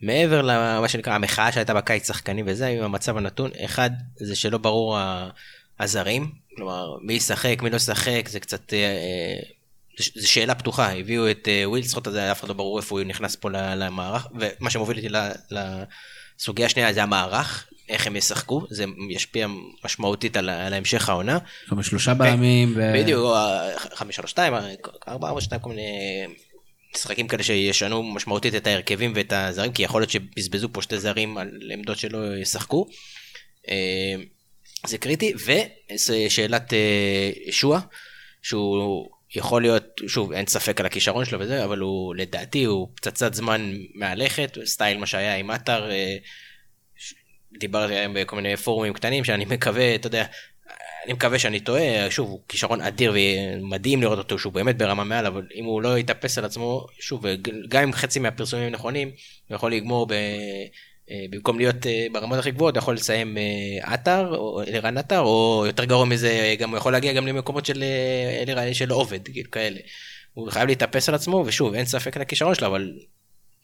מעבר 0.00 0.42
למה 0.42 0.88
שנקרא 0.88 1.14
המחאה 1.14 1.52
שהייתה 1.52 1.74
בקיץ 1.74 2.06
שחקנים 2.06 2.44
וזה, 2.48 2.66
עם 2.66 2.84
המצב 2.84 3.16
הנתון, 3.16 3.50
אחד 3.64 3.90
זה 4.16 4.36
שלא 4.36 4.58
ברור 4.58 4.98
הזרים, 5.80 6.30
כלומר 6.56 6.96
מי 7.02 7.12
ישחק, 7.12 7.62
מי 7.62 7.70
לא 7.70 7.76
ישחק, 7.76 8.28
זה 8.28 8.40
קצת, 8.40 8.72
אה, 8.72 8.78
אה, 8.78 9.38
זו 10.14 10.30
שאלה 10.30 10.54
פתוחה, 10.54 10.92
הביאו 10.92 11.30
את 11.30 11.48
אה, 11.48 11.68
ווילסקוט 11.68 12.06
הזה, 12.06 12.32
אף 12.32 12.40
אחד 12.40 12.48
לא 12.48 12.54
ברור 12.54 12.78
איפה 12.78 12.98
הוא 13.00 13.06
נכנס 13.06 13.36
פה 13.36 13.50
למערך, 13.50 14.26
ומה 14.34 14.70
שמוביל 14.70 14.98
אותי 14.98 15.08
לסוגיה 15.50 16.66
השנייה 16.66 16.92
זה 16.92 17.02
המערך, 17.02 17.66
איך 17.88 18.06
הם 18.06 18.16
ישחקו, 18.16 18.66
זה 18.70 18.84
ישפיע 19.10 19.46
משמעותית 19.84 20.36
על, 20.36 20.50
על 20.50 20.74
המשך 20.74 21.08
העונה. 21.08 21.38
זאת 21.62 21.70
אומרת 21.70 21.84
שלושה 21.84 22.14
בלמים. 22.14 22.72
ו- 22.76 22.92
בדיוק, 22.94 23.32
אה, 23.34 23.78
חמש 23.78 24.16
שלוש 24.16 24.30
שתיים, 24.30 24.52
ארבע 25.08 25.28
ארבע 25.28 25.40
שתיים, 25.40 25.60
כל 25.60 25.68
מיני 25.70 26.26
משחקים 26.96 27.28
כאלה 27.28 27.42
שישנו 27.42 28.02
משמעותית 28.02 28.54
את 28.54 28.66
ההרכבים 28.66 29.12
ואת 29.16 29.32
הזרים, 29.32 29.72
כי 29.72 29.82
יכול 29.82 30.00
להיות 30.00 30.10
שבזבזו 30.10 30.68
פה 30.72 30.82
שתי 30.82 30.98
זרים 30.98 31.38
על 31.38 31.50
עמדות 31.72 31.98
שלא 31.98 32.36
ישחקו. 32.36 32.86
אה, 33.68 34.14
זה 34.86 34.98
קריטי, 34.98 35.32
ושאלת 35.44 36.72
אה, 36.72 37.30
שועה, 37.50 37.80
שהוא 38.42 39.08
יכול 39.34 39.62
להיות, 39.62 39.84
שוב, 40.06 40.32
אין 40.32 40.46
ספק 40.46 40.80
על 40.80 40.86
הכישרון 40.86 41.24
שלו 41.24 41.40
וזה, 41.40 41.64
אבל 41.64 41.78
הוא 41.78 42.14
לדעתי 42.14 42.64
הוא 42.64 42.88
פצצת 42.94 43.34
זמן 43.34 43.72
מהלכת, 43.94 44.58
סטייל 44.64 44.98
מה 44.98 45.06
שהיה 45.06 45.36
עם 45.36 45.50
עטר. 45.50 45.90
אה, 45.90 46.16
דיברתי 47.60 47.94
היום 47.94 48.14
בכל 48.14 48.36
מיני 48.36 48.56
פורומים 48.56 48.92
קטנים 48.92 49.24
שאני 49.24 49.44
מקווה, 49.44 49.94
אתה 49.94 50.06
יודע, 50.06 50.24
אני 51.08 51.14
מקווה 51.14 51.38
שאני 51.38 51.60
טועה, 51.60 52.10
שוב, 52.10 52.28
הוא 52.28 52.40
כישרון 52.48 52.80
אדיר 52.80 53.14
ומדהים 53.14 54.02
לראות 54.02 54.18
אותו 54.18 54.38
שהוא 54.38 54.52
באמת 54.52 54.78
ברמה 54.78 55.04
מעל, 55.04 55.26
אבל 55.26 55.46
אם 55.54 55.64
הוא 55.64 55.82
לא 55.82 55.98
יתאפס 55.98 56.38
על 56.38 56.44
עצמו, 56.44 56.86
שוב, 57.00 57.24
גם 57.68 57.82
אם 57.82 57.92
חצי 57.92 58.18
מהפרסומים 58.18 58.68
נכונים, 58.68 59.10
הוא 59.48 59.54
יכול 59.54 59.72
לגמור 59.72 60.06
ב... 60.06 60.12
אה, 61.10 61.24
במקום 61.30 61.58
להיות 61.58 61.86
אה, 61.86 62.06
ברמות 62.12 62.38
הכי 62.38 62.50
גבוהות, 62.50 62.76
יכול 62.76 62.94
לסיים 62.94 63.38
אה, 63.38 63.92
עטר, 63.92 64.36
או 64.36 64.62
אלירן 64.62 64.98
עטר, 64.98 65.20
או 65.20 65.64
יותר 65.66 65.84
גרוע 65.84 66.04
מזה, 66.04 66.54
גם 66.58 66.70
הוא 66.70 66.78
יכול 66.78 66.92
להגיע 66.92 67.12
גם 67.12 67.26
למקומות 67.26 67.66
של 67.66 67.84
אה, 68.48 68.74
של 68.74 68.90
עובד, 68.90 69.28
כאילו 69.28 69.50
כאלה. 69.50 69.80
הוא 70.34 70.50
חייב 70.50 70.68
להתאפס 70.68 71.08
על 71.08 71.14
עצמו, 71.14 71.44
ושוב, 71.46 71.74
אין 71.74 71.84
ספק 71.84 72.16
על 72.16 72.22
הכישרון 72.22 72.54
שלו, 72.54 72.66
אבל 72.66 72.92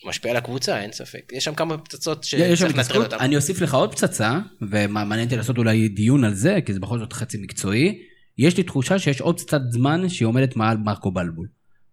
משפיע 0.05 0.30
על 0.30 0.36
הקבוצה, 0.36 0.80
אין 0.80 0.92
ספק. 0.92 1.32
יש 1.32 1.44
שם 1.44 1.55
כמה 1.55 1.78
פצצות 1.78 2.24
שצריך 2.24 2.62
לנטרל 2.62 3.02
אותן. 3.02 3.16
אני 3.20 3.36
אוסיף 3.36 3.61
לך 3.61 3.74
עוד 3.74 3.92
פצצה, 3.92 4.38
ומעניין 4.70 5.24
אותי 5.24 5.36
לעשות 5.36 5.59
אולי 5.59 5.88
דיון 5.88 6.24
על 6.24 6.34
זה, 6.34 6.59
כי 6.66 6.72
זה 6.74 6.80
בכל 6.80 6.98
זאת 6.98 7.12
חצי 7.12 7.38
מקצועי. 7.42 7.98
יש 8.38 8.57
לי 8.57 8.62
תחושה 8.62 8.98
שיש 8.98 9.20
עוד 9.20 9.40
קצת 9.40 9.61
זמן 9.70 10.09
שהיא 10.09 10.26
עומדת 10.26 10.57
מעל 10.57 10.76
מרקו 10.76 11.11
בלבול. 11.11 11.46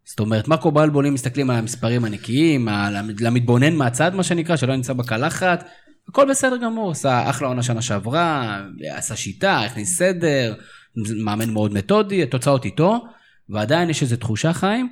זאת 0.05 0.19
אומרת, 0.19 0.47
מרקו 0.47 0.71
בלבול, 0.71 1.07
אם 1.07 1.13
מסתכלים 1.13 1.49
על 1.49 1.55
המספרים 1.55 2.05
הנקיים, 2.05 2.67
על 2.67 2.95
המ- 2.95 3.09
למתבונן 3.19 3.73
מהצד, 3.73 4.15
מה 4.15 4.23
שנקרא, 4.23 4.55
שלא 4.55 4.75
נמצא 4.75 4.93
בקלחת, 4.93 5.65
הכל 6.09 6.29
בסדר 6.29 6.57
גמור, 6.57 6.91
עשה 6.91 7.29
אחלה 7.29 7.47
עונה 7.47 7.63
שנה 7.63 7.81
שעברה, 7.81 8.59
עשה 8.89 9.15
שיטה, 9.15 9.59
הכניס 9.61 9.97
סדר, 9.97 10.53
מאמן 11.23 11.49
מאוד 11.49 11.73
מתודי, 11.73 12.23
התוצאות 12.23 12.65
איתו, 12.65 13.05
ועדיין 13.49 13.89
יש 13.89 14.01
איזו 14.01 14.15
תחושה, 14.15 14.53
חיים, 14.53 14.89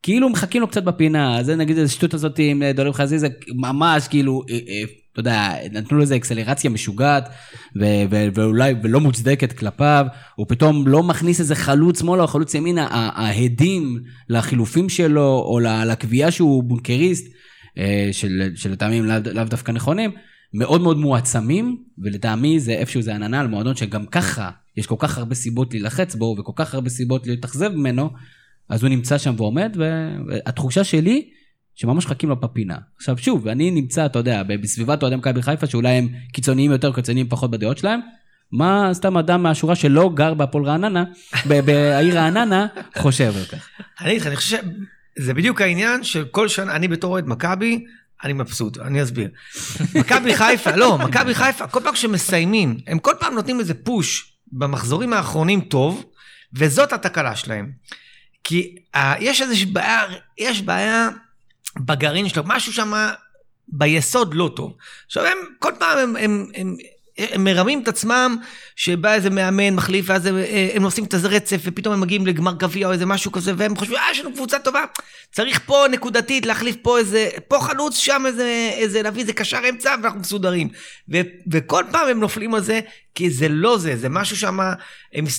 שכאילו 0.00 0.28
מחכים 0.30 0.60
לו 0.60 0.68
קצת 0.68 0.82
בפינה, 0.84 1.42
זה 1.42 1.56
נגיד 1.56 1.78
איזה 1.78 1.92
שטות 1.92 2.14
הזאת 2.14 2.38
עם 2.38 2.62
דולב 2.74 2.92
חזיזה, 2.92 3.28
ממש 3.54 4.08
כאילו, 4.08 4.42
אה, 4.50 4.58
אה, 4.68 4.82
אתה 5.12 5.20
יודע, 5.20 5.52
נתנו 5.72 5.96
לו 5.96 6.02
איזה 6.02 6.16
אקסלרציה 6.16 6.70
משוגעת, 6.70 7.28
ואולי 8.34 8.74
ולא 8.82 9.00
מוצדקת 9.00 9.52
כלפיו, 9.52 10.06
הוא 10.36 10.46
פתאום 10.48 10.88
לא 10.88 11.02
מכניס 11.02 11.40
איזה 11.40 11.54
חלוץ 11.54 12.00
שמאלה 12.00 12.22
או 12.22 12.26
חלוץ 12.26 12.54
ימינה, 12.54 12.88
ההדים 12.90 13.98
לחילופים 14.28 14.88
שלו, 14.88 15.44
או 15.46 15.60
לקביעה 15.60 16.30
שהוא 16.30 16.62
בונקריסט, 16.64 17.26
אה, 17.78 18.08
של- 18.12 18.52
שלטעמים 18.54 19.04
לאו 19.04 19.44
דווקא 19.44 19.72
נכונים, 19.72 20.10
מאוד 20.54 20.80
מאוד 20.80 20.98
מועצמים, 20.98 21.76
ולטעמי 22.04 22.60
זה 22.60 22.72
איפשהו 22.72 23.02
זה 23.02 23.14
עננה 23.14 23.40
על 23.40 23.46
מועדון 23.46 23.76
שגם 23.76 24.06
ככה, 24.06 24.50
יש 24.76 24.86
כל 24.86 24.96
כך 24.98 25.18
הרבה 25.18 25.34
סיבות 25.34 25.74
להילחץ 25.74 26.14
בו, 26.14 26.36
וכל 26.38 26.52
כך 26.56 26.74
הרבה 26.74 26.90
סיבות 26.90 27.26
להתאכזב 27.26 27.68
ממנו, 27.68 28.10
אז 28.68 28.82
הוא 28.82 28.88
נמצא 28.88 29.18
שם 29.18 29.34
ועומד, 29.36 29.76
והתחושה 30.26 30.84
שלי, 30.84 31.28
שממש 31.74 32.06
מחכים 32.06 32.28
לו 32.28 32.36
בפינה. 32.36 32.76
עכשיו 32.96 33.18
שוב, 33.18 33.48
אני 33.48 33.70
נמצא, 33.70 34.06
אתה 34.06 34.18
יודע, 34.18 34.42
בסביבת 34.42 35.02
אוהדי 35.02 35.16
מכבי 35.16 35.42
חיפה, 35.42 35.66
שאולי 35.66 35.88
הם 35.88 36.08
קיצוניים 36.32 36.70
יותר, 36.70 36.92
קיצוניים 36.92 37.28
פחות 37.28 37.50
בדעות 37.50 37.78
שלהם. 37.78 38.00
מה 38.52 38.90
סתם 38.92 39.16
אדם 39.16 39.42
מהשורה 39.42 39.74
שלא 39.74 40.10
גר 40.14 40.34
בהפועל 40.34 40.64
רעננה, 40.64 41.04
בעיר 41.46 42.18
רעננה, 42.18 42.66
חושב 42.98 43.32
על 43.36 43.44
כך. 43.44 43.68
אני 44.00 44.10
אגיד 44.10 44.20
לך, 44.20 44.26
אני 44.26 44.36
חושב 44.36 44.56
שזה 45.18 45.34
בדיוק 45.34 45.60
העניין 45.60 46.04
של 46.04 46.24
כל 46.24 46.48
שנה, 46.48 46.76
אני 46.76 46.88
בתור 46.88 47.12
אוהד 47.12 47.26
מכבי, 47.26 47.84
אני 48.24 48.32
מבסוט, 48.32 48.78
אני 48.78 49.02
אסביר. 49.02 49.28
מכבי 49.94 50.34
חיפה, 50.34 50.76
לא, 50.76 50.98
מכבי 50.98 51.34
חיפה, 51.34 51.66
כל 51.66 51.80
פעם 51.80 51.96
שמסיימים, 51.96 52.78
הם 52.86 52.98
כל 52.98 53.12
פעם 53.20 53.34
נותנים 53.34 53.60
איזה 53.60 53.74
פוש 53.74 54.32
במחזורים 54.52 55.12
האחרונים 55.12 55.60
טוב, 55.60 56.04
וזאת 56.54 56.92
התקלה 56.92 57.36
שלהם. 57.36 57.70
כי 58.48 58.76
uh, 58.96 58.98
יש 59.20 59.42
איזושהי 59.42 59.66
בעיה, 59.66 60.02
יש 60.38 60.62
בעיה 60.62 61.08
בגרעין 61.76 62.28
שלו, 62.28 62.42
משהו 62.46 62.72
שם 62.72 62.92
ביסוד 63.68 64.34
לא 64.34 64.50
טוב. 64.56 64.76
עכשיו 65.06 65.24
הם, 65.24 65.38
כל 65.58 65.72
פעם 65.78 65.98
הם, 65.98 66.16
הם, 66.16 66.46
הם, 66.54 66.76
הם 67.18 67.44
מרמים 67.44 67.82
את 67.82 67.88
עצמם 67.88 68.36
שבא 68.76 69.14
איזה 69.14 69.30
מאמן 69.30 69.74
מחליף 69.74 70.04
ואז 70.08 70.26
הם, 70.26 70.36
הם 70.74 70.82
עושים 70.82 71.04
את 71.04 71.14
הרצף 71.14 71.60
ופתאום 71.64 71.94
הם 71.94 72.00
מגיעים 72.00 72.26
לגמר 72.26 72.52
גביע 72.52 72.86
או 72.86 72.92
איזה 72.92 73.06
משהו 73.06 73.32
כזה 73.32 73.52
והם 73.56 73.76
חושבים 73.76 73.98
אה 73.98 74.10
יש 74.10 74.20
לנו 74.20 74.32
קבוצה 74.32 74.58
טובה 74.58 74.84
צריך 75.32 75.60
פה 75.66 75.84
נקודתית 75.90 76.46
להחליף 76.46 76.76
פה 76.82 76.98
איזה 76.98 77.28
פה 77.48 77.58
חלוץ 77.60 77.96
שם 77.96 78.22
איזה 78.26 78.70
איזה 78.72 79.02
להביא 79.02 79.22
איזה 79.22 79.32
קשר 79.32 79.60
אמצע 79.68 79.94
ואנחנו 80.02 80.20
מסודרים 80.20 80.68
ו, 81.12 81.16
וכל 81.52 81.84
פעם 81.90 82.08
הם 82.08 82.20
נופלים 82.20 82.54
על 82.54 82.62
זה 82.62 82.80
כי 83.14 83.30
זה 83.30 83.48
לא 83.48 83.78
זה 83.78 83.96
זה 83.96 84.08
משהו 84.08 84.36
שם 84.36 84.58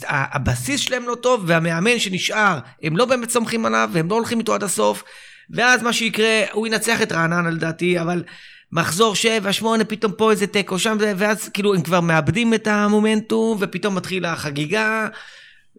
הבסיס 0.09 0.82
שלהם 0.82 1.03
לא 1.07 1.15
טוב 1.15 1.43
והמאמן 1.47 1.99
שנשאר 1.99 2.59
הם 2.84 2.97
לא 2.97 3.05
באמת 3.05 3.30
סומכים 3.30 3.65
עליו 3.65 3.89
והם 3.93 4.09
לא 4.09 4.15
הולכים 4.15 4.39
איתו 4.39 4.53
עד 4.53 4.63
הסוף 4.63 5.03
ואז 5.49 5.84
מה 5.84 5.93
שיקרה 5.93 6.43
הוא 6.51 6.67
ינצח 6.67 7.01
את 7.01 7.11
רעננה 7.11 7.49
לדעתי 7.49 8.01
אבל. 8.01 8.23
מחזור 8.72 9.15
7, 9.15 9.53
8, 9.53 9.86
פתאום 9.86 10.11
פה 10.11 10.32
איזה 10.32 10.47
תיקו 10.47 10.80
שם, 10.80 10.97
ואז 11.18 11.49
כאילו 11.49 11.76
הם 11.76 11.82
כבר 11.82 12.01
מאבדים 12.01 12.53
את 12.53 12.68
המומנטום, 12.68 13.57
ופתאום 13.61 13.95
מתחילה 13.95 14.34
החגיגה, 14.34 15.07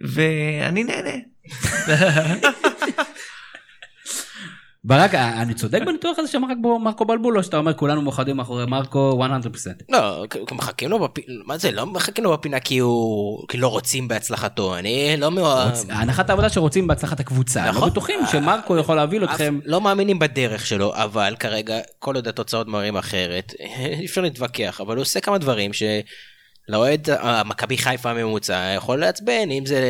ואני 0.00 0.84
נהנה. 0.84 1.16
ברק, 4.88 5.14
אני 5.14 5.54
צודק 5.54 5.82
בניתוח 5.86 6.18
הזה 6.18 6.38
בו 6.60 6.78
מרקו 6.78 7.04
בלבול, 7.04 7.38
או 7.38 7.42
שאתה 7.42 7.56
אומר 7.56 7.74
כולנו 7.74 8.02
מאוחדים 8.02 8.36
מאחורי 8.36 8.66
מרקו 8.66 9.24
100%? 9.42 9.68
לא, 9.88 10.24
כי 10.30 10.54
מחכים 10.54 10.90
לו 10.90 10.98
בפינה, 10.98 11.34
מה 11.44 11.58
זה, 11.58 11.70
לא 11.70 11.86
מחכים 11.86 12.24
לו 12.24 12.32
בפינה 12.32 12.60
כי 12.60 12.78
הוא, 12.78 13.48
כי 13.48 13.58
לא 13.58 13.68
רוצים 13.68 14.08
בהצלחתו, 14.08 14.76
אני 14.76 15.16
לא 15.18 15.30
מאוהב. 15.30 15.72
הנחת 15.88 16.30
העבודה 16.30 16.48
שרוצים 16.48 16.86
בהצלחת 16.86 17.20
הקבוצה, 17.20 17.66
לא 17.66 17.70
נכון. 17.70 17.90
בטוחים 17.90 18.18
שמרקו 18.32 18.76
יכול 18.76 18.96
להוביל 18.96 19.24
אתכם. 19.24 19.58
לא 19.64 19.80
מאמינים 19.80 20.18
בדרך 20.18 20.66
שלו, 20.66 20.94
אבל 20.94 21.36
כרגע, 21.40 21.78
כל 21.98 22.14
עוד 22.14 22.28
התוצאות 22.28 22.68
מראים 22.68 22.96
אחרת, 22.96 23.54
אי 24.00 24.06
אפשר 24.06 24.20
להתווכח, 24.20 24.80
אבל 24.80 24.96
הוא 24.96 25.02
עושה 25.02 25.20
כמה 25.20 25.38
דברים 25.38 25.70
שלאוהד 25.72 27.10
המכבי 27.10 27.78
חיפה 27.78 28.10
הממוצע 28.10 28.72
יכול 28.76 29.00
לעצבן, 29.00 29.50
אם 29.50 29.66
זה 29.66 29.80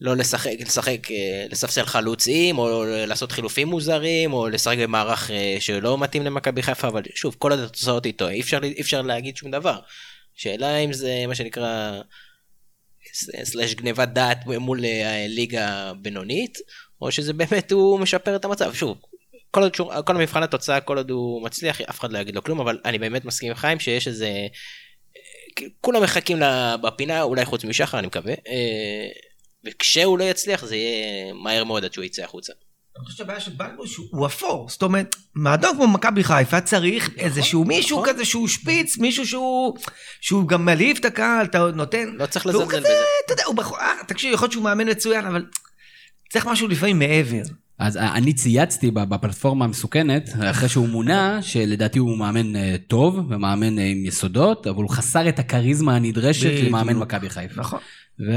לא 0.00 0.16
לשחק, 0.16 0.50
לשחק, 0.60 1.10
אה, 1.10 1.46
לספסל 1.50 1.84
חלוצים, 1.84 2.58
או 2.58 2.84
לעשות 2.84 3.32
חילופים 3.32 3.68
מוזרים, 3.68 4.32
או 4.32 4.48
לשחק 4.48 4.78
במערך 4.78 5.30
אה, 5.30 5.56
שלא 5.60 5.98
מתאים 5.98 6.22
למכבי 6.24 6.62
חיפה, 6.62 6.88
אבל 6.88 7.02
שוב, 7.14 7.36
כל 7.38 7.52
התוצאות 7.52 8.06
איתו, 8.06 8.28
אי 8.28 8.40
אפשר, 8.40 8.58
אי 8.62 8.80
אפשר 8.80 9.02
להגיד 9.02 9.36
שום 9.36 9.50
דבר. 9.50 9.78
שאלה 10.34 10.76
אם 10.76 10.92
זה 10.92 11.24
מה 11.28 11.34
שנקרא 11.34 12.00
סלאש 13.44 13.74
גניבת 13.74 14.08
דעת 14.08 14.46
מול 14.46 14.84
אה, 14.84 15.26
ליגה 15.28 15.92
בינונית, 16.02 16.58
או 17.00 17.12
שזה 17.12 17.32
באמת 17.32 17.72
הוא 17.72 18.00
משפר 18.00 18.36
את 18.36 18.44
המצב. 18.44 18.74
שוב, 18.74 18.98
כל 19.50 19.62
עוד 19.62 19.76
כל 20.06 20.16
המבחן 20.16 20.42
התוצאה, 20.42 20.80
כל 20.80 20.96
עוד 20.96 21.10
הוא 21.10 21.42
מצליח, 21.42 21.80
אף 21.80 22.00
אחד 22.00 22.12
לא 22.12 22.18
יגיד 22.18 22.34
לו 22.34 22.44
כלום, 22.44 22.60
אבל 22.60 22.78
אני 22.84 22.98
באמת 22.98 23.24
מסכים 23.24 23.50
עם 23.50 23.54
חיים 23.54 23.80
שיש 23.80 24.08
איזה... 24.08 24.30
כולם 25.80 26.02
מחכים 26.02 26.38
בפינה, 26.82 27.22
אולי 27.22 27.44
חוץ 27.44 27.64
משחר, 27.64 27.98
אני 27.98 28.06
מקווה. 28.06 28.34
וכשהוא 29.66 30.18
לא 30.18 30.24
יצליח, 30.24 30.64
זה 30.64 30.76
יהיה 30.76 31.32
מהר 31.32 31.64
מאוד 31.64 31.84
עד 31.84 31.92
שהוא 31.92 32.04
יצא 32.04 32.24
החוצה. 32.24 32.52
אני 32.98 33.04
חושב 33.04 33.18
שהבעיה 33.18 33.40
של 33.40 33.50
בלבול 33.56 33.86
שהוא 33.86 34.26
אפור, 34.26 34.66
זאת 34.68 34.82
אומרת, 34.82 35.16
מועדון 35.36 35.76
כמו 35.76 35.88
מכבי 35.88 36.24
חיפה 36.24 36.60
צריך 36.60 37.10
איזשהו 37.16 37.64
מישהו 37.64 38.02
כזה 38.06 38.24
שהוא 38.24 38.48
שפיץ, 38.48 38.98
מישהו 38.98 39.26
שהוא 39.26 39.76
שהוא 40.20 40.48
גם 40.48 40.64
מלהיב 40.64 40.96
את 41.00 41.04
הקהל, 41.04 41.46
אתה 41.46 41.70
נותן... 41.74 42.08
לא 42.18 42.26
צריך 42.26 42.46
לזלזל 42.46 42.64
בזה. 42.64 42.88
אתה 43.24 43.32
יודע, 43.32 43.42
הוא 43.46 43.54
בח... 43.54 43.72
אה, 43.72 43.92
תקשיב, 44.06 44.32
יכול 44.32 44.44
להיות 44.44 44.52
שהוא 44.52 44.64
מאמן 44.64 44.90
מצוין, 44.90 45.26
אבל 45.26 45.46
צריך 46.32 46.46
משהו 46.46 46.68
לפעמים 46.68 46.98
מעבר. 46.98 47.42
אז 47.78 47.96
אני 47.96 48.32
צייצתי 48.32 48.90
ב- 48.90 49.04
בפלטפורמה 49.04 49.64
המסוכנת, 49.64 50.30
אחרי 50.50 50.68
שהוא 50.68 50.88
מונה, 50.88 51.42
שלדעתי 51.42 51.98
הוא 51.98 52.18
מאמן 52.18 52.56
אה, 52.56 52.76
טוב 52.86 53.18
ומאמן 53.28 53.78
אה, 53.78 53.84
עם 53.84 54.06
יסודות, 54.06 54.66
אבל 54.66 54.82
הוא 54.82 54.90
חסר 54.90 55.28
את 55.28 55.38
הכריזמה 55.38 55.96
הנדרשת. 55.96 56.50
למאמן 56.66 56.96
מכבי 56.96 57.30
חיפה. 57.30 57.60
נכון. 57.60 57.80
ו... 58.20 58.32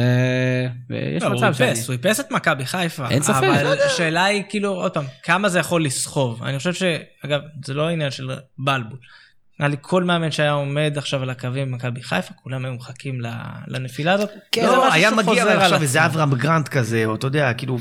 ויש 0.89 1.23
לא, 1.23 1.29
מצב 1.29 1.53
שאני... 1.53 1.69
איפס, 1.69 1.87
הוא 1.87 1.93
איפס 1.93 2.19
את 2.19 2.31
מכבי 2.31 2.65
חיפה. 2.65 3.09
אין 3.09 3.23
ספק. 3.23 3.43
אבל 3.43 3.77
השאלה 3.85 4.25
היא 4.25 4.43
כאילו, 4.49 4.69
עוד 4.69 4.93
פעם, 4.93 5.05
כמה 5.23 5.49
זה 5.49 5.59
יכול 5.59 5.85
לסחוב? 5.85 6.43
אני 6.43 6.57
חושב 6.57 6.73
ש... 6.73 6.83
אגב, 7.25 7.39
זה 7.65 7.73
לא 7.73 7.89
עניין 7.89 8.11
של 8.11 8.29
בלבול. 8.57 8.99
נראה 9.59 9.69
לי 9.69 9.77
כל 9.81 10.03
מאמן 10.03 10.31
שהיה 10.31 10.51
עומד 10.51 10.93
עכשיו 10.97 11.23
על 11.23 11.29
הקווים 11.29 11.71
במכבי 11.71 12.03
חיפה, 12.03 12.33
כולם 12.33 12.65
היו 12.65 12.73
מחכים 12.73 13.21
לנפילה 13.67 14.13
הזאת. 14.13 14.29
כן, 14.51 14.61
זה 14.61 14.67
לא, 14.67 14.77
משהו 14.77 14.93
היה 14.93 15.09
שחוזר 15.09 15.31
מגיע 15.31 15.43
על 15.43 15.61
עכשיו. 15.61 15.81
איזה 15.81 16.05
אברהם 16.05 16.35
גרנט 16.35 16.67
כזה, 16.67 17.05
או 17.05 17.15
אתה 17.15 17.27
יודע, 17.27 17.53
כאילו, 17.53 17.77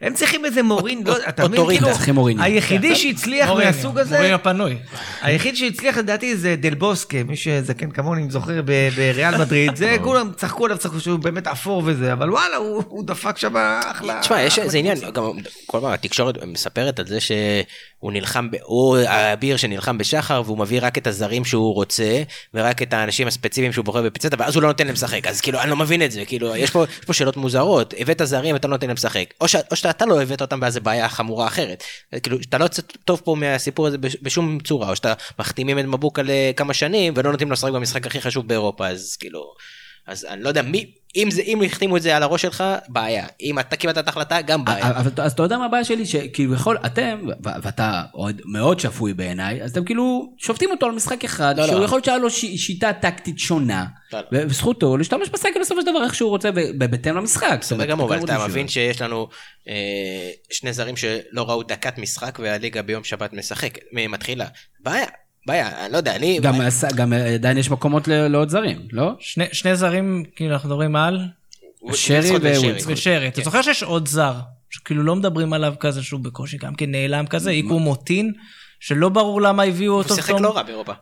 הם 0.00 0.14
צריכים 0.14 0.44
איזה 0.44 0.62
מורין, 0.62 1.02
לא, 1.06 1.16
אתה 1.28 1.48
מבין. 1.48 1.66
כאילו, 1.66 1.92
צריכים 1.92 2.14
מוריניו. 2.14 2.44
היחידי 2.44 2.96
שהצליח 2.96 3.48
מוריניו, 3.48 3.72
מהסוג 3.72 3.98
הזה, 3.98 4.16
מוריניו 4.16 4.38
פנוי. 4.42 4.76
היחיד 5.22 5.56
שהצליח 5.56 5.96
לדעתי 5.96 6.36
זה 6.36 6.56
דל 6.56 6.74
בוסקה, 6.74 7.22
מי 7.24 7.36
שזקן 7.36 7.90
כמוני, 7.90 8.22
אם 8.22 8.30
זוכר, 8.30 8.62
בריאל 8.96 9.36
מדריד, 9.38 9.76
זה 9.76 9.96
כולם 10.02 10.30
צחקו 10.36 10.64
עליו, 10.64 10.78
צחקו 10.78 11.00
שהוא 11.00 11.18
באמת 11.18 11.46
אפור 11.46 11.82
וזה, 11.84 12.12
אבל 12.12 12.30
וואלה, 12.30 12.56
הוא 12.56 13.04
דפק 13.06 13.38
שם 13.38 13.54
אחלה. 13.90 14.20
תשמע, 14.20 14.42
יש 14.42 14.58
איזה 14.58 14.78
עניין. 14.78 14.98
גם 15.12 15.30
כל 15.66 15.80
פעם 15.80 15.92
התקשורת 15.92 16.44
מספרת 16.44 16.98
על 16.98 17.06
זה 17.06 17.20
שהוא 17.20 18.12
נלחם, 18.12 18.48
הוא 18.62 18.96
האביר 18.96 19.56
שנלחם 19.56 19.98
בשחר 19.98 20.42
והוא 20.44 20.58
מביא 20.58 20.78
רק 20.82 20.98
את 20.98 21.06
הזרים 21.06 21.44
שהוא 21.44 21.74
רוצה, 21.74 22.22
ורק 22.54 22.82
את 22.82 22.92
האנשים 22.92 23.26
הספציפיים 23.26 23.72
שהוא 23.72 23.84
בוחר 23.84 24.02
בפיצטה, 24.02 24.36
ואז 24.38 24.54
הוא 24.54 24.62
לא 24.62 24.68
נותן 24.68 24.84
להם 24.86 24.94
לשחק, 24.94 25.26
אז 25.26 25.40
כאילו, 25.40 25.60
אני 25.60 25.70
לא 25.70 25.76
מבין 25.76 26.02
את 26.02 26.12
זה, 26.12 26.24
כאילו, 26.24 26.56
יש 26.56 26.70
פה, 26.70 26.84
יש 27.00 27.04
פה 27.04 27.12
שאלות 27.12 27.36
מוזרות, 27.36 27.94
הבאת 27.98 28.20
זרים, 28.24 28.56
אתה 28.56 28.68
לא 28.68 28.74
נותן 28.74 28.86
להם 28.86 28.96
לשחק, 28.96 29.24
או, 29.40 29.48
ש, 29.48 29.56
או 29.70 29.76
שאתה 29.92 30.06
לא 30.06 30.22
הבאת 30.22 30.40
אותם 30.40 30.58
ואז 30.62 30.72
זה 30.72 30.80
בעיה 30.80 31.08
חמורה 31.08 31.46
אחרת, 31.46 31.84
כאילו, 32.22 32.38
אתה 32.48 32.58
לא 32.58 32.64
יוצא 32.64 32.82
טוב 33.04 33.20
פה 33.24 33.34
מהסיפור 33.34 33.86
הזה 33.86 33.98
בש- 33.98 34.16
בשום 34.22 34.58
צורה, 34.60 34.90
או 34.90 34.96
שאתה 34.96 35.14
מחתימים 35.38 35.78
את 35.78 35.84
מבוקה 35.84 36.22
לכמה 36.24 36.74
שנים, 36.74 37.12
ולא 37.16 37.30
נותנים 37.30 37.48
לו 37.48 37.52
לשחק 37.52 37.72
במשחק 37.72 38.06
הכי 38.06 38.20
חשוב 38.20 38.48
באירופה, 38.48 38.88
אז 38.88 39.16
כאילו... 39.20 39.40
אז 40.06 40.24
אני 40.24 40.42
לא 40.42 40.48
יודע 40.48 40.62
מי, 40.62 40.94
אם 41.16 41.30
זה, 41.30 41.42
אם 41.42 41.62
החתימו 41.62 41.96
את 41.96 42.02
זה 42.02 42.16
על 42.16 42.22
הראש 42.22 42.42
שלך, 42.42 42.64
בעיה. 42.88 43.26
אם 43.42 43.58
אתה 43.58 43.76
קיבלת 43.76 43.98
את 43.98 44.06
ההחלטה, 44.06 44.40
גם 44.40 44.64
בעיה. 44.64 44.90
אבל 44.90 45.10
אז 45.16 45.32
אתה 45.32 45.42
יודע 45.42 45.58
מה 45.58 45.64
הבעיה 45.64 45.84
שלי? 45.84 46.06
שכביכול 46.06 46.76
אתם, 46.86 47.18
ו- 47.44 47.48
ואתה 47.62 48.02
עוד 48.12 48.40
מאוד 48.44 48.80
שפוי 48.80 49.14
בעיניי, 49.14 49.62
אז 49.62 49.70
אתם 49.70 49.84
כאילו 49.84 50.34
שופטים 50.38 50.70
אותו 50.70 50.86
על 50.86 50.92
משחק 50.92 51.24
אחד, 51.24 51.58
לא, 51.58 51.66
שהוא 51.66 51.80
לא. 51.80 51.84
יכול 51.84 51.96
להיות 51.96 52.04
שהיה 52.04 52.18
לו 52.18 52.30
שיטה 52.30 52.92
טקטית 52.92 53.38
שונה, 53.38 53.84
לא, 54.12 54.20
לא. 54.32 54.40
וזכותו 54.48 54.96
להשתמש 54.96 55.28
בסגל 55.28 55.60
בסופו 55.60 55.80
של 55.80 55.86
דבר 55.86 56.04
איך 56.04 56.14
שהוא 56.14 56.30
רוצה, 56.30 56.50
ב- 56.52 56.84
בהתאם 56.84 57.16
למשחק. 57.16 57.58
בסדר 57.60 57.84
גמור, 57.84 58.14
אבל 58.14 58.24
אתה 58.24 58.46
מבין 58.48 58.68
שיש 58.68 59.02
לנו 59.02 59.28
אה, 59.68 60.30
שני 60.50 60.72
זרים 60.72 60.96
שלא 60.96 61.42
ראו 61.48 61.62
דקת 61.62 61.98
משחק 61.98 62.38
והליגה 62.42 62.82
ביום 62.82 63.04
שבת 63.04 63.32
משחק, 63.32 63.78
מתחילה. 63.92 64.46
בעיה, 64.80 65.06
בעיה, 65.46 65.84
אני 65.84 65.92
לא 65.92 65.96
יודע, 65.96 66.16
אני... 66.16 66.38
גם 66.42 66.60
הס- 66.60 66.84
גם 66.94 67.12
עדיין 67.12 67.58
יש 67.58 67.70
מקומות 67.70 68.08
לעוד 68.08 68.48
זרים, 68.48 68.78
לא? 68.92 69.12
שני, 69.20 69.44
שני 69.52 69.76
זרים, 69.76 70.24
כאילו 70.36 70.52
אנחנו 70.52 70.68
מדברים 70.68 70.96
על, 70.96 71.20
שרי 71.92 72.30
ווילסקוט. 72.36 72.84
ושרי. 72.86 73.28
אתה 73.28 73.40
זוכר 73.42 73.62
שיש 73.62 73.82
עוד 73.82 74.08
זר, 74.08 74.34
שכאילו 74.70 75.02
לא 75.02 75.16
מדברים 75.16 75.52
עליו 75.52 75.74
כזה 75.80 76.02
שהוא 76.02 76.20
בקושי 76.20 76.56
גם 76.58 76.74
כן 76.74 76.90
נעלם 76.90 77.26
כזה, 77.26 77.50
איקו 77.50 77.78
מוטין, 77.78 78.32
שלא 78.80 79.08
ברור 79.08 79.42
למה 79.42 79.62
הביאו 79.62 79.94
אותו 79.94 80.08
הוא 80.08 80.16
שיחק. 80.16 80.34
לא 80.40 80.56
רע 80.56 80.62
באירופה. 80.62 80.92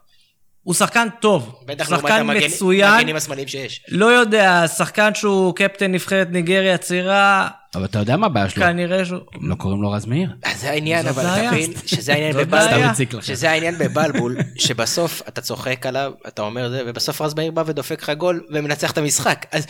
הוא 0.62 0.74
שחקן 0.74 1.08
טוב, 1.20 1.54
בטח 1.66 1.84
שחקן 1.88 1.96
לעומת 2.16 2.36
המגן- 2.36 2.46
מצוין, 2.46 2.88
המגנים 2.92 3.16
השמאליים 3.16 3.48
שיש. 3.48 3.84
לא 3.88 4.06
יודע, 4.06 4.64
שחקן 4.68 5.14
שהוא 5.14 5.54
קפטן 5.54 5.92
נבחרת 5.92 6.28
ניגריה 6.30 6.78
צעירה, 6.78 7.48
אבל 7.74 7.84
אתה 7.84 7.98
יודע 7.98 8.16
מה 8.16 8.26
הבעיה 8.26 8.48
שלו? 8.48 8.62
כנראה 8.62 9.04
שהוא... 9.04 9.20
לא 9.40 9.54
קוראים 9.54 9.82
לו 9.82 9.90
רז 9.90 10.06
מאיר. 10.06 10.30
אז 10.42 10.60
זה 10.60 10.70
העניין, 10.70 11.06
אבל. 11.06 11.46
מבין 11.46 11.72
שזה 11.86 12.12
העניין 12.12 12.36
בבלבול. 12.36 13.22
שזה 13.22 13.50
העניין 13.50 13.78
בבלבול, 13.78 14.36
שבסוף 14.56 15.22
אתה 15.28 15.40
צוחק 15.40 15.86
עליו, 15.86 16.12
אתה 16.28 16.42
אומר 16.42 16.70
זה, 16.70 16.82
ובסוף 16.86 17.20
רז 17.20 17.34
מאיר 17.34 17.50
בא 17.50 17.62
ודופק 17.66 18.02
לך 18.02 18.10
גול 18.10 18.46
ומנצח 18.50 18.90
את 18.90 18.98
המשחק. 18.98 19.46
אז 19.52 19.66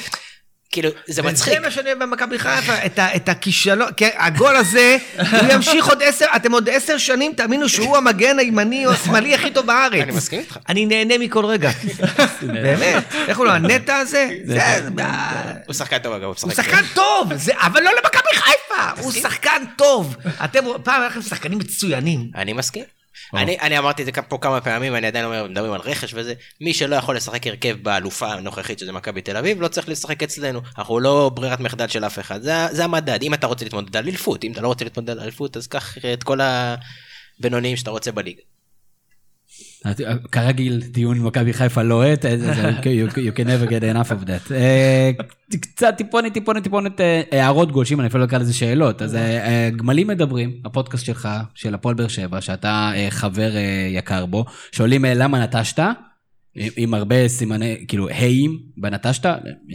כאילו, 0.75 0.91
זה 1.07 1.22
מצחיק. 1.22 1.55
זה 1.55 1.61
מה 1.61 1.70
שאני 1.70 1.87
אוהב 1.89 1.99
במכבי 2.03 2.39
חיפה, 2.39 2.87
את 2.87 2.99
ה- 2.99 3.16
את 3.16 3.29
הכישלון, 3.29 3.89
כן, 3.97 4.09
הגול 4.16 4.57
הזה, 4.57 4.97
הוא 5.18 5.53
ימשיך 5.53 5.87
עוד 5.87 6.03
עשר, 6.03 6.27
אתם 6.37 6.53
עוד 6.53 6.68
עשר 6.68 6.99
שנים 6.99 7.33
תאמינו 7.37 7.68
שהוא 7.68 7.97
המגן 7.97 8.39
הימני 8.39 8.87
או 8.87 8.93
השמאלי 8.93 9.35
הכי 9.35 9.51
טוב 9.51 9.66
בארץ. 9.66 10.03
אני 10.03 10.12
מסכים 10.12 10.41
איתך. 10.41 10.59
אני 10.68 10.87
נהנה 10.87 11.18
מכל 11.18 11.45
רגע. 11.45 11.70
באמת, 12.43 13.05
איך 13.29 13.39
הוא 13.39 13.47
לא, 13.47 13.51
הנטע 13.51 13.97
הזה? 13.97 14.29
זה- 14.45 14.81
הוא 15.66 15.75
שחקן 15.75 15.99
טוב 15.99 16.12
אגב, 16.12 16.25
הוא. 16.25 16.35
שחקן 16.55 16.83
טוב, 16.95 17.33
זה- 17.35 17.53
אבל 17.57 17.83
לא 17.83 17.91
למכבי 18.03 18.35
חיפה, 18.35 19.03
הוא 19.03 19.12
שחקן 19.12 19.62
טוב. 19.79 20.16
אתם, 20.45 20.61
פעם 20.85 21.01
היה 21.01 21.11
לכם 21.11 21.22
שחקנים 21.22 21.59
מצוינים. 21.59 22.27
אני 22.35 22.53
מסכים. 22.53 22.85
אני, 23.35 23.61
אני 23.61 23.79
אמרתי 23.79 24.03
את 24.03 24.07
זה 24.07 24.23
פה 24.23 24.39
כמה 24.41 24.61
פעמים, 24.61 24.93
ואני 24.93 25.07
עדיין 25.07 25.25
אומר, 25.25 25.47
מדברים 25.47 25.73
על 25.73 25.81
רכש 25.81 26.15
וזה, 26.15 26.35
מי 26.61 26.75
שלא 26.75 26.97
יכול 26.97 27.17
לשחק 27.17 27.47
הרכב 27.47 27.77
באלופה 27.83 28.33
הנוכחית, 28.33 28.79
שזה 28.79 28.93
מכבי 28.93 29.21
תל 29.21 29.37
אביב, 29.37 29.62
לא 29.62 29.69
צריך 29.69 29.89
לשחק 29.89 30.23
אצלנו. 30.23 30.61
אנחנו 30.79 31.01
לא 31.01 31.31
ברירת 31.35 31.61
מחדל 31.61 31.89
של 31.89 32.05
אף 32.05 32.19
אחד, 32.19 32.43
זה, 32.43 32.53
זה 32.71 32.85
המדד. 32.85 33.23
אם 33.23 33.35
אתה 33.35 33.47
רוצה 33.47 33.65
להתמודד 33.65 33.97
על 33.97 34.05
אליפות, 34.05 34.45
אם 34.45 34.53
אתה 34.53 34.61
לא 34.61 34.69
רוצה 34.69 34.85
להתמודד 34.85 35.11
על 35.11 35.21
אליפות, 35.21 35.57
אז 35.57 35.67
קח 35.67 35.99
את 36.12 36.23
כל 36.23 36.39
הבינוניים 36.41 37.77
שאתה 37.77 37.91
רוצה 37.91 38.12
בליגה. 38.12 38.54
כרגיל, 40.32 40.82
דיון 40.91 41.18
מכבי 41.20 41.53
חיפה 41.53 41.82
זה- 42.20 42.55
זה- 42.55 42.70
you 43.16 43.37
can 43.37 43.45
never 43.47 43.68
get 43.70 43.95
enough 43.95 44.11
of 44.11 44.26
that. 44.26 44.53
אה, 44.55 45.11
קצת 45.61 45.95
טיפונת, 45.97 46.32
טיפונת, 46.35 46.62
טיפונת 46.62 47.01
אה, 47.01 47.22
הערות 47.32 47.72
גולשים, 47.72 48.01
אני 48.01 48.09
אפילו 48.09 48.20
לא 48.20 48.28
אקרא 48.28 48.39
לזה 48.39 48.55
שאלות. 48.55 49.03
אז 49.03 49.14
אה, 49.14 49.70
גמלים 49.76 50.07
מדברים, 50.07 50.53
הפודקאסט 50.64 51.05
שלך, 51.05 51.28
של 51.55 51.74
הפועל 51.74 51.95
באר 51.95 52.09
שבע, 52.09 52.41
שאתה 52.41 52.93
חבר 53.11 53.51
יקר 53.91 54.26
בו, 54.26 54.45
שואלים 54.72 55.05
למה 55.05 55.43
נטשת, 55.45 55.78
עם- 56.76 56.95
הרבה 56.95 57.28
סימני, 57.28 57.85
כאילו, 57.89 58.09
היים 58.09 58.59
בנטשת, 58.76 59.26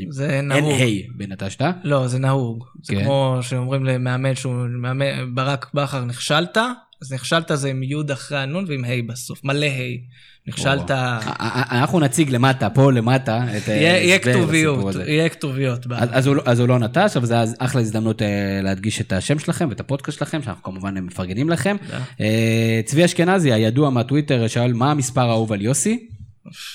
זה 0.09 0.29
אין 0.29 0.47
נהוג. 0.47 0.71
היי 0.71 1.07
בנטשת. 1.17 1.61
לא, 1.83 2.07
זה 2.07 2.19
נהוג. 2.19 2.65
זה 2.83 2.95
כן. 2.95 3.03
כמו 3.03 3.37
שאומרים 3.41 3.85
למאמן 3.85 4.35
שהוא, 4.35 4.53
מאמן, 4.69 5.05
ברק 5.35 5.71
בכר, 5.73 6.05
נכשלת, 6.05 6.57
אז 7.01 7.13
נכשלת 7.13 7.51
זה 7.53 7.69
עם 7.69 7.83
י' 7.83 8.13
אחרי 8.13 8.37
הנון 8.39 8.65
ועם 8.67 8.85
ה' 8.85 9.01
בסוף, 9.07 9.43
מלא 9.43 9.65
ה'. 9.65 10.19
נכשלת, 10.47 10.91
אה, 10.91 11.19
אה, 11.39 11.79
אנחנו 11.79 11.99
נציג 11.99 12.29
למטה, 12.29 12.69
פה 12.69 12.91
למטה, 12.91 13.43
את 13.57 13.69
אה, 13.69 13.73
יהיה 13.73 14.03
יהיה 14.03 14.15
הסבר 14.15 14.29
לסיפור 14.31 14.43
כתוביות, 14.43 14.89
הזה. 14.95 15.03
יהיה 15.07 15.29
כתוביות. 15.29 15.85
אז, 15.97 16.27
הוא, 16.27 16.35
לא- 16.35 16.41
אז 16.45 16.59
הוא 16.59 16.67
לא 16.67 16.79
נטש, 16.79 17.17
אבל 17.17 17.25
זו 17.25 17.35
אחלה 17.59 17.81
הזדמנות 17.81 18.21
אה, 18.21 18.27
להדגיש 18.63 19.01
את 19.01 19.13
השם 19.13 19.39
שלכם 19.39 19.69
ואת 19.69 19.79
הפודקאסט 19.79 20.17
שלכם, 20.19 20.41
שאנחנו 20.43 20.63
כמובן 20.63 20.97
מפרגנים 20.97 21.49
לכם. 21.49 21.75
אה, 22.21 22.81
צבי 22.85 23.05
אשכנזי, 23.05 23.53
הידוע 23.53 23.89
מהטוויטר, 23.89 24.47
שאל 24.47 24.73
מה 24.73 24.91
המספר 24.91 25.21
האהוב 25.29 25.53
על 25.53 25.61
יוסי? 25.61 26.07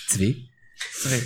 צבי. 0.08 0.34
צבי. 1.02 1.16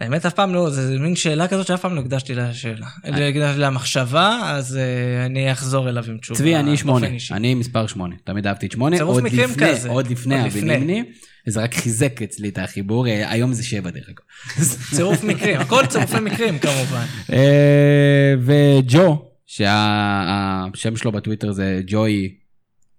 האמת 0.00 0.26
אף 0.26 0.34
פעם 0.34 0.54
לא, 0.54 0.70
זה 0.70 0.98
מין 0.98 1.16
שאלה 1.16 1.48
כזאת 1.48 1.66
שאף 1.66 1.80
פעם 1.80 1.94
לא 1.94 2.00
הקדשתי 2.00 2.34
לשאלה. 2.34 2.86
לא 3.04 3.24
הקדשתי 3.24 3.60
לה 3.60 3.70
מחשבה, 3.70 4.40
אז 4.44 4.76
אה, 4.76 5.26
אני 5.26 5.52
אחזור 5.52 5.88
אליו 5.88 6.04
עם 6.08 6.18
תשובה. 6.18 6.38
צבי, 6.38 6.56
אני 6.56 6.76
שמונה. 6.76 7.06
אני 7.30 7.54
מספר 7.54 7.86
שמונה, 7.86 8.14
תמיד 8.24 8.46
אהבתי 8.46 8.66
את 8.66 8.72
שמונה, 8.72 8.96
צירוף 8.96 9.22
מקרים 9.22 9.48
כזה. 9.58 9.88
עוד 9.88 10.06
לפני 10.06 10.34
לפני. 10.34 10.74
הבינימני, 10.74 11.02
וזה 11.48 11.62
רק 11.62 11.74
חיזק 11.74 12.22
אצלי 12.22 12.48
את 12.48 12.58
החיבור, 12.58 13.08
אה, 13.08 13.32
היום 13.32 13.52
זה 13.52 13.64
שבע 13.64 13.90
דרך 13.90 14.08
אגב. 14.08 14.64
צירוף 14.96 15.24
מקרים, 15.24 15.60
הכל 15.60 15.86
צירופי 15.86 16.20
מקרים 16.20 16.58
כמובן. 16.58 17.04
אה, 17.32 18.34
וג'ו, 18.40 19.30
שהשם 19.46 20.96
שלו 20.96 21.12
בטוויטר 21.12 21.52
זה 21.52 21.80
ג'וי 21.86 22.34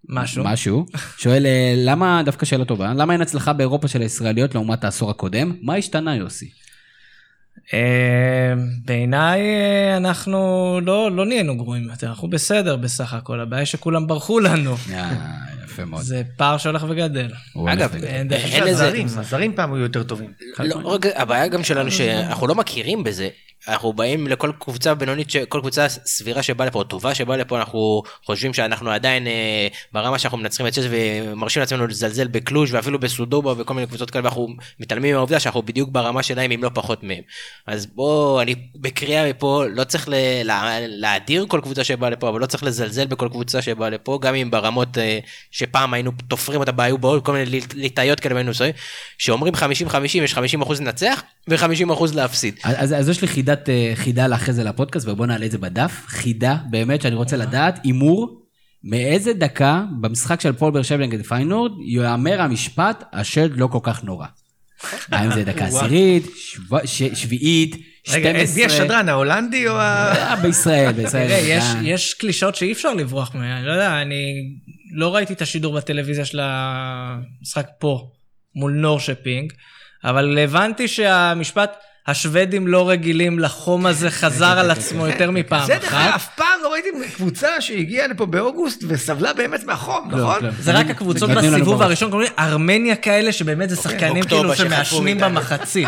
משהו. 0.10 0.44
משהו, 0.44 0.86
שואל 1.18 1.46
למה, 1.76 2.22
דווקא 2.26 2.46
שאלה 2.46 2.66
טובה, 2.66 2.94
למה 2.94 3.14
אין 3.14 3.22
הצלחה 3.22 3.54
באירופה 3.54 3.88
של 3.88 4.02
הישראליות 4.02 4.56
לעומת 4.56 4.84
העשור 4.84 5.10
הקודם? 5.10 5.56
מה 5.62 5.76
השתנה 5.76 6.16
יוסי? 6.16 6.61
אה, 7.74 8.54
בעיניי 8.86 9.42
אה, 9.42 9.98
אנחנו 9.98 10.80
לא 10.84 11.12
לא 11.12 11.26
נהיינו 11.26 11.58
גרועים 11.58 11.90
יותר, 11.90 12.08
אנחנו 12.08 12.30
בסדר 12.30 12.76
בסך 12.76 13.14
הכל, 13.14 13.40
הבעיה 13.40 13.66
שכולם 13.66 14.08
ברחו 14.08 14.40
לנו. 14.40 14.76
אה, 14.94 15.12
יפה 15.66 15.86
מאוד. 15.86 16.02
זה 16.02 16.22
פער 16.38 16.58
שהולך 16.58 16.86
וגדל. 16.90 17.32
אגב, 17.68 17.96
אין 18.04 18.64
לזה... 18.64 19.08
הזרים, 19.20 19.56
פעם 19.56 19.74
היו 19.74 19.84
יותר 19.84 20.04
טובים. 20.04 20.32
לא, 20.60 20.98
הבעיה 21.16 21.48
גם 21.48 21.64
שלנו 21.64 21.92
שאנחנו 21.92 22.48
לא 22.48 22.56
מכירים 22.56 23.04
בזה. 23.04 23.30
אנחנו 23.68 23.94
באים 23.94 24.28
לכל 24.28 24.52
קבוצה 24.60 24.94
בינונית, 24.94 25.28
כל 25.50 25.60
קבוצה 25.60 25.90
סבירה 25.90 26.44
שבאה 26.44 26.68
לפה, 26.68 26.84
טובה 26.88 27.16
שבאה 27.16 27.38
לפה, 27.38 27.58
אנחנו 27.60 28.04
חושבים 28.26 28.54
שאנחנו 28.54 28.92
עדיין 28.92 29.28
אה, 29.28 29.68
ברמה 29.94 30.20
שאנחנו 30.20 30.38
מנצחים 30.38 30.68
את 30.68 30.74
צ'ס 30.74 30.84
ומרשים 30.90 31.60
לעצמנו 31.60 31.88
לזלזל 31.88 32.28
בקלוז' 32.28 32.74
ואפילו 32.74 33.00
בסודובה 33.00 33.54
וכל 33.58 33.74
מיני 33.74 33.88
קבוצות 33.88 34.12
כאלה, 34.12 34.24
ואנחנו 34.24 34.48
מתעלמים 34.80 35.14
מהעובדה 35.14 35.40
שאנחנו 35.40 35.62
בדיוק 35.62 35.90
ברמה 35.90 36.24
שלהם, 36.24 36.52
אם 36.52 36.64
לא 36.64 36.72
פחות 36.74 37.04
מהם. 37.04 37.22
אז 37.68 37.86
בוא, 37.86 38.42
אני 38.42 38.56
בקריאה 38.76 39.30
מפה, 39.30 39.64
לא 39.70 39.84
צריך 39.84 40.10
ל- 40.10 40.42
לה- 40.44 40.80
להדיר 40.88 41.46
כל 41.48 41.60
קבוצה 41.64 41.84
שבאה 41.84 42.10
לפה, 42.10 42.30
אבל 42.30 42.40
לא 42.40 42.46
צריך 42.46 42.64
לזלזל 42.64 43.06
בכל 43.06 43.28
קבוצה 43.32 43.62
שבאה 43.62 43.90
לפה, 43.90 44.20
גם 44.22 44.36
אם 44.36 44.52
ברמות 44.52 44.98
אה, 44.98 45.20
שפעם 45.52 45.94
היינו 45.94 46.12
תופרים 46.28 46.60
אותה, 46.60 46.72
היו 46.78 46.98
בעוד 46.98 47.26
כל 47.26 47.34
מיני 47.34 47.62
ליטאיות 47.74 48.20
כאלה 48.20 48.36
והיינו 48.36 48.52
שאומרים 49.18 49.54
50-50, 49.56 49.58
יש 50.24 50.34
50% 50.34 50.74
לנצח 50.80 51.24
ו-50% 51.48 52.04
להפסיד. 52.16 52.56
אז, 52.64 52.94
אז 52.94 53.10
יש 53.10 53.22
לי 53.22 53.28
חידה 53.28 53.51
חידת, 53.52 53.70
אה, 53.70 53.92
חידה 53.96 54.28
לאחרי 54.28 54.54
זה 54.54 54.64
לפודקאסט, 54.64 55.08
ובוא 55.08 55.26
נעלה 55.26 55.46
את 55.46 55.52
זה 55.52 55.58
בדף. 55.58 56.04
חידה, 56.08 56.58
באמת, 56.70 57.02
שאני 57.02 57.16
רוצה 57.16 57.38
לדעת, 57.38 57.80
הימור, 57.84 58.42
מאיזה 58.84 59.34
דקה 59.34 59.84
במשחק 60.02 60.42
של 60.42 60.54
הפועל 60.54 60.72
באר 60.72 60.82
שבע 60.82 61.06
נגד 61.06 61.22
פיינורד, 61.22 61.72
יאמר 61.86 62.42
המשפט, 62.42 63.04
השד 63.14 63.50
לא 63.58 63.68
כל 63.68 63.80
כך 63.84 64.04
נורא. 64.04 64.26
האם 65.12 65.34
זה 65.34 65.44
דקה 65.44 65.66
עשירית, 65.66 66.26
שביעית, 67.14 67.76
12? 68.04 68.18
רגע, 68.18 68.44
מי 68.56 68.66
השדרן, 68.66 69.10
ההולנדי 69.10 69.68
או 69.68 69.74
ה... 69.74 70.14
אה, 70.16 70.36
בישראל, 70.36 70.92
בישראל. 70.92 71.82
יש 71.82 72.14
קלישאות 72.14 72.56
שאי 72.56 72.72
אפשר 72.72 72.94
לברוח 72.94 73.36
מהן, 73.36 73.52
אני 73.52 73.66
לא 73.66 73.72
יודע, 73.72 74.02
אני 74.02 74.24
לא 74.94 75.16
ראיתי 75.16 75.34
את 75.34 75.42
השידור 75.42 75.76
בטלוויזיה 75.76 76.26
של 76.26 76.40
המשחק 76.42 77.68
פה, 77.80 78.10
מול 78.56 78.72
נורשפינג, 78.72 79.54
אבל 80.04 80.40
הבנתי 80.40 80.88
שהמשפט, 80.88 81.72
השוודים 82.08 82.68
לא 82.68 82.90
רגילים 82.90 83.40
לחום 83.40 83.86
הזה, 83.86 84.12
חזר 84.12 84.60
על 84.60 84.72
עצמו 84.72 85.08
יותר 85.08 85.32
מפעם 85.32 85.66
זה 85.66 85.74
דרך 85.82 85.94
אגב, 85.94 86.08
אחת. 86.08 86.16
אף 86.16 86.28
פעם 86.36 86.60
לא 86.64 86.72
ראיתי 86.72 86.90
קבוצה 87.16 87.62
שהגיעה 87.62 88.08
לפה 88.08 88.26
באוגוסט 88.26 88.84
וסבלה 88.88 89.34
באמת 89.34 89.64
מהחום, 89.64 90.12
לא, 90.12 90.18
נכון? 90.18 90.46
לא. 90.46 90.52
זה 90.60 90.72
רק 90.72 90.90
הקבוצות 90.90 91.30
בסיבוב. 91.30 91.82
הראשון, 91.82 92.12
קוראים 92.12 92.30
לי 92.30 92.44
ארמניה 92.46 92.96
כאלה, 92.96 93.32
שבאמת 93.32 93.70
זה 93.70 93.76
שחקנים 93.76 94.24
אוקטובר 94.24 94.56
כאילו 94.56 94.70
שמעשנים. 94.70 95.18
במחצית. 95.18 95.88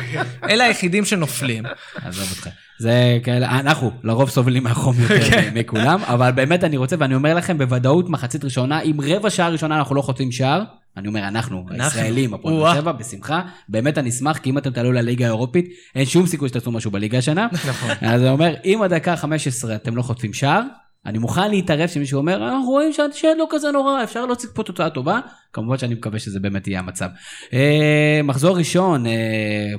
אלה 0.49 0.64
היחידים 0.64 1.06
שנופלים. 1.06 1.64
עזוב 2.06 2.27
אותך. 2.31 2.49
זה 2.80 3.18
כאלה, 3.23 3.60
אנחנו 3.60 3.91
לרוב 4.03 4.30
סובלים 4.30 4.64
מהחום 4.64 4.95
יותר 5.02 5.40
מכולם, 5.53 5.99
אבל 6.03 6.31
באמת 6.31 6.64
אני 6.64 6.77
רוצה, 6.77 6.95
ואני 6.99 7.15
אומר 7.15 7.35
לכם 7.35 7.57
בוודאות, 7.57 8.10
מחצית 8.10 8.44
ראשונה, 8.44 8.81
אם 8.81 8.98
רבע 9.03 9.30
שעה 9.30 9.49
ראשונה 9.49 9.77
אנחנו 9.77 9.95
לא 9.95 10.02
חוטפים 10.02 10.31
שער, 10.31 10.61
אני 10.98 11.07
אומר 11.07 11.28
אנחנו, 11.28 11.65
הישראלים, 11.70 12.34
הפועל 12.34 12.56
באר. 12.56 12.76
שבע, 12.76 12.91
בשמחה, 12.91 13.41
באמת 13.70 13.98
אני 13.98 14.10
אשמח, 14.10 14.38
כי 14.38 14.49
אם 14.49 14.57
אתם 14.57 14.72
תעלו 14.72 14.91
לליגה 14.91 15.26
האירופית, 15.26 15.65
אין 15.95 16.06
שום 16.06 16.28
סיכוי 16.28 16.49
שתעשו 16.49 16.72
משהו 16.72 16.91
בליגה 16.91 17.18
השנה. 17.18 17.48
נכון. 17.70 17.90
אז 18.02 18.22
אני 18.22 18.30
אומר, 18.30 18.56
אם 18.65 18.80
עד 18.84 18.94
דקה 18.94 19.15
15 19.15 19.76
אתם 19.76 19.95
לא 19.95 20.02
חוטפים 20.02 20.34
שער, 20.34 20.61
אני 21.06 21.18
מוכן 21.18 21.49
להתערב 21.52 21.90
שמישהו 21.90 22.18
אומר, 22.18 22.36
אנחנו 22.49 22.70
רואים 22.70 22.94
שהשד 22.94 23.36
לא 23.38 23.48
כזה 23.49 23.72
נורא, 23.72 24.03
אפשר 24.03 24.26
להוציא 24.26 24.49
פה 24.53 24.64
תוצאה 24.64 24.90
טובה. 24.90 25.20
כמובן 25.53 25.78
שאני 25.78 25.94
מקווה 25.95 26.20
שזה 26.20 26.40
באמת 26.40 26.68
יהיה 26.68 26.80
המצב. 26.80 27.10
אה, 27.53 28.22
מחזור 28.24 28.57
ראשון, 28.57 29.06
אה, 29.07 29.11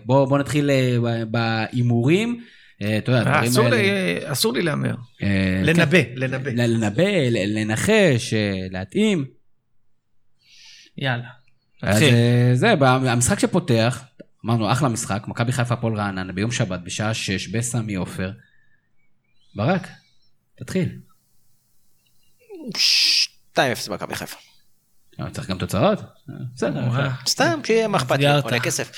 בוא 0.05 0.25
בוא 0.25 0.39
נתחיל 0.39 0.71
אה, 0.71 0.97
בהימורים. 1.31 2.41
אתה 2.99 3.13
יודע, 3.13 3.21
הדברים 3.21 3.51
אסור 3.51 3.65
האלה... 3.65 3.77
לי- 3.77 4.33
אסור 4.33 4.53
לי 4.53 4.63
להמר. 4.63 4.95
לנבא, 5.65 5.99
לנבא. 6.17 6.51
כן. 6.51 6.57
לנבא, 6.57 7.03
ל- 7.31 7.59
לנחש, 7.59 8.35
להתאים. 8.71 9.25
יאללה. 10.97 11.29
אז. 11.83 12.03
אה, 12.03 12.51
זה, 12.55 12.75
המשחק 12.83 13.39
שפותח, 13.39 14.05
אמרנו, 14.47 14.73
אחלה 14.73 14.89
משחק, 14.89 15.23
מכבי 15.27 15.53
חיפה 15.53 15.75
הפועל 15.75 15.95
רעננה 15.95 16.33
ביום 16.33 16.53
שבת 16.53 16.81
בשעה 16.81 17.15
6 17.15 17.49
בסמי 17.49 17.95
עופר. 17.95 18.33
ברק, 19.55 19.89
תתחיל. 20.59 20.99
2-0 23.57 23.59
מכבי 23.91 24.15
חיפה. 24.15 24.37
אה, 25.21 25.31
צריך 25.31 25.51
גם 25.51 25.59
תוצאות? 25.59 26.01
אה, 26.01 26.35
בסדר. 26.55 26.81
וואו, 26.81 27.11
סתם, 27.27 27.61
שיהיה 27.67 27.89
מה 27.89 27.99
אכפת 27.99 28.19
לי. 28.19 28.27
עולה 28.29 28.61
כסף. 28.61 28.93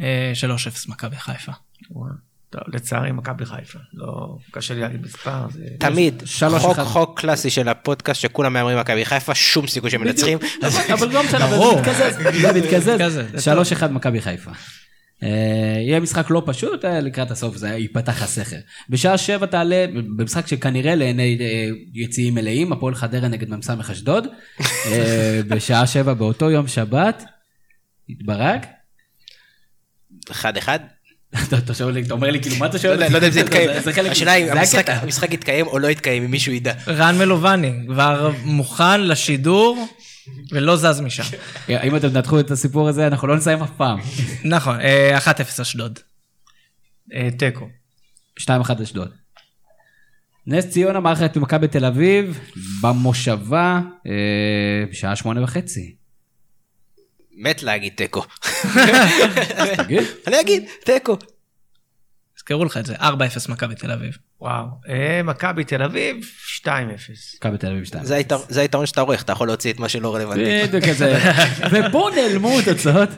אה, 0.00 0.32
3-0 0.34 0.90
מכבי 0.90 1.16
חיפה. 1.16 1.52
טוב, 2.50 2.62
לצערי 2.68 3.12
מכבי 3.12 3.44
חיפה. 3.46 3.78
לא, 3.94 4.36
קשה 4.50 4.74
לי 4.74 4.80
להגיד 4.80 5.02
מספר. 5.02 5.46
זה- 5.50 5.60
תמיד, 5.78 6.22
שלוש 6.26 6.62
חוק 6.62 6.72
אחד. 6.72 6.84
חוק 6.84 7.20
קלאסי 7.20 7.50
של 7.50 7.68
הפודקאסט 7.68 8.20
שכולם 8.20 8.52
מהמרים 8.52 8.78
מכבי 8.78 9.04
חיפה, 9.04 9.34
שום 9.34 9.66
סיכוי 9.66 9.90
שהם 9.90 10.00
מנצחים. 10.00 10.38
אז 10.62 10.78
אבל 10.92 11.08
לא 11.12 11.22
משנה. 11.24 11.48
זה 11.48 11.56
מתקזז, 11.78 12.16
זה 12.42 12.52
מתקזז. 12.52 12.88
מתקזז, 12.88 13.48
3-1 13.82 13.86
מכבי 13.90 14.20
חיפה. 14.20 14.50
אה, 15.22 15.28
יהיה 15.86 16.00
משחק 16.00 16.30
לא 16.30 16.42
פשוט, 16.46 16.84
אה, 16.84 17.00
לקראת 17.00 17.30
הסוף 17.30 17.56
זה 17.56 17.68
ייפתח 17.68 18.22
הסכר. 18.22 18.56
בשעה 18.88 19.18
7 19.18 19.46
תעלה, 19.46 19.86
במשחק 20.16 20.46
שכנראה 20.46 20.94
לעיני 20.94 21.38
אה, 21.40 21.68
יציאים 21.94 22.34
מלאים, 22.34 22.72
הפועל 22.72 22.94
חדרה 22.94 23.28
נגד 23.28 23.50
מ"ס 23.50 23.70
אשדוד. 23.70 24.26
בשעה 25.48 25.86
7 25.86 26.14
באותו 26.14 26.50
יום 26.50 26.68
שבת, 26.68 27.24
ברק. 28.24 28.66
1-1. 30.30 30.34
אתה 30.34 30.74
אתה 31.58 31.74
שואל 31.74 31.94
לי, 31.94 32.02
אתה 32.02 32.14
אומר 32.14 32.30
לי, 32.30 32.40
כאילו, 32.42 32.56
מה 32.56 32.66
אתה 32.66 32.76
לא 32.76 32.82
שואל? 32.82 32.98
לא 33.10 33.14
יודע 33.14 33.26
אם 33.26 33.32
זה 33.32 33.40
יתקיים. 33.46 33.70
השאלה 34.10 34.34
אם 34.34 34.46
זה 34.64 34.80
המשחק- 35.02 35.32
יתקיים 35.32 35.66
או 35.66 35.78
לא 35.78 35.88
יתקיים, 35.88 36.22
אם 36.22 36.30
מישהו 36.30 36.52
ידע. 36.52 36.72
רן 36.86 37.18
מלובני 37.18 37.72
כבר 37.88 38.32
מוכן 38.44 39.00
לשידור 39.00 39.88
ולא 40.52 40.76
זז 40.76 41.00
משם. 41.00 41.22
אם 41.68 41.96
אתם 41.96 42.08
תנתחו 42.10 42.40
את 42.40 42.50
הסיפור 42.50 42.88
הזה, 42.88 43.06
אנחנו 43.06 43.28
לא 43.28 43.36
נסיים 43.36 43.62
אף 43.62 43.70
פעם. 43.76 43.98
נכון, 44.44 44.80
אה, 44.80 45.18
1-0 45.18 45.60
אשדוד. 45.62 45.98
אה, 47.14 47.28
תיקו. 47.38 47.68
2-1 48.40 48.50
אשדוד. 48.82 49.10
נס 50.46 50.66
ציונה 50.68 51.00
את 51.24 51.36
מכבי 51.36 51.68
תל 51.68 51.84
אביב 51.84 52.40
במושבה 52.82 53.80
אה, 54.06 54.12
בשעה 54.90 55.16
שמונה 55.16 55.42
וחצי. 55.44 55.94
מת 57.38 57.62
להגיד 57.62 57.92
תיקו. 57.96 58.22
אני 60.26 60.40
אגיד, 60.40 60.64
תיקו. 60.84 61.16
הזכרו 62.38 62.64
לך 62.64 62.76
את 62.76 62.86
זה, 62.86 62.94
4-0 62.96 63.00
מכבי 63.48 63.74
תל 63.74 63.90
אביב. 63.90 64.12
וואו. 64.40 64.64
אה, 64.88 65.20
מכבי 65.24 65.64
תל 65.64 65.82
אביב, 65.82 66.16
2-0. 66.56 66.68
מכבי 67.36 67.58
תל 67.58 67.66
אביב 67.66 67.84
2. 67.84 68.04
זה 68.04 68.14
היתר- 68.14 68.44
זה 68.48 68.60
היתרון 68.60 68.86
שאתה 68.86 69.00
עורך, 69.00 69.22
אתה 69.22 69.32
יכול 69.32 69.46
להוציא 69.48 69.72
את 69.72 69.80
מה 69.80 69.88
שלא 69.88 70.14
רלוונטי. 70.14 70.62
בדיוק 70.68 70.84
כזה. 70.84 71.18
ופה 71.72 72.08
נעלמו 72.16 72.50
תוצאות. 72.64 73.08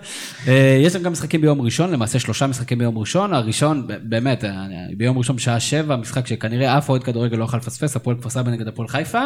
אה, 0.48 0.78
יש 0.84 0.94
לנו 0.94 1.05
גם 1.05 1.12
משחקים 1.12 1.40
ביום 1.40 1.60
ראשון, 1.60 1.90
למעשה 1.90 2.18
שלושה 2.18 2.47
משחקים 2.47 2.78
ביום 2.78 2.98
ראשון. 2.98 3.34
הראשון, 3.34 3.86
באמת, 4.02 4.44
אה, 4.44 4.51
ביום 4.97 5.18
ראשון 5.18 5.36
בשעה 5.36 5.60
שבע, 5.60 5.97
משחק 5.97 6.26
שכנראה 6.26 6.78
אף 6.78 6.88
אוהד 6.88 7.02
כדורגל 7.05 7.36
לא 7.36 7.44
יכול 7.44 7.59
לפספס, 7.59 7.97
הפועל 7.97 8.16
כפר 8.16 8.30
סבא 8.30 8.51
נגד 8.51 8.68
הפועל 8.68 8.88
חיפה. 8.88 9.22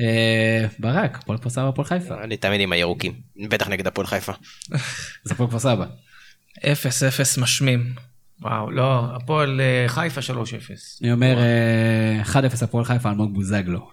אה, 0.00 0.66
ברק, 0.78 1.18
הפועל 1.18 1.38
כפר 1.38 1.50
סבא, 1.50 1.68
הפועל 1.68 1.86
חיפה. 1.86 2.24
אני 2.24 2.36
תמיד 2.36 2.60
עם 2.60 2.72
הירוקים, 2.72 3.12
בטח 3.48 3.68
נגד 3.68 3.86
הפועל 3.86 4.06
חיפה. 4.06 4.32
זה 5.24 5.34
הפועל 5.34 5.48
כפר 5.48 5.58
סבא. 5.58 5.86
0-0 6.58 6.62
משמים. 7.40 7.94
וואו, 8.40 8.70
לא, 8.70 9.04
הפועל 9.16 9.60
אה, 9.60 9.84
חיפה 9.88 10.20
3-0. 10.20 10.24
אני 11.02 11.12
אומר 11.12 11.38
אה, 11.38 12.22
1-0 12.32 12.64
הפועל 12.64 12.84
חיפה, 12.84 13.08
אלמוג 13.08 13.34
בוזגלו. 13.34 13.90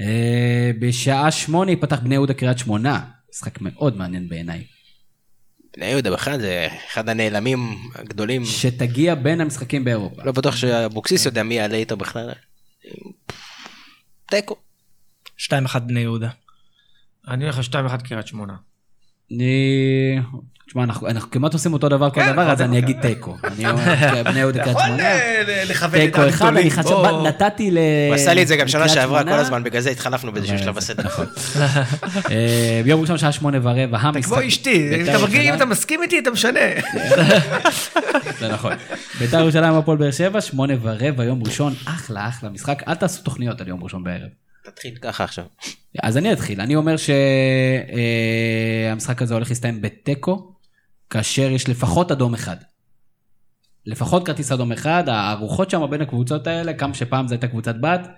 אה, 0.00 0.70
בשעה 0.78 1.30
שמונה 1.30 1.70
ייפתח 1.70 2.00
בני 2.00 2.14
יהודה 2.14 2.34
קריית 2.34 2.58
שמונה. 2.58 3.00
משחק 3.30 3.60
מאוד 3.60 3.96
מעניין 3.96 4.28
בעיניי. 4.28 4.64
בני 5.76 5.86
יהודה 5.86 6.10
בכלל 6.10 6.40
זה 6.40 6.68
אחד 6.92 7.08
הנעלמים 7.08 7.58
הגדולים. 7.94 8.44
שתגיע 8.44 9.14
בין 9.14 9.40
המשחקים 9.40 9.84
באירופה. 9.84 10.22
לא 10.24 10.32
בטוח 10.32 10.56
שאבוקסיס 10.56 11.26
יודע 11.26 11.42
מי 11.42 11.54
יעלה 11.54 11.76
איתו 11.76 11.96
בכלל. 11.96 12.32
תיקו. 14.26 14.56
2-1 15.40 15.78
בני 15.78 16.00
יהודה. 16.00 16.28
אני 17.28 17.44
הולך 17.44 17.58
ל-2-1 17.58 18.02
קריית 18.08 18.26
שמונה. 18.26 18.54
אני... 19.32 20.20
תשמע, 20.68 20.84
אנחנו, 20.84 21.08
אנחנו 21.08 21.30
כמעט 21.30 21.52
עושים 21.52 21.72
אותו 21.72 21.88
דבר 21.88 22.10
כל 22.10 22.20
כן, 22.20 22.32
דבר, 22.32 22.50
אז 22.50 22.60
נכון, 22.60 22.70
אני 22.70 22.80
נכון. 22.80 22.90
אגיד 22.90 23.02
תיקו. 23.02 23.36
אני 23.44 23.70
אומר, 23.70 24.22
בני 24.24 24.38
יהודה 24.38 24.62
קריית 24.62 24.78
שמונה. 24.86 25.02
אה, 25.02 25.64
לכוון 25.68 26.00
את 26.00 26.04
תיקו 26.06 26.28
אחד, 26.28 26.56
אני. 26.56 26.70
חשב, 26.70 26.88
בוא. 26.88 27.28
נתתי 27.28 27.70
ל... 27.70 27.78
הוא 28.08 28.14
עשה 28.14 28.34
לי 28.34 28.42
את 28.42 28.48
זה 28.48 28.56
גם 28.56 28.68
שנה 28.68 28.88
שעברה. 28.88 29.24
כל 29.24 29.32
הזמן, 29.32 29.64
בגלל 29.64 29.80
זה 29.80 29.90
התחלפנו 29.90 30.32
באיזשהו 30.32 30.58
שלב 30.58 30.74
בסדר. 30.74 31.02
אה, 32.30 32.80
ביום 32.84 33.00
ראשון 33.00 33.18
שעה 33.18 33.32
שמונה 33.32 33.58
ורבע, 33.62 33.98
המשחק... 33.98 34.34
כמו 34.34 34.48
אשתי, 34.48 34.88
אם 34.94 34.98
בית"ר 34.98 35.10
אתה 35.10 35.18
מרגיש, 35.18 35.50
אתה 35.54 35.64
מסכים 35.64 36.02
איתי, 36.02 36.18
אתה 36.18 36.30
משנה. 36.30 36.60
זה 38.40 38.48
נכון. 38.48 38.72
בית"ר 39.18 39.40
ירושלים 39.40 39.74
הפועל 39.74 39.98
באר 39.98 40.10
שבע, 40.10 40.40
שמונה 40.40 40.74
ורבע, 40.82 41.24
יום 41.24 41.42
ראשון, 41.46 41.74
אחלה 41.84 42.28
אחלה 42.28 42.50
משחק, 42.50 42.82
אל 42.88 42.94
תעשו 42.94 43.22
תוכניות 43.22 43.60
על 43.60 43.68
יום 43.68 43.84
ראשון 43.84 44.04
בערב. 44.04 44.28
תתחיל 44.70 44.96
ככה 44.96 45.24
עכשיו. 45.24 45.44
אז 46.02 46.16
אני 46.16 46.32
אתחיל, 46.32 46.60
אני 46.60 46.76
אומר 46.76 46.94
שהמשחק 48.86 49.22
הזה 49.22 49.34
הולך 49.34 49.48
להסתיים 49.48 49.82
בתיקו, 49.82 50.54
כאשר 51.10 51.50
יש 51.50 51.68
לפחות 51.68 52.12
אדום 52.12 52.34
אחד. 52.34 52.56
לפחות 53.86 54.26
כרטיס 54.26 54.52
אדום 54.52 54.72
אחד, 54.72 55.04
הרוחות 55.06 55.70
שם 55.70 55.90
בין 55.90 56.02
הקבוצות 56.02 56.46
האלה, 56.46 56.74
כמה 56.74 56.94
שפעם 56.94 57.28
זו 57.28 57.34
הייתה 57.34 57.48
קבוצת 57.48 57.74
בת, 57.80 58.08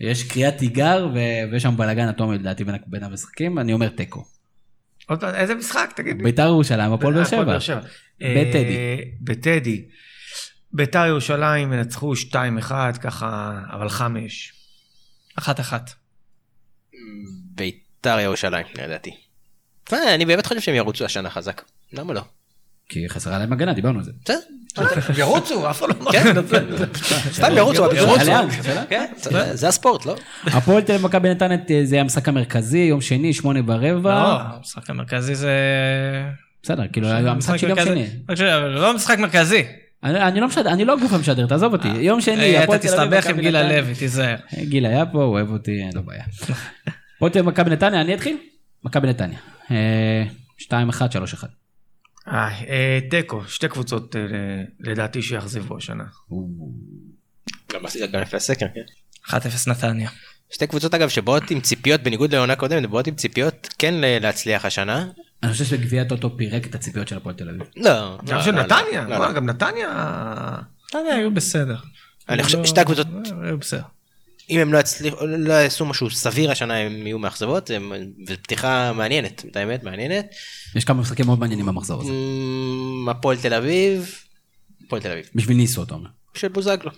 יש 0.00 0.22
קריאת 0.22 0.58
תיגר 0.58 1.08
ו- 1.14 1.52
ויש 1.52 1.62
שם 1.62 1.76
בלאגן 1.76 2.08
אטומי 2.08 2.38
לדעתי 2.38 2.64
בין, 2.64 2.76
בין 2.86 3.04
המשחקים, 3.04 3.58
אני 3.58 3.72
אומר 3.72 3.88
תיקו. 3.88 4.24
איזה 5.34 5.54
משחק, 5.54 5.92
תגיד 5.96 6.16
לי. 6.16 6.22
בית"ר 6.22 6.46
ירושלים, 6.46 6.92
הפועל 6.92 7.14
באר 7.14 7.22
הפועל 7.22 7.60
שבע. 7.60 7.80
בטדי. 8.20 8.36
בטדי. 8.40 8.98
בטדי. 9.20 9.84
ביתר 10.74 11.06
ירושלים 11.06 11.72
ינצחו 11.72 12.12
2-1, 12.14 12.72
ככה, 13.02 13.60
אבל 13.72 13.88
5. 13.88 14.52
1-1. 15.40 15.42
ביתר 17.54 18.18
ירושלים, 18.20 18.66
לדעתי. 18.74 19.10
אה, 19.92 20.14
אני 20.14 20.26
באמת 20.26 20.46
חושב 20.46 20.60
שהם 20.60 20.74
ירוצו 20.74 21.04
השנה 21.04 21.30
חזק. 21.30 21.62
למה 21.92 22.12
לא? 22.12 22.22
כי 22.88 23.08
חסרה 23.08 23.38
להם 23.38 23.52
הגנה, 23.52 23.72
דיברנו 23.72 23.98
על 23.98 24.04
זה. 24.04 24.10
בסדר. 24.24 24.38
ירוצו, 25.16 25.70
אף 25.70 25.78
אחד 25.78 25.88
לא 25.88 25.94
אמר. 26.00 26.12
כן, 26.12 26.34
סתם 27.32 27.52
ירוצו. 27.56 27.94
ירוצו. 27.94 28.30
כן, 28.88 29.12
זה- 29.54 29.68
הספורט, 29.68 30.06
לא? 30.06 30.16
הפועל 30.44 30.82
תל 30.82 30.92
אביב 30.92 31.06
מכבי 31.06 31.28
נתניה 31.28 31.58
זה 31.84 32.00
המשחק 32.00 32.28
המרכזי, 32.28 32.78
יום 32.78 33.00
שני, 33.00 33.32
שמונה 33.32 33.62
ברבע. 33.62 34.14
לא, 34.14 34.40
המשחק 34.56 34.90
המרכזי 34.90 35.34
זה... 35.34 35.52
בסדר, 36.62 36.82
כאילו 36.92 37.08
המשחק 37.08 37.56
של 37.56 37.68
יום. 37.68 37.78
שני. 37.84 38.08
אבל 38.28 38.68
לא 38.68 38.94
משחק 38.94 39.18
מרכזי. 39.18 39.64
אני 40.04 40.22
אני 40.22 40.40
לא 40.40 40.46
משדר, 40.46 40.72
אני 40.72 40.84
לא 40.84 40.92
הגוף 40.92 41.12
המשדר, 41.12 41.46
תעזוב 41.46 41.72
אותי. 41.72 41.88
יום 41.88 42.20
שני, 42.20 42.34
אה, 42.36 42.50
אתה 42.54 42.62
הפועל 42.62 42.78
תל 42.78 43.00
אביב, 43.00 43.20
תסתבך 43.20 43.26
עם 43.34 43.40
גילה. 43.40 43.68
לוי, 43.68 43.94
תיזהר. 43.94 44.36
גיל 44.62 44.86
היה 44.86 45.06
פה, 45.06 45.22
הוא 45.22 45.32
אוהב 45.32 45.50
אותי, 45.50 45.82
אין 45.82 45.90
לו 45.94 46.02
בעיה. 46.02 46.24
תל 47.18 47.38
אביב, 47.38 47.42
מכבי 47.42 47.70
נתניה, 47.70 48.00
אני 48.00 48.14
אתחיל? 48.14 48.36
מכבי 48.84 49.08
נתניה. 49.08 49.38
אה, 49.70 50.24
2-1, 50.60 50.64
3-1. 50.64 51.44
אה, 52.28 52.48
אה, 52.68 52.98
תיקו, 53.10 53.42
שתי 53.48 53.68
קבוצות 53.68 54.16
אה, 54.16 54.20
לדעתי 54.80 55.22
שיאכזבו 55.22 55.76
השנה. 55.76 56.04
גם 57.72 57.86
עשית 57.86 58.10
גם 58.10 58.20
לפי 58.20 58.36
הסקר, 58.36 58.66
כן. 58.74 59.36
1-0 59.36 59.70
נתניה. 59.70 60.10
שתי 60.50 60.66
קבוצות 60.66 60.94
אגב 60.94 61.08
שבאות 61.08 61.50
עם 61.50 61.60
ציפיות 61.60 62.00
בניגוד 62.02 62.34
לעונה 62.34 62.56
קודמת 62.56 62.90
באות 62.90 63.06
עם 63.06 63.14
ציפיות 63.14 63.68
כן 63.78 63.94
להצליח 63.94 64.64
השנה. 64.64 65.06
אני 65.44 65.52
חושב 65.52 65.64
שגביע 65.64 66.02
הטוטו 66.02 66.36
פירק 66.36 66.66
את 66.66 66.74
הציפיות 66.74 67.08
של 67.08 67.16
הפועל 67.16 67.34
תל 67.34 67.48
אביב. 67.48 67.62
לא. 67.76 68.18
גם 68.24 68.36
לא, 68.36 68.42
של 68.42 68.50
לא, 68.54 68.62
נתניה, 68.62 69.04
לא, 69.04 69.18
מה, 69.18 69.28
לא. 69.28 69.32
גם 69.32 69.46
נתניה... 69.46 69.88
נתניה 70.88 71.14
היו 71.14 71.34
בסדר. 71.34 71.76
אני 72.28 72.42
חושב 72.42 72.64
שתי 72.64 72.80
הקבוצות 72.80 73.06
היו 73.42 73.58
בסדר. 73.58 73.82
אם 74.50 74.60
הם 74.60 74.72
לא 74.72 74.78
יצליחו 74.78 75.26
לא 75.26 75.52
יעשו 75.52 75.86
משהו 75.86 76.10
סביר 76.10 76.50
השנה 76.50 76.76
הם 76.76 77.06
יהיו 77.06 77.18
מאכזבות 77.18 77.70
הם- 77.70 77.92
ופתיחה 78.28 78.92
מעניינת 78.92 79.44
את 79.50 79.56
האמת 79.56 79.82
מעניינת. 79.84 80.26
יש 80.74 80.84
כמה 80.84 81.00
משחקים 81.00 81.26
מאוד 81.26 81.38
מעניינים 81.38 81.66
במחזור 81.66 82.02
הזה. 82.02 82.12
הפועל 83.10 83.36
תל 83.36 83.54
אביב. 83.54 84.14
הפועל 84.86 85.02
תל 85.02 85.10
אביב. 85.10 85.24
בשביל 85.34 85.56
ניסו, 85.56 85.82
אתה 85.82 85.94
אומר. 85.94 86.08
של 86.34 86.48
בוזגלו. 86.48 86.90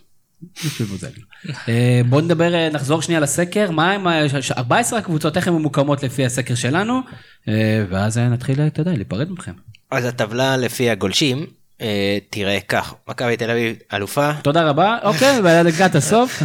אה, 1.68 2.00
בוא 2.08 2.20
נדבר, 2.22 2.54
אה, 2.54 2.68
נחזור 2.72 3.02
שנייה 3.02 3.20
לסקר, 3.20 3.70
מה 3.70 3.92
עם 3.92 4.06
ה- 4.06 4.28
ש- 4.28 4.46
ש- 4.48 4.52
14 4.52 4.98
הקבוצות, 4.98 5.36
איך 5.36 5.48
הן 5.48 5.54
ממוקמות 5.54 6.02
לפי 6.02 6.24
הסקר 6.24 6.54
שלנו, 6.54 7.00
אה, 7.48 7.84
ואז 7.90 8.18
נתחיל, 8.18 8.60
אתה 8.60 8.80
יודע, 8.80 8.92
להיפרד 8.92 9.30
מכם. 9.30 9.52
אז 9.90 10.04
הטבלה 10.04 10.56
לפי 10.56 10.90
הגולשים 10.90 11.46
אה, 11.80 12.18
תראה 12.30 12.58
כך. 12.68 12.94
מכבי 13.08 13.36
תל 13.36 13.50
אביב 13.50 13.76
אלופה. 13.92 14.30
תודה 14.42 14.62
רבה, 14.68 14.98
אוקיי, 15.02 15.38
ולקראת 15.44 15.94
הסוף. 15.94 16.42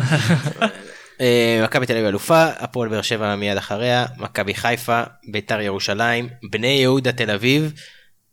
אה, 1.22 1.62
מכבי 1.64 1.86
תל 1.86 1.94
אביב 1.94 2.06
אלופה. 2.06 2.46
הפועל 2.60 2.90
באר 2.90 3.02
שבע 3.02 3.36
מיד 3.36 3.58
אחריה. 3.58 4.06
מכבי 4.18 4.54
חיפה 4.54 5.04
ביתר 5.32 5.62
ירושלים. 5.62 6.30
בני 6.52 6.68
יהודה 6.68 7.12
תל 7.12 7.32
אביב 7.32 7.74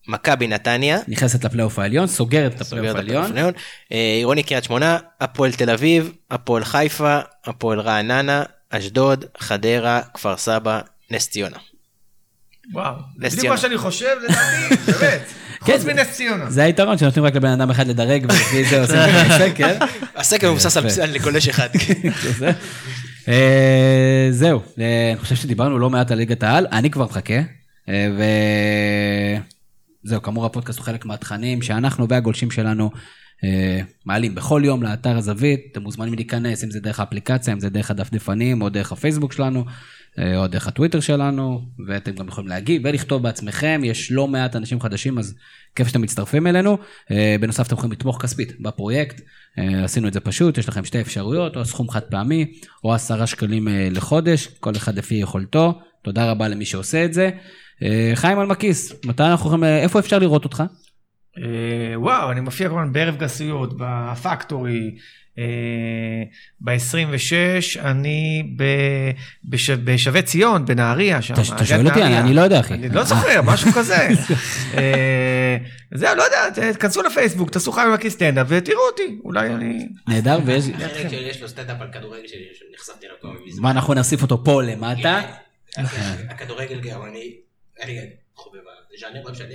מכבי 0.09 0.47
נתניה. 0.47 0.99
נכנסת 1.09 1.45
לפלייאוף 1.45 1.79
העליון, 1.79 2.07
סוגרת 2.07 2.55
את 2.55 2.61
הפלייאוף 2.61 2.97
העליון. 2.97 3.53
אה, 3.93 4.15
עירוני 4.19 4.43
קריית 4.43 4.65
שמונה 4.65 4.99
הפועל 5.21 5.53
תל 5.53 5.71
אביב 5.71 6.13
הפועל 6.31 6.65
חיפה 6.65 7.19
הפועל 7.47 7.81
רעננה 7.81 8.43
אשדוד 8.71 9.25
חדרה 9.39 10.01
כפר 10.15 10.37
סבא 10.37 10.81
נס 11.11 11.29
ציונה. 11.29 11.57
וואו, 12.73 12.95
נס 13.19 13.33
בדיוק 13.33 13.41
ציונה. 13.41 13.55
מה 13.55 13.61
שאני 13.61 13.79
חושב, 13.79 14.17
לדעתי, 14.25 14.75
באמת. 15.01 15.23
כן, 15.65 15.73
חוץ 15.73 15.85
מנס 15.85 16.11
ציונה. 16.13 16.51
זה 16.51 16.63
היתרון 16.63 16.99
שנותנים 16.99 17.25
רק 17.25 17.35
לבן 17.35 17.49
אדם 17.49 17.71
אחד 17.71 17.87
לדרג 17.87 18.25
ולפי 18.25 18.65
זה 18.65 18.81
עושים 18.81 18.97
את 18.97 19.31
הסקר. 19.31 19.77
הסקר 20.17 20.51
מבוסס 20.53 20.99
על 20.99 21.11
לגולש 21.11 21.49
אחד. 21.49 21.69
אה, 23.29 24.29
זהו, 24.31 24.61
אה, 24.81 25.11
אני 25.13 25.21
חושב 25.21 25.35
שדיברנו 25.35 25.79
לא 25.79 25.91
מעט 25.91 26.11
על 26.11 26.19
ליגת 26.19 26.43
העל, 26.43 26.67
אני 26.73 26.91
כבר 26.91 27.05
מחכה. 27.05 27.41
אה, 27.89 28.09
וזהו, 30.05 30.23
כאמור 30.23 30.47
הפודקאסט 30.47 30.79
הוא 30.79 30.85
חלק 30.85 31.05
מהתכנים 31.05 31.63
שאנחנו 31.63 32.09
והגולשים 32.09 32.51
שלנו 32.51 32.91
אה, 33.45 33.81
מעלים 34.07 34.35
בכל 34.35 34.63
יום 34.65 34.83
לאתר 34.83 35.17
הזווית, 35.17 35.61
אתם 35.73 35.83
מוזמנים 35.83 36.15
להיכנס, 36.15 36.65
אם 36.65 36.71
זה 36.71 36.81
דרך 36.81 37.01
האפליקציה, 37.01 37.53
אם 37.53 37.61
זה 37.61 37.71
דרך 37.71 37.91
הדפדפנים, 37.91 38.63
או 38.63 38.69
דרך 38.69 38.93
הפייסבוק 38.93 39.33
שלנו, 39.33 39.65
אה, 40.19 40.37
או 40.37 40.47
דרך 40.47 40.69
הטוויטר 40.69 41.01
שלנו, 41.01 41.69
ואתם 41.87 42.13
גם 42.13 42.29
יכולים 42.29 42.49
להגיב 42.49 42.83
ולכתוב 42.85 43.23
בעצמכם, 43.23 43.81
יש 43.85 44.13
לא 44.13 44.29
מעט 44.29 44.57
אנשים 44.57 44.81
חדשים, 44.81 45.19
אז 45.19 45.35
כיף 45.77 45.89
שאתם 45.89 46.03
מצטרפים 46.03 46.47
אלינו. 46.47 46.79
אה, 47.11 47.37
בנוסף, 47.41 47.67
אתם 47.67 47.75
יכולים 47.75 47.93
לתמוך 47.93 48.23
כספית 48.23 48.61
בפרויקט, 48.61 49.21
אה, 49.59 49.85
עשינו 49.85 50.09
את 50.09 50.13
זה 50.13 50.21
פשוט, 50.21 50.59
יש 50.59 50.69
לכם 50.69 50.85
שתי 50.85 51.01
אפשרויות, 51.01 51.57
או 51.57 51.65
סכום 51.65 51.91
חד 51.91 52.03
פעמי, 52.03 52.53
או 52.85 52.95
עשרה 52.95 53.27
שקלים 53.27 53.69
אה, 53.69 53.89
לחודש, 53.91 54.47
כל 54.47 54.77
אחד 54.77 54.99
לפי 54.99 55.15
יכולתו. 55.15 55.81
תודה 56.03 56.31
רבה 56.31 56.49
למי 56.49 56.65
שעושה 56.65 57.05
את 57.05 57.15
זה. 57.15 57.31
אה, 57.83 58.13
חיים 58.15 58.41
אלמקיס, 58.41 58.93
מתי 59.05 59.23
אנחנו 59.23 59.47
יכולים, 59.47 59.65
אה, 59.65 59.79
איפה 59.83 59.99
אפשר 59.99 60.19
לראות 60.19 60.45
אותך? 60.45 60.63
אה, 61.39 61.43
וואו, 62.01 62.33
אני 62.33 62.41
מופיע 62.41 62.69
כמובן 62.69 62.93
בערב 62.93 63.17
גסויות, 63.17 63.71
בפקטורי, 63.79 64.95
אה, 65.39 65.45
ב-26, 66.61 67.33
אני 67.81 68.43
בשבי 69.85 70.23
ציון, 70.23 70.65
בנהריה, 70.67 71.23
שם. 71.23 71.35
אתה- 71.35 71.45
שואל 71.45 71.87
אותי? 71.89 72.03
אני- 72.03 72.35
לא 72.35 72.41
יודע, 72.41 72.61
אחי. 72.61 72.75
אני 72.75 72.89
לא 72.89 73.05
זוכר, 73.05 73.43
משהו 73.43 73.73
כזה. 73.73 74.09
זהו, 75.95 76.15
לא 76.17 76.23
יודע, 76.23 76.73
תכנסו 76.73 77.03
לפייסבוק, 77.03 77.51
תעשו 77.51 77.73
חיים 77.73 77.89
עם 78.05 78.09
סטנדאפ 78.11 78.47
ותראו 78.51 78.81
אותי, 78.91 79.19
אולי 79.25 79.55
אני... 79.55 79.89
נהדר, 80.09 80.39
ויש... 80.45 80.65
יש 81.13 81.43
לו 81.43 81.49
סטנדאפ 81.49 81.81
על 81.81 81.89
כדורגל 81.93 82.23
שנחשפתי 82.27 83.07
כבר 83.21 83.31
מזמן. 83.47 83.63
מה, 83.63 83.71
אנחנו 83.71 83.95
נוסיף 83.95 84.23
אותו 84.23 84.45
פה 84.45 84.63
למטה? 84.63 85.21
הכדורגל 86.29 86.81
גם 86.81 87.01
אני, 87.81 87.99
אני 87.99 88.11
חובב 88.35 88.61
הז'אנר, 88.95 89.23
לא 89.25 89.33
משנה. 89.33 89.55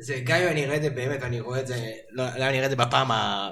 זה 0.00 0.20
גם 0.24 0.36
אם 0.40 0.48
אני 0.48 0.64
אראה 0.64 0.76
את 0.76 0.82
זה 0.82 0.90
באמת, 0.90 1.18
ואני 1.22 1.40
רואה 1.40 1.60
את 1.60 1.66
זה, 1.66 1.90
לא, 2.10 2.24
לא 2.24 2.44
אני 2.44 2.58
אראה 2.58 2.64
את 2.64 2.70
זה 2.70 2.76
בפעם 2.76 3.10
ה... 3.10 3.50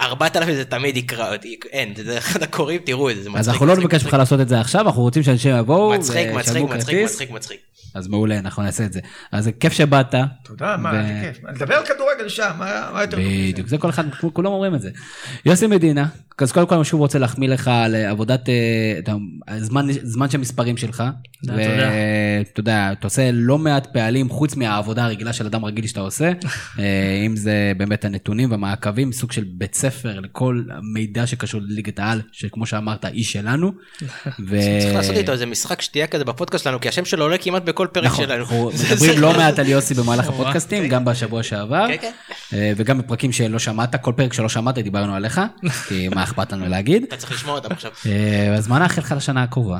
ארבעת 0.00 0.36
אלפים 0.36 0.54
זה 0.54 0.64
תמיד 0.64 0.96
יקרא 0.96 1.32
אותי, 1.32 1.58
אין, 1.70 1.94
זה 1.96 2.18
אחד 2.18 2.42
הקוראים, 2.42 2.80
תראו 2.84 3.10
את 3.10 3.16
זה, 3.16 3.22
זה 3.22 3.30
מצחיק. 3.30 3.40
אז 3.40 3.48
אנחנו 3.48 3.66
לא 3.66 3.76
נבקש 3.76 4.04
ממך. 4.04 4.14
לעשות 4.14 4.40
את 4.40 4.48
זה 4.48 4.60
עכשיו, 4.60 4.80
אנחנו 4.80 5.02
רוצים 5.02 5.22
שאנשים 5.22 5.56
יבואו 5.56 5.90
מצחיק, 5.90 6.28
מצחיק. 6.28 6.62
מצחיק, 6.62 7.00
מצחיק, 7.04 7.30
מצחיק. 7.30 7.60
אז 7.94 8.08
מעולה, 8.08 8.38
אנחנו 8.38 8.62
נעשה 8.62 8.84
את 8.84 8.92
זה. 8.92 9.00
אז 9.32 9.50
כיף 9.60 9.72
שבאת. 9.72 10.14
תודה, 10.44 10.76
מה, 10.76 11.00
איזה 11.00 11.20
כיף. 11.22 11.44
לדבר 11.54 11.74
על 11.74 11.84
כדורגל 11.84 12.28
שם, 12.28 12.50
מה 12.58 12.90
מה 12.92 13.00
יותר 13.00 13.16
טוב 13.16 13.24
מזה? 13.26 13.52
בדיוק, 13.52 13.68
זה 13.68 13.78
כל 13.78 13.90
אחד, 13.90 14.04
כולם 14.32 14.52
אומרים 14.52 14.74
את 14.74 14.80
זה. 14.80 14.90
יוסי 15.46 15.66
מדינה, 15.66 16.06
אז 16.38 16.52
קודם 16.52 16.66
כל 16.66 16.74
אני 16.74 16.84
שוב 16.84 17.00
רוצה 17.00 17.18
להחמיא 17.18 17.48
לך 17.48 17.68
על 17.68 17.94
עבודת, 17.94 18.48
אה, 18.48 18.54
אתה- 18.98 19.12
הזמן, 19.48 19.86
זמן 20.02 20.30
של 20.30 20.38
מספרים 20.38 20.76
שלך. 20.76 21.02
תודה, 21.46 21.64
תודה. 21.64 21.90
ואתה 22.48 22.60
יודע, 22.60 22.92
אתה 22.92 23.06
עושה 23.06 23.30
לא 23.32 23.58
מעט 23.58 23.86
פעלים 23.92 24.28
חוץ 24.28 24.56
מהעבודה 24.56 25.04
הרגילה 25.04 25.32
של 25.32 25.46
אדם 25.46 25.64
רגיל 25.64 25.86
שאתה 25.86 26.00
עושה. 26.00 26.32
אה, 26.78 27.22
אם 27.26 27.36
זה 27.36 27.72
באמת 27.76 28.04
הנתונים 28.04 28.50
והמעקבים, 28.50 29.12
סוג 29.12 29.32
של 29.32 29.44
בית 29.48 29.74
ספר 29.74 30.20
לכל 30.20 30.62
מידע 30.94 31.26
שקשור 31.26 31.60
לליגת 31.64 31.98
העל, 31.98 32.20
שכמו 32.32 32.66
שאמרת, 32.66 33.04
היא 33.04 33.24
שלנו. 33.24 33.72
צריך 34.80 34.94
לעשות 34.94 35.16
איתו 35.16 35.32
איזה 35.32 35.46
משחק 35.46 35.80
שתייה 35.80 36.06
כזה 36.06 36.24
בפודקאסט 36.24 36.64
שלנו, 36.64 36.80
כי 36.80 36.88
השם 36.88 37.04
שלו 37.04 37.24
עולה 37.24 37.38
כמעט 37.38 37.62
בכל 37.62 37.83
פרק 37.86 38.04
נכון, 38.04 38.24
שלנו. 38.24 38.40
אנחנו 38.40 38.70
מדברים 38.90 39.20
לא 39.20 39.32
מעט 39.32 39.58
על 39.58 39.68
יוסי 39.68 39.94
במהלך. 39.94 40.28
הפודקאסטים, 40.34 40.88
גם 40.88 41.04
בשבוע 41.04 41.42
שעבר, 41.42 41.86
כן, 41.88 41.96
כן. 42.00 42.12
אה, 42.52 42.72
וגם 42.76 42.98
בפרקים 42.98 43.32
שלא 43.32 43.58
שמעת, 43.58 44.02
כל 44.02 44.12
פרק 44.16 44.32
שלא 44.32 44.48
שמעת 44.48 44.78
דיברנו 44.78 45.14
עליך, 45.14 45.40
כי 45.88 46.08
מה 46.08 46.22
אכפת 46.22 46.52
לנו 46.52 46.68
להגיד. 46.68 47.02
אתה 47.02 47.16
צריך 47.16 47.32
לשמוע 47.32 47.54
אותם 47.54 47.72
עכשיו. 47.72 47.90
אה, 48.06 48.54
אז 48.54 48.68
מה 48.68 48.78
נאחל 48.78 49.00
לך 49.00 49.14
לשנה 49.16 49.42
הקרובה? 49.42 49.78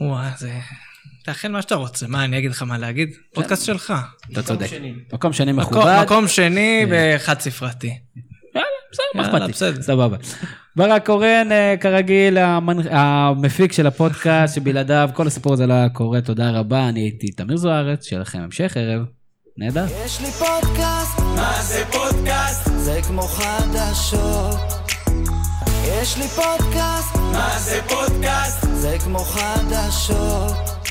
וואי, 0.00 0.28
זה... 0.38 0.52
תאכל 1.24 1.48
מה 1.48 1.62
שאתה 1.62 1.74
רוצה, 1.74 2.06
מה, 2.06 2.24
אני 2.24 2.38
אגיד 2.38 2.50
לך 2.50 2.62
מה 2.62 2.78
להגיד? 2.78 3.08
פודקאסט 3.34 3.64
שלך. 3.64 3.92
אתה 4.32 4.42
צודק. 4.42 4.66
מקום 5.12 5.32
שני 5.32 5.52
מכובד. 5.52 6.02
מקום 6.04 6.28
שני 6.28 6.86
בחד 6.90 7.40
ספרתי. 7.40 7.86
יאללה, 8.54 8.68
בסדר, 8.92 9.04
מה 9.14 9.26
אכפת 9.26 9.40
לי? 9.40 9.52
בסדר. 9.52 9.82
סבבה. 9.82 10.16
ברק 10.76 11.06
קורן, 11.06 11.48
אה, 11.52 11.74
כרגיל, 11.80 12.38
המנ- 12.38 12.88
המפיק 12.90 13.72
של 13.72 13.86
הפודקאסט, 13.86 14.54
שבלעדיו 14.54 15.10
כל 15.14 15.26
הסיפור 15.26 15.52
הזה 15.52 15.66
לא 15.66 15.74
היה 15.74 15.88
קורה, 15.88 16.20
תודה 16.20 16.50
רבה, 16.50 16.88
אני 16.88 17.00
הייתי 17.00 17.26
תמיר 17.32 17.56
זוארץ, 17.56 18.04
שיהיה 18.06 18.22
לכם 18.22 18.38
המשך 18.38 18.76
ערב. 18.76 19.02
נהדר. 19.58 19.84
יש 20.04 20.20
לי 20.20 20.26
פודקאסט, 20.30 21.18
מה 21.36 21.52
זה 21.62 21.82
פודקאסט? 21.92 22.70
זה 22.76 23.00
כמו 23.08 23.22
חדשות. 23.22 24.56
יש 26.02 26.18
לי 26.18 26.28
פודקאסט, 26.28 27.16
מה 27.16 27.58
זה 27.58 27.80
פודקאסט? 27.88 28.66
זה 28.72 28.96
כמו 29.04 29.18
חדשות. 29.18 30.83